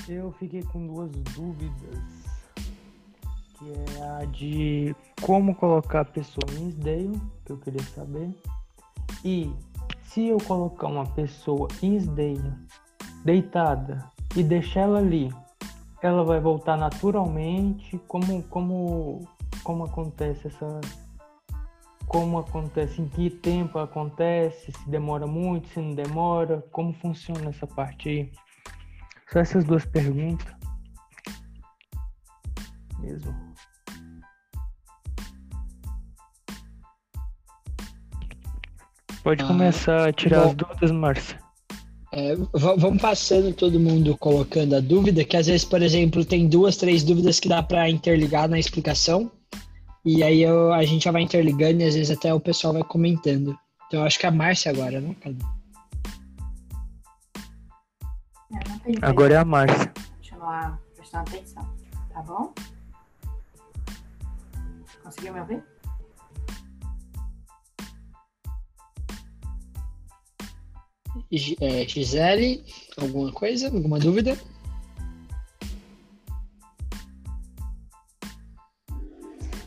Eu 0.08 0.32
fiquei 0.34 0.64
com 0.64 0.86
duas 0.88 1.12
dúvidas, 1.12 2.00
que 3.58 3.72
é 3.72 4.04
a 4.04 4.26
de 4.26 4.96
como 5.22 5.56
colocar 5.56 6.02
a 6.02 6.06
pessoa 6.06 6.46
em 6.58 6.70
Isdale, 6.70 7.22
que 7.44 7.52
eu 7.52 7.58
queria 7.58 7.84
saber, 7.84 8.30
e 9.24 9.52
se 10.04 10.28
eu 10.28 10.38
colocar 10.38 10.88
uma 10.88 11.08
pessoa 11.08 11.68
em 11.82 11.96
Isdale, 11.96 12.54
deitada, 13.24 14.08
e 14.36 14.44
deixar 14.44 14.82
ela 14.82 15.00
ali, 15.00 15.34
ela 16.06 16.24
vai 16.24 16.40
voltar 16.40 16.78
naturalmente, 16.78 17.98
como, 18.08 18.44
como, 18.44 19.28
como 19.64 19.84
acontece 19.86 20.48
essa... 20.48 20.82
Como 22.08 22.38
acontece, 22.38 23.02
em 23.02 23.10
que 23.10 23.30
tempo 23.32 23.80
acontece, 23.80 24.72
se 24.72 24.90
demora 24.90 25.26
muito, 25.26 25.68
se 25.70 25.80
não 25.80 25.96
demora, 25.96 26.64
como 26.72 26.94
funciona 26.94 27.50
essa 27.50 27.66
parte 27.66 28.08
aí? 28.10 28.32
Só 29.32 29.40
essas 29.40 29.66
duas 29.66 29.86
perguntas. 29.86 30.46
Mesmo. 33.00 33.34
Pode 39.24 39.44
Ah, 39.44 39.48
começar 39.48 40.08
a 40.10 40.14
tirar 40.14 40.42
bom. 40.44 40.50
as 40.50 40.56
dúvidas, 40.56 40.92
Márcia. 40.92 41.45
É, 42.18 42.34
vamos 42.78 43.02
passando 43.02 43.54
todo 43.54 43.78
mundo 43.78 44.18
colocando 44.18 44.74
a 44.78 44.80
dúvida, 44.80 45.26
que 45.26 45.36
às 45.36 45.48
vezes, 45.48 45.66
por 45.66 45.82
exemplo, 45.82 46.24
tem 46.24 46.48
duas, 46.48 46.78
três 46.78 47.04
dúvidas 47.04 47.42
que 47.42 47.50
dá 47.50 47.62
para 47.62 47.90
interligar 47.90 48.48
na 48.48 48.58
explicação. 48.58 49.30
E 50.06 50.24
aí 50.24 50.42
eu- 50.42 50.72
a 50.72 50.86
gente 50.86 51.04
já 51.04 51.12
vai 51.12 51.24
interligando 51.24 51.82
e 51.82 51.84
às 51.84 51.94
vezes 51.94 52.16
até 52.16 52.34
o 52.34 52.40
pessoal 52.40 52.72
vai 52.72 52.84
comentando. 52.86 53.58
Então 53.88 54.00
eu 54.00 54.06
acho 54.06 54.18
que 54.18 54.26
é 54.26 54.30
a 54.30 54.32
Márcia 54.32 54.72
agora, 54.72 55.02
né? 55.02 55.14
Tem 55.22 55.38
Agora 59.02 59.34
é 59.34 59.38
a 59.38 59.44
Márcia. 59.44 59.92
continuar 60.16 60.80
prestando 60.96 61.30
atenção, 61.30 61.70
tá 62.14 62.22
bom? 62.22 62.54
Conseguiu 65.04 65.34
me 65.34 65.40
ouvir? 65.42 65.75
É, 71.62 71.88
Gisele, 71.88 72.64
alguma 72.98 73.32
coisa? 73.32 73.68
Alguma 73.68 74.00
dúvida? 74.00 74.38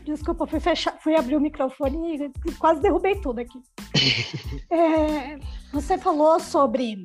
Desculpa, 0.03 0.47
fui, 0.47 0.59
fechar, 0.59 0.97
fui 0.99 1.15
abrir 1.15 1.35
o 1.35 1.39
microfone 1.39 2.31
e 2.47 2.51
quase 2.53 2.81
derrubei 2.81 3.19
tudo 3.21 3.39
aqui. 3.39 3.59
É, 4.71 5.39
você 5.73 5.97
falou 5.97 6.39
sobre, 6.39 7.01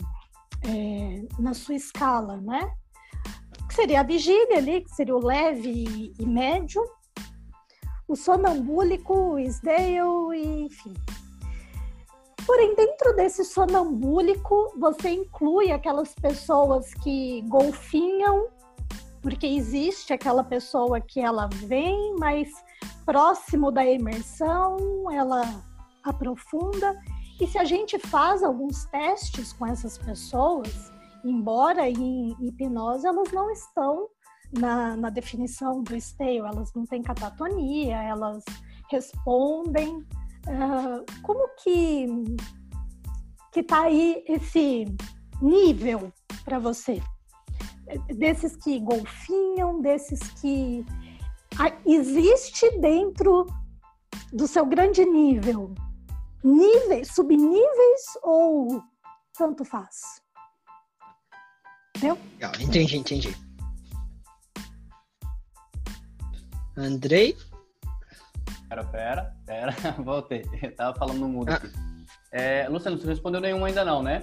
é, 0.66 1.22
na 1.40 1.54
sua 1.54 1.74
escala, 1.74 2.38
né? 2.38 2.70
Que 3.66 3.74
seria 3.74 4.00
a 4.00 4.02
vigília 4.02 4.58
ali, 4.58 4.82
que 4.82 4.90
seria 4.90 5.16
o 5.16 5.24
leve 5.24 5.70
e, 5.70 6.12
e 6.18 6.26
médio, 6.26 6.82
o 8.06 8.14
sonambúlico, 8.14 9.14
o 9.14 9.38
Isdale, 9.38 9.96
e, 10.36 10.66
enfim. 10.66 10.92
Porém, 12.46 12.74
dentro 12.74 13.14
desse 13.16 13.44
sonambúlico, 13.44 14.74
você 14.78 15.10
inclui 15.10 15.72
aquelas 15.72 16.14
pessoas 16.14 16.92
que 16.94 17.42
golfinham, 17.42 18.48
porque 19.22 19.46
existe 19.46 20.12
aquela 20.12 20.44
pessoa 20.44 21.00
que 21.00 21.20
ela 21.20 21.48
vem, 21.66 22.14
mas 22.18 22.48
próximo 23.06 23.70
da 23.70 23.84
imersão, 23.84 24.76
ela 25.10 25.42
aprofunda. 26.02 26.94
E 27.40 27.46
se 27.46 27.58
a 27.58 27.64
gente 27.64 27.98
faz 27.98 28.42
alguns 28.42 28.84
testes 28.86 29.52
com 29.52 29.66
essas 29.66 29.98
pessoas, 29.98 30.92
embora 31.24 31.88
em 31.88 32.36
hipnose 32.40 33.06
elas 33.06 33.32
não 33.32 33.50
estão 33.50 34.08
na, 34.52 34.96
na 34.96 35.10
definição 35.10 35.82
do 35.82 35.96
esteio, 35.96 36.46
elas 36.46 36.72
não 36.74 36.86
têm 36.86 37.02
catatonia, 37.02 37.96
elas 38.02 38.44
respondem. 38.90 40.06
Ah, 40.48 41.04
como 41.22 41.48
que 41.62 42.06
que 43.52 43.62
tá 43.62 43.82
aí 43.82 44.24
esse 44.26 44.84
nível 45.40 46.12
para 46.44 46.58
você? 46.58 47.00
Desses 48.16 48.56
que 48.56 48.80
golfinham, 48.80 49.80
desses 49.80 50.20
que 50.40 50.84
existe 51.86 52.68
dentro 52.78 53.46
do 54.32 54.48
seu 54.48 54.66
grande 54.66 55.04
nível 55.04 55.72
níveis, 56.42 57.14
subníveis 57.14 58.02
ou 58.22 58.82
tanto 59.38 59.64
faz? 59.64 60.20
Entendeu? 61.96 62.18
Entendi, 62.60 62.96
entendi. 62.96 63.36
Andrei? 66.76 67.36
Pera, 68.74 68.84
pera, 68.84 69.32
pera, 69.46 69.72
voltei. 70.02 70.42
Eu 70.60 70.74
tava 70.74 70.96
falando 70.98 71.18
no 71.20 71.28
mudo 71.28 71.50
Ah. 71.52 71.54
aqui. 71.54 71.68
É, 72.32 72.66
Luciano, 72.68 72.96
você 72.98 73.04
não 73.04 73.12
respondeu 73.12 73.40
nenhum 73.40 73.64
ainda 73.64 73.84
não, 73.84 74.02
né? 74.02 74.22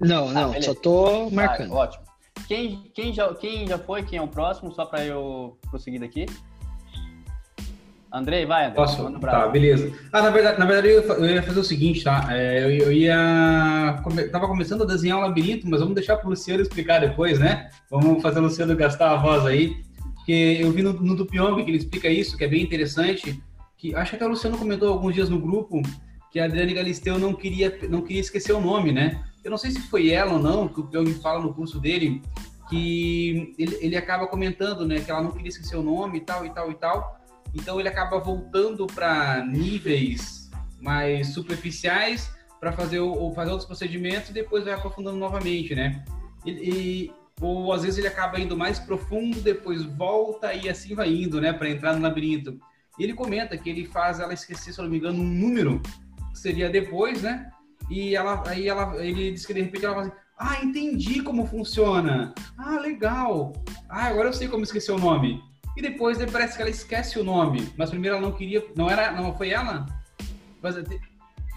Não, 0.00 0.28
Ah, 0.28 0.32
não, 0.32 0.48
beleza. 0.50 0.72
só 0.72 0.74
tô 0.80 1.26
Ah, 1.26 1.30
marcando. 1.32 1.72
ótimo. 1.74 2.04
Quem, 2.46 2.90
quem, 2.94 3.12
já, 3.12 3.34
quem 3.34 3.66
já 3.66 3.76
foi? 3.76 4.04
Quem 4.04 4.20
é 4.20 4.22
o 4.22 4.28
próximo? 4.28 4.72
Só 4.72 4.84
para 4.86 5.04
eu 5.04 5.58
prosseguir 5.68 5.98
daqui. 6.00 6.26
Andrei, 8.12 8.44
vai, 8.46 8.66
Andrei. 8.66 8.76
Posso? 8.76 9.02
Manda 9.04 9.18
Tá, 9.20 9.48
beleza. 9.48 9.92
Ah, 10.12 10.22
na 10.22 10.30
verdade, 10.30 10.58
na 10.58 10.66
verdade 10.66 10.88
eu, 10.88 11.00
ia, 11.00 11.06
fa- 11.06 11.14
eu 11.14 11.26
ia 11.26 11.42
fazer 11.42 11.60
o 11.60 11.64
seguinte, 11.64 12.02
tá? 12.04 12.26
É, 12.30 12.64
eu, 12.64 12.70
eu 12.70 12.92
ia. 12.92 14.00
Come, 14.04 14.28
tava 14.28 14.48
começando 14.48 14.82
a 14.82 14.86
desenhar 14.86 15.18
um 15.18 15.22
labirinto, 15.22 15.68
mas 15.68 15.80
vamos 15.80 15.94
deixar 15.94 16.16
pro 16.16 16.28
Luciano 16.30 16.60
explicar 16.62 17.00
depois, 17.00 17.38
né? 17.40 17.68
Vamos 17.90 18.20
fazer 18.22 18.40
o 18.40 18.42
Luciano 18.42 18.74
gastar 18.76 19.10
a 19.12 19.16
voz 19.16 19.44
aí. 19.46 19.84
Porque 20.20 20.58
eu 20.60 20.70
vi 20.70 20.82
no, 20.82 20.92
no 20.92 21.16
do 21.16 21.26
que 21.26 21.38
ele 21.38 21.78
explica 21.78 22.08
isso, 22.08 22.36
que 22.36 22.44
é 22.44 22.48
bem 22.48 22.62
interessante. 22.62 23.42
Que 23.76 23.94
acho 23.94 24.16
que 24.16 24.22
o 24.22 24.28
Luciano 24.28 24.58
comentou 24.58 24.92
alguns 24.92 25.14
dias 25.14 25.28
no 25.28 25.40
grupo 25.40 25.82
que 26.30 26.38
a 26.38 26.44
Adriane 26.44 26.74
Galisteu 26.74 27.18
não 27.18 27.34
queria, 27.34 27.76
não 27.88 28.02
queria 28.02 28.20
esquecer 28.20 28.52
o 28.52 28.60
nome, 28.60 28.92
né? 28.92 29.24
Eu 29.42 29.50
não 29.50 29.58
sei 29.58 29.70
se 29.70 29.80
foi 29.80 30.10
ela 30.10 30.34
ou 30.34 30.38
não, 30.38 30.68
que 30.68 30.80
o 30.80 30.86
Pyong 30.86 31.12
fala 31.14 31.40
no 31.40 31.52
curso 31.52 31.80
dele, 31.80 32.22
que 32.68 33.54
ele, 33.58 33.78
ele 33.80 33.96
acaba 33.96 34.26
comentando, 34.28 34.86
né? 34.86 35.00
Que 35.00 35.10
ela 35.10 35.22
não 35.22 35.32
queria 35.32 35.48
esquecer 35.48 35.76
o 35.76 35.82
nome 35.82 36.18
e 36.18 36.20
tal, 36.20 36.46
e 36.46 36.50
tal, 36.50 36.70
e 36.70 36.74
tal. 36.74 37.20
Então 37.54 37.80
ele 37.80 37.88
acaba 37.88 38.20
voltando 38.20 38.86
para 38.86 39.44
níveis 39.44 40.50
mais 40.80 41.28
superficiais 41.28 42.30
para 42.60 42.72
fazer, 42.72 43.00
ou 43.00 43.34
fazer 43.34 43.50
outros 43.50 43.66
procedimentos 43.66 44.30
e 44.30 44.32
depois 44.32 44.64
vai 44.64 44.74
aprofundando 44.74 45.16
novamente, 45.16 45.74
né? 45.74 46.04
E, 46.44 46.50
e- 46.50 47.19
ou 47.40 47.72
às 47.72 47.82
vezes 47.82 47.98
ele 47.98 48.08
acaba 48.08 48.38
indo 48.38 48.56
mais 48.56 48.78
profundo, 48.78 49.40
depois 49.40 49.82
volta 49.82 50.52
e 50.52 50.68
assim 50.68 50.94
vai 50.94 51.12
indo, 51.12 51.40
né? 51.40 51.52
Para 51.52 51.70
entrar 51.70 51.94
no 51.96 52.02
labirinto. 52.02 52.60
E 52.98 53.04
ele 53.04 53.14
comenta 53.14 53.56
que 53.56 53.70
ele 53.70 53.86
faz 53.86 54.20
ela 54.20 54.34
esquecer, 54.34 54.72
se 54.72 54.78
eu 54.78 54.84
não 54.84 54.90
me 54.90 54.98
engano, 54.98 55.20
um 55.22 55.26
número 55.26 55.80
que 56.32 56.38
seria 56.38 56.68
depois, 56.68 57.22
né? 57.22 57.50
E 57.88 58.14
ela, 58.14 58.42
aí 58.46 58.68
ela, 58.68 59.02
ele 59.04 59.32
diz 59.32 59.46
que 59.46 59.54
de 59.54 59.62
repente 59.62 59.84
ela 59.84 59.94
fala 59.94 60.06
assim, 60.06 60.16
ah, 60.38 60.64
entendi 60.64 61.22
como 61.22 61.46
funciona. 61.46 62.34
Ah, 62.58 62.78
legal. 62.78 63.52
Ah, 63.88 64.06
agora 64.06 64.28
eu 64.28 64.32
sei 64.32 64.48
como 64.48 64.62
esquecer 64.62 64.92
o 64.92 64.98
nome. 64.98 65.42
E 65.76 65.82
depois 65.82 66.18
né, 66.18 66.26
parece 66.30 66.56
que 66.56 66.62
ela 66.62 66.70
esquece 66.70 67.18
o 67.18 67.24
nome. 67.24 67.72
Mas 67.76 67.90
primeiro 67.90 68.16
ela 68.16 68.26
não 68.26 68.36
queria. 68.36 68.64
Não 68.76 68.90
era. 68.90 69.12
Não 69.12 69.36
foi 69.36 69.50
ela? 69.50 69.86
Mas, 70.62 70.76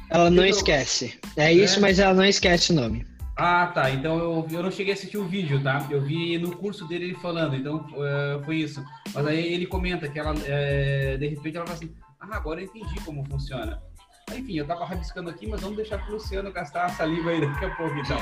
Ela 0.09 0.29
não 0.29 0.45
esquece. 0.45 1.19
É 1.35 1.51
isso, 1.51 1.79
É? 1.79 1.81
mas 1.81 1.99
ela 1.99 2.13
não 2.13 2.23
esquece 2.23 2.71
o 2.71 2.75
nome. 2.75 3.05
Ah, 3.35 3.67
tá. 3.67 3.89
Então 3.89 4.17
eu, 4.17 4.47
eu 4.51 4.63
não 4.63 4.71
cheguei 4.71 4.93
a 4.93 4.95
assistir 4.95 5.17
o 5.17 5.25
vídeo, 5.25 5.61
tá? 5.61 5.87
Eu 5.89 6.01
vi 6.01 6.37
no 6.37 6.55
curso 6.55 6.87
dele 6.87 7.05
ele 7.05 7.15
falando, 7.15 7.55
então 7.55 7.85
eh, 7.97 8.39
foi 8.45 8.57
isso. 8.57 8.83
Mas 9.13 9.25
aí 9.25 9.53
ele 9.53 9.65
comenta 9.65 10.07
que 10.07 10.19
ela, 10.19 10.35
eh, 10.45 11.17
de 11.17 11.27
repente, 11.27 11.57
ela 11.57 11.65
fala 11.65 11.77
assim: 11.77 11.95
Ah, 12.19 12.35
agora 12.35 12.61
eu 12.61 12.65
entendi 12.65 12.95
como 13.03 13.25
funciona. 13.25 13.81
Aí, 14.29 14.39
Enfim, 14.39 14.57
eu 14.57 14.67
tava 14.67 14.85
rabiscando 14.85 15.29
aqui, 15.29 15.47
mas 15.47 15.61
vamos 15.61 15.77
deixar 15.77 15.97
pro 15.97 16.13
Luciano 16.13 16.51
gastar 16.51 16.85
a 16.85 16.89
saliva 16.89 17.31
aí 17.31 17.41
daqui 17.41 17.65
a 17.65 17.75
pouco, 17.75 17.95
então. 17.97 18.17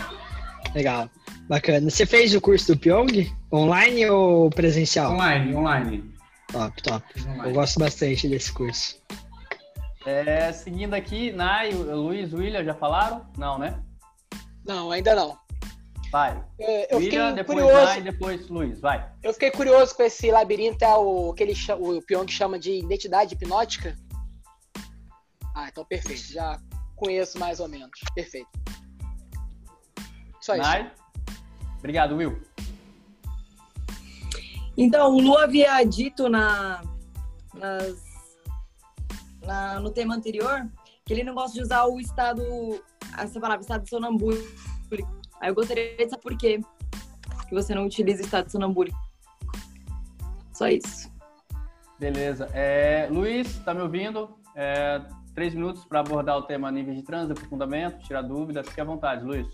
Legal. 0.73 1.09
Bacana. 1.49 1.89
Você 1.89 2.05
fez 2.05 2.33
o 2.33 2.39
curso 2.39 2.73
do 2.73 2.79
Pyong? 2.79 3.29
Online 3.51 4.05
ou 4.09 4.49
presencial? 4.49 5.11
Online, 5.11 5.53
online. 5.53 6.13
Top, 6.51 6.81
top. 6.81 7.05
online. 7.21 7.49
Eu 7.49 7.53
gosto 7.53 7.79
bastante 7.79 8.29
desse 8.29 8.51
curso. 8.53 8.97
É, 10.05 10.51
seguindo 10.53 10.93
aqui, 10.93 11.31
Nai, 11.31 11.71
Luiz, 11.71 12.33
William, 12.33 12.63
já 12.63 12.73
falaram? 12.73 13.25
Não, 13.37 13.59
né? 13.59 13.77
Não, 14.65 14.91
ainda 14.91 15.15
não. 15.15 15.37
Vai. 16.11 16.43
É, 16.59 16.93
eu 16.93 16.97
William, 16.99 17.29
fiquei 17.29 17.43
depois 17.43 17.59
curioso. 17.63 17.85
vai, 17.85 18.01
depois 18.01 18.47
Luiz, 18.49 18.79
vai. 18.81 19.11
Eu 19.23 19.33
fiquei 19.33 19.49
curioso 19.51 19.95
com 19.95 20.03
esse 20.03 20.29
labirinto, 20.29 20.83
é 20.83 20.95
o 20.95 21.33
que 21.33 21.43
ele 21.43 21.53
o 21.79 22.01
Pyong 22.01 22.27
chama 22.29 22.59
de 22.59 22.71
identidade 22.79 23.33
hipnótica. 23.33 23.95
Ah, 25.55 25.67
então 25.69 25.85
perfeito. 25.85 26.33
Já 26.33 26.59
conheço 26.97 27.39
mais 27.39 27.59
ou 27.61 27.67
menos. 27.69 27.97
Perfeito. 28.13 28.49
Só 30.41 30.53
isso. 30.55 30.63
Nai. 30.63 30.91
Obrigado, 31.79 32.15
Will. 32.15 32.41
Então, 34.77 35.15
o 35.15 35.19
Lu 35.21 35.37
havia 35.37 35.83
dito 35.83 36.29
na, 36.29 36.81
nas- 37.53 38.03
na- 39.43 39.79
no 39.79 39.91
tema 39.91 40.15
anterior 40.15 40.67
que 41.05 41.13
ele 41.13 41.23
não 41.23 41.33
gosta 41.33 41.53
de 41.57 41.63
usar 41.63 41.85
o 41.85 41.99
estado, 41.99 42.43
essa 43.17 43.39
palavra, 43.39 43.61
estado 43.61 43.87
sonambúlico. 43.87 44.47
Aí 45.39 45.49
eu 45.49 45.55
gostaria 45.55 45.95
de 45.97 46.09
saber 46.09 46.21
por 46.21 46.37
quê 46.37 46.59
que 47.47 47.53
você 47.53 47.73
não 47.73 47.85
utiliza 47.85 48.21
estado 48.21 48.49
sonambúlico. 48.51 48.97
Só 50.53 50.67
isso. 50.67 51.11
Beleza. 51.99 52.47
É, 52.53 53.07
Luiz, 53.11 53.59
tá 53.59 53.73
me 53.73 53.81
ouvindo? 53.81 54.37
É, 54.55 55.01
três 55.33 55.53
minutos 55.53 55.85
para 55.85 55.99
abordar 55.99 56.37
o 56.37 56.43
tema 56.43 56.71
níveis 56.71 56.97
de 56.97 57.03
trânsito, 57.03 57.33
aprofundamento, 57.33 57.99
tirar 58.03 58.21
dúvidas. 58.21 58.67
Fique 58.67 58.81
à 58.81 58.83
vontade, 58.83 59.23
Luiz. 59.23 59.47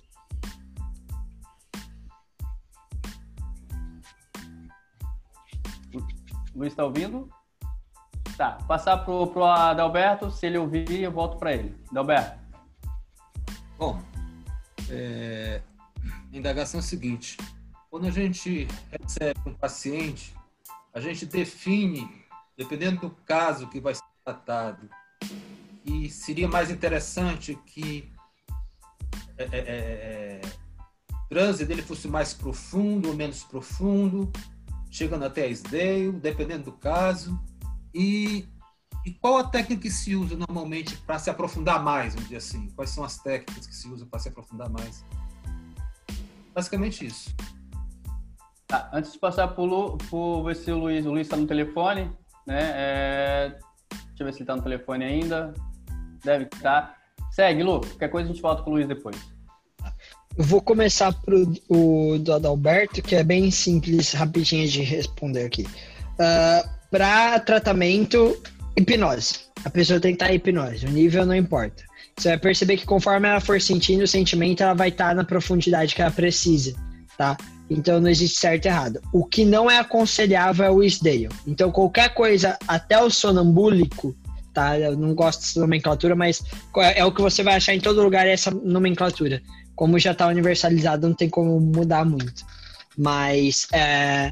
Luiz 6.55 6.73
está 6.73 6.83
ouvindo? 6.83 7.29
Tá. 8.35 8.57
Passar 8.67 8.97
pro, 8.97 9.27
pro 9.27 9.43
Adalberto. 9.43 10.31
Se 10.31 10.45
ele 10.45 10.57
ouvir, 10.57 11.01
eu 11.01 11.11
volto 11.11 11.37
para 11.37 11.53
ele. 11.53 11.75
Adalberto. 11.91 12.46
Bom, 13.77 14.01
é, 14.89 15.61
a 16.33 16.35
indagação 16.35 16.79
é 16.79 16.83
a 16.83 16.83
seguinte: 16.83 17.37
quando 17.91 18.07
a 18.07 18.11
gente 18.11 18.67
recebe 18.89 19.39
um 19.45 19.53
paciente, 19.53 20.35
a 20.93 20.99
gente 20.99 21.25
define, 21.27 22.09
dependendo 22.57 23.01
do 23.01 23.11
caso 23.11 23.67
que 23.67 23.79
vai 23.79 23.93
ser 23.93 24.03
tratado, 24.25 24.89
e 25.85 26.09
seria 26.09 26.47
mais 26.47 26.71
interessante 26.71 27.55
que 27.67 28.11
é, 29.37 29.43
é, 29.43 29.59
é, 29.59 30.41
o 31.13 31.29
transe 31.29 31.63
dele 31.63 31.83
fosse 31.83 32.07
mais 32.07 32.33
profundo 32.33 33.09
ou 33.09 33.15
menos 33.15 33.43
profundo, 33.43 34.31
chegando 34.89 35.25
até 35.25 35.43
a 35.43 35.49
SDAIL, 35.49 36.13
dependendo 36.13 36.63
do 36.65 36.71
caso. 36.71 37.39
E, 37.93 38.47
e 39.07 39.11
qual 39.11 39.37
a 39.37 39.43
técnica 39.45 39.83
que 39.83 39.89
se 39.89 40.17
usa 40.17 40.35
normalmente 40.35 40.97
para 40.97 41.17
se 41.17 41.29
aprofundar 41.29 41.81
mais, 41.81 42.13
vamos 42.13 42.27
dizer 42.27 42.39
assim? 42.39 42.67
Quais 42.75 42.89
são 42.89 43.05
as 43.05 43.17
técnicas 43.17 43.65
que 43.65 43.73
se 43.73 43.87
usam 43.87 44.05
para 44.05 44.19
se 44.19 44.27
aprofundar 44.27 44.69
mais? 44.69 45.01
Basicamente 46.53 47.05
isso. 47.05 47.33
Tá, 48.67 48.89
antes 48.91 49.13
de 49.13 49.17
passar 49.17 49.47
por, 49.47 49.63
Lu, 49.63 49.97
por 50.09 50.43
ver 50.43 50.57
se 50.57 50.69
o 50.73 50.77
Luiz, 50.77 51.05
o 51.05 51.11
Luiz 51.11 51.25
está 51.25 51.37
no 51.37 51.47
telefone, 51.47 52.11
né? 52.45 52.59
É, 52.59 53.59
deixa 53.91 54.11
eu 54.19 54.25
ver 54.25 54.33
se 54.33 54.39
ele 54.39 54.43
está 54.43 54.57
no 54.57 54.61
telefone 54.61 55.05
ainda. 55.05 55.53
Deve 56.21 56.43
estar. 56.43 56.97
Segue, 57.31 57.63
Lu. 57.63 57.79
Qualquer 57.79 58.09
coisa 58.09 58.29
a 58.29 58.33
gente 58.33 58.41
volta 58.41 58.61
com 58.61 58.71
o 58.71 58.73
Luiz 58.73 58.89
depois. 58.89 59.15
Eu 60.37 60.43
vou 60.43 60.61
começar 60.61 61.13
pro 61.13 61.49
o 61.69 62.19
do 62.19 62.33
Adalberto, 62.33 63.01
que 63.01 63.15
é 63.15 63.23
bem 63.23 63.49
simples, 63.51 64.11
rapidinho 64.11 64.67
de 64.67 64.81
responder 64.81 65.45
aqui. 65.45 65.65
Para 66.91 67.39
tratamento, 67.39 68.37
hipnose. 68.77 69.39
A 69.65 69.69
pessoa 69.69 69.99
tem 69.99 70.15
que 70.15 70.23
estar 70.23 70.31
em 70.31 70.35
hipnose, 70.35 70.85
o 70.85 70.89
nível 70.89 71.25
não 71.25 71.35
importa. 71.35 71.83
Você 72.17 72.29
vai 72.29 72.37
perceber 72.37 72.77
que 72.77 72.85
conforme 72.85 73.27
ela 73.27 73.39
for 73.39 73.61
sentindo 73.61 74.03
o 74.03 74.07
sentimento, 74.07 74.63
ela 74.63 74.73
vai 74.73 74.89
estar 74.89 75.13
na 75.13 75.23
profundidade 75.23 75.93
que 75.93 76.01
ela 76.01 76.11
precisa, 76.11 76.73
tá? 77.17 77.37
Então 77.69 77.99
não 77.99 78.09
existe 78.09 78.39
certo 78.39 78.65
e 78.65 78.69
errado. 78.69 79.01
O 79.11 79.25
que 79.25 79.43
não 79.45 79.69
é 79.69 79.77
aconselhável 79.77 80.65
é 80.65 80.71
o 80.71 80.83
Isdale. 80.83 81.29
Então 81.45 81.71
qualquer 81.71 82.13
coisa, 82.13 82.57
até 82.67 82.99
o 83.01 83.09
sonambúlico, 83.09 84.15
tá? 84.53 84.79
Eu 84.79 84.97
não 84.97 85.13
gosto 85.13 85.41
dessa 85.41 85.59
nomenclatura, 85.59 86.15
mas 86.15 86.43
é 86.95 87.05
o 87.05 87.11
que 87.11 87.21
você 87.21 87.43
vai 87.43 87.55
achar 87.55 87.75
em 87.75 87.79
todo 87.79 88.01
lugar 88.01 88.25
é 88.25 88.31
essa 88.31 88.49
nomenclatura. 88.49 89.41
Como 89.75 89.99
já 89.99 90.11
está 90.11 90.27
universalizado, 90.27 91.07
não 91.07 91.15
tem 91.15 91.29
como 91.29 91.59
mudar 91.59 92.03
muito. 92.03 92.43
Mas 92.97 93.67
é, 93.71 94.31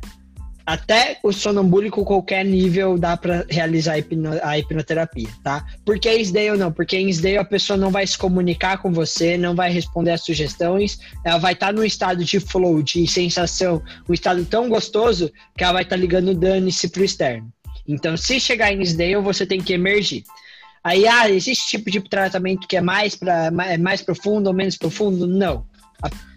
até 0.65 1.19
o 1.21 1.31
sonambúlico, 1.31 2.03
qualquer 2.03 2.43
nível, 2.43 2.97
dá 2.97 3.15
para 3.15 3.45
realizar 3.49 3.93
a, 3.93 3.99
hipno, 3.99 4.31
a, 4.41 4.57
hipnoterapia, 4.57 5.29
tá? 5.43 5.63
Por 5.85 5.99
que 5.99 6.09
ou 6.49 6.57
não? 6.57 6.71
Porque 6.71 6.97
em 6.97 7.07
Isdale 7.07 7.37
a 7.37 7.45
pessoa 7.45 7.77
não 7.77 7.91
vai 7.91 8.07
se 8.07 8.17
comunicar 8.17 8.79
com 8.79 8.91
você, 8.91 9.37
não 9.37 9.53
vai 9.53 9.71
responder 9.71 10.11
às 10.11 10.21
sugestões, 10.21 10.99
ela 11.23 11.37
vai 11.37 11.53
estar 11.53 11.67
tá 11.67 11.73
num 11.73 11.83
estado 11.83 12.25
de 12.25 12.39
flow, 12.39 12.81
de 12.81 13.05
sensação, 13.05 13.81
um 14.09 14.13
estado 14.13 14.43
tão 14.45 14.67
gostoso 14.67 15.31
que 15.55 15.63
ela 15.63 15.73
vai 15.73 15.83
estar 15.83 15.95
tá 15.95 16.01
ligando 16.01 16.33
dane-se 16.33 16.89
pro 16.89 17.03
externo. 17.03 17.47
Então, 17.87 18.17
se 18.17 18.39
chegar 18.39 18.73
em 18.73 18.81
Isdale, 18.81 19.17
você 19.17 19.45
tem 19.45 19.61
que 19.61 19.73
emergir. 19.73 20.23
Aí, 20.83 21.07
ah, 21.07 21.29
existe 21.29 21.67
tipo 21.67 21.91
de 21.91 21.99
tratamento 22.01 22.67
que 22.67 22.77
é 22.77 22.81
mais, 22.81 23.15
pra, 23.15 23.51
é 23.67 23.77
mais 23.77 24.01
profundo 24.01 24.47
ou 24.47 24.53
menos 24.53 24.77
profundo? 24.77 25.27
Não. 25.27 25.65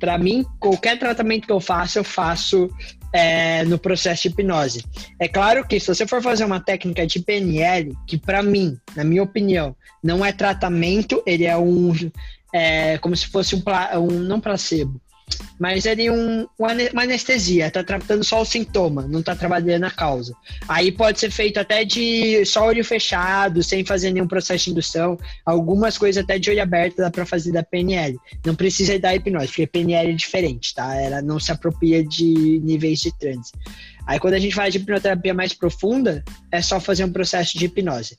Para 0.01 0.17
mim, 0.17 0.45
qualquer 0.59 0.99
tratamento 0.99 1.47
que 1.47 1.53
eu 1.53 1.61
faço, 1.61 1.99
eu 1.99 2.05
faço 2.05 2.71
é, 3.13 3.65
no 3.65 3.79
processo 3.79 4.23
de 4.23 4.29
hipnose. 4.29 4.85
É 5.19 5.29
claro 5.29 5.67
que 5.67 5.81
se 5.81 5.87
você 5.87 6.07
for 6.07 6.23
fazer 6.23 6.45
uma 6.45 6.61
técnica 6.61 7.07
de 7.07 7.21
PNL, 7.21 7.97
que 8.07 8.19
para 8.19 8.43
mim, 8.43 8.79
na 8.95 9.05
minha 9.05 9.23
opinião, 9.23 9.75
não 10.03 10.25
é 10.25 10.33
tratamento, 10.33 11.23
ele 11.27 11.45
é 11.45 11.57
um. 11.57 11.93
É, 12.53 12.97
como 12.99 13.15
se 13.15 13.27
fosse 13.27 13.55
um, 13.55 13.63
um 14.01 14.21
não 14.21 14.41
placebo, 14.41 15.01
mas 15.59 15.87
é 15.87 15.95
um, 16.11 16.47
uma 16.59 17.03
anestesia, 17.03 17.71
tá 17.71 17.83
tratando 17.83 18.23
só 18.23 18.43
o 18.43 18.45
sintoma, 18.45 19.03
não 19.09 19.23
tá 19.23 19.35
trabalhando 19.35 19.85
a 19.85 19.91
causa. 19.91 20.35
Aí 20.69 20.93
pode 20.93 21.19
ser 21.19 21.31
feito 21.31 21.59
até 21.59 21.85
de 21.85 22.45
só 22.45 22.67
olho 22.67 22.85
fechado, 22.85 23.63
sem 23.63 23.85
fazer 23.85 24.13
nenhum 24.13 24.29
processo 24.29 24.67
de 24.67 24.71
indução. 24.71 25.19
Algumas 25.45 25.99
coisas 25.99 26.23
até 26.23 26.39
de 26.39 26.51
olho 26.51 26.63
aberto 26.63 26.99
dá 26.99 27.11
para 27.11 27.27
fazer 27.27 27.53
da 27.53 27.63
PNL. 27.63 28.17
Não 28.47 28.55
precisa 28.55 28.99
da 28.99 29.15
hipnose, 29.15 29.49
porque 29.49 29.67
PNL 29.67 30.11
é 30.11 30.15
diferente, 30.15 30.75
tá? 30.75 30.95
Ela 30.95 31.21
não 31.21 31.41
se 31.41 31.51
apropria 31.51 32.05
de 32.05 32.61
níveis 32.63 33.01
de 33.01 33.17
transe. 33.19 33.53
Aí 34.07 34.19
quando 34.21 34.35
a 34.35 34.39
gente 34.39 34.55
fala 34.55 34.71
de 34.71 34.79
hipnoterapia 34.79 35.35
mais 35.35 35.53
profunda, 35.53 36.25
é 36.53 36.63
só 36.63 36.79
fazer 36.79 37.05
um 37.05 37.13
processo 37.13 37.59
de 37.59 37.67
hipnose. 37.67 38.17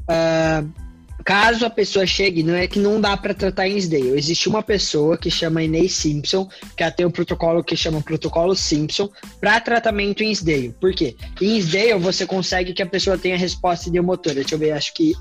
Uh, 0.00 0.89
Caso 1.24 1.66
a 1.66 1.70
pessoa 1.70 2.06
chegue, 2.06 2.42
não 2.42 2.54
é 2.54 2.66
que 2.66 2.78
não 2.78 3.00
dá 3.00 3.16
para 3.16 3.34
tratar 3.34 3.68
em 3.68 3.76
Isdale. 3.76 4.16
Existe 4.18 4.48
uma 4.48 4.62
pessoa 4.62 5.16
que 5.16 5.30
chama 5.30 5.62
Inês 5.62 5.92
Simpson, 5.92 6.48
que 6.76 6.82
ela 6.82 6.92
tem 6.92 7.06
um 7.06 7.10
protocolo 7.10 7.62
que 7.62 7.76
chama 7.76 8.00
Protocolo 8.00 8.54
Simpson, 8.54 9.08
para 9.40 9.60
tratamento 9.60 10.22
em 10.22 10.30
Isdale. 10.30 10.74
Por 10.80 10.92
quê? 10.92 11.16
Em 11.40 11.56
Isdale 11.56 11.98
você 11.98 12.26
consegue 12.26 12.72
que 12.72 12.82
a 12.82 12.86
pessoa 12.86 13.18
tenha 13.18 13.36
resposta 13.36 13.88
ideomotora. 13.88 14.36
Deixa 14.36 14.54
eu 14.54 14.58
ver, 14.58 14.72
acho 14.72 14.94
que 14.94 15.14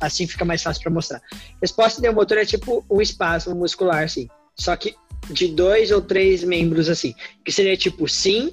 assim 0.00 0.26
fica 0.26 0.44
mais 0.44 0.62
fácil 0.62 0.82
para 0.82 0.92
mostrar. 0.92 1.22
Resposta 1.60 2.00
ideomotora 2.00 2.42
é 2.42 2.46
tipo 2.46 2.84
um 2.90 3.00
espasmo 3.00 3.54
muscular, 3.54 4.04
assim. 4.04 4.28
Só 4.58 4.74
que 4.76 4.94
de 5.30 5.48
dois 5.48 5.90
ou 5.90 6.00
três 6.00 6.42
membros, 6.42 6.88
assim. 6.88 7.14
Que 7.44 7.52
seria 7.52 7.76
tipo 7.76 8.08
sim, 8.08 8.50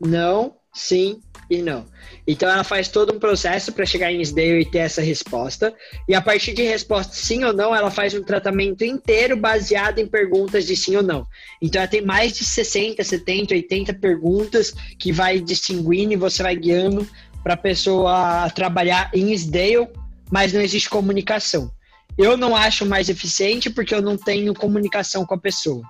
não, 0.00 0.54
sim 0.72 1.20
e 1.50 1.62
não. 1.62 1.86
Então 2.26 2.48
ela 2.48 2.64
faz 2.64 2.88
todo 2.88 3.14
um 3.14 3.18
processo 3.18 3.72
para 3.72 3.86
chegar 3.86 4.12
em 4.12 4.20
Isdale 4.20 4.60
e 4.60 4.64
ter 4.64 4.78
essa 4.78 5.00
resposta. 5.00 5.74
E 6.08 6.14
a 6.14 6.20
partir 6.20 6.52
de 6.54 6.62
resposta 6.62 7.14
sim 7.14 7.44
ou 7.44 7.52
não, 7.52 7.74
ela 7.74 7.90
faz 7.90 8.14
um 8.14 8.22
tratamento 8.22 8.84
inteiro 8.84 9.36
baseado 9.36 9.98
em 9.98 10.06
perguntas 10.06 10.66
de 10.66 10.76
sim 10.76 10.96
ou 10.96 11.02
não. 11.02 11.26
Então 11.60 11.80
ela 11.80 11.90
tem 11.90 12.02
mais 12.02 12.32
de 12.32 12.44
60, 12.44 13.02
70, 13.02 13.54
80 13.54 13.94
perguntas 13.94 14.74
que 14.98 15.12
vai 15.12 15.40
distinguindo 15.40 16.12
e 16.12 16.16
você 16.16 16.42
vai 16.42 16.56
guiando 16.56 17.06
para 17.42 17.54
a 17.54 17.56
pessoa 17.56 18.50
trabalhar 18.50 19.10
em 19.14 19.32
Isdale, 19.32 19.88
mas 20.30 20.52
não 20.52 20.60
existe 20.60 20.90
comunicação. 20.90 21.70
Eu 22.18 22.36
não 22.36 22.56
acho 22.56 22.84
mais 22.86 23.08
eficiente 23.08 23.70
porque 23.70 23.94
eu 23.94 24.02
não 24.02 24.16
tenho 24.16 24.54
comunicação 24.54 25.24
com 25.24 25.34
a 25.34 25.38
pessoa. 25.38 25.82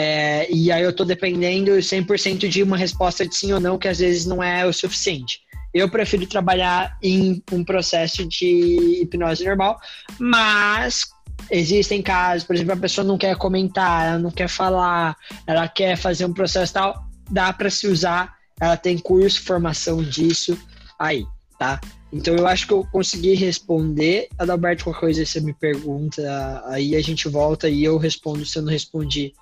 É, 0.00 0.46
e 0.48 0.70
aí 0.70 0.84
eu 0.84 0.90
estou 0.90 1.04
dependendo 1.04 1.72
100% 1.72 2.46
de 2.46 2.62
uma 2.62 2.76
resposta 2.76 3.26
de 3.26 3.34
sim 3.34 3.52
ou 3.52 3.58
não, 3.58 3.76
que 3.76 3.88
às 3.88 3.98
vezes 3.98 4.26
não 4.26 4.40
é 4.40 4.64
o 4.64 4.72
suficiente. 4.72 5.40
Eu 5.74 5.90
prefiro 5.90 6.24
trabalhar 6.24 6.96
em 7.02 7.42
um 7.50 7.64
processo 7.64 8.24
de 8.24 9.00
hipnose 9.02 9.44
normal, 9.44 9.76
mas 10.16 11.08
existem 11.50 12.00
casos, 12.00 12.46
por 12.46 12.54
exemplo, 12.54 12.74
a 12.74 12.76
pessoa 12.76 13.04
não 13.04 13.18
quer 13.18 13.36
comentar, 13.36 14.06
ela 14.06 14.18
não 14.20 14.30
quer 14.30 14.46
falar, 14.46 15.16
ela 15.44 15.66
quer 15.66 15.96
fazer 15.96 16.26
um 16.26 16.32
processo 16.32 16.74
tal, 16.74 17.04
dá 17.28 17.52
para 17.52 17.68
se 17.68 17.88
usar, 17.88 18.36
ela 18.60 18.76
tem 18.76 18.98
curso, 18.98 19.42
formação 19.42 20.00
disso 20.00 20.56
aí, 20.96 21.26
tá? 21.58 21.80
Então 22.12 22.36
eu 22.36 22.46
acho 22.46 22.68
que 22.68 22.72
eu 22.72 22.86
consegui 22.92 23.34
responder. 23.34 24.28
Adalberto, 24.38 24.84
qualquer 24.84 25.00
coisa 25.00 25.26
você 25.26 25.40
me 25.40 25.52
pergunta, 25.52 26.62
aí 26.66 26.94
a 26.94 27.00
gente 27.00 27.28
volta 27.28 27.68
e 27.68 27.82
eu 27.82 27.98
respondo 27.98 28.46
se 28.46 28.58
eu 28.58 28.62
não 28.62 28.70
respondi 28.70 29.34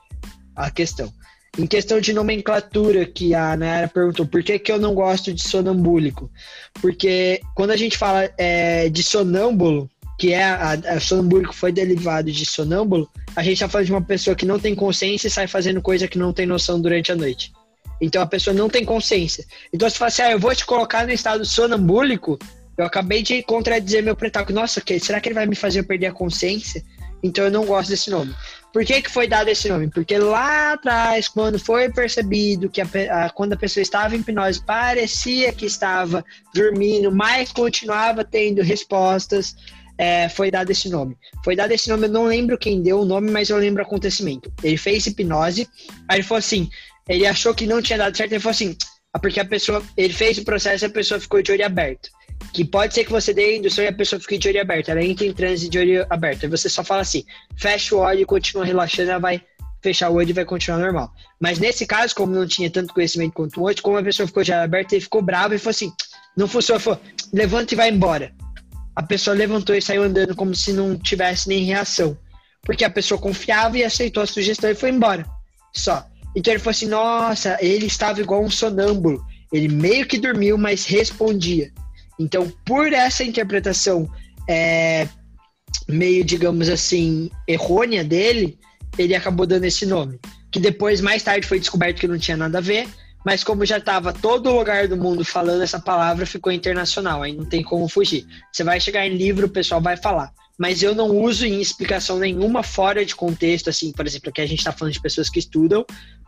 a 0.57 0.71
questão. 0.71 1.13
Em 1.59 1.67
questão 1.67 2.01
de 2.01 2.13
nomenclatura, 2.13 3.07
que 3.07 3.35
a 3.35 3.57
Nayara 3.57 3.89
perguntou, 3.89 4.27
por 4.27 4.43
que, 4.43 4.59
que 4.59 4.71
eu 4.71 4.79
não 4.79 4.95
gosto 4.95 5.33
de 5.33 5.43
sonambúlico? 5.43 6.31
Porque 6.83 7.41
quando 7.55 7.71
a 7.71 7.77
gente 7.77 7.97
fala 7.97 8.31
é, 8.37 8.89
de 8.91 9.03
sonâmbulo, 9.03 9.89
que 10.19 10.33
é 10.33 10.45
a, 10.45 10.73
a 10.73 11.01
sonambúlico 11.01 11.55
foi 11.55 11.73
derivado 11.73 12.31
de 12.31 12.45
sonâmbulo, 12.45 13.09
a 13.35 13.43
gente 13.43 13.55
está 13.55 13.69
falando 13.69 13.87
de 13.87 13.93
uma 13.93 14.03
pessoa 14.03 14.37
que 14.37 14.47
não 14.47 14.59
tem 14.59 14.75
consciência 14.75 15.29
e 15.29 15.31
sai 15.31 15.47
fazendo 15.47 15.81
coisa 15.81 16.09
que 16.09 16.19
não 16.19 16.33
tem 16.33 16.47
noção 16.47 16.81
durante 16.81 17.13
a 17.13 17.17
noite. 17.17 17.53
Então 18.01 18.21
a 18.21 18.27
pessoa 18.27 18.53
não 18.53 18.69
tem 18.69 18.85
consciência. 18.85 19.45
Então 19.73 19.89
se 19.89 19.97
fala 19.97 20.09
assim, 20.09 20.23
ah, 20.23 20.33
eu 20.33 20.39
vou 20.39 20.55
te 20.55 20.65
colocar 20.65 21.07
no 21.07 21.13
estado 21.13 21.45
sonambúlico, 21.45 22.39
eu 22.77 22.85
acabei 22.85 23.23
de 23.23 23.43
contradizer 23.43 24.03
meu 24.03 24.15
pretal. 24.15 24.45
Nossa, 24.51 24.81
que, 24.81 24.99
será 25.01 25.21
que 25.21 25.29
ele 25.29 25.35
vai 25.35 25.47
me 25.47 25.57
fazer 25.57 25.83
perder 25.85 26.07
a 26.07 26.13
consciência? 26.13 26.85
Então 27.23 27.45
eu 27.45 27.51
não 27.51 27.65
gosto 27.65 27.89
desse 27.89 28.11
nome. 28.11 28.35
Por 28.77 28.85
que, 28.85 29.01
que 29.01 29.11
foi 29.11 29.27
dado 29.27 29.49
esse 29.49 29.71
nome? 29.71 29.89
Porque 29.89 30.19
lá 30.19 30.75
atrás, 30.75 31.29
quando 31.29 31.59
foi 31.59 31.91
percebido 31.91 32.69
que 32.69 32.83
a, 32.83 32.87
a, 33.11 33.31
quando 33.31 33.55
a 33.55 33.57
pessoa 33.57 33.81
estava 33.81 34.15
em 34.15 34.19
hipnose, 34.19 34.63
parecia 34.63 35.51
que 35.51 35.65
estava 35.65 36.23
dormindo, 36.55 37.11
mas 37.11 37.51
continuava 37.51 38.23
tendo 38.23 38.61
respostas, 38.61 39.57
é, 39.97 40.29
foi 40.29 40.51
dado 40.51 40.73
esse 40.73 40.91
nome. 40.91 41.17
Foi 41.43 41.57
dado 41.57 41.73
esse 41.73 41.89
nome, 41.89 42.05
eu 42.07 42.11
não 42.11 42.27
lembro 42.27 42.59
quem 42.59 42.83
deu 42.83 43.01
o 43.01 43.07
nome, 43.07 43.31
mas 43.31 43.49
eu 43.49 43.57
lembro 43.57 43.83
o 43.83 43.87
acontecimento. 43.87 44.53
Ele 44.63 44.77
fez 44.77 45.07
hipnose, 45.07 45.67
aí 46.07 46.19
ele 46.19 46.23
falou 46.23 46.41
assim, 46.41 46.69
ele 47.09 47.27
achou 47.27 47.55
que 47.55 47.67
não 47.67 47.81
tinha 47.81 47.97
dado 47.97 48.15
certo, 48.15 48.33
ele 48.33 48.41
falou 48.41 48.51
assim, 48.51 48.77
ah, 49.11 49.19
porque 49.19 49.41
a 49.41 49.45
pessoa, 49.47 49.83
ele 49.97 50.13
fez 50.13 50.37
o 50.37 50.45
processo 50.45 50.85
e 50.85 50.89
a 50.89 50.91
pessoa 50.91 51.19
ficou 51.19 51.41
de 51.41 51.51
olho 51.51 51.65
aberto 51.65 52.11
que 52.57 52.65
pode 52.65 52.95
ser 52.95 53.05
que 53.05 53.13
você 53.13 53.35
dê 53.35 53.45
a 53.45 53.57
indução 53.59 53.85
e 53.85 53.89
a 53.89 53.93
pessoa 53.93 54.19
fique 54.19 54.39
de 54.39 54.49
olho 54.49 54.63
aberto. 54.63 54.89
Ela 54.89 55.05
entra 55.05 55.27
em 55.27 55.33
transe 55.35 55.69
de 55.69 55.79
olho 55.79 56.07
aberto. 56.09 56.45
Aí 56.45 56.49
você 56.49 56.71
só 56.71 56.83
fala 56.83 57.03
assim, 57.03 57.23
fecha 57.55 57.95
o 57.95 57.99
olho 57.99 58.21
e 58.21 58.25
continua 58.25 58.65
relaxando, 58.65 59.11
ela 59.11 59.21
vai 59.21 59.43
fechar 59.83 60.09
o 60.09 60.15
olho 60.15 60.31
e 60.31 60.33
vai 60.33 60.47
continuar 60.47 60.79
normal. 60.79 61.13
Mas 61.39 61.59
nesse 61.59 61.85
caso, 61.85 62.15
como 62.15 62.33
não 62.33 62.47
tinha 62.47 62.71
tanto 62.71 62.95
conhecimento 62.95 63.35
quanto 63.35 63.61
outro, 63.61 63.83
como 63.83 63.99
a 63.99 64.03
pessoa 64.03 64.27
ficou 64.27 64.43
de 64.43 64.53
olho 64.53 64.63
aberto, 64.63 64.95
ele 64.95 65.03
ficou 65.03 65.21
bravo 65.21 65.53
e 65.53 65.59
falou 65.59 65.73
assim, 65.73 65.93
não 66.35 66.49
funcionou, 66.49 66.81
falou, 66.81 66.99
levanta 67.31 67.75
e 67.75 67.77
vai 67.77 67.91
embora. 67.91 68.33
A 68.95 69.03
pessoa 69.03 69.37
levantou 69.37 69.77
e 69.77 69.83
saiu 69.83 70.03
andando 70.03 70.35
como 70.35 70.55
se 70.55 70.73
não 70.73 70.99
tivesse 70.99 71.51
nem 71.51 71.63
reação. 71.63 72.17
Porque 72.63 72.87
a 72.87 72.91
pessoa 72.91 73.21
confiava 73.21 73.77
e 73.77 73.85
aceitou 73.85 74.23
a 74.23 74.27
sugestão 74.27 74.71
e 74.71 74.75
foi 74.75 74.89
embora. 74.89 75.27
Só. 75.75 76.07
Então 76.35 76.55
ele 76.55 76.59
falou 76.59 76.71
assim, 76.71 76.87
nossa, 76.87 77.59
ele 77.61 77.85
estava 77.85 78.19
igual 78.19 78.43
um 78.43 78.51
sonâmbulo. 78.51 79.23
Ele 79.53 79.69
meio 79.69 80.07
que 80.07 80.17
dormiu, 80.17 80.57
mas 80.57 80.87
respondia. 80.87 81.71
Então, 82.19 82.51
por 82.65 82.93
essa 82.93 83.23
interpretação 83.23 84.11
é, 84.49 85.09
meio, 85.89 86.25
digamos 86.25 86.69
assim, 86.69 87.31
errônea 87.47 88.03
dele, 88.03 88.59
ele 88.99 89.15
acabou 89.15 89.47
dando 89.47 89.65
esse 89.65 89.85
nome. 89.85 90.19
Que 90.51 90.59
depois, 90.59 91.01
mais 91.01 91.23
tarde, 91.23 91.47
foi 91.47 91.59
descoberto 91.59 92.01
que 92.01 92.09
não 92.09 92.19
tinha 92.19 92.37
nada 92.37 92.59
a 92.59 92.63
ver, 92.63 92.89
mas 93.25 93.43
como 93.43 93.67
já 93.67 93.79
estava 93.79 94.13
todo 94.13 94.55
lugar 94.55 94.87
do 94.87 94.97
mundo 94.97 95.25
falando 95.25 95.63
essa 95.63 95.81
palavra, 95.81 96.25
ficou 96.25 96.53
internacional, 96.53 97.23
aí 97.23 97.35
não 97.35 97.45
tem 97.45 97.63
como 97.63 97.89
fugir. 97.89 98.25
Você 98.53 98.63
vai 98.63 98.79
chegar 98.81 99.07
em 99.07 99.17
livro, 99.17 99.47
o 99.47 99.51
pessoal 99.51 99.81
vai 99.81 99.97
falar. 99.97 100.33
Mas 100.59 100.83
eu 100.83 100.95
não 100.95 101.11
uso 101.11 101.45
em 101.45 101.61
explicação 101.61 102.19
nenhuma 102.19 102.63
fora 102.63 103.05
de 103.05 103.15
contexto, 103.15 103.69
assim, 103.69 103.93
por 103.93 104.07
exemplo, 104.07 104.31
aqui 104.31 104.41
a 104.41 104.47
gente 104.47 104.61
está 104.61 104.73
falando 104.73 104.95
de 104.95 105.03
pessoas 105.03 105.29
que 105.29 105.39
estudam, 105.39 105.85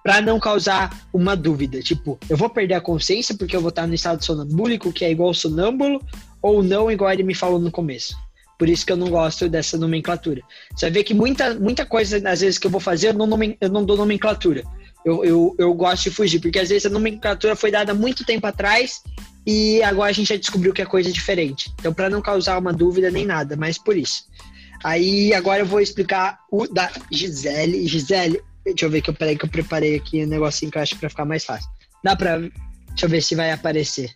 para 0.08 0.22
não 0.22 0.40
causar 0.40 1.06
uma 1.12 1.36
dúvida. 1.36 1.82
Tipo, 1.82 2.18
eu 2.30 2.36
vou 2.38 2.48
perder 2.48 2.72
a 2.72 2.80
consciência 2.80 3.36
porque 3.36 3.54
eu 3.54 3.60
vou 3.60 3.68
estar 3.68 3.86
no 3.86 3.92
estado 3.92 4.24
sonambúlico, 4.24 4.90
que 4.90 5.04
é 5.04 5.10
igual 5.10 5.34
sonâmbulo, 5.34 6.02
ou 6.40 6.62
não, 6.62 6.90
igual 6.90 7.12
ele 7.12 7.22
me 7.22 7.34
falou 7.34 7.58
no 7.58 7.70
começo. 7.70 8.16
Por 8.58 8.70
isso 8.70 8.86
que 8.86 8.92
eu 8.92 8.96
não 8.96 9.10
gosto 9.10 9.50
dessa 9.50 9.76
nomenclatura. 9.76 10.40
Você 10.74 10.86
vai 10.86 10.92
ver 10.92 11.04
que 11.04 11.12
muita, 11.12 11.52
muita 11.56 11.84
coisa, 11.84 12.26
às 12.26 12.40
vezes, 12.40 12.58
que 12.58 12.66
eu 12.66 12.70
vou 12.70 12.80
fazer, 12.80 13.08
eu 13.08 13.12
não, 13.12 13.28
eu 13.60 13.68
não 13.68 13.84
dou 13.84 13.98
nomenclatura. 13.98 14.64
Eu, 15.04 15.22
eu, 15.26 15.54
eu 15.58 15.74
gosto 15.74 16.04
de 16.04 16.10
fugir, 16.10 16.40
porque 16.40 16.58
às 16.58 16.70
vezes 16.70 16.86
a 16.86 16.90
nomenclatura 16.90 17.54
foi 17.54 17.70
dada 17.70 17.92
muito 17.92 18.24
tempo 18.24 18.46
atrás 18.46 19.02
e 19.46 19.82
agora 19.82 20.08
a 20.08 20.14
gente 20.14 20.30
já 20.30 20.36
descobriu 20.36 20.72
que 20.72 20.80
é 20.80 20.86
coisa 20.86 21.12
diferente. 21.12 21.70
Então, 21.78 21.92
para 21.92 22.08
não 22.08 22.22
causar 22.22 22.58
uma 22.58 22.72
dúvida 22.72 23.10
nem 23.10 23.26
nada, 23.26 23.58
mas 23.58 23.76
por 23.76 23.94
isso. 23.94 24.24
Aí 24.82 25.34
agora 25.34 25.60
eu 25.60 25.66
vou 25.66 25.80
explicar 25.80 26.38
o 26.50 26.66
da 26.66 26.90
Gisele. 27.10 27.86
Gisele, 27.86 28.40
Deixa 28.72 28.86
eu 28.86 28.90
ver 28.90 29.02
que 29.02 29.10
eu, 29.10 29.14
peraí, 29.14 29.36
que 29.36 29.44
eu 29.44 29.50
preparei 29.50 29.96
aqui 29.96 30.24
um 30.24 30.28
negocinho 30.28 30.70
que 30.70 30.78
eu 30.78 30.82
acho 30.82 30.96
pra 30.96 31.10
ficar 31.10 31.24
mais 31.24 31.44
fácil. 31.44 31.68
Dá 32.02 32.14
pra. 32.16 32.38
Deixa 32.38 33.06
eu 33.06 33.08
ver 33.08 33.22
se 33.22 33.34
vai 33.34 33.50
aparecer. 33.50 34.14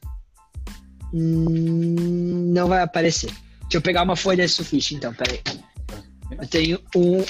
Hum, 1.13 2.53
não 2.53 2.69
vai 2.69 2.83
aparecer. 2.83 3.31
Deixa 3.63 3.77
eu 3.77 3.83
pegar 3.83 4.03
uma 4.03 4.17
folha 4.17 4.47
de 4.47 4.53
sulfite, 4.53 4.95
então, 4.95 5.13
peraí. 5.15 5.41
Eu 6.31 6.47
tenho 6.49 6.81
um 6.97 7.25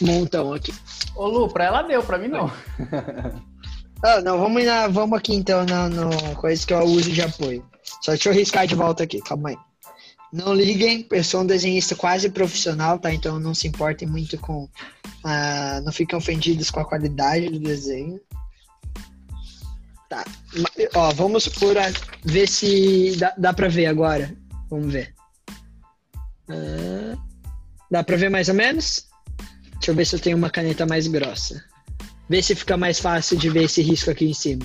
montão 0.00 0.52
aqui. 0.52 0.72
Ô 1.14 1.26
Lu, 1.26 1.48
pra 1.48 1.64
ela 1.64 1.82
deu, 1.82 2.02
pra 2.02 2.18
mim 2.18 2.28
não. 2.28 2.50
ah, 4.04 4.20
não, 4.20 4.38
vamos, 4.38 4.64
na, 4.64 4.88
vamos 4.88 5.18
aqui 5.18 5.34
então 5.34 5.64
na 5.64 5.88
no 5.88 6.10
coisa 6.36 6.66
que 6.66 6.72
eu 6.72 6.80
uso 6.84 7.10
de 7.10 7.22
apoio. 7.22 7.64
Só 8.02 8.12
deixa 8.12 8.28
eu 8.28 8.34
riscar 8.34 8.66
de 8.66 8.74
volta 8.74 9.04
aqui, 9.04 9.20
calma 9.20 9.50
aí. 9.50 9.56
Não 10.32 10.54
liguem, 10.54 11.06
eu 11.10 11.22
sou 11.22 11.42
um 11.42 11.46
desenhista 11.46 11.94
quase 11.94 12.30
profissional, 12.30 12.98
tá? 12.98 13.12
Então 13.12 13.38
não 13.38 13.54
se 13.54 13.68
importem 13.68 14.08
muito 14.08 14.38
com. 14.38 14.64
Uh, 14.64 15.82
não 15.84 15.92
fiquem 15.92 16.18
ofendidos 16.18 16.70
com 16.70 16.80
a 16.80 16.84
qualidade 16.84 17.50
do 17.50 17.60
desenho. 17.60 18.18
Tá. 20.08 20.24
Ó, 20.94 21.12
vamos 21.12 21.48
por 21.48 21.76
a, 21.76 21.92
ver 22.24 22.48
se 22.48 23.14
dá, 23.18 23.34
dá 23.36 23.52
pra 23.52 23.68
ver 23.68 23.86
agora. 23.86 24.34
Vamos 24.70 24.90
ver. 24.90 25.14
Uh, 26.48 27.18
dá 27.90 28.02
pra 28.02 28.16
ver 28.16 28.30
mais 28.30 28.48
ou 28.48 28.54
menos? 28.54 29.06
Deixa 29.74 29.90
eu 29.90 29.94
ver 29.94 30.06
se 30.06 30.16
eu 30.16 30.20
tenho 30.20 30.38
uma 30.38 30.48
caneta 30.48 30.86
mais 30.86 31.06
grossa. 31.06 31.62
Vê 32.26 32.42
se 32.42 32.54
fica 32.54 32.78
mais 32.78 32.98
fácil 32.98 33.36
de 33.36 33.50
ver 33.50 33.64
esse 33.64 33.82
risco 33.82 34.10
aqui 34.10 34.24
em 34.24 34.34
cima. 34.34 34.64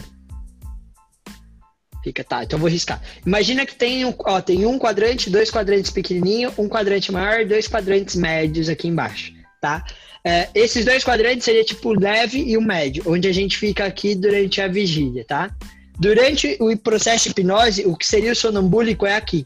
Fica, 2.08 2.24
tá, 2.24 2.42
então 2.42 2.58
vou 2.58 2.70
riscar. 2.70 3.02
Imagina 3.26 3.66
que 3.66 3.76
tem 3.76 4.06
um, 4.06 4.14
ó, 4.20 4.40
tem 4.40 4.66
um 4.66 4.80
quadrante, 4.80 5.30
dois 5.30 5.52
quadrantes 5.52 5.92
pequenininho, 5.92 6.54
um 6.58 6.70
quadrante 6.70 7.12
maior, 7.12 7.44
dois 7.44 7.68
quadrantes 7.68 8.16
médios 8.16 8.70
aqui 8.70 8.88
embaixo, 8.88 9.34
tá? 9.60 9.84
É, 10.24 10.48
esses 10.56 10.86
dois 10.86 11.04
quadrantes 11.04 11.44
seria 11.44 11.66
tipo 11.66 11.90
o 11.90 12.00
leve 12.00 12.42
e 12.42 12.56
o 12.56 12.62
médio, 12.62 13.04
onde 13.06 13.28
a 13.28 13.34
gente 13.34 13.58
fica 13.58 13.84
aqui 13.84 14.16
durante 14.16 14.62
a 14.62 14.70
vigília, 14.70 15.26
tá? 15.26 15.54
Durante 16.00 16.56
o 16.62 16.78
processo 16.78 17.26
de 17.26 17.32
hipnose, 17.32 17.86
o 17.86 17.94
que 17.94 18.08
seria 18.08 18.32
o 18.32 18.36
sonambúlico 18.36 19.06
é 19.06 19.18
aqui. 19.18 19.46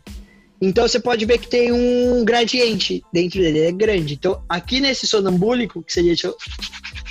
Então 0.61 0.87
você 0.87 0.99
pode 0.99 1.25
ver 1.25 1.39
que 1.39 1.47
tem 1.47 1.71
um 1.71 2.23
gradiente 2.23 3.01
dentro 3.11 3.39
dele, 3.39 3.61
é 3.61 3.71
grande. 3.71 4.13
Então 4.13 4.43
aqui 4.47 4.79
nesse 4.79 5.07
sonambúlico, 5.07 5.81
que 5.81 5.91
seria, 5.91 6.11
deixa 6.11 6.27
eu, 6.27 6.37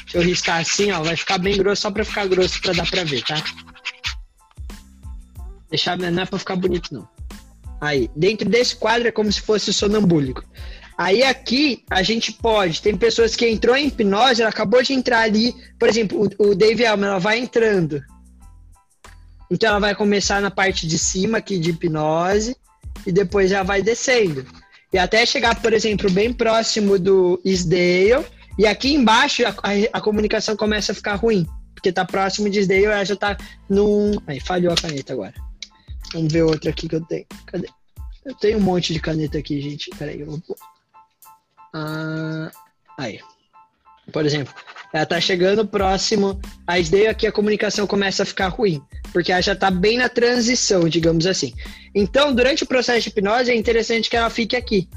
deixa 0.04 0.16
eu 0.16 0.22
riscar 0.22 0.60
assim, 0.60 0.92
ó, 0.92 1.02
vai 1.02 1.16
ficar 1.16 1.38
bem 1.38 1.56
grosso, 1.56 1.82
só 1.82 1.90
para 1.90 2.04
ficar 2.04 2.28
grosso 2.28 2.62
para 2.62 2.72
dar 2.72 2.88
para 2.88 3.02
ver, 3.02 3.24
tá? 3.24 3.42
Deixar 5.70 6.00
é 6.00 6.26
pra 6.26 6.38
ficar 6.38 6.56
bonito, 6.56 6.92
não. 6.92 7.08
Aí, 7.80 8.10
dentro 8.14 8.48
desse 8.48 8.76
quadro 8.76 9.08
é 9.08 9.12
como 9.12 9.32
se 9.32 9.40
fosse 9.40 9.72
sonambúlico. 9.72 10.44
Aí 10.98 11.22
aqui 11.22 11.82
a 11.88 12.02
gente 12.02 12.30
pode, 12.30 12.82
tem 12.82 12.94
pessoas 12.94 13.34
que 13.34 13.48
entrou 13.48 13.74
em 13.74 13.86
hipnose, 13.86 14.42
ela 14.42 14.50
acabou 14.50 14.82
de 14.82 14.92
entrar 14.92 15.20
ali, 15.20 15.54
por 15.78 15.88
exemplo, 15.88 16.28
o, 16.38 16.50
o 16.50 16.54
Dave 16.54 16.84
Elmer, 16.84 17.08
ela 17.08 17.18
vai 17.18 17.38
entrando. 17.38 18.02
Então 19.50 19.70
ela 19.70 19.78
vai 19.78 19.94
começar 19.94 20.42
na 20.42 20.50
parte 20.50 20.86
de 20.86 20.98
cima 20.98 21.38
aqui 21.38 21.58
de 21.58 21.70
hipnose 21.70 22.54
e 23.06 23.10
depois 23.10 23.50
ela 23.50 23.64
vai 23.64 23.80
descendo. 23.80 24.44
E 24.92 24.98
até 24.98 25.24
chegar, 25.24 25.58
por 25.62 25.72
exemplo, 25.72 26.10
bem 26.10 26.34
próximo 26.34 26.98
do 26.98 27.40
Isdale, 27.42 28.26
e 28.58 28.66
aqui 28.66 28.92
embaixo 28.92 29.42
a, 29.46 29.50
a, 29.50 29.98
a 29.98 30.00
comunicação 30.02 30.54
começa 30.54 30.92
a 30.92 30.94
ficar 30.94 31.14
ruim, 31.14 31.46
porque 31.74 31.90
tá 31.90 32.04
próximo 32.04 32.50
de 32.50 32.60
Isdale, 32.60 32.84
ela 32.84 33.04
já 33.04 33.16
tá 33.16 33.38
num... 33.70 34.20
Aí, 34.26 34.38
falhou 34.38 34.70
a 34.70 34.76
caneta 34.76 35.14
agora. 35.14 35.49
Vamos 36.12 36.32
ver 36.32 36.42
outra 36.42 36.70
aqui 36.70 36.88
que 36.88 36.96
eu 36.96 37.04
tenho. 37.04 37.26
Cadê? 37.46 37.68
Eu 38.24 38.34
tenho 38.34 38.58
um 38.58 38.62
monte 38.62 38.92
de 38.92 39.00
caneta 39.00 39.38
aqui, 39.38 39.60
gente. 39.60 39.90
Peraí, 39.98 40.20
eu 40.20 40.26
vou. 40.26 40.56
Ah, 41.74 42.50
aí. 42.98 43.20
Por 44.12 44.26
exemplo, 44.26 44.52
ela 44.92 45.06
tá 45.06 45.20
chegando 45.20 45.66
próximo. 45.66 46.40
Aí 46.66 46.82
daí 46.84 47.06
aqui 47.06 47.26
a 47.26 47.32
comunicação 47.32 47.86
começa 47.86 48.24
a 48.24 48.26
ficar 48.26 48.48
ruim, 48.48 48.82
porque 49.12 49.30
ela 49.30 49.40
já 49.40 49.54
tá 49.54 49.70
bem 49.70 49.98
na 49.98 50.08
transição, 50.08 50.88
digamos 50.88 51.26
assim. 51.26 51.54
Então, 51.94 52.34
durante 52.34 52.64
o 52.64 52.66
processo 52.66 53.02
de 53.02 53.08
hipnose, 53.08 53.50
é 53.50 53.54
interessante 53.54 54.10
que 54.10 54.16
ela 54.16 54.30
fique 54.30 54.56
aqui. 54.56 54.88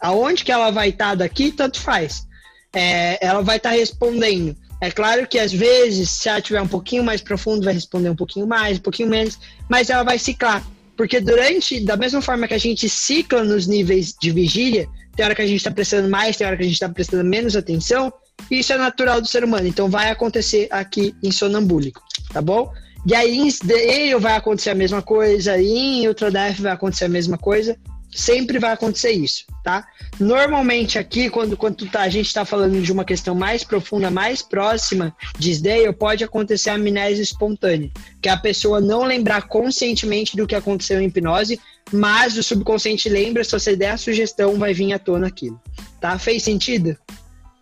Aonde 0.00 0.44
que 0.44 0.52
ela 0.52 0.70
vai 0.70 0.88
estar 0.88 1.10
tá 1.10 1.14
daqui, 1.14 1.52
tanto 1.52 1.80
faz. 1.80 2.26
É, 2.74 3.24
ela 3.24 3.40
vai 3.40 3.56
estar 3.56 3.70
tá 3.70 3.76
respondendo 3.76 4.56
é 4.80 4.90
claro 4.90 5.26
que 5.26 5.38
às 5.38 5.52
vezes, 5.52 6.10
se 6.10 6.28
ela 6.28 6.40
tiver 6.40 6.60
um 6.60 6.68
pouquinho 6.68 7.02
mais 7.02 7.22
profundo, 7.22 7.64
vai 7.64 7.72
responder 7.72 8.10
um 8.10 8.16
pouquinho 8.16 8.46
mais, 8.46 8.78
um 8.78 8.82
pouquinho 8.82 9.08
menos, 9.08 9.38
mas 9.68 9.90
ela 9.90 10.02
vai 10.02 10.18
ciclar. 10.18 10.64
Porque 10.96 11.20
durante, 11.20 11.80
da 11.80 11.96
mesma 11.96 12.22
forma 12.22 12.48
que 12.48 12.54
a 12.54 12.58
gente 12.58 12.88
cicla 12.88 13.44
nos 13.44 13.66
níveis 13.66 14.14
de 14.20 14.30
vigília, 14.30 14.88
tem 15.14 15.24
hora 15.24 15.34
que 15.34 15.42
a 15.42 15.46
gente 15.46 15.58
está 15.58 15.70
prestando 15.70 16.08
mais, 16.08 16.36
tem 16.36 16.46
hora 16.46 16.56
que 16.56 16.62
a 16.62 16.66
gente 16.66 16.74
está 16.74 16.88
prestando 16.88 17.24
menos 17.24 17.54
atenção, 17.54 18.12
isso 18.50 18.72
é 18.72 18.78
natural 18.78 19.20
do 19.20 19.26
ser 19.26 19.44
humano. 19.44 19.66
Então 19.66 19.88
vai 19.88 20.10
acontecer 20.10 20.68
aqui 20.70 21.14
em 21.22 21.30
sonambúlico, 21.30 22.02
tá 22.32 22.40
bom? 22.40 22.72
E 23.06 23.14
aí 23.14 23.38
em 23.38 23.48
Dale 23.64 24.16
vai 24.16 24.36
acontecer 24.36 24.70
a 24.70 24.74
mesma 24.74 25.00
coisa, 25.00 25.60
em 25.60 26.08
Ultradef 26.08 26.60
vai 26.60 26.72
acontecer 26.72 27.04
a 27.04 27.08
mesma 27.08 27.38
coisa. 27.38 27.76
Sempre 28.16 28.58
vai 28.58 28.72
acontecer 28.72 29.12
isso, 29.12 29.44
tá? 29.62 29.86
Normalmente 30.18 30.98
aqui, 30.98 31.28
quando, 31.28 31.56
quando 31.56 31.86
tá, 31.86 32.00
a 32.00 32.08
gente 32.08 32.26
está 32.26 32.44
falando 32.44 32.80
de 32.80 32.90
uma 32.90 33.04
questão 33.04 33.34
mais 33.34 33.62
profunda, 33.62 34.10
mais 34.10 34.40
próxima 34.40 35.14
de 35.38 35.52
Sdale, 35.52 35.92
pode 35.92 36.24
acontecer 36.24 36.70
amnésia 36.70 37.22
espontânea, 37.22 37.90
que 38.22 38.28
é 38.28 38.32
a 38.32 38.36
pessoa 38.36 38.80
não 38.80 39.04
lembrar 39.04 39.48
conscientemente 39.48 40.36
do 40.36 40.46
que 40.46 40.54
aconteceu 40.54 41.00
em 41.00 41.06
hipnose, 41.06 41.60
mas 41.92 42.38
o 42.38 42.42
subconsciente 42.42 43.08
lembra, 43.08 43.44
se 43.44 43.52
você 43.52 43.76
der 43.76 43.90
a 43.90 43.96
sugestão, 43.98 44.58
vai 44.58 44.72
vir 44.72 44.94
à 44.94 44.98
tona 44.98 45.26
aquilo. 45.26 45.60
Tá? 46.00 46.18
Fez 46.18 46.42
sentido? 46.42 46.96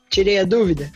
Tirei 0.09 0.39
a 0.39 0.45
dúvida? 0.45 0.93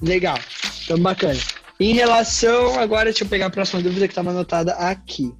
Legal. 0.00 0.38
Então, 0.84 0.98
bacana. 0.98 1.38
Em 1.80 1.94
relação, 1.94 2.78
agora 2.78 3.06
deixa 3.06 3.24
eu 3.24 3.28
pegar 3.28 3.46
a 3.46 3.50
próxima 3.50 3.82
dúvida 3.82 4.06
que 4.06 4.12
estava 4.12 4.30
anotada 4.30 4.74
aqui. 4.74 5.32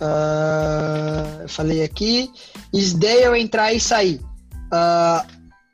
Uh, 0.00 1.48
falei 1.48 1.82
aqui. 1.82 2.30
Isdale 2.72 3.40
entrar 3.40 3.72
e 3.72 3.80
sair. 3.80 4.20
Uh, 4.72 5.26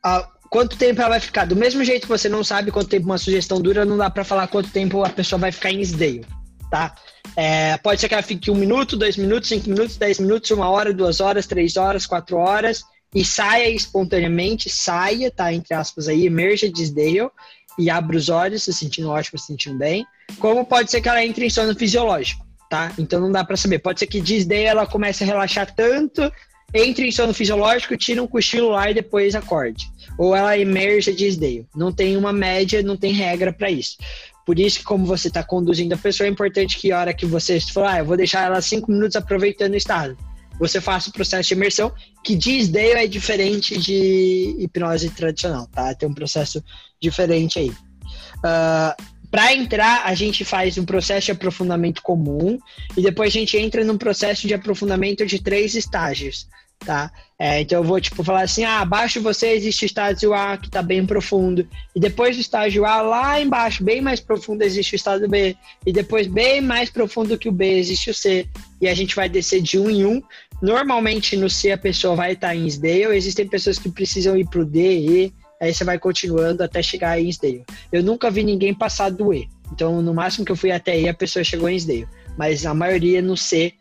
uh, 0.06 0.26
quanto 0.48 0.76
tempo 0.76 1.00
ela 1.00 1.10
vai 1.10 1.20
ficar? 1.20 1.46
Do 1.46 1.56
mesmo 1.56 1.84
jeito 1.84 2.02
que 2.02 2.08
você 2.08 2.28
não 2.28 2.42
sabe 2.42 2.70
quanto 2.70 2.88
tempo 2.88 3.06
uma 3.06 3.18
sugestão 3.18 3.60
dura, 3.60 3.84
não 3.84 3.96
dá 3.96 4.08
para 4.08 4.24
falar 4.24 4.46
quanto 4.48 4.70
tempo 4.70 5.04
a 5.04 5.10
pessoa 5.10 5.38
vai 5.38 5.52
ficar 5.52 5.70
em 5.70 5.80
Isdale, 5.80 6.24
tá? 6.70 6.94
É, 7.36 7.76
pode 7.78 8.00
ser 8.00 8.08
que 8.08 8.14
ela 8.14 8.22
fique 8.22 8.50
um 8.50 8.54
minuto, 8.54 8.96
dois 8.96 9.16
minutos, 9.16 9.48
cinco 9.48 9.68
minutos, 9.68 9.96
dez 9.96 10.18
minutos, 10.18 10.50
uma 10.52 10.68
hora, 10.68 10.92
duas 10.92 11.20
horas, 11.20 11.46
três 11.46 11.76
horas, 11.76 12.06
quatro 12.06 12.36
horas 12.36 12.82
e 13.14 13.24
saia 13.24 13.68
espontaneamente, 13.68 14.68
saia, 14.68 15.30
tá? 15.30 15.52
Entre 15.52 15.72
aspas 15.72 16.08
aí, 16.08 16.26
emerja 16.26 16.70
de 16.70 16.82
Isdale 16.82 17.30
e 17.78 17.88
abra 17.88 18.16
os 18.16 18.28
olhos, 18.28 18.64
se 18.64 18.72
sentindo 18.72 19.10
ótimo, 19.10 19.38
se 19.38 19.46
sentindo 19.46 19.78
bem. 19.78 20.06
Como 20.38 20.64
pode 20.64 20.90
ser 20.90 21.00
que 21.00 21.08
ela 21.08 21.24
entre 21.24 21.46
em 21.46 21.50
sono 21.50 21.74
fisiológico 21.76 22.43
tá? 22.68 22.92
Então 22.98 23.20
não 23.20 23.30
dá 23.30 23.44
para 23.44 23.56
saber. 23.56 23.78
Pode 23.78 24.00
ser 24.00 24.06
que 24.06 24.20
Disney 24.20 24.64
ela 24.64 24.86
comece 24.86 25.24
a 25.24 25.26
relaxar 25.26 25.74
tanto, 25.74 26.30
entre 26.74 27.06
em 27.06 27.12
sono 27.12 27.32
fisiológico, 27.32 27.96
tira 27.96 28.22
um 28.22 28.26
cochilo 28.26 28.70
lá 28.70 28.90
e 28.90 28.94
depois 28.94 29.34
acorde. 29.34 29.86
Ou 30.18 30.34
ela 30.34 30.58
emerge 30.58 31.12
Disney. 31.12 31.66
Não 31.74 31.92
tem 31.92 32.16
uma 32.16 32.32
média, 32.32 32.82
não 32.82 32.96
tem 32.96 33.12
regra 33.12 33.52
para 33.52 33.70
isso. 33.70 33.96
Por 34.44 34.58
isso 34.58 34.78
que, 34.78 34.84
como 34.84 35.06
você 35.06 35.28
está 35.28 35.42
conduzindo 35.42 35.94
a 35.94 35.98
pessoa, 35.98 36.26
é 36.26 36.30
importante 36.30 36.78
que 36.78 36.92
a 36.92 36.98
hora 36.98 37.14
que 37.14 37.24
você 37.24 37.58
falar, 37.60 37.92
ah, 37.94 37.98
eu 38.00 38.04
vou 38.04 38.16
deixar 38.16 38.44
ela 38.44 38.60
cinco 38.60 38.90
minutos 38.90 39.16
aproveitando 39.16 39.72
o 39.72 39.76
estado. 39.76 40.16
Você 40.58 40.80
faça 40.80 41.10
o 41.10 41.12
processo 41.12 41.48
de 41.48 41.54
imersão, 41.54 41.92
que 42.22 42.36
Disney 42.36 42.90
é 42.92 43.06
diferente 43.06 43.78
de 43.78 44.56
hipnose 44.58 45.10
tradicional, 45.10 45.66
tá? 45.68 45.94
Tem 45.94 46.08
um 46.08 46.14
processo 46.14 46.62
diferente 47.00 47.58
aí. 47.58 47.70
Uh, 47.70 49.13
para 49.34 49.52
entrar, 49.52 50.02
a 50.04 50.14
gente 50.14 50.44
faz 50.44 50.78
um 50.78 50.84
processo 50.84 51.26
de 51.26 51.32
aprofundamento 51.32 52.00
comum 52.02 52.56
e 52.96 53.02
depois 53.02 53.30
a 53.30 53.38
gente 53.40 53.56
entra 53.56 53.82
num 53.82 53.98
processo 53.98 54.46
de 54.46 54.54
aprofundamento 54.54 55.26
de 55.26 55.42
três 55.42 55.74
estágios, 55.74 56.46
tá? 56.78 57.10
É, 57.36 57.60
então 57.60 57.80
eu 57.80 57.84
vou 57.84 58.00
tipo 58.00 58.22
falar 58.22 58.42
assim, 58.42 58.62
ah, 58.62 58.78
abaixo 58.78 59.20
você 59.20 59.48
existe 59.48 59.84
o 59.84 59.86
estágio 59.86 60.32
A 60.32 60.56
que 60.56 60.68
está 60.68 60.80
bem 60.80 61.04
profundo 61.04 61.68
e 61.96 61.98
depois 61.98 62.36
do 62.36 62.42
estágio 62.42 62.84
A 62.84 63.02
lá 63.02 63.40
embaixo, 63.40 63.82
bem 63.82 64.00
mais 64.00 64.20
profundo 64.20 64.62
existe 64.62 64.94
o 64.94 64.96
estágio 64.96 65.28
B 65.28 65.56
e 65.84 65.92
depois 65.92 66.28
bem 66.28 66.60
mais 66.60 66.88
profundo 66.88 67.36
que 67.36 67.48
o 67.48 67.52
B 67.52 67.76
existe 67.76 68.10
o 68.10 68.14
C 68.14 68.46
e 68.80 68.86
a 68.86 68.94
gente 68.94 69.16
vai 69.16 69.28
descer 69.28 69.60
de 69.60 69.80
um 69.80 69.90
em 69.90 70.04
um. 70.04 70.22
Normalmente 70.62 71.36
no 71.36 71.50
C 71.50 71.72
a 71.72 71.78
pessoa 71.78 72.14
vai 72.14 72.34
estar 72.34 72.48
tá 72.50 72.54
em 72.54 72.68
Sdale, 72.68 73.16
existem 73.16 73.48
pessoas 73.48 73.80
que 73.80 73.90
precisam 73.90 74.36
ir 74.36 74.46
pro 74.48 74.64
D, 74.64 74.80
E 74.80 75.34
Aí 75.64 75.72
você 75.72 75.82
vai 75.82 75.98
continuando 75.98 76.62
até 76.62 76.82
chegar 76.82 77.18
em 77.18 77.28
Isdale. 77.28 77.64
Eu 77.90 78.02
nunca 78.02 78.30
vi 78.30 78.44
ninguém 78.44 78.74
passar 78.74 79.10
do 79.10 79.32
E. 79.32 79.48
Então, 79.72 80.02
no 80.02 80.12
máximo 80.12 80.44
que 80.44 80.52
eu 80.52 80.56
fui 80.56 80.70
até 80.70 81.00
E, 81.00 81.08
a 81.08 81.14
pessoa 81.14 81.42
chegou 81.42 81.70
em 81.70 81.76
Isdale. 81.76 82.06
Mas 82.36 82.66
a 82.66 82.74
maioria 82.74 83.22
no 83.22 83.34
C 83.34 83.72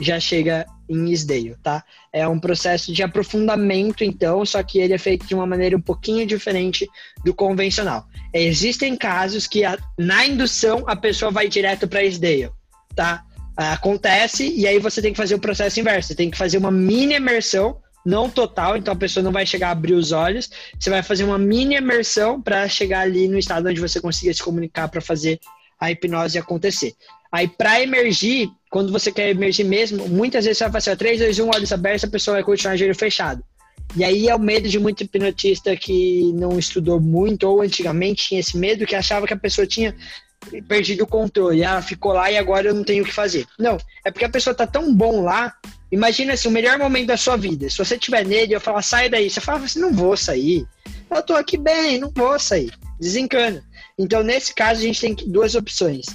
já 0.00 0.20
chega 0.20 0.64
em 0.88 1.10
Isdale, 1.10 1.56
tá? 1.60 1.82
É 2.12 2.26
um 2.28 2.38
processo 2.38 2.92
de 2.92 3.02
aprofundamento, 3.02 4.04
então, 4.04 4.44
só 4.46 4.62
que 4.62 4.78
ele 4.78 4.94
é 4.94 4.98
feito 4.98 5.26
de 5.26 5.34
uma 5.34 5.46
maneira 5.46 5.76
um 5.76 5.80
pouquinho 5.80 6.24
diferente 6.24 6.88
do 7.24 7.34
convencional. 7.34 8.06
Existem 8.32 8.96
casos 8.96 9.48
que 9.48 9.64
a, 9.64 9.76
na 9.98 10.24
indução 10.24 10.84
a 10.86 10.94
pessoa 10.94 11.32
vai 11.32 11.48
direto 11.48 11.88
para 11.88 12.04
Isdale, 12.04 12.50
tá? 12.94 13.24
Acontece 13.56 14.48
e 14.48 14.66
aí 14.66 14.78
você 14.78 15.02
tem 15.02 15.12
que 15.12 15.18
fazer 15.18 15.34
o 15.34 15.40
processo 15.40 15.80
inverso. 15.80 16.08
Você 16.08 16.14
tem 16.14 16.30
que 16.30 16.38
fazer 16.38 16.56
uma 16.56 16.70
mini 16.70 17.14
imersão 17.14 17.78
não 18.04 18.28
total, 18.28 18.76
então 18.76 18.92
a 18.92 18.96
pessoa 18.96 19.22
não 19.22 19.32
vai 19.32 19.46
chegar 19.46 19.68
a 19.68 19.72
abrir 19.72 19.94
os 19.94 20.12
olhos. 20.12 20.50
Você 20.78 20.90
vai 20.90 21.02
fazer 21.02 21.24
uma 21.24 21.38
mini 21.38 21.76
imersão 21.76 22.40
para 22.40 22.68
chegar 22.68 23.00
ali 23.00 23.28
no 23.28 23.38
estado 23.38 23.68
onde 23.68 23.80
você 23.80 24.00
consiga 24.00 24.32
se 24.32 24.42
comunicar 24.42 24.88
para 24.88 25.00
fazer 25.00 25.40
a 25.78 25.90
hipnose 25.90 26.38
acontecer. 26.38 26.94
Aí, 27.30 27.48
para 27.48 27.80
emergir, 27.80 28.50
quando 28.70 28.92
você 28.92 29.10
quer 29.10 29.30
emergir 29.30 29.64
mesmo, 29.64 30.06
muitas 30.06 30.44
vezes 30.44 30.58
você 30.58 30.64
vai 30.64 30.72
fazer 30.72 30.96
3, 30.96 31.20
2, 31.20 31.38
1, 31.38 31.48
olhos 31.48 31.72
abertos, 31.72 32.04
a 32.04 32.10
pessoa 32.10 32.36
vai 32.36 32.44
continuar 32.44 32.74
olho 32.74 32.94
fechado. 32.94 33.42
E 33.96 34.04
aí 34.04 34.28
é 34.28 34.34
o 34.34 34.38
medo 34.38 34.68
de 34.68 34.78
muito 34.78 35.02
hipnotista 35.02 35.74
que 35.76 36.32
não 36.34 36.58
estudou 36.58 37.00
muito, 37.00 37.44
ou 37.44 37.62
antigamente 37.62 38.28
tinha 38.28 38.40
esse 38.40 38.56
medo, 38.56 38.86
que 38.86 38.94
achava 38.94 39.26
que 39.26 39.34
a 39.34 39.38
pessoa 39.38 39.66
tinha 39.66 39.94
perdido 40.68 41.04
o 41.04 41.06
controle. 41.06 41.62
Ela 41.62 41.82
ficou 41.82 42.12
lá 42.12 42.30
e 42.30 42.36
agora 42.36 42.68
eu 42.68 42.74
não 42.74 42.84
tenho 42.84 43.02
o 43.02 43.06
que 43.06 43.12
fazer. 43.12 43.46
Não, 43.58 43.78
é 44.04 44.10
porque 44.10 44.24
a 44.24 44.30
pessoa 44.30 44.54
tá 44.54 44.66
tão 44.66 44.94
bom 44.94 45.22
lá 45.22 45.54
Imagina 45.92 46.32
assim, 46.32 46.48
o 46.48 46.50
melhor 46.50 46.78
momento 46.78 47.08
da 47.08 47.18
sua 47.18 47.36
vida. 47.36 47.68
Se 47.68 47.76
você 47.76 47.96
estiver 47.96 48.24
nele, 48.24 48.54
eu 48.54 48.60
falar, 48.60 48.80
sai 48.80 49.10
daí. 49.10 49.28
Você 49.28 49.42
fala 49.42 49.62
assim, 49.62 49.78
não 49.78 49.92
vou 49.92 50.16
sair. 50.16 50.66
Eu 51.10 51.22
tô 51.22 51.34
aqui 51.34 51.58
bem, 51.58 51.98
não 51.98 52.10
vou 52.16 52.38
sair. 52.38 52.72
Desencana. 52.98 53.62
Então, 53.98 54.22
nesse 54.22 54.54
caso, 54.54 54.80
a 54.80 54.84
gente 54.84 55.00
tem 55.00 55.14
duas 55.30 55.54
opções. 55.54 56.06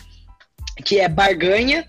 Que 0.83 0.99
é 0.99 1.07
barganha 1.07 1.85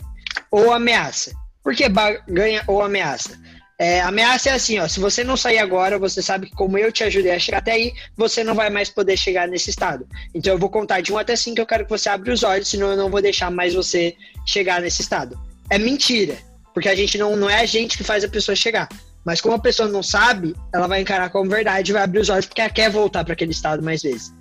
ou 0.51 0.71
ameaça. 0.71 1.33
Por 1.65 1.75
que 1.75 1.89
barganha 1.89 2.63
ou 2.67 2.83
ameaça? 2.83 3.39
É, 3.81 4.01
ameaça 4.01 4.51
é 4.51 4.53
assim, 4.55 4.79
ó, 4.81 4.89
se 4.89 4.99
você 4.99 5.23
não 5.23 5.37
sair 5.37 5.59
agora, 5.59 6.01
você 6.01 6.21
sabe 6.21 6.47
que 6.47 6.57
como 6.57 6.77
eu 6.77 6.91
te 6.91 7.05
ajudei 7.05 7.31
a 7.31 7.39
chegar 7.39 7.59
até 7.59 7.73
aí, 7.73 7.93
você 8.17 8.43
não 8.43 8.53
vai 8.53 8.69
mais 8.71 8.91
poder 8.91 9.17
chegar 9.17 9.47
nesse 9.47 9.71
estado. 9.71 10.05
Então 10.35 10.53
eu 10.53 10.59
vou 10.59 10.69
contar 10.69 11.01
de 11.01 11.13
1 11.13 11.19
até 11.19 11.37
5 11.37 11.61
eu 11.61 11.67
quero 11.67 11.85
que 11.85 11.91
você 11.91 12.09
abra 12.09 12.33
os 12.33 12.43
olhos, 12.43 12.67
senão 12.67 12.91
eu 12.91 12.97
não 12.97 13.09
vou 13.09 13.23
deixar 13.23 13.53
mais 13.53 13.75
você 13.75 14.17
chegar 14.45 14.81
nesse 14.81 15.03
estado. 15.03 15.39
É 15.71 15.79
mentira. 15.79 16.37
Porque 16.79 16.89
a 16.89 16.95
gente 16.95 17.19
não, 17.19 17.35
não 17.35 17.51
é 17.51 17.61
a 17.61 17.67
gente 17.67 17.99
que 17.99 18.05
faz 18.05 18.23
a 18.23 18.29
pessoa 18.29 18.55
chegar. 18.55 18.89
Mas 19.25 19.41
como 19.41 19.57
a 19.57 19.59
pessoa 19.59 19.89
não 19.89 20.01
sabe, 20.01 20.55
ela 20.73 20.87
vai 20.87 21.01
encarar 21.01 21.29
como 21.29 21.51
verdade, 21.51 21.93
vai 21.93 22.05
abrir 22.05 22.21
os 22.21 22.29
olhos 22.29 22.47
porque 22.47 22.61
ela 22.61 22.71
quer 22.71 22.89
voltar 22.89 23.25
para 23.25 23.33
aquele 23.33 23.51
estado 23.51 23.83
mais 23.83 24.01
vezes. 24.01 24.33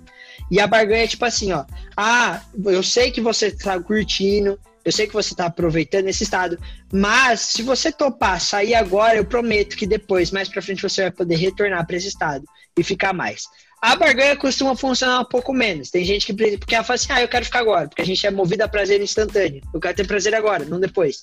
E 0.48 0.60
a 0.60 0.66
barganha 0.68 1.02
é 1.02 1.08
tipo 1.08 1.24
assim, 1.24 1.50
ó. 1.50 1.64
Ah, 1.96 2.40
eu 2.64 2.80
sei 2.80 3.10
que 3.10 3.20
você 3.20 3.50
tá 3.50 3.80
curtindo, 3.80 4.56
eu 4.84 4.92
sei 4.92 5.08
que 5.08 5.12
você 5.12 5.34
tá 5.34 5.46
aproveitando 5.46 6.06
esse 6.06 6.22
estado, 6.22 6.56
mas 6.92 7.40
se 7.40 7.60
você 7.60 7.90
topar 7.90 8.40
sair 8.40 8.76
agora, 8.76 9.16
eu 9.16 9.24
prometo 9.24 9.76
que 9.76 9.84
depois, 9.84 10.30
mais 10.30 10.48
para 10.48 10.62
frente, 10.62 10.80
você 10.80 11.02
vai 11.02 11.10
poder 11.10 11.34
retornar 11.34 11.84
para 11.88 11.96
esse 11.96 12.06
estado 12.06 12.44
e 12.78 12.84
ficar 12.84 13.12
mais. 13.12 13.46
A 13.80 13.94
barganha 13.94 14.36
costuma 14.36 14.74
funcionar 14.74 15.20
um 15.20 15.24
pouco 15.24 15.52
menos. 15.52 15.90
Tem 15.90 16.04
gente 16.04 16.26
que 16.26 16.56
porque 16.56 16.74
ela 16.74 16.84
fala 16.84 16.96
assim: 16.96 17.12
"Ah, 17.12 17.22
eu 17.22 17.28
quero 17.28 17.44
ficar 17.44 17.60
agora", 17.60 17.88
porque 17.88 18.02
a 18.02 18.06
gente 18.06 18.26
é 18.26 18.30
movido 18.30 18.64
a 18.64 18.68
prazer 18.68 19.00
instantâneo. 19.00 19.62
Eu 19.72 19.80
quero 19.80 19.96
ter 19.96 20.06
prazer 20.06 20.34
agora, 20.34 20.64
não 20.64 20.80
depois. 20.80 21.22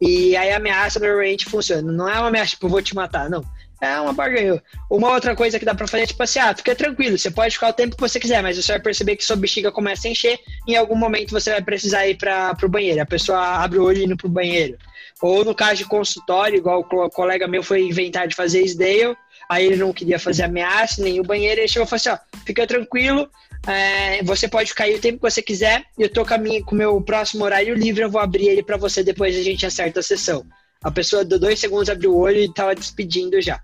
E 0.00 0.36
aí 0.36 0.52
a 0.52 0.56
ameaça 0.56 0.98
normalmente 0.98 1.46
funciona. 1.46 1.90
Não 1.90 2.08
é 2.08 2.18
uma 2.18 2.28
ameaça, 2.28 2.50
tipo, 2.50 2.68
vou 2.68 2.82
te 2.82 2.94
matar, 2.94 3.30
não. 3.30 3.44
É 3.80 4.00
uma 4.00 4.12
barganha. 4.12 4.62
Uma 4.88 5.10
outra 5.12 5.36
coisa 5.36 5.58
que 5.58 5.64
dá 5.64 5.74
pra 5.74 5.86
fazer 5.86 6.04
é 6.04 6.06
tipo 6.06 6.22
assim, 6.22 6.38
ah, 6.38 6.54
fica 6.54 6.74
tranquilo, 6.74 7.18
você 7.18 7.30
pode 7.30 7.54
ficar 7.54 7.68
o 7.68 7.72
tempo 7.72 7.96
que 7.96 8.00
você 8.00 8.18
quiser, 8.18 8.42
mas 8.42 8.56
você 8.56 8.72
vai 8.72 8.80
perceber 8.80 9.16
que 9.16 9.24
sua 9.24 9.36
bexiga 9.36 9.70
começa 9.70 10.08
a 10.08 10.10
encher, 10.10 10.38
em 10.66 10.76
algum 10.76 10.96
momento 10.96 11.32
você 11.32 11.50
vai 11.50 11.62
precisar 11.62 12.06
ir 12.06 12.16
para 12.16 12.54
pro 12.54 12.68
banheiro. 12.68 13.02
A 13.02 13.06
pessoa 13.06 13.38
abre 13.38 13.78
o 13.78 13.84
olho 13.84 13.98
e 13.98 14.04
ir 14.04 14.16
pro 14.16 14.28
banheiro. 14.28 14.78
Ou 15.20 15.44
no 15.44 15.54
caso 15.54 15.76
de 15.76 15.84
consultório, 15.84 16.56
igual 16.56 16.80
o 16.80 17.10
colega 17.10 17.46
meu 17.46 17.62
foi 17.62 17.82
inventar 17.82 18.26
de 18.26 18.34
fazer 18.34 18.62
Isdale, 18.62 19.16
aí 19.48 19.66
ele 19.66 19.76
não 19.76 19.92
queria 19.92 20.18
fazer 20.18 20.44
ameaça, 20.44 21.02
nem 21.02 21.20
o 21.20 21.24
banheiro, 21.24 21.60
ele 21.60 21.68
chegou 21.68 21.86
e 21.86 21.88
falou 21.88 21.96
assim, 21.96 22.10
ó, 22.10 22.38
fica 22.46 22.66
tranquilo, 22.66 23.28
é, 23.66 24.22
você 24.22 24.46
pode 24.46 24.72
aí 24.78 24.94
o 24.94 25.00
tempo 25.00 25.18
que 25.18 25.30
você 25.30 25.42
quiser. 25.42 25.84
Eu 25.98 26.08
tô 26.08 26.24
com 26.24 26.34
o 26.34 26.74
meu 26.74 27.00
próximo 27.00 27.44
horário 27.44 27.74
livre, 27.74 28.02
eu 28.02 28.10
vou 28.10 28.20
abrir 28.20 28.48
ele 28.48 28.62
para 28.62 28.76
você 28.76 29.02
depois 29.02 29.36
a 29.36 29.42
gente 29.42 29.64
acerta 29.64 30.00
a 30.00 30.02
sessão. 30.02 30.44
A 30.82 30.90
pessoa 30.90 31.24
deu 31.24 31.38
dois 31.38 31.58
segundos, 31.58 31.88
abriu 31.88 32.12
o 32.12 32.18
olho 32.18 32.38
e 32.38 32.52
tava 32.52 32.74
despedindo 32.74 33.40
já. 33.40 33.60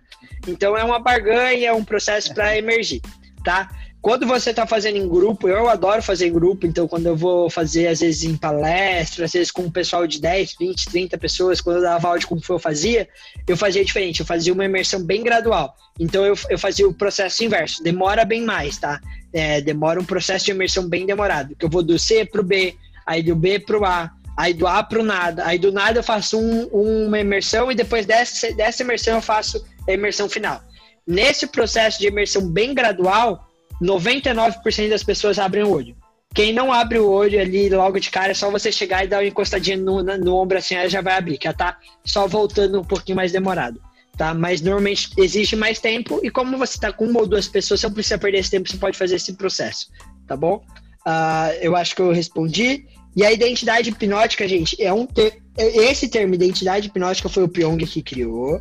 Então 0.48 0.76
é 0.76 0.82
uma 0.82 0.98
barganha, 0.98 1.68
é 1.68 1.72
um 1.72 1.84
processo 1.84 2.32
para 2.32 2.56
emergir, 2.56 3.02
tá? 3.44 3.68
Quando 4.00 4.26
você 4.26 4.48
está 4.48 4.66
fazendo 4.66 4.96
em 4.96 5.06
grupo, 5.06 5.46
eu 5.46 5.68
adoro 5.68 6.02
fazer 6.02 6.28
em 6.28 6.32
grupo, 6.32 6.66
então 6.66 6.88
quando 6.88 7.04
eu 7.04 7.14
vou 7.14 7.50
fazer, 7.50 7.86
às 7.86 8.00
vezes, 8.00 8.24
em 8.24 8.34
palestra, 8.34 9.26
às 9.26 9.32
vezes 9.32 9.50
com 9.50 9.62
um 9.62 9.70
pessoal 9.70 10.06
de 10.06 10.18
10, 10.18 10.56
20, 10.58 10.86
30 10.86 11.18
pessoas, 11.18 11.60
quando 11.60 11.76
eu 11.76 11.82
dava 11.82 12.18
de 12.18 12.26
como 12.26 12.40
eu 12.48 12.58
fazia, 12.58 13.06
eu 13.46 13.58
fazia 13.58 13.84
diferente, 13.84 14.20
eu 14.20 14.26
fazia 14.26 14.54
uma 14.54 14.64
imersão 14.64 15.04
bem 15.04 15.22
gradual. 15.22 15.76
Então 15.98 16.24
eu, 16.24 16.34
eu 16.48 16.58
fazia 16.58 16.88
o 16.88 16.94
processo 16.94 17.44
inverso, 17.44 17.82
demora 17.82 18.24
bem 18.24 18.42
mais, 18.42 18.78
tá? 18.78 18.98
É, 19.32 19.60
demora 19.60 20.00
um 20.00 20.04
processo 20.04 20.46
de 20.46 20.50
imersão 20.50 20.88
bem 20.88 21.06
demorado, 21.06 21.54
que 21.54 21.64
eu 21.64 21.70
vou 21.70 21.82
do 21.82 21.98
C 21.98 22.24
para 22.24 22.40
o 22.40 22.44
B, 22.44 22.74
aí 23.06 23.22
do 23.22 23.36
B 23.36 23.60
para 23.60 23.78
o 23.78 23.84
A, 23.84 24.10
aí 24.36 24.52
do 24.52 24.66
A 24.66 24.82
para 24.82 25.00
o 25.00 25.04
nada, 25.04 25.46
aí 25.46 25.58
do 25.58 25.70
nada 25.70 25.98
eu 25.98 26.02
faço 26.02 26.38
um, 26.38 26.64
uma 27.06 27.18
imersão 27.20 27.70
e 27.70 27.74
depois 27.74 28.06
dessa, 28.06 28.52
dessa 28.52 28.82
imersão 28.82 29.16
eu 29.16 29.22
faço 29.22 29.64
a 29.88 29.92
imersão 29.92 30.28
final. 30.28 30.60
Nesse 31.06 31.46
processo 31.46 31.98
de 31.98 32.08
imersão 32.08 32.48
bem 32.48 32.74
gradual, 32.74 33.48
99% 33.82 34.88
das 34.88 35.02
pessoas 35.02 35.38
abrem 35.38 35.64
o 35.64 35.70
olho. 35.70 35.96
quem 36.34 36.52
não 36.52 36.72
abre 36.72 36.98
o 36.98 37.08
olho 37.08 37.40
ali 37.40 37.68
logo 37.68 37.98
de 37.98 38.10
cara, 38.10 38.32
é 38.32 38.34
só 38.34 38.50
você 38.50 38.70
chegar 38.70 39.04
e 39.04 39.08
dar 39.08 39.18
uma 39.18 39.26
encostadinha 39.26 39.76
no, 39.76 40.02
no, 40.02 40.18
no 40.18 40.36
ombro 40.36 40.58
assim, 40.58 40.74
ela 40.74 40.88
já 40.88 41.00
vai 41.00 41.14
abrir, 41.14 41.38
que 41.38 41.46
ela 41.46 41.56
tá 41.56 41.78
só 42.04 42.26
voltando 42.26 42.80
um 42.80 42.84
pouquinho 42.84 43.16
mais 43.16 43.32
demorado. 43.32 43.80
Tá? 44.20 44.34
Mas 44.34 44.60
normalmente 44.60 45.08
exige 45.16 45.56
mais 45.56 45.78
tempo, 45.78 46.20
e 46.22 46.28
como 46.28 46.58
você 46.58 46.78
tá 46.78 46.92
com 46.92 47.06
uma 47.06 47.20
ou 47.20 47.26
duas 47.26 47.48
pessoas, 47.48 47.80
você 47.80 47.86
não 47.86 47.94
precisa 47.94 48.18
perder 48.18 48.40
esse 48.40 48.50
tempo, 48.50 48.68
você 48.68 48.76
pode 48.76 48.98
fazer 48.98 49.16
esse 49.16 49.32
processo, 49.32 49.86
tá 50.26 50.36
bom? 50.36 50.62
Uh, 51.06 51.56
eu 51.62 51.74
acho 51.74 51.96
que 51.96 52.02
eu 52.02 52.12
respondi. 52.12 52.84
E 53.16 53.24
a 53.24 53.32
identidade 53.32 53.88
hipnótica, 53.88 54.46
gente, 54.46 54.76
é 54.78 54.92
um 54.92 55.06
ter... 55.06 55.40
esse 55.56 56.06
termo 56.06 56.34
identidade 56.34 56.88
hipnótica 56.88 57.30
foi 57.30 57.44
o 57.44 57.48
Pyong 57.48 57.78
que 57.78 58.02
criou, 58.02 58.60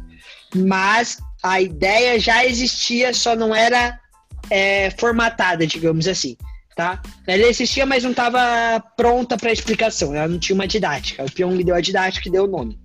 mas 0.55 1.17
a 1.43 1.59
ideia 1.59 2.17
já 2.17 2.45
existia, 2.45 3.13
só 3.13 3.35
não 3.35 3.53
era 3.53 3.99
é, 4.49 4.89
formatada, 4.91 5.67
digamos 5.67 6.07
assim. 6.07 6.37
Tá? 6.73 7.01
Ela 7.27 7.43
existia, 7.47 7.85
mas 7.85 8.05
não 8.05 8.11
estava 8.11 8.79
pronta 8.95 9.35
para 9.35 9.51
explicação. 9.51 10.15
Ela 10.15 10.29
não 10.29 10.39
tinha 10.39 10.55
uma 10.55 10.65
didática. 10.65 11.25
O 11.25 11.29
Pyong 11.29 11.61
deu 11.65 11.75
a 11.75 11.81
didática 11.81 12.29
e 12.29 12.31
deu 12.31 12.45
o 12.45 12.47
nome. 12.47 12.79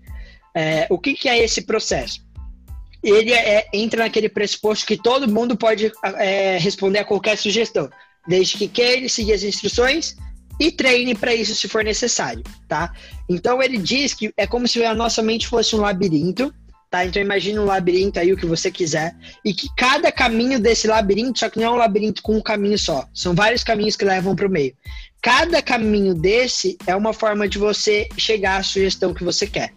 É, 0.53 0.89
o 0.91 0.99
que, 0.99 1.15
que, 1.15 1.29
é 1.29 1.39
esse 1.39 1.63
processo? 1.63 2.25
Ele 3.05 3.33
é, 3.33 3.67
entra 3.73 4.05
naquele 4.05 4.29
pressuposto 4.29 4.87
que 4.87 4.97
todo 4.97 5.31
mundo 5.31 5.57
pode 5.57 5.93
é, 6.17 6.57
responder 6.59 7.01
a 7.01 7.05
qualquer 7.05 7.37
sugestão, 7.37 7.91
desde 8.27 8.57
que 8.57 8.67
queira 8.67 9.09
seguir 9.09 9.35
as 9.35 9.43
instruções 9.43 10.17
e 10.59 10.73
treine 10.73 11.15
para 11.15 11.35
isso 11.35 11.55
se 11.55 11.69
for 11.69 11.85
necessário, 11.85 12.43
tá? 12.69 12.93
Então 13.29 13.63
ele 13.63 13.77
diz 13.77 14.15
que 14.15 14.33
é 14.37 14.47
como 14.47 14.67
se 14.67 14.83
a 14.85 14.95
nossa 14.95 15.23
mente 15.23 15.47
fosse 15.47 15.77
um 15.77 15.81
labirinto 15.81 16.53
tá? 16.95 17.05
Então 17.05 17.21
imagina 17.21 17.61
um 17.61 17.65
labirinto 17.65 18.21
aí, 18.21 18.33
o 18.33 18.37
que 18.37 18.47
você 18.47 18.71
quiser, 18.71 19.17
e 19.45 19.53
que 19.53 19.67
cada 19.77 20.13
caminho 20.13 20.61
desse 20.61 20.87
labirinto, 20.87 21.41
só 21.41 21.51
que 21.51 21.59
não 21.59 21.67
é 21.67 21.71
um 21.71 21.77
labirinto 21.77 22.23
com 22.23 22.37
um 22.37 22.41
caminho 22.41 22.79
só, 22.79 23.05
são 23.13 23.35
vários 23.35 23.65
caminhos 23.65 23.97
que 23.97 24.05
levam 24.05 24.37
para 24.37 24.47
o 24.47 24.51
meio. 24.51 24.73
Cada 25.21 25.61
caminho 25.61 26.15
desse 26.15 26.79
é 26.87 26.95
uma 26.95 27.13
forma 27.13 27.49
de 27.49 27.59
você 27.59 28.09
chegar 28.17 28.61
à 28.61 28.63
sugestão 28.63 29.13
que 29.13 29.25
você 29.25 29.45
quer. 29.45 29.73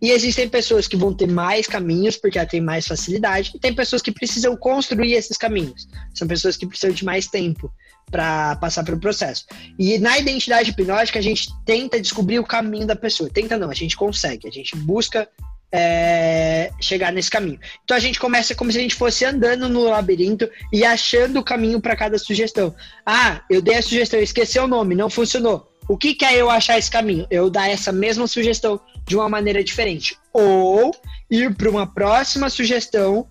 E 0.00 0.10
existem 0.10 0.48
pessoas 0.48 0.88
que 0.88 0.96
vão 0.96 1.12
ter 1.12 1.28
mais 1.28 1.66
caminhos 1.66 2.16
porque 2.16 2.38
ela 2.38 2.48
tem 2.48 2.60
mais 2.60 2.86
facilidade, 2.86 3.52
e 3.54 3.58
tem 3.58 3.74
pessoas 3.74 4.00
que 4.00 4.10
precisam 4.10 4.56
construir 4.56 5.12
esses 5.12 5.36
caminhos. 5.36 5.88
São 6.14 6.26
pessoas 6.26 6.56
que 6.56 6.66
precisam 6.66 6.94
de 6.94 7.04
mais 7.04 7.26
tempo 7.26 7.70
para 8.10 8.56
passar 8.56 8.84
pelo 8.84 8.98
processo. 8.98 9.44
E 9.78 9.98
na 9.98 10.18
identidade 10.18 10.70
hipnótica, 10.70 11.18
a 11.18 11.22
gente 11.22 11.48
tenta 11.64 12.00
descobrir 12.00 12.38
o 12.38 12.44
caminho 12.44 12.86
da 12.86 12.96
pessoa. 12.96 13.30
Tenta 13.30 13.56
não, 13.56 13.70
a 13.70 13.74
gente 13.74 13.96
consegue. 13.96 14.48
A 14.48 14.50
gente 14.50 14.74
busca 14.74 15.28
é, 15.72 16.70
chegar 16.80 17.12
nesse 17.12 17.30
caminho. 17.30 17.58
Então 17.84 17.96
a 17.96 18.00
gente 18.00 18.18
começa 18.18 18.54
como 18.54 18.72
se 18.72 18.78
a 18.78 18.80
gente 18.80 18.94
fosse 18.94 19.24
andando 19.24 19.68
no 19.68 19.84
labirinto 19.84 20.48
e 20.72 20.84
achando 20.84 21.38
o 21.38 21.44
caminho 21.44 21.80
para 21.80 21.96
cada 21.96 22.18
sugestão. 22.18 22.74
Ah, 23.06 23.42
eu 23.48 23.62
dei 23.62 23.76
a 23.76 23.82
sugestão, 23.82 24.20
esqueci 24.20 24.58
o 24.58 24.66
nome, 24.66 24.94
não 24.94 25.08
funcionou. 25.08 25.69
O 25.88 25.96
que, 25.96 26.14
que 26.14 26.24
é 26.24 26.40
eu 26.40 26.50
achar 26.50 26.78
esse 26.78 26.90
caminho? 26.90 27.26
Eu 27.30 27.50
dar 27.50 27.68
essa 27.68 27.90
mesma 27.90 28.26
sugestão 28.26 28.80
de 29.06 29.16
uma 29.16 29.28
maneira 29.28 29.62
diferente. 29.62 30.16
Ou 30.32 30.92
ir 31.30 31.54
para 31.54 31.70
uma 31.70 31.86
próxima 31.86 32.48
sugestão 32.48 33.26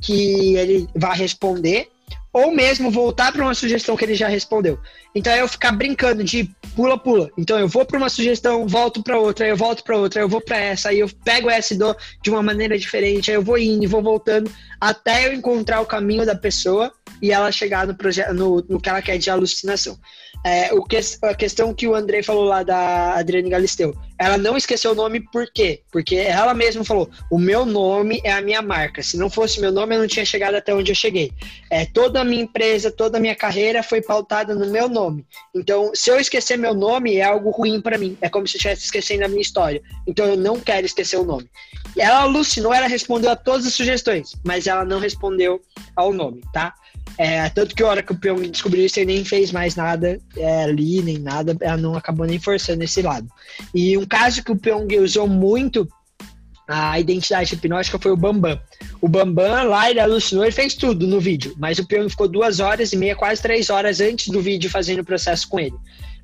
que 0.00 0.56
ele 0.56 0.88
vai 0.94 1.16
responder 1.16 1.88
ou 2.32 2.50
mesmo 2.50 2.90
voltar 2.90 3.30
para 3.30 3.42
uma 3.42 3.54
sugestão 3.54 3.96
que 3.96 4.04
ele 4.04 4.14
já 4.14 4.26
respondeu. 4.26 4.78
Então 5.14 5.34
eu 5.34 5.46
ficar 5.46 5.72
brincando 5.72 6.24
de 6.24 6.50
pula 6.74 6.96
pula. 6.96 7.30
Então 7.36 7.58
eu 7.58 7.68
vou 7.68 7.84
para 7.84 7.98
uma 7.98 8.08
sugestão, 8.08 8.66
volto 8.66 9.02
para 9.02 9.18
outra, 9.18 9.46
eu 9.46 9.56
volto 9.56 9.84
para 9.84 9.98
outra, 9.98 10.22
eu 10.22 10.28
vou 10.28 10.40
para 10.40 10.56
essa, 10.56 10.88
aí 10.88 11.00
eu 11.00 11.10
pego 11.22 11.50
essa 11.50 11.74
e 11.74 11.76
dou 11.76 11.94
de 12.22 12.30
uma 12.30 12.42
maneira 12.42 12.78
diferente, 12.78 13.30
aí 13.30 13.36
eu 13.36 13.42
vou 13.42 13.58
indo 13.58 13.86
vou 13.86 14.02
voltando 14.02 14.50
até 14.80 15.26
eu 15.26 15.34
encontrar 15.34 15.80
o 15.80 15.86
caminho 15.86 16.24
da 16.24 16.34
pessoa 16.34 16.90
e 17.20 17.30
ela 17.30 17.52
chegar 17.52 17.86
no, 17.86 17.94
no, 18.34 18.64
no 18.68 18.80
que 18.80 18.88
ela 18.88 19.02
quer 19.02 19.18
de 19.18 19.28
alucinação. 19.28 19.98
É, 20.44 20.74
o 20.74 20.82
que, 20.82 20.98
a 21.22 21.34
questão 21.34 21.72
que 21.72 21.86
o 21.86 21.94
André 21.94 22.22
falou 22.22 22.44
lá 22.44 22.64
da 22.64 23.14
Adriane 23.14 23.48
Galisteu, 23.48 23.94
ela 24.18 24.36
não 24.36 24.56
esqueceu 24.56 24.90
o 24.90 24.94
nome 24.94 25.20
por 25.20 25.46
quê? 25.52 25.82
Porque 25.90 26.16
ela 26.16 26.52
mesma 26.52 26.84
falou: 26.84 27.08
o 27.30 27.38
meu 27.38 27.64
nome 27.64 28.20
é 28.24 28.32
a 28.32 28.40
minha 28.40 28.60
marca. 28.60 29.02
Se 29.02 29.16
não 29.16 29.30
fosse 29.30 29.60
meu 29.60 29.70
nome, 29.70 29.94
eu 29.94 30.00
não 30.00 30.06
tinha 30.06 30.24
chegado 30.24 30.56
até 30.56 30.74
onde 30.74 30.90
eu 30.90 30.96
cheguei. 30.96 31.32
É, 31.70 31.86
toda 31.86 32.20
a 32.20 32.24
minha 32.24 32.42
empresa, 32.42 32.90
toda 32.90 33.18
a 33.18 33.20
minha 33.20 33.36
carreira 33.36 33.82
foi 33.82 34.02
pautada 34.02 34.54
no 34.54 34.66
meu 34.66 34.88
nome. 34.88 35.24
Então, 35.54 35.92
se 35.94 36.10
eu 36.10 36.18
esquecer 36.18 36.56
meu 36.56 36.74
nome, 36.74 37.16
é 37.16 37.22
algo 37.22 37.50
ruim 37.50 37.80
para 37.80 37.96
mim. 37.96 38.16
É 38.20 38.28
como 38.28 38.46
se 38.46 38.56
eu 38.56 38.58
estivesse 38.58 38.84
esquecendo 38.84 39.24
a 39.24 39.28
minha 39.28 39.42
história. 39.42 39.80
Então, 40.06 40.26
eu 40.26 40.36
não 40.36 40.58
quero 40.58 40.86
esquecer 40.86 41.16
o 41.16 41.24
nome. 41.24 41.48
Ela 41.96 42.22
alucinou, 42.22 42.72
ela 42.72 42.86
respondeu 42.86 43.30
a 43.30 43.36
todas 43.36 43.66
as 43.66 43.74
sugestões, 43.74 44.34
mas 44.44 44.66
ela 44.66 44.84
não 44.84 44.98
respondeu 44.98 45.60
ao 45.94 46.12
nome, 46.12 46.42
tá? 46.52 46.74
É, 47.18 47.48
tanto 47.50 47.74
que 47.74 47.82
a 47.82 47.86
hora 47.86 48.02
que 48.02 48.12
o 48.12 48.18
Pyong 48.18 48.48
descobriu 48.48 48.86
isso, 48.86 48.98
ele 48.98 49.12
nem 49.14 49.24
fez 49.24 49.52
mais 49.52 49.76
nada 49.76 50.18
é, 50.36 50.64
ali, 50.64 51.02
nem 51.02 51.18
nada, 51.18 51.56
ela 51.60 51.76
não 51.76 51.94
acabou 51.94 52.26
nem 52.26 52.38
forçando 52.38 52.82
esse 52.82 53.02
lado. 53.02 53.28
E 53.74 53.96
um 53.98 54.06
caso 54.06 54.42
que 54.42 54.50
o 54.50 54.56
Pyong 54.56 54.98
usou 54.98 55.28
muito 55.28 55.86
a 56.66 56.98
identidade 56.98 57.54
hipnótica 57.54 57.98
foi 57.98 58.12
o 58.12 58.16
Bambam. 58.16 58.58
O 59.00 59.08
Bambam 59.08 59.68
lá, 59.68 59.90
ele 59.90 60.00
alucinou, 60.00 60.44
ele 60.44 60.52
fez 60.52 60.74
tudo 60.74 61.06
no 61.06 61.20
vídeo, 61.20 61.54
mas 61.58 61.78
o 61.78 61.86
Pyong 61.86 62.08
ficou 62.08 62.28
duas 62.28 62.60
horas 62.60 62.92
e 62.92 62.96
meia, 62.96 63.16
quase 63.16 63.42
três 63.42 63.68
horas 63.68 64.00
antes 64.00 64.28
do 64.28 64.40
vídeo 64.40 64.70
fazendo 64.70 65.00
o 65.00 65.04
processo 65.04 65.48
com 65.48 65.60
ele. 65.60 65.74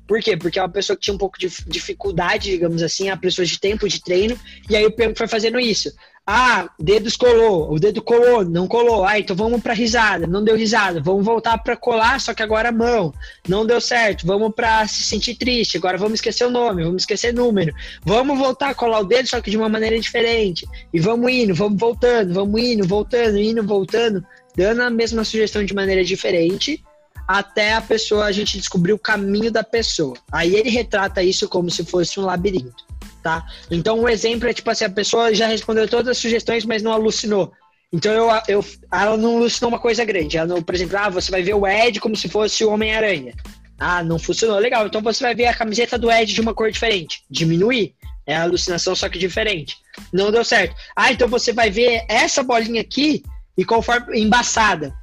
Por 0.07 0.19
quê? 0.21 0.35
Porque 0.35 0.57
é 0.57 0.61
uma 0.63 0.69
pessoa 0.69 0.97
que 0.97 1.03
tinha 1.03 1.13
um 1.13 1.19
pouco 1.19 1.37
de 1.37 1.49
dificuldade, 1.67 2.49
digamos 2.49 2.81
assim, 2.81 3.09
a 3.09 3.17
pessoa 3.17 3.45
de 3.45 3.59
tempo 3.59 3.87
de 3.87 4.01
treino, 4.01 4.39
e 4.67 4.75
aí 4.75 4.85
o 4.85 4.91
Pyong 4.91 5.13
foi 5.15 5.27
fazendo 5.27 5.59
isso. 5.59 5.91
Ah, 6.31 6.69
dedos 6.77 7.17
colou, 7.17 7.73
o 7.73 7.79
dedo 7.79 8.03
colou, 8.03 8.45
não 8.45 8.67
colou. 8.67 9.03
Ah, 9.03 9.17
então 9.17 9.35
vamos 9.35 9.63
para 9.63 9.73
risada, 9.73 10.27
não 10.27 10.43
deu 10.43 10.55
risada. 10.55 11.01
Vamos 11.01 11.25
voltar 11.25 11.57
para 11.57 11.75
colar, 11.75 12.21
só 12.21 12.35
que 12.35 12.43
agora 12.43 12.69
a 12.69 12.71
mão. 12.71 13.11
Não 13.47 13.65
deu 13.65 13.81
certo. 13.81 14.27
Vamos 14.27 14.53
para 14.53 14.87
se 14.87 15.01
sentir 15.01 15.33
triste. 15.33 15.77
Agora 15.77 15.97
vamos 15.97 16.19
esquecer 16.19 16.45
o 16.45 16.51
nome, 16.51 16.83
vamos 16.83 17.01
esquecer 17.01 17.33
número. 17.33 17.73
Vamos 18.05 18.37
voltar 18.37 18.69
a 18.69 18.73
colar 18.75 18.99
o 18.99 19.05
dedo, 19.05 19.27
só 19.27 19.41
que 19.41 19.49
de 19.49 19.57
uma 19.57 19.67
maneira 19.67 19.99
diferente. 19.99 20.67
E 20.93 20.99
vamos 20.99 21.31
indo, 21.31 21.55
vamos 21.55 21.79
voltando, 21.79 22.31
vamos 22.31 22.61
indo, 22.61 22.87
voltando, 22.87 23.39
indo, 23.39 23.63
voltando, 23.65 24.23
dando 24.55 24.83
a 24.83 24.89
mesma 24.91 25.23
sugestão 25.23 25.65
de 25.65 25.73
maneira 25.73 26.03
diferente 26.03 26.83
até 27.27 27.73
a 27.73 27.81
pessoa 27.81 28.25
a 28.25 28.31
gente 28.31 28.57
descobrir 28.59 28.93
o 28.93 28.99
caminho 28.99 29.51
da 29.51 29.63
pessoa. 29.63 30.15
Aí 30.31 30.55
ele 30.55 30.69
retrata 30.69 31.23
isso 31.23 31.49
como 31.49 31.71
se 31.71 31.83
fosse 31.83 32.19
um 32.19 32.25
labirinto 32.25 32.88
tá? 33.29 33.45
Então, 33.69 33.99
um 33.99 34.09
exemplo 34.09 34.49
é 34.49 34.53
tipo 34.53 34.71
assim, 34.71 34.85
a 34.85 34.89
pessoa 34.89 35.33
já 35.33 35.45
respondeu 35.45 35.87
todas 35.87 36.07
as 36.07 36.17
sugestões, 36.17 36.65
mas 36.65 36.81
não 36.81 36.91
alucinou. 36.91 37.51
Então, 37.93 38.11
eu, 38.11 38.29
eu, 38.47 38.65
ela 38.91 39.15
não 39.17 39.37
alucinou 39.37 39.69
uma 39.69 39.79
coisa 39.79 40.03
grande. 40.03 40.37
Ela 40.37 40.47
não, 40.47 40.63
por 40.63 40.73
exemplo, 40.73 40.97
ah, 40.97 41.09
você 41.09 41.29
vai 41.29 41.43
ver 41.43 41.53
o 41.53 41.67
Ed 41.67 41.99
como 41.99 42.15
se 42.15 42.27
fosse 42.27 42.65
o 42.65 42.71
Homem-Aranha. 42.71 43.33
Ah, 43.79 44.03
não 44.03 44.17
funcionou. 44.17 44.57
Legal. 44.57 44.85
Então, 44.87 45.01
você 45.01 45.23
vai 45.23 45.35
ver 45.35 45.45
a 45.45 45.53
camiseta 45.53 45.97
do 45.97 46.11
Ed 46.11 46.33
de 46.33 46.41
uma 46.41 46.53
cor 46.53 46.71
diferente. 46.71 47.23
Diminuir. 47.29 47.93
É 48.25 48.35
a 48.35 48.43
alucinação, 48.43 48.95
só 48.95 49.09
que 49.09 49.17
diferente. 49.17 49.75
Não 50.13 50.31
deu 50.31 50.43
certo. 50.43 50.75
Ah, 50.95 51.11
então 51.11 51.27
você 51.27 51.51
vai 51.51 51.71
ver 51.71 52.05
essa 52.07 52.43
bolinha 52.43 52.81
aqui 52.81 53.23
e 53.57 53.65
conforme 53.65 54.19
embaçada 54.19 54.93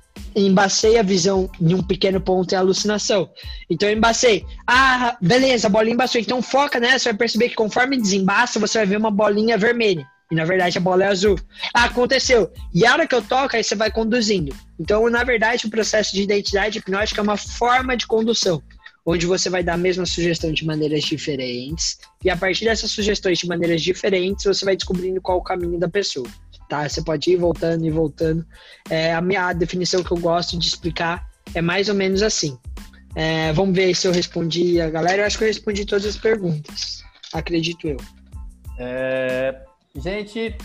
embacei 0.45 0.99
a 0.99 1.03
visão 1.03 1.51
em 1.59 1.75
um 1.75 1.83
pequeno 1.83 2.21
ponto 2.21 2.53
é 2.55 2.59
alucinação. 2.59 3.31
Então 3.71 3.89
eu 3.89 3.97
embacei. 3.97 4.45
Ah, 4.67 5.17
beleza, 5.21 5.67
a 5.67 5.71
bolinha 5.71 5.95
embaçou. 5.95 6.21
Então 6.21 6.43
foca 6.43 6.79
nessa, 6.79 6.99
você 6.99 7.09
vai 7.11 7.19
perceber 7.19 7.49
que 7.49 7.55
conforme 7.55 7.97
desembaça, 7.97 8.61
você 8.61 8.79
vai 8.79 8.87
ver 8.87 8.99
uma 8.99 9.11
bolinha 9.11 9.57
vermelha. 9.57 10.07
E 10.31 10.35
na 10.35 10.45
verdade 10.45 10.77
a 10.77 10.81
bola 10.81 11.05
é 11.05 11.07
azul. 11.07 11.39
Ah, 11.73 11.85
aconteceu. 11.85 12.53
E 12.75 12.85
a 12.85 12.93
hora 12.93 13.07
que 13.07 13.15
eu 13.15 13.23
toco, 13.23 13.57
aí 13.57 13.65
você 13.65 13.75
vai 13.75 13.91
conduzindo. 13.91 14.55
Então, 14.79 15.09
na 15.09 15.25
verdade, 15.25 15.67
o 15.67 15.71
processo 15.71 16.15
de 16.15 16.23
identidade 16.23 16.79
hipnótica 16.79 17.21
é 17.21 17.25
uma 17.25 17.37
forma 17.37 17.97
de 17.97 18.07
condução. 18.07 18.63
Onde 19.07 19.25
você 19.25 19.49
vai 19.49 19.63
dar 19.63 19.75
a 19.75 19.79
mesma 19.79 20.05
sugestão 20.05 20.53
de 20.53 20.67
maneiras 20.67 21.05
diferentes. 21.05 21.97
E 22.25 22.29
a 22.29 22.37
partir 22.37 22.65
dessas 22.65 22.91
sugestões 22.91 23.39
de 23.39 23.47
maneiras 23.47 23.81
diferentes, 23.81 24.45
você 24.45 24.65
vai 24.65 24.77
descobrindo 24.77 25.23
qual 25.23 25.39
o 25.39 25.45
caminho 25.45 25.79
da 25.79 25.89
pessoa 25.89 26.27
tá? 26.69 26.89
Você 26.89 27.03
pode 27.03 27.31
ir 27.31 27.37
voltando 27.37 27.85
e 27.85 27.91
voltando. 27.91 28.47
É, 28.91 29.15
a 29.15 29.21
minha 29.21 29.53
definição 29.53 30.03
que 30.03 30.13
eu 30.13 30.19
gosto 30.19 30.59
de 30.59 30.67
explicar 30.67 31.29
é 31.55 31.63
mais 31.63 31.89
ou 31.89 31.95
menos 31.95 32.23
assim. 32.23 32.59
É, 33.15 33.53
vamos 33.53 33.75
ver 33.75 33.95
se 33.95 34.07
eu 34.07 34.13
respondi 34.13 34.81
a 34.81 34.91
galera. 34.91 35.23
Eu 35.23 35.27
acho 35.27 35.39
que 35.39 35.45
eu 35.45 35.49
respondi 35.49 35.87
todas 35.87 36.05
as 36.05 36.17
perguntas. 36.17 37.03
Acredito 37.33 37.89
eu. 37.89 37.97
É, 38.79 39.63
gente, 39.95 40.57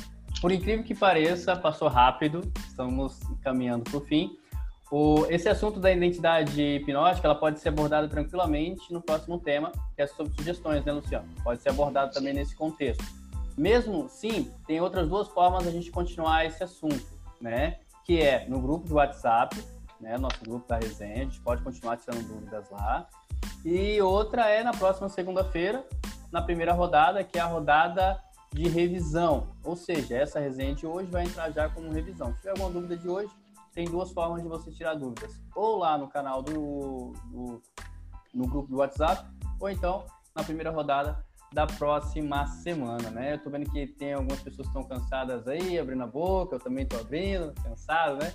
por 0.41 0.51
incrível 0.51 0.83
que 0.83 0.93
pareça, 0.93 1.55
passou 1.55 1.87
rápido. 1.87 2.41
Estamos 2.67 3.19
caminhando 3.41 3.83
para 3.83 3.97
o 3.97 4.01
fim. 4.01 4.35
esse 5.29 5.47
assunto 5.47 5.79
da 5.79 5.91
identidade 5.91 6.61
hipnótica 6.61 7.25
ela 7.25 7.35
pode 7.35 7.59
ser 7.59 7.69
abordada 7.69 8.07
tranquilamente 8.09 8.91
no 8.91 9.01
próximo 9.01 9.39
tema, 9.39 9.71
que 9.95 10.01
é 10.01 10.07
sobre 10.07 10.33
sugestões, 10.35 10.83
né, 10.83 10.91
Luciano? 10.91 11.27
Pode 11.43 11.61
ser 11.61 11.69
abordado 11.69 12.11
também 12.13 12.33
nesse 12.33 12.53
contexto. 12.53 13.20
Mesmo 13.61 14.09
sim, 14.09 14.51
tem 14.65 14.81
outras 14.81 15.07
duas 15.07 15.27
formas 15.27 15.63
da 15.63 15.69
gente 15.69 15.91
continuar 15.91 16.43
esse 16.45 16.63
assunto, 16.63 17.05
né? 17.39 17.77
Que 18.03 18.19
é 18.19 18.49
no 18.49 18.59
grupo 18.59 18.87
de 18.87 18.93
WhatsApp, 18.93 19.55
né? 19.99 20.17
Nosso 20.17 20.43
grupo 20.43 20.67
da 20.67 20.79
resenha, 20.79 21.13
a 21.13 21.25
gente 21.25 21.39
pode 21.41 21.61
continuar 21.61 21.97
tirando 21.97 22.27
dúvidas 22.27 22.67
lá. 22.71 23.07
E 23.63 24.01
outra 24.01 24.49
é 24.49 24.63
na 24.63 24.71
próxima 24.71 25.07
segunda-feira, 25.09 25.85
na 26.31 26.41
primeira 26.41 26.73
rodada, 26.73 27.23
que 27.23 27.37
é 27.37 27.41
a 27.41 27.45
rodada 27.45 28.19
de 28.51 28.67
revisão. 28.67 29.49
Ou 29.63 29.75
seja, 29.75 30.17
essa 30.17 30.39
resenha 30.39 30.73
de 30.73 30.87
hoje 30.87 31.11
vai 31.11 31.25
entrar 31.25 31.51
já 31.51 31.69
como 31.69 31.91
revisão. 31.91 32.33
Se 32.33 32.39
tiver 32.39 32.49
alguma 32.49 32.71
dúvida 32.71 32.97
de 32.97 33.07
hoje, 33.07 33.29
tem 33.75 33.85
duas 33.85 34.11
formas 34.11 34.41
de 34.41 34.49
você 34.49 34.71
tirar 34.71 34.95
dúvidas. 34.95 35.39
Ou 35.55 35.77
lá 35.77 35.99
no 35.99 36.07
canal 36.07 36.41
do, 36.41 37.13
do 37.25 37.61
no 38.33 38.47
grupo 38.47 38.71
do 38.71 38.77
WhatsApp, 38.77 39.23
ou 39.59 39.69
então 39.69 40.03
na 40.33 40.43
primeira 40.43 40.71
rodada 40.71 41.23
da 41.53 41.67
próxima 41.67 42.47
semana, 42.47 43.09
né? 43.09 43.33
Eu 43.33 43.39
tô 43.39 43.49
vendo 43.49 43.69
que 43.69 43.85
tem 43.85 44.13
algumas 44.13 44.39
pessoas 44.39 44.67
que 44.67 44.77
estão 44.77 44.83
cansadas 44.83 45.47
aí, 45.47 45.77
abrindo 45.77 46.03
a 46.03 46.07
boca, 46.07 46.55
eu 46.55 46.59
também 46.59 46.85
tô 46.85 46.97
abrindo, 46.97 47.53
cansado, 47.61 48.17
né? 48.17 48.33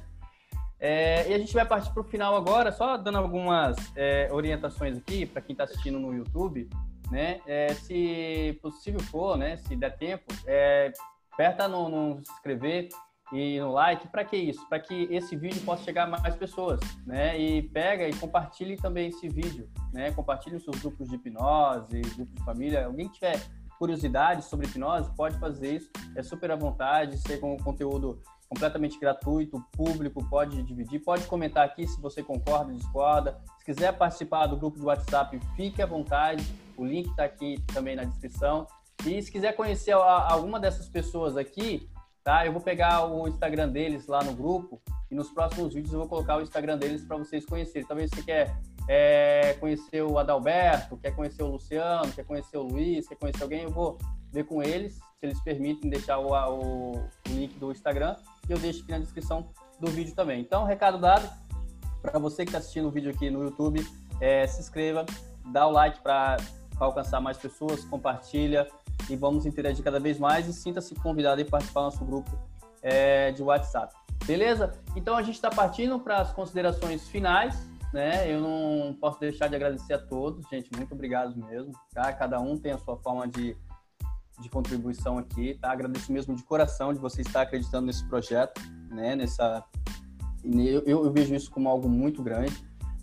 É, 0.78 1.30
e 1.30 1.34
a 1.34 1.38
gente 1.38 1.54
vai 1.54 1.64
partir 1.64 1.90
para 1.92 2.02
o 2.02 2.04
final 2.04 2.36
agora, 2.36 2.70
só 2.70 2.98
dando 2.98 3.16
algumas 3.16 3.76
é, 3.96 4.28
orientações 4.30 4.98
aqui 4.98 5.24
para 5.24 5.40
quem 5.40 5.54
está 5.54 5.64
assistindo 5.64 5.98
no 5.98 6.12
YouTube, 6.12 6.68
né? 7.10 7.40
É, 7.46 7.72
se 7.72 8.58
possível 8.60 9.00
for, 9.00 9.38
né? 9.38 9.56
Se 9.56 9.74
der 9.74 9.96
tempo, 9.96 10.26
é, 10.46 10.92
aperta 11.32 11.66
no, 11.66 11.88
no 11.88 12.20
inscrever 12.20 12.90
e 13.32 13.58
no 13.60 13.72
like. 13.72 14.08
Para 14.08 14.24
que 14.24 14.36
isso? 14.36 14.66
Para 14.68 14.80
que 14.80 15.08
esse 15.10 15.36
vídeo 15.36 15.60
possa 15.62 15.82
chegar 15.84 16.04
a 16.04 16.06
mais 16.06 16.36
pessoas, 16.36 16.80
né? 17.06 17.38
E 17.38 17.62
pega 17.62 18.08
e 18.08 18.14
compartilhe 18.14 18.76
também 18.76 19.08
esse 19.08 19.28
vídeo, 19.28 19.68
né? 19.92 20.10
Compartilhe 20.12 20.56
os 20.56 20.64
seus 20.64 20.80
grupos 20.80 21.08
de 21.08 21.16
hipnose, 21.16 22.00
grupos 22.00 22.34
de 22.34 22.44
família. 22.44 22.86
Alguém 22.86 23.08
tiver 23.08 23.40
curiosidade 23.78 24.44
sobre 24.44 24.66
hipnose, 24.66 25.10
pode 25.16 25.38
fazer 25.38 25.76
isso. 25.76 25.90
É 26.14 26.22
super 26.22 26.50
à 26.50 26.56
vontade, 26.56 27.18
ser 27.18 27.38
com 27.38 27.56
conteúdo 27.58 28.20
completamente 28.48 28.98
gratuito, 28.98 29.60
público, 29.72 30.24
pode 30.28 30.62
dividir, 30.62 31.00
pode 31.00 31.26
comentar 31.26 31.66
aqui 31.66 31.86
se 31.86 32.00
você 32.00 32.22
concorda, 32.22 32.72
discorda. 32.72 33.40
Se 33.58 33.64
quiser 33.64 33.92
participar 33.92 34.46
do 34.46 34.56
grupo 34.56 34.78
de 34.78 34.84
WhatsApp, 34.84 35.38
fique 35.56 35.82
à 35.82 35.86
vontade. 35.86 36.46
O 36.76 36.84
link 36.84 37.08
está 37.08 37.24
aqui 37.24 37.60
também 37.74 37.96
na 37.96 38.04
descrição. 38.04 38.66
E 39.04 39.20
se 39.20 39.30
quiser 39.30 39.54
conhecer 39.54 39.92
alguma 39.92 40.58
dessas 40.58 40.88
pessoas 40.88 41.36
aqui, 41.36 41.88
tá? 42.26 42.44
Eu 42.44 42.52
vou 42.52 42.60
pegar 42.60 43.06
o 43.06 43.28
Instagram 43.28 43.68
deles 43.68 44.08
lá 44.08 44.20
no 44.24 44.34
grupo 44.34 44.82
e 45.08 45.14
nos 45.14 45.30
próximos 45.30 45.72
vídeos 45.72 45.92
eu 45.92 46.00
vou 46.00 46.08
colocar 46.08 46.36
o 46.36 46.42
Instagram 46.42 46.76
deles 46.76 47.04
para 47.04 47.16
vocês 47.16 47.46
conhecerem. 47.46 47.86
Talvez 47.86 48.10
você 48.10 48.20
quer 48.20 48.58
é, 48.88 49.54
conhecer 49.60 50.02
o 50.02 50.18
Adalberto, 50.18 50.96
quer 50.96 51.14
conhecer 51.14 51.44
o 51.44 51.46
Luciano, 51.46 52.12
quer 52.12 52.24
conhecer 52.24 52.56
o 52.56 52.64
Luiz, 52.64 53.06
quer 53.06 53.14
conhecer 53.14 53.44
alguém, 53.44 53.62
eu 53.62 53.70
vou 53.70 53.96
ver 54.32 54.42
com 54.42 54.60
eles, 54.60 54.94
se 54.94 55.02
eles 55.22 55.40
permitem 55.40 55.88
deixar 55.88 56.18
o, 56.18 56.32
o, 56.32 56.96
o 56.98 57.08
link 57.28 57.56
do 57.60 57.70
Instagram 57.70 58.16
e 58.48 58.52
eu 58.52 58.58
deixo 58.58 58.82
aqui 58.82 58.90
na 58.90 58.98
descrição 58.98 59.48
do 59.78 59.88
vídeo 59.88 60.12
também. 60.12 60.40
Então, 60.40 60.64
recado 60.64 60.98
dado, 60.98 61.30
para 62.02 62.18
você 62.18 62.44
que 62.44 62.48
está 62.48 62.58
assistindo 62.58 62.88
o 62.88 62.90
vídeo 62.90 63.12
aqui 63.12 63.30
no 63.30 63.44
YouTube, 63.44 63.86
é, 64.20 64.44
se 64.48 64.60
inscreva, 64.60 65.06
dá 65.52 65.64
o 65.64 65.70
like 65.70 66.00
para 66.00 66.38
alcançar 66.84 67.20
mais 67.20 67.36
pessoas, 67.36 67.84
compartilha 67.84 68.66
e 69.08 69.16
vamos 69.16 69.46
interagir 69.46 69.84
cada 69.84 70.00
vez 70.00 70.18
mais 70.18 70.46
e 70.48 70.52
sinta-se 70.52 70.94
convidado 70.96 71.40
a 71.40 71.44
participar 71.44 71.80
do 71.80 71.84
nosso 71.84 72.04
grupo 72.04 72.30
é, 72.82 73.32
de 73.32 73.42
WhatsApp. 73.42 73.94
Beleza? 74.24 74.72
Então 74.94 75.16
a 75.16 75.22
gente 75.22 75.36
está 75.36 75.50
partindo 75.50 75.98
para 76.00 76.18
as 76.18 76.32
considerações 76.32 77.08
finais, 77.08 77.68
né? 77.92 78.30
Eu 78.30 78.40
não 78.40 78.94
posso 78.94 79.20
deixar 79.20 79.48
de 79.48 79.54
agradecer 79.54 79.94
a 79.94 79.98
todos, 79.98 80.46
gente, 80.48 80.70
muito 80.76 80.92
obrigado 80.92 81.36
mesmo, 81.36 81.72
tá? 81.94 82.12
Cada 82.12 82.40
um 82.40 82.56
tem 82.56 82.72
a 82.72 82.78
sua 82.78 82.96
forma 82.96 83.26
de 83.28 83.56
de 84.40 84.50
contribuição 84.50 85.18
aqui, 85.18 85.54
tá? 85.54 85.72
Agradeço 85.72 86.12
mesmo 86.12 86.34
de 86.34 86.42
coração 86.42 86.92
de 86.92 86.98
você 86.98 87.22
estar 87.22 87.42
acreditando 87.42 87.86
nesse 87.86 88.06
projeto, 88.06 88.60
né? 88.90 89.16
Nessa, 89.16 89.64
eu, 90.44 90.82
eu 90.84 91.12
vejo 91.12 91.34
isso 91.34 91.50
como 91.50 91.68
algo 91.68 91.88
muito 91.88 92.22
grande. 92.22 92.54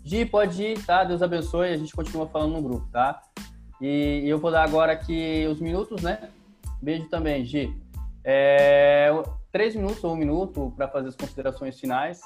Gi, 0.04 0.24
pode 0.24 0.62
ir, 0.62 0.84
tá? 0.84 1.02
Deus 1.02 1.22
abençoe. 1.22 1.72
A 1.72 1.76
gente 1.76 1.94
continua 1.94 2.26
falando 2.28 2.52
no 2.52 2.62
grupo, 2.62 2.86
tá? 2.90 3.22
E, 3.80 4.22
eu 4.28 4.38
vou 4.38 4.50
dar 4.50 4.64
agora 4.64 4.92
aqui 4.92 5.46
os 5.50 5.60
minutos, 5.60 6.02
né? 6.02 6.30
Beijo 6.80 7.08
também, 7.08 7.44
Gi. 7.44 7.74
É, 8.24 9.10
três 9.52 9.74
minutos 9.74 10.02
ou 10.02 10.12
um 10.12 10.16
minuto 10.16 10.72
para 10.76 10.88
fazer 10.88 11.08
as 11.08 11.16
considerações 11.16 11.78
finais. 11.78 12.20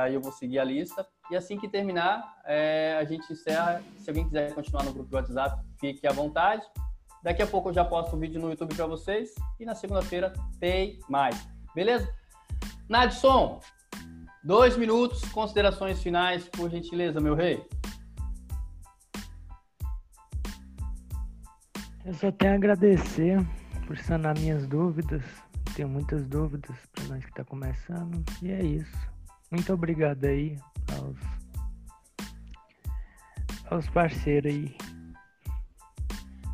Aí 0.00 0.14
eu 0.14 0.20
vou 0.20 0.32
seguir 0.32 0.58
a 0.58 0.64
lista. 0.64 1.06
E 1.30 1.36
assim 1.36 1.58
que 1.58 1.68
terminar, 1.68 2.40
é, 2.44 2.96
a 3.00 3.04
gente 3.04 3.32
encerra. 3.32 3.82
Se 3.96 4.10
alguém 4.10 4.24
quiser 4.24 4.54
continuar 4.54 4.84
no 4.84 4.92
grupo 4.92 5.10
do 5.10 5.16
WhatsApp, 5.16 5.62
fique 5.80 6.06
à 6.06 6.12
vontade. 6.12 6.62
Daqui 7.22 7.42
a 7.42 7.46
pouco 7.46 7.68
eu 7.68 7.72
já 7.72 7.84
posto 7.84 8.12
o 8.12 8.16
um 8.16 8.20
vídeo 8.20 8.40
no 8.40 8.50
YouTube 8.50 8.74
para 8.74 8.86
vocês. 8.86 9.34
E 9.58 9.64
na 9.64 9.74
segunda-feira 9.74 10.32
tem 10.60 10.98
mais. 11.08 11.48
Beleza? 11.74 12.12
Nadson, 12.88 13.60
dois 14.42 14.76
minutos, 14.76 15.24
considerações 15.30 16.02
finais, 16.02 16.48
por 16.48 16.68
gentileza, 16.70 17.20
meu 17.20 17.34
rei. 17.34 17.64
Eu 22.04 22.14
só 22.14 22.32
tenho 22.32 22.52
a 22.52 22.56
agradecer 22.56 23.38
por 23.86 23.96
sanar 23.98 24.38
minhas 24.38 24.66
dúvidas. 24.66 25.22
Tenho 25.76 25.88
muitas 25.88 26.26
dúvidas 26.26 26.76
para 26.92 27.04
nós 27.04 27.24
que 27.24 27.30
está 27.30 27.44
começando. 27.44 28.24
E 28.42 28.50
é 28.50 28.62
isso. 28.62 28.96
Muito 29.50 29.72
obrigado 29.72 30.24
aí 30.24 30.56
aos, 30.98 31.16
aos 33.70 33.88
parceiros 33.90 34.52
aí 34.52 34.76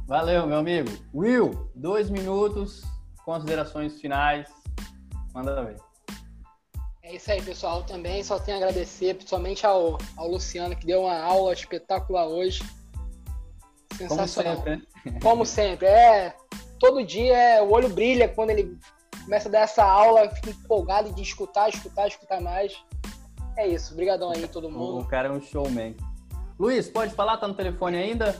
Valeu, 0.09 0.47
meu 0.47 0.57
amigo. 0.57 0.89
Will, 1.15 1.71
dois 1.75 2.09
minutos, 2.09 2.83
considerações 3.27 4.01
finais. 4.01 4.49
Manda 5.35 5.63
ver. 5.63 5.77
É 7.03 7.15
isso 7.15 7.31
aí, 7.31 7.43
pessoal. 7.43 7.83
Também 7.83 8.25
só 8.25 8.39
tenho 8.39 8.57
a 8.57 8.61
agradecer, 8.61 9.17
principalmente 9.17 9.67
ao, 9.67 9.99
ao 10.17 10.31
Luciano, 10.31 10.75
que 10.75 10.87
deu 10.87 11.03
uma 11.03 11.21
aula 11.21 11.53
espetacular 11.53 12.27
hoje. 12.27 12.63
Sensacional. 13.99 14.57
Como 14.57 14.65
sempre, 14.65 14.87
né? 15.11 15.21
Como 15.21 15.47
sempre. 15.47 15.87
É, 15.87 16.35
todo 16.79 17.05
dia 17.05 17.37
é, 17.37 17.63
o 17.63 17.71
olho 17.73 17.89
brilha 17.89 18.29
quando 18.29 18.51
ele 18.51 18.79
começa 19.25 19.49
a 19.49 19.53
dar 19.53 19.61
essa 19.61 19.85
aula, 19.85 20.31
fica 20.31 20.51
empolgado 20.51 21.13
de 21.13 21.23
escutar, 21.23 21.69
escutar, 21.69 22.07
escutar 22.09 22.41
mais. 22.41 22.73
É 23.57 23.67
isso. 23.67 23.93
Obrigadão 23.93 24.31
aí, 24.31 24.47
todo 24.47 24.71
mundo. 24.71 25.01
O 25.01 25.05
cara 25.05 25.29
é 25.29 25.31
um 25.31 25.41
showman. 25.41 25.97
Luiz, 26.59 26.89
pode 26.89 27.15
falar? 27.15 27.37
Tá 27.37 27.47
no 27.47 27.55
telefone 27.55 27.97
ainda? 27.97 28.37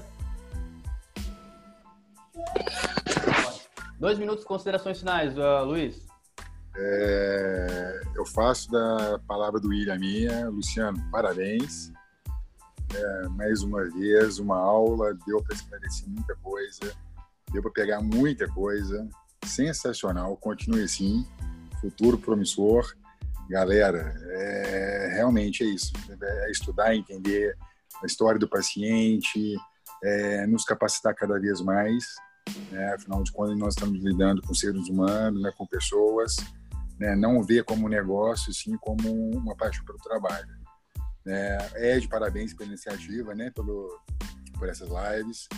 Dois 3.99 4.19
minutos, 4.19 4.45
considerações 4.45 5.01
finais, 5.01 5.37
uh, 5.37 5.65
Luiz. 5.65 6.07
É, 6.77 8.01
eu 8.15 8.25
faço 8.25 8.71
da 8.71 9.19
palavra 9.27 9.59
do 9.59 9.69
William 9.69 9.99
minha. 9.99 10.49
Luciano, 10.49 10.99
parabéns. 11.11 11.93
É, 12.95 13.29
mais 13.29 13.63
uma 13.63 13.85
vez, 13.91 14.39
uma 14.39 14.57
aula, 14.57 15.15
deu 15.27 15.43
para 15.43 15.55
esclarecer 15.55 16.09
muita 16.09 16.35
coisa, 16.37 16.95
deu 17.53 17.63
para 17.63 17.71
pegar 17.71 18.01
muita 18.01 18.49
coisa. 18.49 19.09
Sensacional, 19.45 20.37
continue 20.37 20.83
assim. 20.83 21.27
Futuro 21.81 22.19
promissor. 22.19 22.95
Galera, 23.49 24.15
é, 24.31 25.11
realmente 25.15 25.63
é 25.63 25.67
isso. 25.67 25.93
É 26.21 26.51
estudar, 26.51 26.95
entender 26.95 27.57
a 28.03 28.07
história 28.07 28.39
do 28.39 28.49
paciente, 28.49 29.57
é, 30.03 30.47
nos 30.47 30.65
capacitar 30.65 31.15
cada 31.15 31.39
vez 31.39 31.61
mais 31.61 32.05
né? 32.71 32.95
afinal 32.95 33.23
de 33.23 33.33
contas 33.33 33.59
nós 33.59 33.75
estamos 33.75 34.03
lidando 34.03 34.43
com 34.43 34.55
seres 34.55 34.89
humanos, 34.89 35.43
né? 35.43 35.53
com 35.57 35.67
pessoas, 35.67 36.37
né? 36.99 37.15
não 37.15 37.43
ver 37.43 37.65
como 37.65 37.89
negócio, 37.89 38.53
sim 38.53 38.77
como 38.79 39.31
uma 39.37 39.57
paixão 39.57 39.85
pelo 39.85 39.99
trabalho. 39.99 40.49
É, 41.29 41.95
Ed, 41.97 42.09
parabéns 42.09 42.55
pela 42.55 42.69
iniciativa, 42.69 43.35
né? 43.35 43.51
Pelo, 43.51 44.01
por 44.59 44.69
essas 44.69 44.89
lives. 44.89 45.49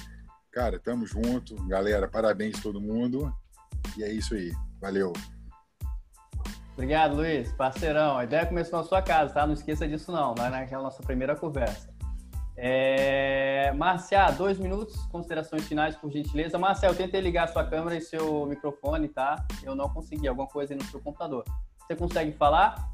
Cara, 0.52 0.78
tamo 0.78 1.06
junto. 1.06 1.55
Galera, 1.66 2.09
parabéns 2.09 2.59
a 2.59 2.62
todo 2.62 2.80
mundo. 2.80 3.32
E 3.97 4.02
é 4.02 4.12
isso 4.12 4.34
aí. 4.34 4.52
Valeu. 4.80 5.12
Obrigado, 6.72 7.16
Luiz. 7.16 7.52
Parceirão. 7.52 8.16
A 8.16 8.24
ideia 8.24 8.47
começou 8.47 8.78
na 8.78 8.84
sua 8.84 9.02
casa, 9.02 9.34
tá? 9.34 9.47
Não 9.47 9.55
esqueça 9.55 9.86
disso, 9.86 10.10
não. 10.10 10.34
Lá 10.36 10.51
naquela 10.51 10.82
nossa 10.82 11.02
primeira 11.02 11.36
conversa. 11.36 11.90
É... 12.56 13.72
Marcia, 13.72 14.30
dois 14.30 14.59
minutos, 14.59 14.97
considerações 15.06 15.66
finais, 15.66 15.97
por 15.97 16.10
gentileza. 16.10 16.59
Marcia, 16.59 16.88
eu 16.88 16.94
tentei 16.94 17.20
ligar 17.20 17.48
sua 17.48 17.64
câmera 17.64 17.97
e 17.97 18.01
seu 18.01 18.44
microfone, 18.47 19.09
tá? 19.09 19.47
Eu 19.62 19.74
não 19.74 19.88
consegui, 19.88 20.26
alguma 20.26 20.48
coisa 20.48 20.74
aí 20.74 20.78
no 20.78 20.84
seu 20.86 21.01
computador. 21.01 21.44
Você 21.78 21.94
consegue 21.97 22.32
falar? 22.32 22.90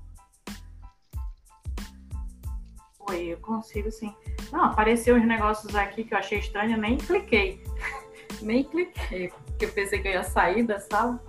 Oi, 3.08 3.26
eu 3.28 3.36
consigo 3.38 3.90
sim. 3.90 4.14
Não, 4.52 4.64
apareceu 4.64 5.16
uns 5.16 5.26
negócios 5.26 5.74
aqui 5.74 6.04
que 6.04 6.14
eu 6.14 6.18
achei 6.18 6.38
estranho, 6.38 6.72
eu 6.72 6.80
nem 6.80 6.96
cliquei. 6.96 7.62
nem 8.42 8.64
cliquei, 8.64 9.32
porque 9.46 9.64
eu 9.66 9.72
pensei 9.72 10.00
que 10.00 10.08
eu 10.08 10.12
ia 10.12 10.24
sair 10.24 10.62
da 10.64 10.80
sala. 10.80 11.22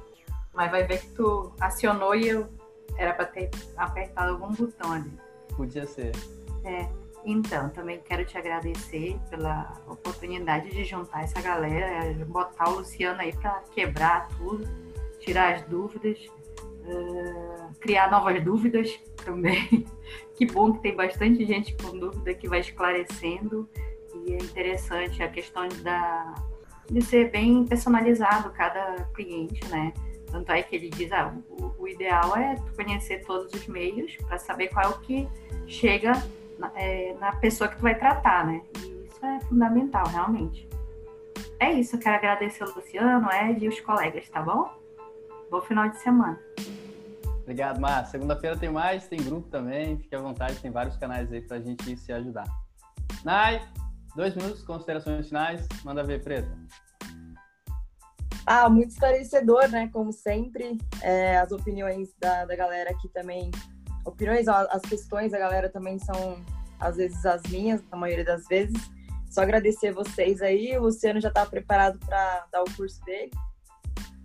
Mas 0.54 0.72
vai 0.72 0.84
ver 0.86 1.02
que 1.02 1.10
tu 1.10 1.54
acionou 1.60 2.16
e 2.16 2.30
eu 2.30 2.48
era 2.98 3.14
para 3.14 3.26
ter 3.26 3.52
apertado 3.76 4.32
algum 4.32 4.52
botão 4.54 4.92
ali. 4.92 5.12
Podia 5.56 5.86
ser. 5.86 6.12
É. 6.64 6.88
Então, 7.26 7.70
também 7.70 8.00
quero 8.00 8.24
te 8.26 8.38
agradecer 8.38 9.20
pela 9.30 9.74
oportunidade 9.88 10.70
de 10.70 10.86
juntar 10.86 11.24
essa 11.24 11.42
galera, 11.42 12.14
botar 12.26 12.70
o 12.70 12.78
Luciano 12.78 13.20
aí 13.20 13.34
para 13.34 13.62
quebrar 13.74 14.30
tudo, 14.38 14.66
tirar 15.20 15.56
as 15.56 15.62
dúvidas, 15.64 16.18
uh, 16.86 17.74
criar 17.82 18.10
novas 18.10 18.42
dúvidas 18.42 18.98
também. 19.26 19.86
que 20.38 20.46
bom 20.46 20.72
que 20.72 20.80
tem 20.80 20.96
bastante 20.96 21.44
gente 21.46 21.76
com 21.76 21.98
dúvida 21.98 22.34
que 22.36 22.48
vai 22.48 22.60
esclarecendo 22.60 23.68
e 24.14 24.34
é 24.34 24.38
interessante 24.38 25.22
a 25.24 25.28
questão 25.28 25.68
da, 25.82 26.36
de 26.90 27.02
ser 27.02 27.32
bem 27.32 27.66
personalizado 27.66 28.52
cada 28.52 29.04
cliente, 29.16 29.66
né? 29.70 29.92
Tanto 30.32 30.52
é 30.52 30.62
que 30.62 30.76
ele 30.76 30.90
diz, 30.90 31.12
ah, 31.12 31.34
o, 31.50 31.74
o 31.84 31.88
ideal 31.88 32.38
é 32.38 32.56
conhecer 32.76 33.26
todos 33.26 33.52
os 33.52 33.68
meios 33.68 34.16
para 34.28 34.38
saber 34.38 34.68
qual 34.68 34.86
é 34.86 34.90
o 34.90 35.00
que 35.00 35.28
chega 35.66 36.12
na, 36.60 36.72
é, 36.76 37.16
na 37.20 37.32
pessoa 37.34 37.68
que 37.68 37.78
tu 37.78 37.82
vai 37.82 37.98
tratar, 37.98 38.46
né? 38.46 38.62
E 38.80 39.08
isso 39.08 39.48
fundamental, 39.48 40.06
realmente. 40.08 40.68
É 41.60 41.74
isso, 41.74 41.96
eu 41.96 42.00
quero 42.00 42.16
agradecer 42.16 42.64
ao 42.64 42.70
Luciano, 42.70 43.28
Ed 43.32 43.66
e 43.66 43.68
os 43.68 43.80
colegas, 43.80 44.30
tá 44.30 44.42
bom? 44.42 44.70
Bom 45.50 45.62
final 45.62 45.90
de 45.90 45.98
semana. 45.98 46.40
Obrigado, 47.48 47.80
Mar. 47.80 48.06
Segunda-feira 48.08 48.58
tem 48.58 48.70
mais, 48.70 49.08
tem 49.08 49.24
grupo 49.24 49.48
também. 49.48 49.98
Fique 49.98 50.14
à 50.14 50.20
vontade, 50.20 50.60
tem 50.60 50.70
vários 50.70 50.98
canais 50.98 51.32
aí 51.32 51.40
pra 51.40 51.62
gente 51.62 51.96
se 51.96 52.12
ajudar. 52.12 52.46
Nai, 53.24 53.66
dois 54.14 54.36
minutos, 54.36 54.64
considerações 54.64 55.30
finais. 55.30 55.66
Manda 55.82 56.04
ver, 56.04 56.22
Preta. 56.22 56.52
Ah, 58.46 58.68
muito 58.70 58.90
esclarecedor, 58.90 59.70
né? 59.70 59.90
Como 59.94 60.12
sempre. 60.12 60.78
É, 61.02 61.38
as 61.38 61.54
opiniões 61.54 62.14
da, 62.20 62.44
da 62.44 62.54
galera 62.54 62.92
aqui 62.92 63.08
também. 63.08 63.50
Opiniões, 64.04 64.50
as 64.50 64.82
questões 64.82 65.32
da 65.32 65.40
galera 65.40 65.70
também 65.70 65.98
são, 66.00 66.44
às 66.82 66.98
vezes, 66.98 67.26
as 67.26 67.44
minhas, 67.44 67.82
na 67.90 67.98
maioria 67.98 68.26
das 68.26 68.46
vezes. 68.48 68.92
Só 69.30 69.40
agradecer 69.40 69.94
vocês 69.94 70.42
aí. 70.42 70.78
O 70.78 70.82
Luciano 70.82 71.22
já 71.22 71.30
está 71.30 71.46
preparado 71.46 71.98
para 72.00 72.46
dar 72.52 72.62
o 72.62 72.76
curso 72.76 73.02
dele. 73.06 73.32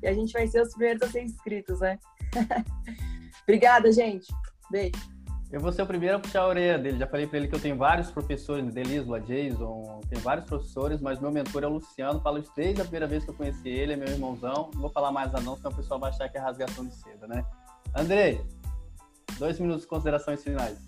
E 0.02 0.08
a 0.08 0.12
gente 0.12 0.32
vai 0.32 0.48
ser 0.48 0.60
os 0.60 0.70
primeiros 0.70 1.02
a 1.02 1.08
ser 1.08 1.22
inscritos, 1.22 1.78
né? 1.78 2.00
Obrigada, 3.42 3.90
gente. 3.92 4.32
Beijo. 4.70 5.12
Eu 5.52 5.60
vou 5.60 5.70
ser 5.70 5.82
o 5.82 5.86
primeiro 5.86 6.16
a 6.16 6.18
puxar 6.18 6.40
a 6.40 6.48
orelha 6.48 6.78
dele. 6.78 6.98
Já 6.98 7.06
falei 7.06 7.26
para 7.26 7.36
ele 7.36 7.46
que 7.46 7.54
eu 7.54 7.60
tenho 7.60 7.76
vários 7.76 8.10
professores, 8.10 8.72
Delisla, 8.72 9.20
Jason, 9.20 10.00
tenho 10.08 10.22
vários 10.22 10.46
professores, 10.46 10.98
mas 10.98 11.20
meu 11.20 11.30
mentor 11.30 11.62
é 11.62 11.66
o 11.66 11.74
Luciano. 11.74 12.22
Falo 12.22 12.38
isso 12.38 12.50
desde 12.56 12.80
a 12.80 12.84
primeira 12.84 13.06
vez 13.06 13.22
que 13.22 13.30
eu 13.30 13.34
conheci 13.34 13.68
ele, 13.68 13.92
é 13.92 13.96
meu 13.96 14.08
irmãozão. 14.08 14.70
Não 14.72 14.80
vou 14.80 14.90
falar 14.90 15.12
mais 15.12 15.30
não, 15.30 15.54
senão 15.56 15.70
o 15.70 15.74
pessoal 15.74 16.00
vai 16.00 16.08
achar 16.08 16.26
que 16.30 16.38
é 16.38 16.40
rasgação 16.40 16.86
de 16.86 16.94
seda, 16.94 17.26
né? 17.26 17.44
Andrei, 17.94 18.40
dois 19.38 19.60
minutos 19.60 19.82
de 19.82 19.88
considerações 19.88 20.42
finais. 20.42 20.78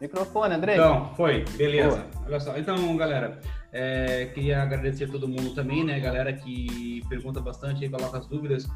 Microfone, 0.00 0.54
Andrei. 0.54 0.76
Então, 0.76 1.12
foi, 1.16 1.44
beleza. 1.56 1.96
Boa. 1.96 2.26
Olha 2.26 2.40
só, 2.40 2.56
então, 2.56 2.96
galera, 2.96 3.40
é, 3.72 4.26
queria 4.26 4.62
agradecer 4.62 5.06
a 5.06 5.08
todo 5.08 5.26
mundo 5.26 5.52
também, 5.52 5.84
né? 5.84 5.98
Galera 5.98 6.32
que 6.32 7.02
pergunta 7.08 7.40
bastante 7.40 7.84
e 7.84 7.88
coloca 7.88 8.18
as 8.18 8.26
dúvidas. 8.26 8.68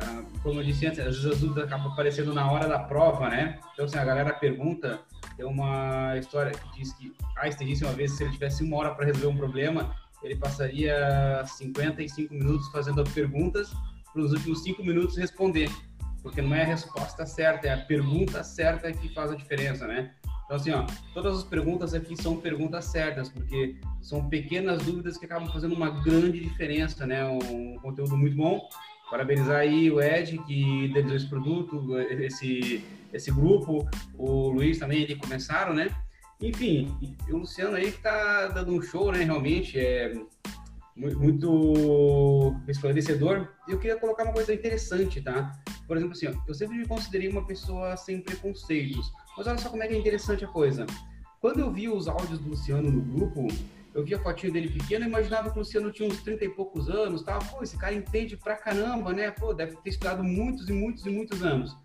Ah, 0.00 0.22
como 0.42 0.60
eu 0.60 0.64
disse 0.64 0.86
antes, 0.86 0.98
às 0.98 1.16
vezes 1.16 1.26
as 1.26 1.40
dúvidas 1.40 1.64
acabam 1.64 1.92
aparecendo 1.92 2.32
na 2.32 2.50
hora 2.50 2.66
da 2.66 2.78
prova, 2.78 3.28
né? 3.28 3.58
Então, 3.72 3.84
assim, 3.84 3.98
a 3.98 4.04
galera 4.04 4.32
pergunta. 4.32 5.00
Tem 5.36 5.46
uma 5.46 6.16
história 6.18 6.52
que 6.52 6.78
diz 6.78 6.92
que 6.94 7.12
Einstein 7.38 7.68
disse 7.68 7.84
uma 7.84 7.92
vez 7.92 8.10
que 8.12 8.18
se 8.18 8.24
ele 8.24 8.32
tivesse 8.32 8.62
uma 8.62 8.76
hora 8.76 8.94
para 8.94 9.06
resolver 9.06 9.28
um 9.28 9.36
problema, 9.36 9.94
ele 10.22 10.36
passaria 10.36 11.42
55 11.46 12.34
minutos 12.34 12.68
fazendo 12.68 13.02
perguntas 13.04 13.70
para 14.12 14.22
os 14.22 14.32
últimos 14.32 14.62
cinco 14.62 14.82
minutos 14.82 15.16
responder. 15.16 15.70
Porque 16.22 16.42
não 16.42 16.54
é 16.54 16.62
a 16.62 16.66
resposta 16.66 17.24
certa, 17.24 17.68
é 17.68 17.72
a 17.72 17.78
pergunta 17.78 18.42
certa 18.44 18.92
que 18.92 19.08
faz 19.14 19.30
a 19.30 19.34
diferença, 19.34 19.86
né? 19.86 20.12
Então, 20.44 20.56
assim, 20.56 20.72
ó, 20.72 20.84
todas 21.14 21.38
as 21.38 21.44
perguntas 21.44 21.94
aqui 21.94 22.20
são 22.20 22.36
perguntas 22.36 22.86
certas, 22.86 23.28
porque 23.28 23.76
são 24.00 24.28
pequenas 24.28 24.82
dúvidas 24.82 25.16
que 25.16 25.24
acabam 25.24 25.48
fazendo 25.48 25.74
uma 25.74 25.90
grande 26.02 26.40
diferença, 26.40 27.06
né? 27.06 27.24
Um 27.24 27.76
conteúdo 27.80 28.16
muito 28.16 28.36
bom. 28.36 28.68
Parabenizar 29.10 29.60
aí 29.60 29.90
o 29.90 30.00
Ed, 30.00 30.38
que 30.46 30.84
idealizou 30.84 31.16
esse 31.16 31.28
produto, 31.28 31.98
esse, 31.98 32.84
esse 33.12 33.30
grupo, 33.30 33.88
o 34.16 34.50
Luiz 34.50 34.78
também, 34.78 35.02
eles 35.02 35.18
começaram, 35.18 35.74
né? 35.74 35.88
Enfim, 36.40 36.96
o 37.28 37.38
Luciano 37.38 37.76
aí 37.76 37.90
que 37.92 38.00
tá 38.00 38.48
dando 38.48 38.72
um 38.72 38.80
show, 38.80 39.10
né? 39.12 39.24
Realmente, 39.24 39.78
é 39.78 40.14
muito 40.96 42.54
esclarecedor. 42.68 43.48
Eu 43.68 43.78
queria 43.78 43.96
colocar 43.96 44.24
uma 44.24 44.32
coisa 44.32 44.54
interessante, 44.54 45.20
tá? 45.20 45.52
Por 45.86 45.96
exemplo, 45.96 46.14
assim, 46.14 46.28
ó, 46.28 46.34
eu 46.46 46.54
sempre 46.54 46.78
me 46.78 46.86
considerei 46.86 47.28
uma 47.28 47.46
pessoa 47.46 47.96
sem 47.96 48.20
preconceitos. 48.20 49.12
Mas 49.36 49.46
olha 49.46 49.58
só 49.58 49.70
como 49.70 49.82
é 49.82 49.88
é 49.88 49.98
interessante 49.98 50.44
a 50.44 50.48
coisa. 50.48 50.86
Quando 51.40 51.60
eu 51.60 51.72
vi 51.72 51.88
os 51.88 52.06
áudios 52.06 52.38
do 52.38 52.50
Luciano 52.50 52.90
no 52.90 53.00
grupo, 53.00 53.48
eu 53.94 54.04
vi 54.04 54.14
a 54.14 54.18
fotinha 54.18 54.52
dele 54.52 54.68
pequeno 54.68 55.04
e 55.04 55.08
imaginava 55.08 55.50
que 55.50 55.56
o 55.56 55.60
Luciano 55.60 55.90
tinha 55.90 56.08
uns 56.08 56.22
30 56.22 56.44
e 56.44 56.48
poucos 56.48 56.88
anos, 56.88 57.22
tava, 57.22 57.44
pô, 57.44 57.62
esse 57.62 57.76
cara 57.76 57.94
entende 57.94 58.36
pra 58.36 58.56
caramba, 58.56 59.12
né? 59.12 59.30
Pô, 59.30 59.52
deve 59.52 59.76
ter 59.76 59.90
estudado 59.90 60.22
muitos 60.22 60.68
e 60.68 60.72
muitos 60.72 61.04
e 61.06 61.10
muitos 61.10 61.42
anos. 61.42 61.76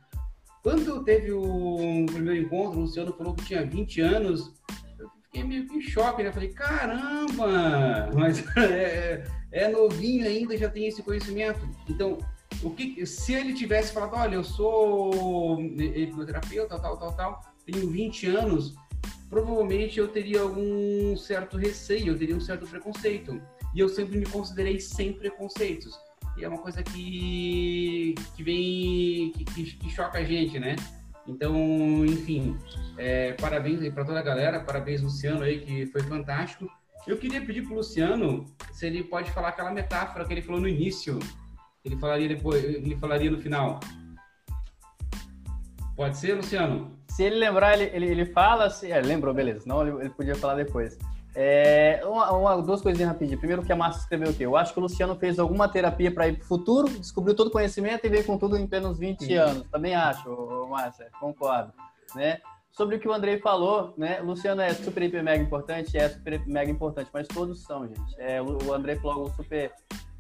Quando 0.62 1.04
teve 1.04 1.32
o 1.32 2.06
primeiro 2.08 2.46
encontro, 2.46 2.80
o 2.80 2.82
Luciano 2.84 3.14
falou 3.14 3.36
que 3.36 3.46
tinha 3.46 3.66
20 3.66 4.02
anos, 4.02 4.54
eu 4.98 5.10
fiquei 5.24 5.44
meio 5.44 5.68
que 5.68 5.76
em 5.76 5.82
choque, 5.82 6.24
né? 6.24 6.32
Falei, 6.32 6.50
caramba, 6.50 8.10
mas 8.14 8.44
é, 8.58 9.24
é 9.52 9.68
novinho 9.68 10.26
ainda, 10.26 10.58
já 10.58 10.70
tem 10.70 10.88
esse 10.88 11.04
conhecimento. 11.04 11.60
Então, 11.88 12.18
o 12.64 12.72
que, 12.72 13.06
se 13.06 13.34
ele 13.34 13.54
tivesse 13.54 13.94
falado, 13.94 14.16
olha, 14.16 14.36
eu 14.36 14.44
sou 14.44 15.62
hipnoterapeuta, 15.62 16.80
tal, 16.80 16.98
tal, 16.98 17.14
tal, 17.14 17.42
tenho 17.66 17.90
20 17.90 18.28
anos, 18.28 18.76
provavelmente 19.36 20.00
eu 20.00 20.08
teria 20.08 20.40
algum 20.40 21.18
certo 21.18 21.58
receio, 21.58 22.14
eu 22.14 22.18
teria 22.18 22.38
um 22.38 22.40
certo 22.40 22.66
preconceito. 22.66 23.42
E 23.74 23.82
eu 23.82 23.90
sempre 23.90 24.18
me 24.18 24.26
considerei 24.26 24.80
sem 24.80 25.12
preconceitos. 25.12 25.94
E 26.38 26.46
é 26.46 26.48
uma 26.48 26.58
coisa 26.58 26.82
que, 26.82 28.16
que 28.34 28.44
vem, 28.44 29.34
que, 29.34 29.76
que, 29.76 29.90
choca 29.90 30.20
a 30.20 30.24
gente, 30.24 30.58
né? 30.58 30.78
Então, 31.28 31.54
enfim, 32.06 32.58
é, 32.98 33.34
parabéns 33.34 33.82
aí 33.82 33.92
para 33.92 34.06
toda 34.06 34.20
a 34.20 34.24
galera, 34.24 34.62
parabéns 34.62 35.02
Luciano 35.02 35.44
aí, 35.44 35.60
que 35.60 35.86
foi 35.88 36.02
fantástico. 36.04 36.70
Eu 37.06 37.18
queria 37.18 37.46
pedir 37.46 37.64
para 37.64 37.74
o 37.74 37.76
Luciano 37.76 38.46
se 38.72 38.88
ele 38.88 39.04
pode 39.04 39.32
falar 39.32 39.50
aquela 39.50 39.72
metáfora 39.72 40.24
que 40.24 40.34
ele 40.34 40.42
falou 40.42 40.62
no 40.62 40.68
início, 40.70 41.20
ele 41.84 41.98
falaria 41.98 42.30
depois, 42.30 42.64
ele 42.64 42.96
falaria 42.96 43.30
no 43.30 43.38
final. 43.38 43.82
Pode 45.96 46.18
ser, 46.18 46.36
Luciano? 46.36 46.92
Se 47.08 47.24
ele 47.24 47.36
lembrar, 47.36 47.80
ele, 47.80 47.90
ele, 47.96 48.06
ele 48.08 48.26
fala. 48.26 48.70
Se, 48.70 48.92
é, 48.92 49.02
lembrou, 49.02 49.34
beleza. 49.34 49.64
Não, 49.66 49.82
ele, 49.82 49.98
ele 50.02 50.10
podia 50.10 50.36
falar 50.36 50.56
depois. 50.56 50.98
É, 51.38 52.02
uma, 52.06 52.32
uma, 52.32 52.62
duas 52.62 52.82
coisinhas 52.82 53.10
rapidinho. 53.10 53.38
Primeiro, 53.38 53.62
que 53.64 53.72
a 53.72 53.76
Márcia 53.76 54.02
escreveu 54.02 54.32
o 54.32 54.34
quê? 54.34 54.46
Eu 54.46 54.56
acho 54.56 54.74
que 54.74 54.80
o 54.80 54.82
Luciano 54.82 55.16
fez 55.16 55.38
alguma 55.38 55.68
terapia 55.68 56.10
para 56.10 56.28
ir 56.30 56.38
para 56.38 56.46
o 56.46 56.48
futuro, 56.48 56.90
descobriu 56.90 57.36
todo 57.36 57.48
o 57.48 57.52
conhecimento 57.52 58.06
e 58.06 58.10
veio 58.10 58.24
com 58.24 58.38
tudo 58.38 58.58
em 58.58 58.64
apenas 58.64 58.98
20 58.98 59.26
Sim. 59.26 59.34
anos. 59.36 59.68
Também 59.70 59.94
acho, 59.94 60.68
Márcia, 60.70 61.10
concordo. 61.20 61.74
Né? 62.16 62.40
Sobre 62.72 62.96
o 62.96 63.00
que 63.00 63.08
o 63.08 63.14
Andrei 63.14 63.38
falou, 63.38 63.94
né? 63.98 64.22
O 64.22 64.26
Luciano 64.26 64.62
é 64.62 64.74
super, 64.74 65.04
hiper, 65.04 65.24
mega 65.24 65.44
importante, 65.44 65.98
é 65.98 66.10
super, 66.10 66.46
mega 66.46 66.72
importante, 66.72 67.10
mas 67.14 67.28
todos 67.28 67.64
são, 67.64 67.88
gente. 67.88 68.16
É, 68.18 68.42
o, 68.42 68.58
o 68.66 68.74
Andrei 68.74 68.96
falou 68.96 69.24
algo 69.24 69.36
super 69.36 69.74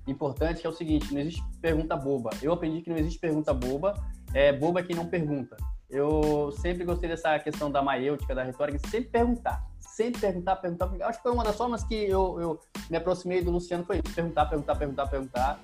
importante, 0.08 0.62
que 0.62 0.68
é 0.68 0.70
o 0.70 0.74
seguinte, 0.74 1.14
não 1.14 1.22
existe 1.22 1.44
pergunta 1.62 1.96
boba. 1.96 2.30
Eu 2.42 2.54
aprendi 2.54 2.82
que 2.82 2.90
não 2.90 2.98
existe 2.98 3.20
pergunta 3.20 3.54
boba, 3.54 3.94
é 4.34 4.52
boba 4.52 4.84
quem 4.84 4.96
não 4.96 5.08
pergunta. 5.08 5.56
Eu 5.90 6.52
sempre 6.60 6.84
gostei 6.84 7.08
dessa 7.08 7.38
questão 7.40 7.72
da 7.72 7.82
maiêutica, 7.82 8.34
da 8.34 8.44
retórica, 8.44 8.80
sempre 8.90 9.10
perguntar. 9.10 9.64
Sempre 9.80 10.20
perguntar, 10.20 10.56
perguntar, 10.58 10.88
perguntar. 10.88 11.08
Acho 11.08 11.20
que 11.20 11.24
foi 11.24 11.32
uma 11.32 11.44
das 11.44 11.56
formas 11.56 11.84
que 11.84 11.96
eu, 11.96 12.40
eu 12.42 12.60
me 12.90 12.98
aproximei 12.98 13.42
do 13.42 13.52
Luciano, 13.52 13.86
foi 13.86 14.02
isso. 14.04 14.14
Perguntar, 14.14 14.46
perguntar, 14.48 14.76
perguntar, 14.76 15.08
perguntar. 15.08 15.60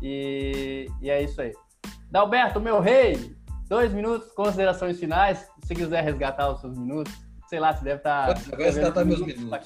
E, 0.00 0.88
e 1.00 1.10
é 1.10 1.22
isso 1.22 1.40
aí. 1.40 1.52
Dalberto, 2.10 2.60
meu 2.60 2.80
rei, 2.80 3.34
dois 3.68 3.92
minutos, 3.92 4.30
considerações 4.32 5.00
finais. 5.00 5.48
Se 5.64 5.74
quiser 5.74 6.04
resgatar 6.04 6.50
os 6.50 6.60
seus 6.60 6.76
minutos, 6.76 7.12
sei 7.48 7.58
lá, 7.58 7.72
você 7.74 7.82
deve 7.82 7.96
estar... 7.96 8.34
Tá, 8.34 8.40
Agora 8.52 8.64
resgatar 8.64 9.04
meus 9.04 9.20
minutos. 9.20 9.58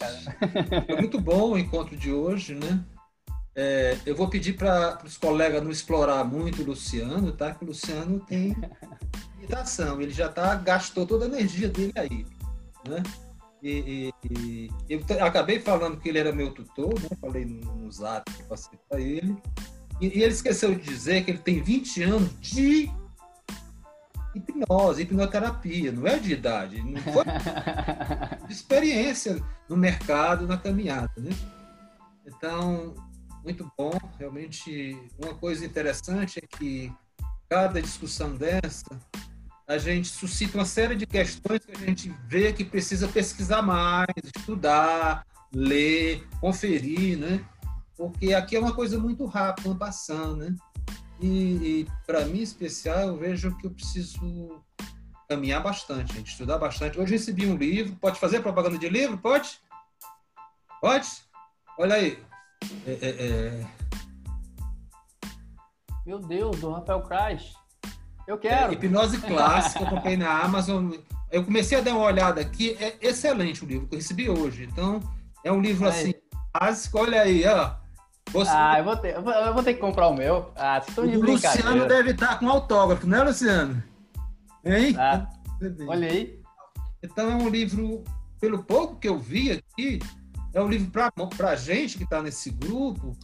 Foi 0.87 0.97
muito 0.97 1.21
bom 1.21 1.51
o 1.51 1.59
encontro 1.59 1.97
de 1.97 2.13
hoje, 2.13 2.55
né? 2.55 2.85
É, 3.59 3.97
eu 4.05 4.15
vou 4.15 4.29
pedir 4.29 4.53
para 4.53 4.99
os 5.03 5.17
colegas 5.17 5.63
não 5.63 5.71
explorar 5.71 6.23
muito 6.25 6.61
o 6.61 6.67
Luciano, 6.67 7.33
tá? 7.33 7.55
Que 7.55 7.65
o 7.65 7.69
Luciano 7.69 8.21
tem 8.21 8.55
limitação, 9.35 9.99
ele 10.01 10.11
já 10.11 10.29
tá, 10.29 10.55
gastou 10.57 11.07
toda 11.07 11.25
a 11.25 11.29
energia 11.29 11.67
dele 11.67 11.93
aí, 11.97 12.27
né? 12.87 13.03
E, 13.63 14.13
e, 14.31 14.71
e 14.71 14.71
eu 14.91 15.03
acabei 15.25 15.59
falando 15.59 15.99
que 15.99 16.11
ele 16.11 16.19
era 16.19 16.33
meu 16.33 16.53
tutor, 16.53 17.01
né? 17.01 17.09
Falei 17.19 17.47
no 17.47 17.91
zap 17.91 18.31
que 18.31 18.43
passei 18.43 18.79
para 18.91 19.01
ele. 19.01 19.35
E, 20.03 20.19
e, 20.19 20.23
ele 20.23 20.35
esqueceu 20.35 20.75
de 20.75 20.83
dizer 20.83 21.25
que 21.25 21.31
ele 21.31 21.39
tem 21.39 21.63
20 21.63 22.03
anos 22.03 22.41
de 22.41 22.91
hipnose, 24.35 25.01
hipnoterapia, 25.01 25.91
não 25.91 26.07
é 26.07 26.19
de 26.19 26.35
idade, 26.35 26.83
não 26.83 27.01
foi 27.01 27.25
de 28.47 28.53
experiência 28.53 29.43
no 29.67 29.79
mercado, 29.79 30.47
na 30.47 30.59
caminhada, 30.59 31.15
né? 31.17 31.31
Então, 32.27 32.95
muito 33.47 33.73
bom. 33.79 33.93
Realmente, 34.19 35.01
uma 35.17 35.33
coisa 35.35 35.65
interessante 35.65 36.41
é 36.43 36.57
que 36.59 36.93
cada 37.49 37.81
discussão 37.81 38.35
dessa, 38.35 39.01
a 39.69 39.79
gente 39.79 40.09
suscita 40.09 40.59
uma 40.59 40.65
série 40.65 40.97
de 40.97 41.07
questões 41.07 41.65
que 41.65 41.71
a 41.71 41.79
gente 41.79 42.13
vê 42.27 42.53
que 42.53 42.65
precisa 42.65 43.07
pesquisar 43.07 43.63
mais, 43.63 44.09
estudar, 44.37 45.25
ler, 45.55 46.27
conferir, 46.41 47.17
né? 47.17 47.45
Porque 47.97 48.35
aqui 48.35 48.57
é 48.57 48.61
uma 48.61 48.75
coisa 48.75 48.99
muito 48.99 49.25
rápida, 49.25 49.69
uma 49.69 49.79
passando, 49.79 50.39
né? 50.39 50.57
E, 51.21 51.29
e 51.29 51.87
para 52.05 52.27
mim, 52.27 52.41
em 52.41 52.43
especial, 52.43 52.99
eu 53.09 53.17
vejo 53.17 53.57
que 53.59 53.67
eu 53.67 53.71
preciso 53.71 54.61
caminhar 55.29 55.63
bastante, 55.63 56.15
gente, 56.15 56.33
estudar 56.33 56.59
bastante. 56.59 56.99
Hoje 56.99 57.13
recebi 57.13 57.47
um 57.47 57.57
livro, 57.57 57.97
pode 57.97 58.19
fazer 58.19 58.41
propaganda 58.41 58.77
de 58.77 58.89
livro? 58.89 59.17
Pode? 59.19 59.61
Pode? 60.81 61.09
Olha 61.79 61.95
aí, 61.95 62.19
é, 62.87 62.93
é, 62.93 63.09
é, 63.09 63.67
Meu 66.05 66.19
Deus, 66.19 66.61
do 66.61 66.71
Rafael 66.71 67.03
Crash. 67.03 67.55
Eu 68.27 68.39
quero. 68.39 68.73
É, 68.73 68.75
hipnose 68.75 69.19
clássica, 69.23 69.85
eu 69.85 69.91
comprei 69.91 70.17
na 70.17 70.43
Amazon. 70.43 70.93
eu 71.31 71.45
comecei 71.45 71.79
a 71.79 71.81
dar 71.81 71.95
uma 71.95 72.05
olhada 72.05 72.41
aqui, 72.41 72.77
é 72.81 72.97
excelente 73.01 73.65
o 73.65 73.67
livro 73.67 73.87
que 73.87 73.95
eu 73.95 73.99
recebi 73.99 74.29
hoje. 74.29 74.65
Então, 74.65 75.01
é 75.45 75.53
um 75.53 75.61
livro 75.61 75.89
assim, 75.89 76.15
básico, 76.53 76.99
olha 76.99 77.23
aí, 77.23 77.47
ó. 77.47 77.75
Você... 78.33 78.51
Ah, 78.53 78.79
eu 78.79 78.85
vou, 78.85 78.97
ter, 78.97 79.15
eu 79.15 79.55
vou 79.55 79.63
ter 79.63 79.75
que 79.75 79.81
comprar 79.81 80.09
o 80.09 80.15
meu. 80.15 80.51
Ah, 80.57 80.81
de 80.81 81.17
o 81.17 81.23
Luciano 81.23 81.87
deve 81.87 82.11
estar 82.11 82.39
com 82.41 82.49
autógrafo, 82.49 83.07
né, 83.07 83.23
Luciano? 83.23 83.83
Hein? 84.65 84.97
Ah, 84.99 85.29
olha 85.87 86.09
aí. 86.09 86.43
Então 87.03 87.31
é 87.31 87.35
um 87.37 87.49
livro, 87.49 88.03
pelo 88.41 88.65
pouco 88.65 88.97
que 88.97 89.09
eu 89.09 89.19
vi 89.19 89.53
aqui, 89.53 90.01
é 90.53 90.61
um 90.61 90.69
livro 90.69 90.91
para 90.91 91.51
a 91.51 91.57
gente 91.57 91.97
que 91.99 92.05
está 92.05 92.23
nesse 92.23 92.51
grupo, 92.51 93.17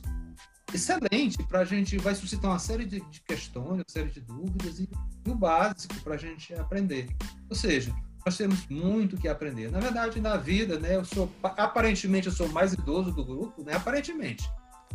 excelente, 0.74 1.42
para 1.44 1.60
a 1.60 1.64
gente, 1.64 1.98
vai 1.98 2.14
suscitar 2.14 2.50
uma 2.50 2.58
série 2.58 2.84
de, 2.84 3.00
de, 3.00 3.20
questões, 3.20 3.78
uma 3.78 3.84
série 3.86 4.10
de 4.10 4.20
dúvidas 4.20 4.80
e, 4.80 4.88
e 5.24 5.30
o 5.30 5.34
básico 5.34 5.94
para 6.02 6.14
a 6.14 6.18
gente 6.18 6.54
aprender. 6.54 7.08
Ou 7.48 7.56
seja, 7.56 7.94
nós 8.24 8.36
temos 8.36 8.66
muito 8.68 9.16
que 9.16 9.28
aprender. 9.28 9.70
Na 9.70 9.80
verdade, 9.80 10.20
na 10.20 10.36
vida, 10.36 10.78
né, 10.78 10.96
eu 10.96 11.04
sou, 11.04 11.30
aparentemente, 11.42 12.28
eu 12.28 12.32
sou 12.32 12.46
o 12.46 12.52
mais 12.52 12.72
idoso 12.72 13.12
do 13.12 13.24
grupo, 13.24 13.62
né, 13.64 13.74
aparentemente, 13.74 14.48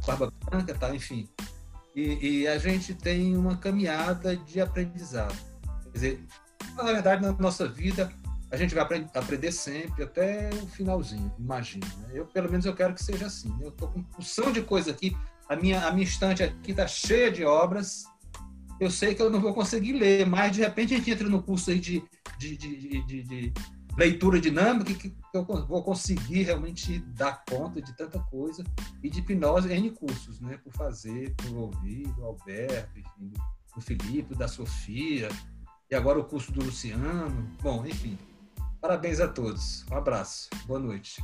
barba 0.05 0.31
branca, 0.45 0.73
tá, 0.73 0.95
enfim. 0.95 1.27
E, 1.95 2.41
e 2.41 2.47
a 2.47 2.57
gente 2.57 2.93
tem 2.93 3.35
uma 3.35 3.57
caminhada 3.57 4.35
de 4.35 4.61
aprendizado. 4.61 5.35
Quer 5.83 5.91
dizer, 5.91 6.25
na 6.75 6.83
verdade, 6.83 7.21
na 7.21 7.31
nossa 7.33 7.67
vida, 7.67 8.11
a 8.49 8.55
gente 8.55 8.73
vai 8.73 8.83
aprender 9.13 9.51
sempre 9.51 10.03
até 10.03 10.49
o 10.63 10.67
finalzinho, 10.67 11.33
imagino. 11.37 11.85
Né? 11.99 12.11
Eu, 12.13 12.25
pelo 12.25 12.49
menos, 12.49 12.65
eu 12.65 12.73
quero 12.73 12.93
que 12.93 13.03
seja 13.03 13.27
assim. 13.27 13.53
Eu 13.61 13.69
estou 13.69 13.89
com 13.89 14.01
porção 14.03 14.51
de 14.51 14.61
coisa 14.61 14.91
aqui. 14.91 15.15
A 15.49 15.55
minha, 15.55 15.85
a 15.85 15.91
minha 15.91 16.05
estante 16.05 16.43
aqui 16.43 16.71
está 16.71 16.87
cheia 16.87 17.31
de 17.31 17.43
obras. 17.43 18.05
Eu 18.79 18.89
sei 18.89 19.15
que 19.15 19.21
eu 19.21 19.29
não 19.29 19.41
vou 19.41 19.53
conseguir 19.53 19.93
ler, 19.93 20.25
mas 20.25 20.53
de 20.53 20.61
repente 20.61 20.93
a 20.93 20.97
gente 20.97 21.11
entra 21.11 21.27
no 21.27 21.41
curso 21.41 21.71
aí 21.71 21.79
de, 21.79 22.03
de, 22.37 22.55
de, 22.55 23.05
de, 23.05 23.23
de 23.23 23.53
leitura 23.97 24.39
dinâmica 24.39 24.93
que, 24.93 25.13
eu 25.33 25.43
vou 25.43 25.83
conseguir 25.83 26.43
realmente 26.43 26.99
dar 26.99 27.43
conta 27.49 27.81
de 27.81 27.95
tanta 27.97 28.19
coisa 28.19 28.63
e 29.03 29.09
de 29.09 29.19
hipnose 29.19 29.71
N 29.71 29.91
cursos, 29.91 30.39
né? 30.39 30.57
Por 30.63 30.71
fazer, 30.73 31.33
por 31.35 31.55
ouvir, 31.57 32.07
do 32.13 32.23
Alberto, 32.23 32.99
enfim, 32.99 33.33
do 33.75 33.81
Felipe, 33.81 34.35
da 34.35 34.47
Sofia, 34.47 35.29
e 35.89 35.95
agora 35.95 36.19
o 36.19 36.23
curso 36.23 36.51
do 36.51 36.63
Luciano. 36.63 37.49
Bom, 37.61 37.85
enfim, 37.85 38.17
Parabéns 38.81 39.19
a 39.19 39.27
todos. 39.27 39.85
Um 39.91 39.97
abraço. 39.97 40.49
Boa 40.65 40.79
noite. 40.79 41.23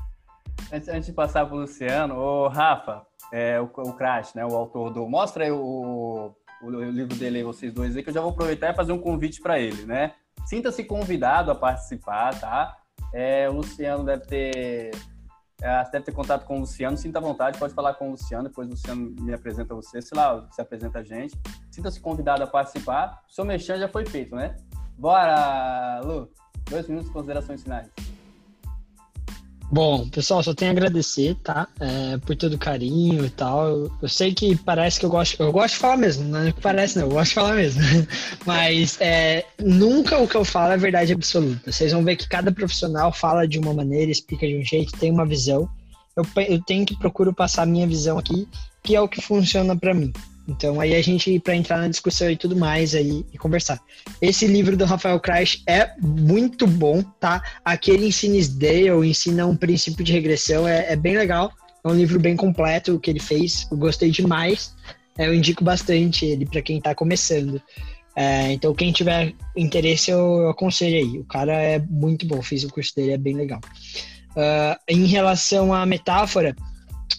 Antes, 0.71 0.89
antes 0.89 1.05
de 1.05 1.13
passar 1.13 1.45
para 1.45 1.55
o 1.55 1.59
Luciano, 1.59 2.15
o 2.15 2.47
Rafa, 2.47 3.05
é, 3.31 3.59
o, 3.59 3.65
o 3.65 3.93
Crash, 3.93 4.33
né, 4.33 4.45
o 4.45 4.55
autor 4.55 4.91
do. 4.91 5.07
Mostra 5.07 5.43
aí 5.43 5.51
o, 5.51 6.35
o, 6.61 6.65
o 6.65 6.69
livro 6.69 7.15
dele 7.15 7.39
aí, 7.39 7.43
vocês 7.43 7.71
dois 7.73 7.95
aí, 7.95 8.03
que 8.03 8.09
eu 8.09 8.13
já 8.13 8.21
vou 8.21 8.31
aproveitar 8.31 8.71
e 8.71 8.75
fazer 8.75 8.91
um 8.91 8.99
convite 8.99 9.41
para 9.41 9.59
ele, 9.59 9.85
né? 9.85 10.13
Sinta-se 10.45 10.83
convidado 10.83 11.51
a 11.51 11.55
participar, 11.55 12.39
tá? 12.39 12.77
É, 13.13 13.49
o 13.49 13.53
Luciano 13.53 14.03
deve 14.03 14.25
ter. 14.25 14.91
É, 15.61 15.83
deve 15.91 16.05
ter 16.05 16.11
contato 16.11 16.45
com 16.45 16.57
o 16.57 16.59
Luciano, 16.61 16.97
sinta 16.97 17.19
à 17.19 17.21
vontade, 17.21 17.57
pode 17.57 17.73
falar 17.73 17.93
com 17.93 18.09
o 18.09 18.11
Luciano, 18.11 18.49
depois 18.49 18.67
o 18.67 18.71
Luciano 18.71 19.15
me 19.21 19.33
apresenta 19.33 19.73
você, 19.73 20.01
sei 20.01 20.17
lá, 20.17 20.45
se 20.51 20.59
apresenta 20.61 20.99
a 20.99 21.03
gente. 21.03 21.39
Sinta-se 21.71 22.01
convidado 22.01 22.43
a 22.43 22.47
participar. 22.47 23.21
O 23.29 23.31
seu 23.31 23.45
mexão 23.45 23.77
já 23.77 23.87
foi 23.87 24.05
feito, 24.05 24.35
né? 24.35 24.57
Bora, 24.97 26.01
Lu! 26.03 26.29
Dois 26.73 26.87
minutos 26.87 27.09
de 27.09 27.13
considerações 27.13 27.61
finais. 27.61 27.87
Bom, 29.71 30.09
pessoal, 30.09 30.41
só 30.41 30.55
tenho 30.55 30.71
a 30.71 30.73
agradecer, 30.73 31.35
tá? 31.43 31.67
É, 31.79 32.17
por 32.17 32.35
todo 32.35 32.53
o 32.53 32.57
carinho 32.57 33.23
e 33.23 33.29
tal. 33.29 33.91
Eu, 34.01 34.09
sei 34.09 34.33
que 34.33 34.55
parece 34.55 34.99
que 34.99 35.05
eu 35.05 35.09
gosto. 35.09 35.39
Eu 35.39 35.51
gosto 35.51 35.75
de 35.75 35.79
falar 35.79 35.97
mesmo, 35.97 36.27
não 36.27 36.47
é 36.47 36.51
que 36.51 36.59
parece, 36.61 36.97
não, 36.97 37.05
eu 37.05 37.11
gosto 37.11 37.29
de 37.29 37.35
falar 37.35 37.53
mesmo. 37.53 37.81
Mas 38.43 38.97
é, 38.99 39.45
nunca 39.59 40.17
o 40.17 40.27
que 40.27 40.35
eu 40.35 40.43
falo 40.43 40.73
é 40.73 40.77
verdade 40.77 41.13
absoluta. 41.13 41.71
Vocês 41.71 41.91
vão 41.91 42.03
ver 42.03 42.15
que 42.15 42.27
cada 42.27 42.51
profissional 42.51 43.13
fala 43.13 43.47
de 43.47 43.59
uma 43.59 43.73
maneira, 43.73 44.11
explica 44.11 44.47
de 44.47 44.57
um 44.57 44.65
jeito, 44.65 44.97
tem 44.97 45.11
uma 45.11 45.27
visão. 45.27 45.69
Eu, 46.15 46.25
eu 46.47 46.59
tenho 46.63 46.87
que 46.87 46.97
procuro 46.97 47.31
passar 47.33 47.63
a 47.63 47.67
minha 47.67 47.85
visão 47.85 48.17
aqui, 48.17 48.47
que 48.81 48.95
é 48.95 49.01
o 49.01 49.07
que 49.07 49.21
funciona 49.21 49.77
para 49.77 49.93
mim. 49.93 50.11
Então 50.47 50.79
aí 50.79 50.93
a 50.95 51.01
gente 51.01 51.39
para 51.39 51.55
entrar 51.55 51.77
na 51.77 51.87
discussão 51.87 52.29
e 52.29 52.35
tudo 52.35 52.55
mais 52.55 52.93
aí 52.93 53.25
e 53.31 53.37
conversar. 53.37 53.79
Esse 54.21 54.45
livro 54.45 54.75
do 54.75 54.85
Rafael 54.85 55.19
Kreis 55.19 55.63
é 55.67 55.91
muito 56.01 56.67
bom, 56.67 57.01
tá? 57.19 57.41
Aquele 57.63 58.07
ensina 58.07 58.33
Dale, 58.57 59.07
ensina 59.07 59.45
um 59.45 59.55
princípio 59.55 60.03
de 60.03 60.11
regressão, 60.11 60.67
é, 60.67 60.91
é, 60.91 60.95
bem 60.95 61.17
legal. 61.17 61.51
É 61.83 61.87
um 61.87 61.93
livro 61.93 62.19
bem 62.19 62.35
completo 62.35 62.99
que 62.99 63.09
ele 63.09 63.19
fez, 63.19 63.67
eu 63.71 63.77
gostei 63.77 64.09
demais. 64.11 64.75
É, 65.17 65.27
eu 65.27 65.33
indico 65.33 65.63
bastante 65.63 66.25
ele 66.25 66.45
para 66.45 66.61
quem 66.61 66.77
está 66.77 66.93
começando. 66.93 67.61
É, 68.15 68.51
então 68.51 68.75
quem 68.75 68.91
tiver 68.91 69.33
interesse 69.55 70.11
eu, 70.11 70.19
eu, 70.19 70.49
aconselho 70.49 70.97
aí. 70.97 71.19
O 71.19 71.25
cara 71.25 71.53
é 71.53 71.79
muito 71.79 72.25
bom, 72.27 72.41
fiz 72.41 72.63
o 72.63 72.69
curso 72.69 72.95
dele, 72.95 73.11
é 73.11 73.17
bem 73.17 73.35
legal. 73.35 73.61
Uh, 74.31 74.75
em 74.87 75.05
relação 75.05 75.73
à 75.73 75.85
metáfora, 75.85 76.55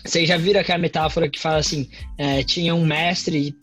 vocês 0.04 0.28
já 0.28 0.36
viram 0.36 0.60
aquela 0.60 0.78
metáfora 0.78 1.28
que 1.28 1.40
fala 1.40 1.58
assim: 1.58 1.88
é, 2.18 2.42
tinha 2.42 2.74
um 2.74 2.84
mestre 2.84 3.56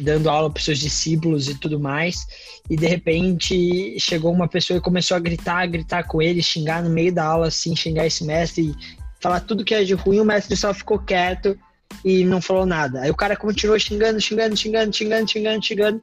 dando 0.00 0.28
aula 0.28 0.50
para 0.50 0.62
seus 0.62 0.78
discípulos 0.78 1.48
e 1.48 1.54
tudo 1.54 1.78
mais, 1.78 2.26
e 2.68 2.76
de 2.76 2.86
repente 2.86 3.96
chegou 3.98 4.32
uma 4.32 4.48
pessoa 4.48 4.78
e 4.78 4.82
começou 4.82 5.16
a 5.16 5.20
gritar, 5.20 5.66
gritar 5.66 6.04
com 6.04 6.20
ele, 6.20 6.42
xingar 6.42 6.82
no 6.82 6.90
meio 6.90 7.12
da 7.12 7.24
aula, 7.24 7.48
assim, 7.48 7.74
xingar 7.76 8.06
esse 8.06 8.24
mestre, 8.24 8.74
falar 9.20 9.40
tudo 9.40 9.64
que 9.64 9.74
é 9.74 9.84
de 9.84 9.94
ruim. 9.94 10.20
O 10.20 10.24
mestre 10.24 10.56
só 10.56 10.74
ficou 10.74 10.98
quieto 10.98 11.58
e 12.04 12.24
não 12.24 12.40
falou 12.40 12.66
nada. 12.66 13.02
Aí 13.02 13.10
o 13.10 13.16
cara 13.16 13.36
continuou 13.36 13.78
xingando, 13.78 14.20
xingando, 14.20 14.56
xingando, 14.56 14.94
xingando, 14.94 15.30
xingando, 15.30 15.64
xingando, 15.64 16.02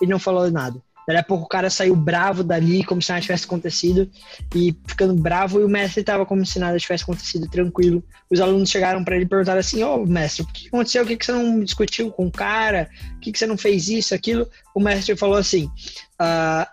e 0.00 0.06
não 0.06 0.18
falou 0.18 0.50
nada. 0.50 0.80
Daí 1.06 1.16
a 1.16 1.22
pouco 1.22 1.44
o 1.44 1.48
cara 1.48 1.68
saiu 1.68 1.96
bravo 1.96 2.44
dali, 2.44 2.84
como 2.84 3.02
se 3.02 3.10
nada 3.10 3.22
tivesse 3.22 3.44
acontecido, 3.44 4.08
e 4.54 4.76
ficando 4.86 5.14
bravo, 5.14 5.60
e 5.60 5.64
o 5.64 5.68
mestre 5.68 6.00
estava 6.00 6.24
como 6.24 6.46
se 6.46 6.58
nada 6.58 6.78
tivesse 6.78 7.02
acontecido, 7.02 7.48
tranquilo. 7.48 8.02
Os 8.30 8.40
alunos 8.40 8.70
chegaram 8.70 9.04
para 9.04 9.16
ele 9.16 9.24
e 9.24 9.28
perguntaram 9.28 9.60
assim: 9.60 9.82
Ô 9.82 10.02
oh, 10.02 10.06
mestre, 10.06 10.42
o 10.42 10.46
que 10.46 10.68
aconteceu? 10.68 11.02
O 11.02 11.06
que, 11.06 11.16
que 11.16 11.26
você 11.26 11.32
não 11.32 11.60
discutiu 11.60 12.10
com 12.10 12.26
o 12.26 12.32
cara? 12.32 12.88
O 13.16 13.20
que, 13.20 13.32
que 13.32 13.38
você 13.38 13.46
não 13.46 13.58
fez 13.58 13.88
isso, 13.88 14.14
aquilo? 14.14 14.48
O 14.74 14.80
mestre 14.80 15.16
falou 15.16 15.36
assim: 15.36 15.70
ah, 16.18 16.68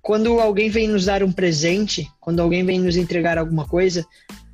quando 0.00 0.38
alguém 0.40 0.68
vem 0.68 0.88
nos 0.88 1.06
dar 1.06 1.22
um 1.22 1.32
presente, 1.32 2.10
quando 2.20 2.40
alguém 2.40 2.64
vem 2.64 2.80
nos 2.80 2.96
entregar 2.96 3.38
alguma 3.38 3.66
coisa, 3.66 4.04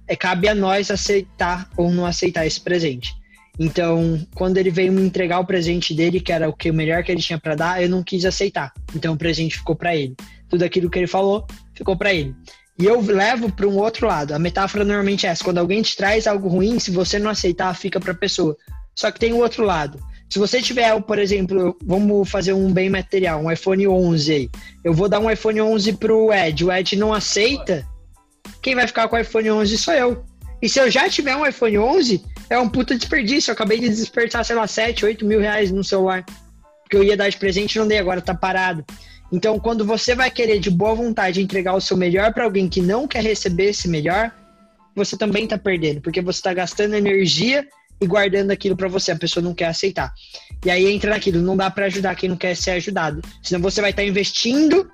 é 0.07 0.17
cabe 0.17 0.49
a 0.49 0.55
nós 0.55 0.91
aceitar 0.91 1.69
ou 1.77 1.91
não 1.91 2.05
aceitar 2.05 2.47
esse 2.47 2.61
presente. 2.61 3.20
Então, 3.63 4.19
quando 4.35 4.57
ele 4.57 4.71
veio 4.71 4.91
me 4.91 5.03
entregar 5.03 5.39
o 5.39 5.45
presente 5.45 5.93
dele, 5.93 6.19
que 6.19 6.33
era 6.33 6.49
o 6.49 6.53
que 6.53 6.71
o 6.71 6.75
melhor 6.75 7.05
que 7.05 7.13
ele 7.13 7.21
tinha 7.21 7.39
para 7.39 7.55
dar, 7.55 7.83
eu 7.83 7.91
não 7.91 8.03
quis 8.03 8.25
aceitar. 8.25 8.73
Então, 8.97 9.13
o 9.13 9.19
presente 9.19 9.59
ficou 9.59 9.77
para 9.77 9.95
ele. 9.95 10.17
Tudo 10.49 10.65
aquilo 10.65 10.89
que 10.89 10.99
ele 10.99 11.07
falou 11.07 11.47
ficou 11.75 11.95
para 11.95 12.15
ele. 12.15 12.35
E 12.79 12.87
eu 12.87 12.99
levo 13.03 13.53
para 13.53 13.69
um 13.69 13.77
outro 13.77 14.07
lado. 14.07 14.33
A 14.33 14.39
metáfora 14.39 14.83
normalmente 14.83 15.27
é 15.27 15.29
essa: 15.31 15.45
quando 15.45 15.59
alguém 15.59 15.83
te 15.83 15.95
traz 15.95 16.27
algo 16.27 16.49
ruim, 16.49 16.79
se 16.79 16.91
você 16.91 17.19
não 17.19 17.31
aceitar, 17.31 17.77
fica 17.77 18.01
para 18.01 18.13
a 18.13 18.17
pessoa. 18.17 18.57
Só 18.95 19.11
que 19.11 19.21
tem 19.21 19.35
o 19.35 19.43
outro 19.43 19.63
lado. 19.63 20.01
Se 20.31 20.39
você 20.39 20.63
tiver, 20.63 20.99
por 21.03 21.19
exemplo, 21.19 21.77
vamos 21.85 22.31
fazer 22.31 22.55
um 22.55 22.73
bem 22.73 22.89
material, 22.89 23.43
um 23.43 23.53
iPhone 23.53 23.87
11 23.87 24.33
aí. 24.33 24.51
Eu 24.83 24.95
vou 24.95 25.07
dar 25.07 25.21
um 25.21 25.31
iPhone 25.31 25.61
11 25.61 25.93
pro 25.95 26.33
Ed. 26.33 26.65
O 26.65 26.73
Ed 26.73 26.97
não 26.97 27.13
aceita. 27.13 27.87
Quem 28.63 28.75
vai 28.75 28.87
ficar 28.87 29.07
com 29.09 29.17
o 29.17 29.19
iPhone 29.19 29.51
11 29.51 29.77
sou 29.77 29.93
eu. 29.93 30.25
E 30.63 30.69
se 30.69 30.79
eu 30.79 30.91
já 30.91 31.11
tiver 31.11 31.37
um 31.37 31.47
iPhone 31.47 31.79
11, 31.79 32.23
é 32.51 32.59
um 32.59 32.69
puta 32.69 32.97
desperdício. 32.97 33.51
Eu 33.51 33.55
acabei 33.55 33.79
de 33.79 33.89
despertar, 33.89 34.45
sei 34.45 34.57
lá, 34.57 34.67
7, 34.67 35.05
8 35.05 35.25
mil 35.25 35.41
reais 35.41 35.71
no 35.71 35.85
celular. 35.85 36.25
Que 36.91 36.97
eu 36.97 37.05
ia 37.05 37.17
dar 37.17 37.29
de 37.29 37.37
presente 37.37 37.77
e 37.77 37.79
não 37.79 37.87
dei, 37.87 37.99
agora 37.99 38.21
tá 38.21 38.35
parado. 38.35 38.85
Então, 39.33 39.61
quando 39.61 39.85
você 39.85 40.15
vai 40.15 40.29
querer 40.29 40.59
de 40.59 40.69
boa 40.69 40.95
vontade 40.95 41.41
entregar 41.41 41.75
o 41.75 41.81
seu 41.81 41.97
melhor 41.97 42.35
para 42.35 42.45
alguém 42.45 42.69
que 42.69 42.83
não 42.83 43.07
quer 43.07 43.23
receber 43.23 43.71
esse 43.71 43.89
melhor, 43.89 44.33
você 44.95 45.17
também 45.17 45.47
tá 45.47 45.57
perdendo, 45.57 46.01
porque 46.01 46.21
você 46.21 46.43
tá 46.43 46.53
gastando 46.53 46.95
energia 46.95 47.65
e 48.01 48.07
guardando 48.07 48.51
aquilo 48.51 48.77
para 48.77 48.89
você, 48.89 49.13
a 49.13 49.17
pessoa 49.17 49.43
não 49.43 49.55
quer 49.55 49.67
aceitar. 49.67 50.13
E 50.65 50.71
aí 50.71 50.87
entra 50.93 51.11
naquilo, 51.11 51.41
não 51.41 51.57
dá 51.57 51.71
para 51.71 51.87
ajudar 51.87 52.17
quem 52.17 52.29
não 52.29 52.37
quer 52.37 52.57
ser 52.57 52.73
ajudado. 52.73 53.23
Senão 53.41 53.61
você 53.61 53.81
vai 53.81 53.91
estar 53.91 54.03
tá 54.03 54.09
investindo 54.09 54.91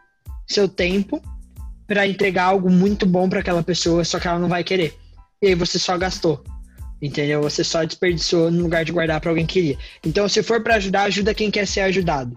seu 0.46 0.68
tempo 0.68 1.22
para 1.86 2.06
entregar 2.06 2.44
algo 2.44 2.68
muito 2.68 3.06
bom 3.06 3.28
para 3.28 3.40
aquela 3.40 3.62
pessoa, 3.62 4.04
só 4.04 4.18
que 4.18 4.28
ela 4.28 4.38
não 4.38 4.48
vai 4.48 4.62
querer. 4.62 4.98
E 5.40 5.48
aí 5.48 5.54
você 5.54 5.78
só 5.78 5.96
gastou. 5.96 6.44
Entendeu? 7.00 7.42
Você 7.42 7.62
só 7.62 7.84
desperdiçou 7.84 8.50
no 8.50 8.62
lugar 8.62 8.84
de 8.84 8.92
guardar 8.92 9.20
para 9.20 9.30
alguém 9.30 9.46
que 9.46 9.54
queria. 9.54 9.78
Então, 10.04 10.28
se 10.28 10.42
for 10.42 10.62
para 10.62 10.76
ajudar, 10.76 11.02
ajuda 11.02 11.34
quem 11.34 11.50
quer 11.50 11.66
ser 11.66 11.80
ajudado. 11.80 12.36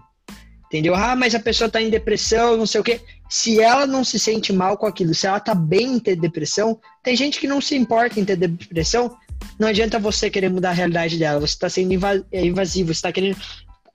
Entendeu? 0.66 0.94
Ah, 0.94 1.16
mas 1.16 1.34
a 1.34 1.40
pessoa 1.40 1.68
tá 1.68 1.82
em 1.82 1.90
depressão, 1.90 2.56
não 2.56 2.66
sei 2.66 2.80
o 2.80 2.84
quê. 2.84 3.00
Se 3.28 3.60
ela 3.60 3.86
não 3.86 4.04
se 4.04 4.18
sente 4.18 4.52
mal 4.52 4.76
com 4.76 4.86
aquilo, 4.86 5.14
se 5.14 5.26
ela 5.26 5.40
tá 5.40 5.54
bem 5.54 5.94
em 5.94 5.98
ter 5.98 6.14
depressão, 6.14 6.78
tem 7.02 7.16
gente 7.16 7.40
que 7.40 7.48
não 7.48 7.60
se 7.60 7.74
importa 7.74 8.20
em 8.20 8.24
ter 8.24 8.36
depressão. 8.36 9.16
Não 9.58 9.66
adianta 9.66 9.98
você 9.98 10.30
querer 10.30 10.48
mudar 10.48 10.70
a 10.70 10.74
realidade 10.74 11.18
dela. 11.18 11.40
Você 11.40 11.58
tá 11.58 11.68
sendo 11.68 11.92
é, 12.30 12.46
invasivo, 12.46 12.94
você 12.94 13.02
tá 13.02 13.10
querendo 13.10 13.36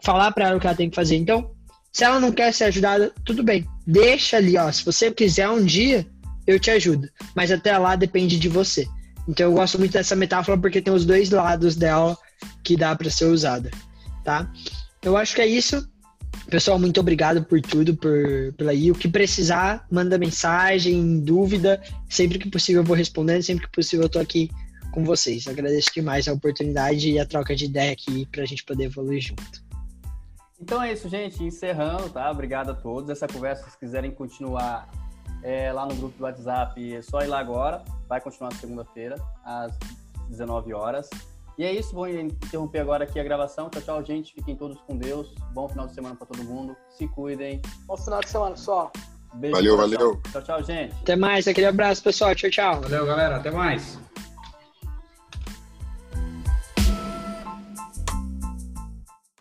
falar 0.04 0.32
para 0.34 0.48
ela 0.48 0.58
o 0.58 0.60
que 0.60 0.68
ela 0.68 0.76
tem 0.76 0.90
que 0.90 0.96
fazer. 0.96 1.16
Então, 1.16 1.50
se 1.94 2.04
ela 2.04 2.20
não 2.20 2.32
quer 2.32 2.54
ser 2.54 2.66
ajudada, 2.66 3.14
tudo 3.24 3.42
bem. 3.42 3.66
Deixa 3.88 4.36
ali, 4.36 4.58
ó. 4.58 4.70
Se 4.70 4.84
você 4.84 5.10
quiser 5.12 5.48
um 5.48 5.64
dia, 5.64 6.06
eu 6.46 6.60
te 6.60 6.70
ajudo. 6.72 7.08
Mas 7.34 7.52
até 7.52 7.78
lá 7.78 7.96
depende 7.96 8.38
de 8.38 8.50
você. 8.50 8.86
Então 9.28 9.48
eu 9.48 9.54
gosto 9.54 9.80
muito 9.80 9.94
dessa 9.94 10.16
metáfora 10.16 10.58
porque 10.58 10.82
tem 10.82 10.94
os 10.94 11.06
dois 11.06 11.30
lados 11.30 11.76
dela 11.76 12.18
que 12.64 12.78
dá 12.78 12.96
para 12.96 13.10
ser 13.10 13.26
usada, 13.26 13.72
tá? 14.24 14.52
Eu 15.02 15.18
acho 15.18 15.36
que 15.36 15.42
é 15.42 15.48
isso. 15.48 15.88
Pessoal, 16.50 16.78
muito 16.78 17.00
obrigado 17.00 17.44
por 17.44 17.60
tudo, 17.62 17.96
por, 17.96 18.54
pela 18.56 18.72
aí. 18.72 18.92
O 18.92 18.96
que 18.96 19.08
precisar, 19.08 19.86
manda 19.90 20.18
mensagem, 20.18 21.20
dúvida. 21.20 21.82
Sempre 22.10 22.38
que 22.38 22.50
possível 22.50 22.82
eu 22.82 22.86
vou 22.86 22.96
respondendo, 22.96 23.42
sempre 23.42 23.66
que 23.66 23.72
possível 23.72 24.06
eu 24.06 24.10
tô 24.10 24.20
aqui 24.20 24.50
com 24.92 25.04
vocês. 25.04 25.48
Agradeço 25.48 25.92
demais 25.94 26.28
a 26.28 26.34
oportunidade 26.34 27.10
e 27.10 27.20
a 27.20 27.26
troca 27.26 27.56
de 27.56 27.66
ideia 27.66 27.92
aqui 27.92 28.28
para 28.32 28.44
a 28.44 28.46
gente 28.46 28.64
poder 28.64 28.86
evoluir 28.86 29.22
junto. 29.22 29.66
Então 30.60 30.82
é 30.82 30.94
isso, 30.94 31.10
gente. 31.10 31.44
Encerrando, 31.44 32.10
tá? 32.10 32.30
Obrigado 32.30 32.72
a 32.72 32.74
todos. 32.74 33.10
Essa 33.10 33.28
conversa, 33.28 33.70
se 33.70 33.78
quiserem 33.78 34.12
continuar 34.12 34.90
é, 35.44 35.72
lá 35.72 35.86
no 35.86 35.96
grupo 35.96 36.18
do 36.18 36.24
WhatsApp, 36.24 36.94
é 36.94 37.02
só 37.02 37.22
ir 37.22 37.28
lá 37.28 37.40
agora. 37.40 37.84
Vai 38.08 38.22
continuar 38.22 38.54
segunda-feira, 38.54 39.16
às 39.44 39.78
19 40.30 40.74
horas. 40.74 41.10
E 41.58 41.64
é 41.64 41.74
isso, 41.74 41.94
vou 41.94 42.08
interromper 42.08 42.80
agora 42.80 43.06
aqui 43.06 43.20
a 43.20 43.24
gravação. 43.24 43.70
Tchau, 43.70 43.82
tchau, 43.82 44.04
gente. 44.04 44.34
Fiquem 44.34 44.56
todos 44.56 44.78
com 44.82 44.98
Deus. 44.98 45.34
Bom 45.54 45.70
final 45.70 45.88
de 45.88 45.94
semana 45.94 46.16
para 46.16 46.28
todo 46.28 46.44
mundo. 46.44 46.76
Se 46.90 47.08
cuidem. 47.08 47.62
Bom 47.86 47.96
final 47.96 48.20
de 48.20 48.30
semana, 48.30 48.52
pessoal. 48.56 48.92
Beijo 49.36 49.56
valeu, 49.56 49.78
valeu. 49.78 50.22
Tchau, 50.32 50.42
tchau, 50.42 50.64
gente. 50.64 50.94
Até 51.02 51.16
mais. 51.16 51.48
Aquele 51.48 51.68
abraço, 51.68 52.04
pessoal. 52.04 52.36
Tchau, 52.36 52.50
tchau. 52.50 52.82
Valeu, 52.82 53.06
galera. 53.06 53.38
Até 53.38 53.52
mais. 53.52 53.98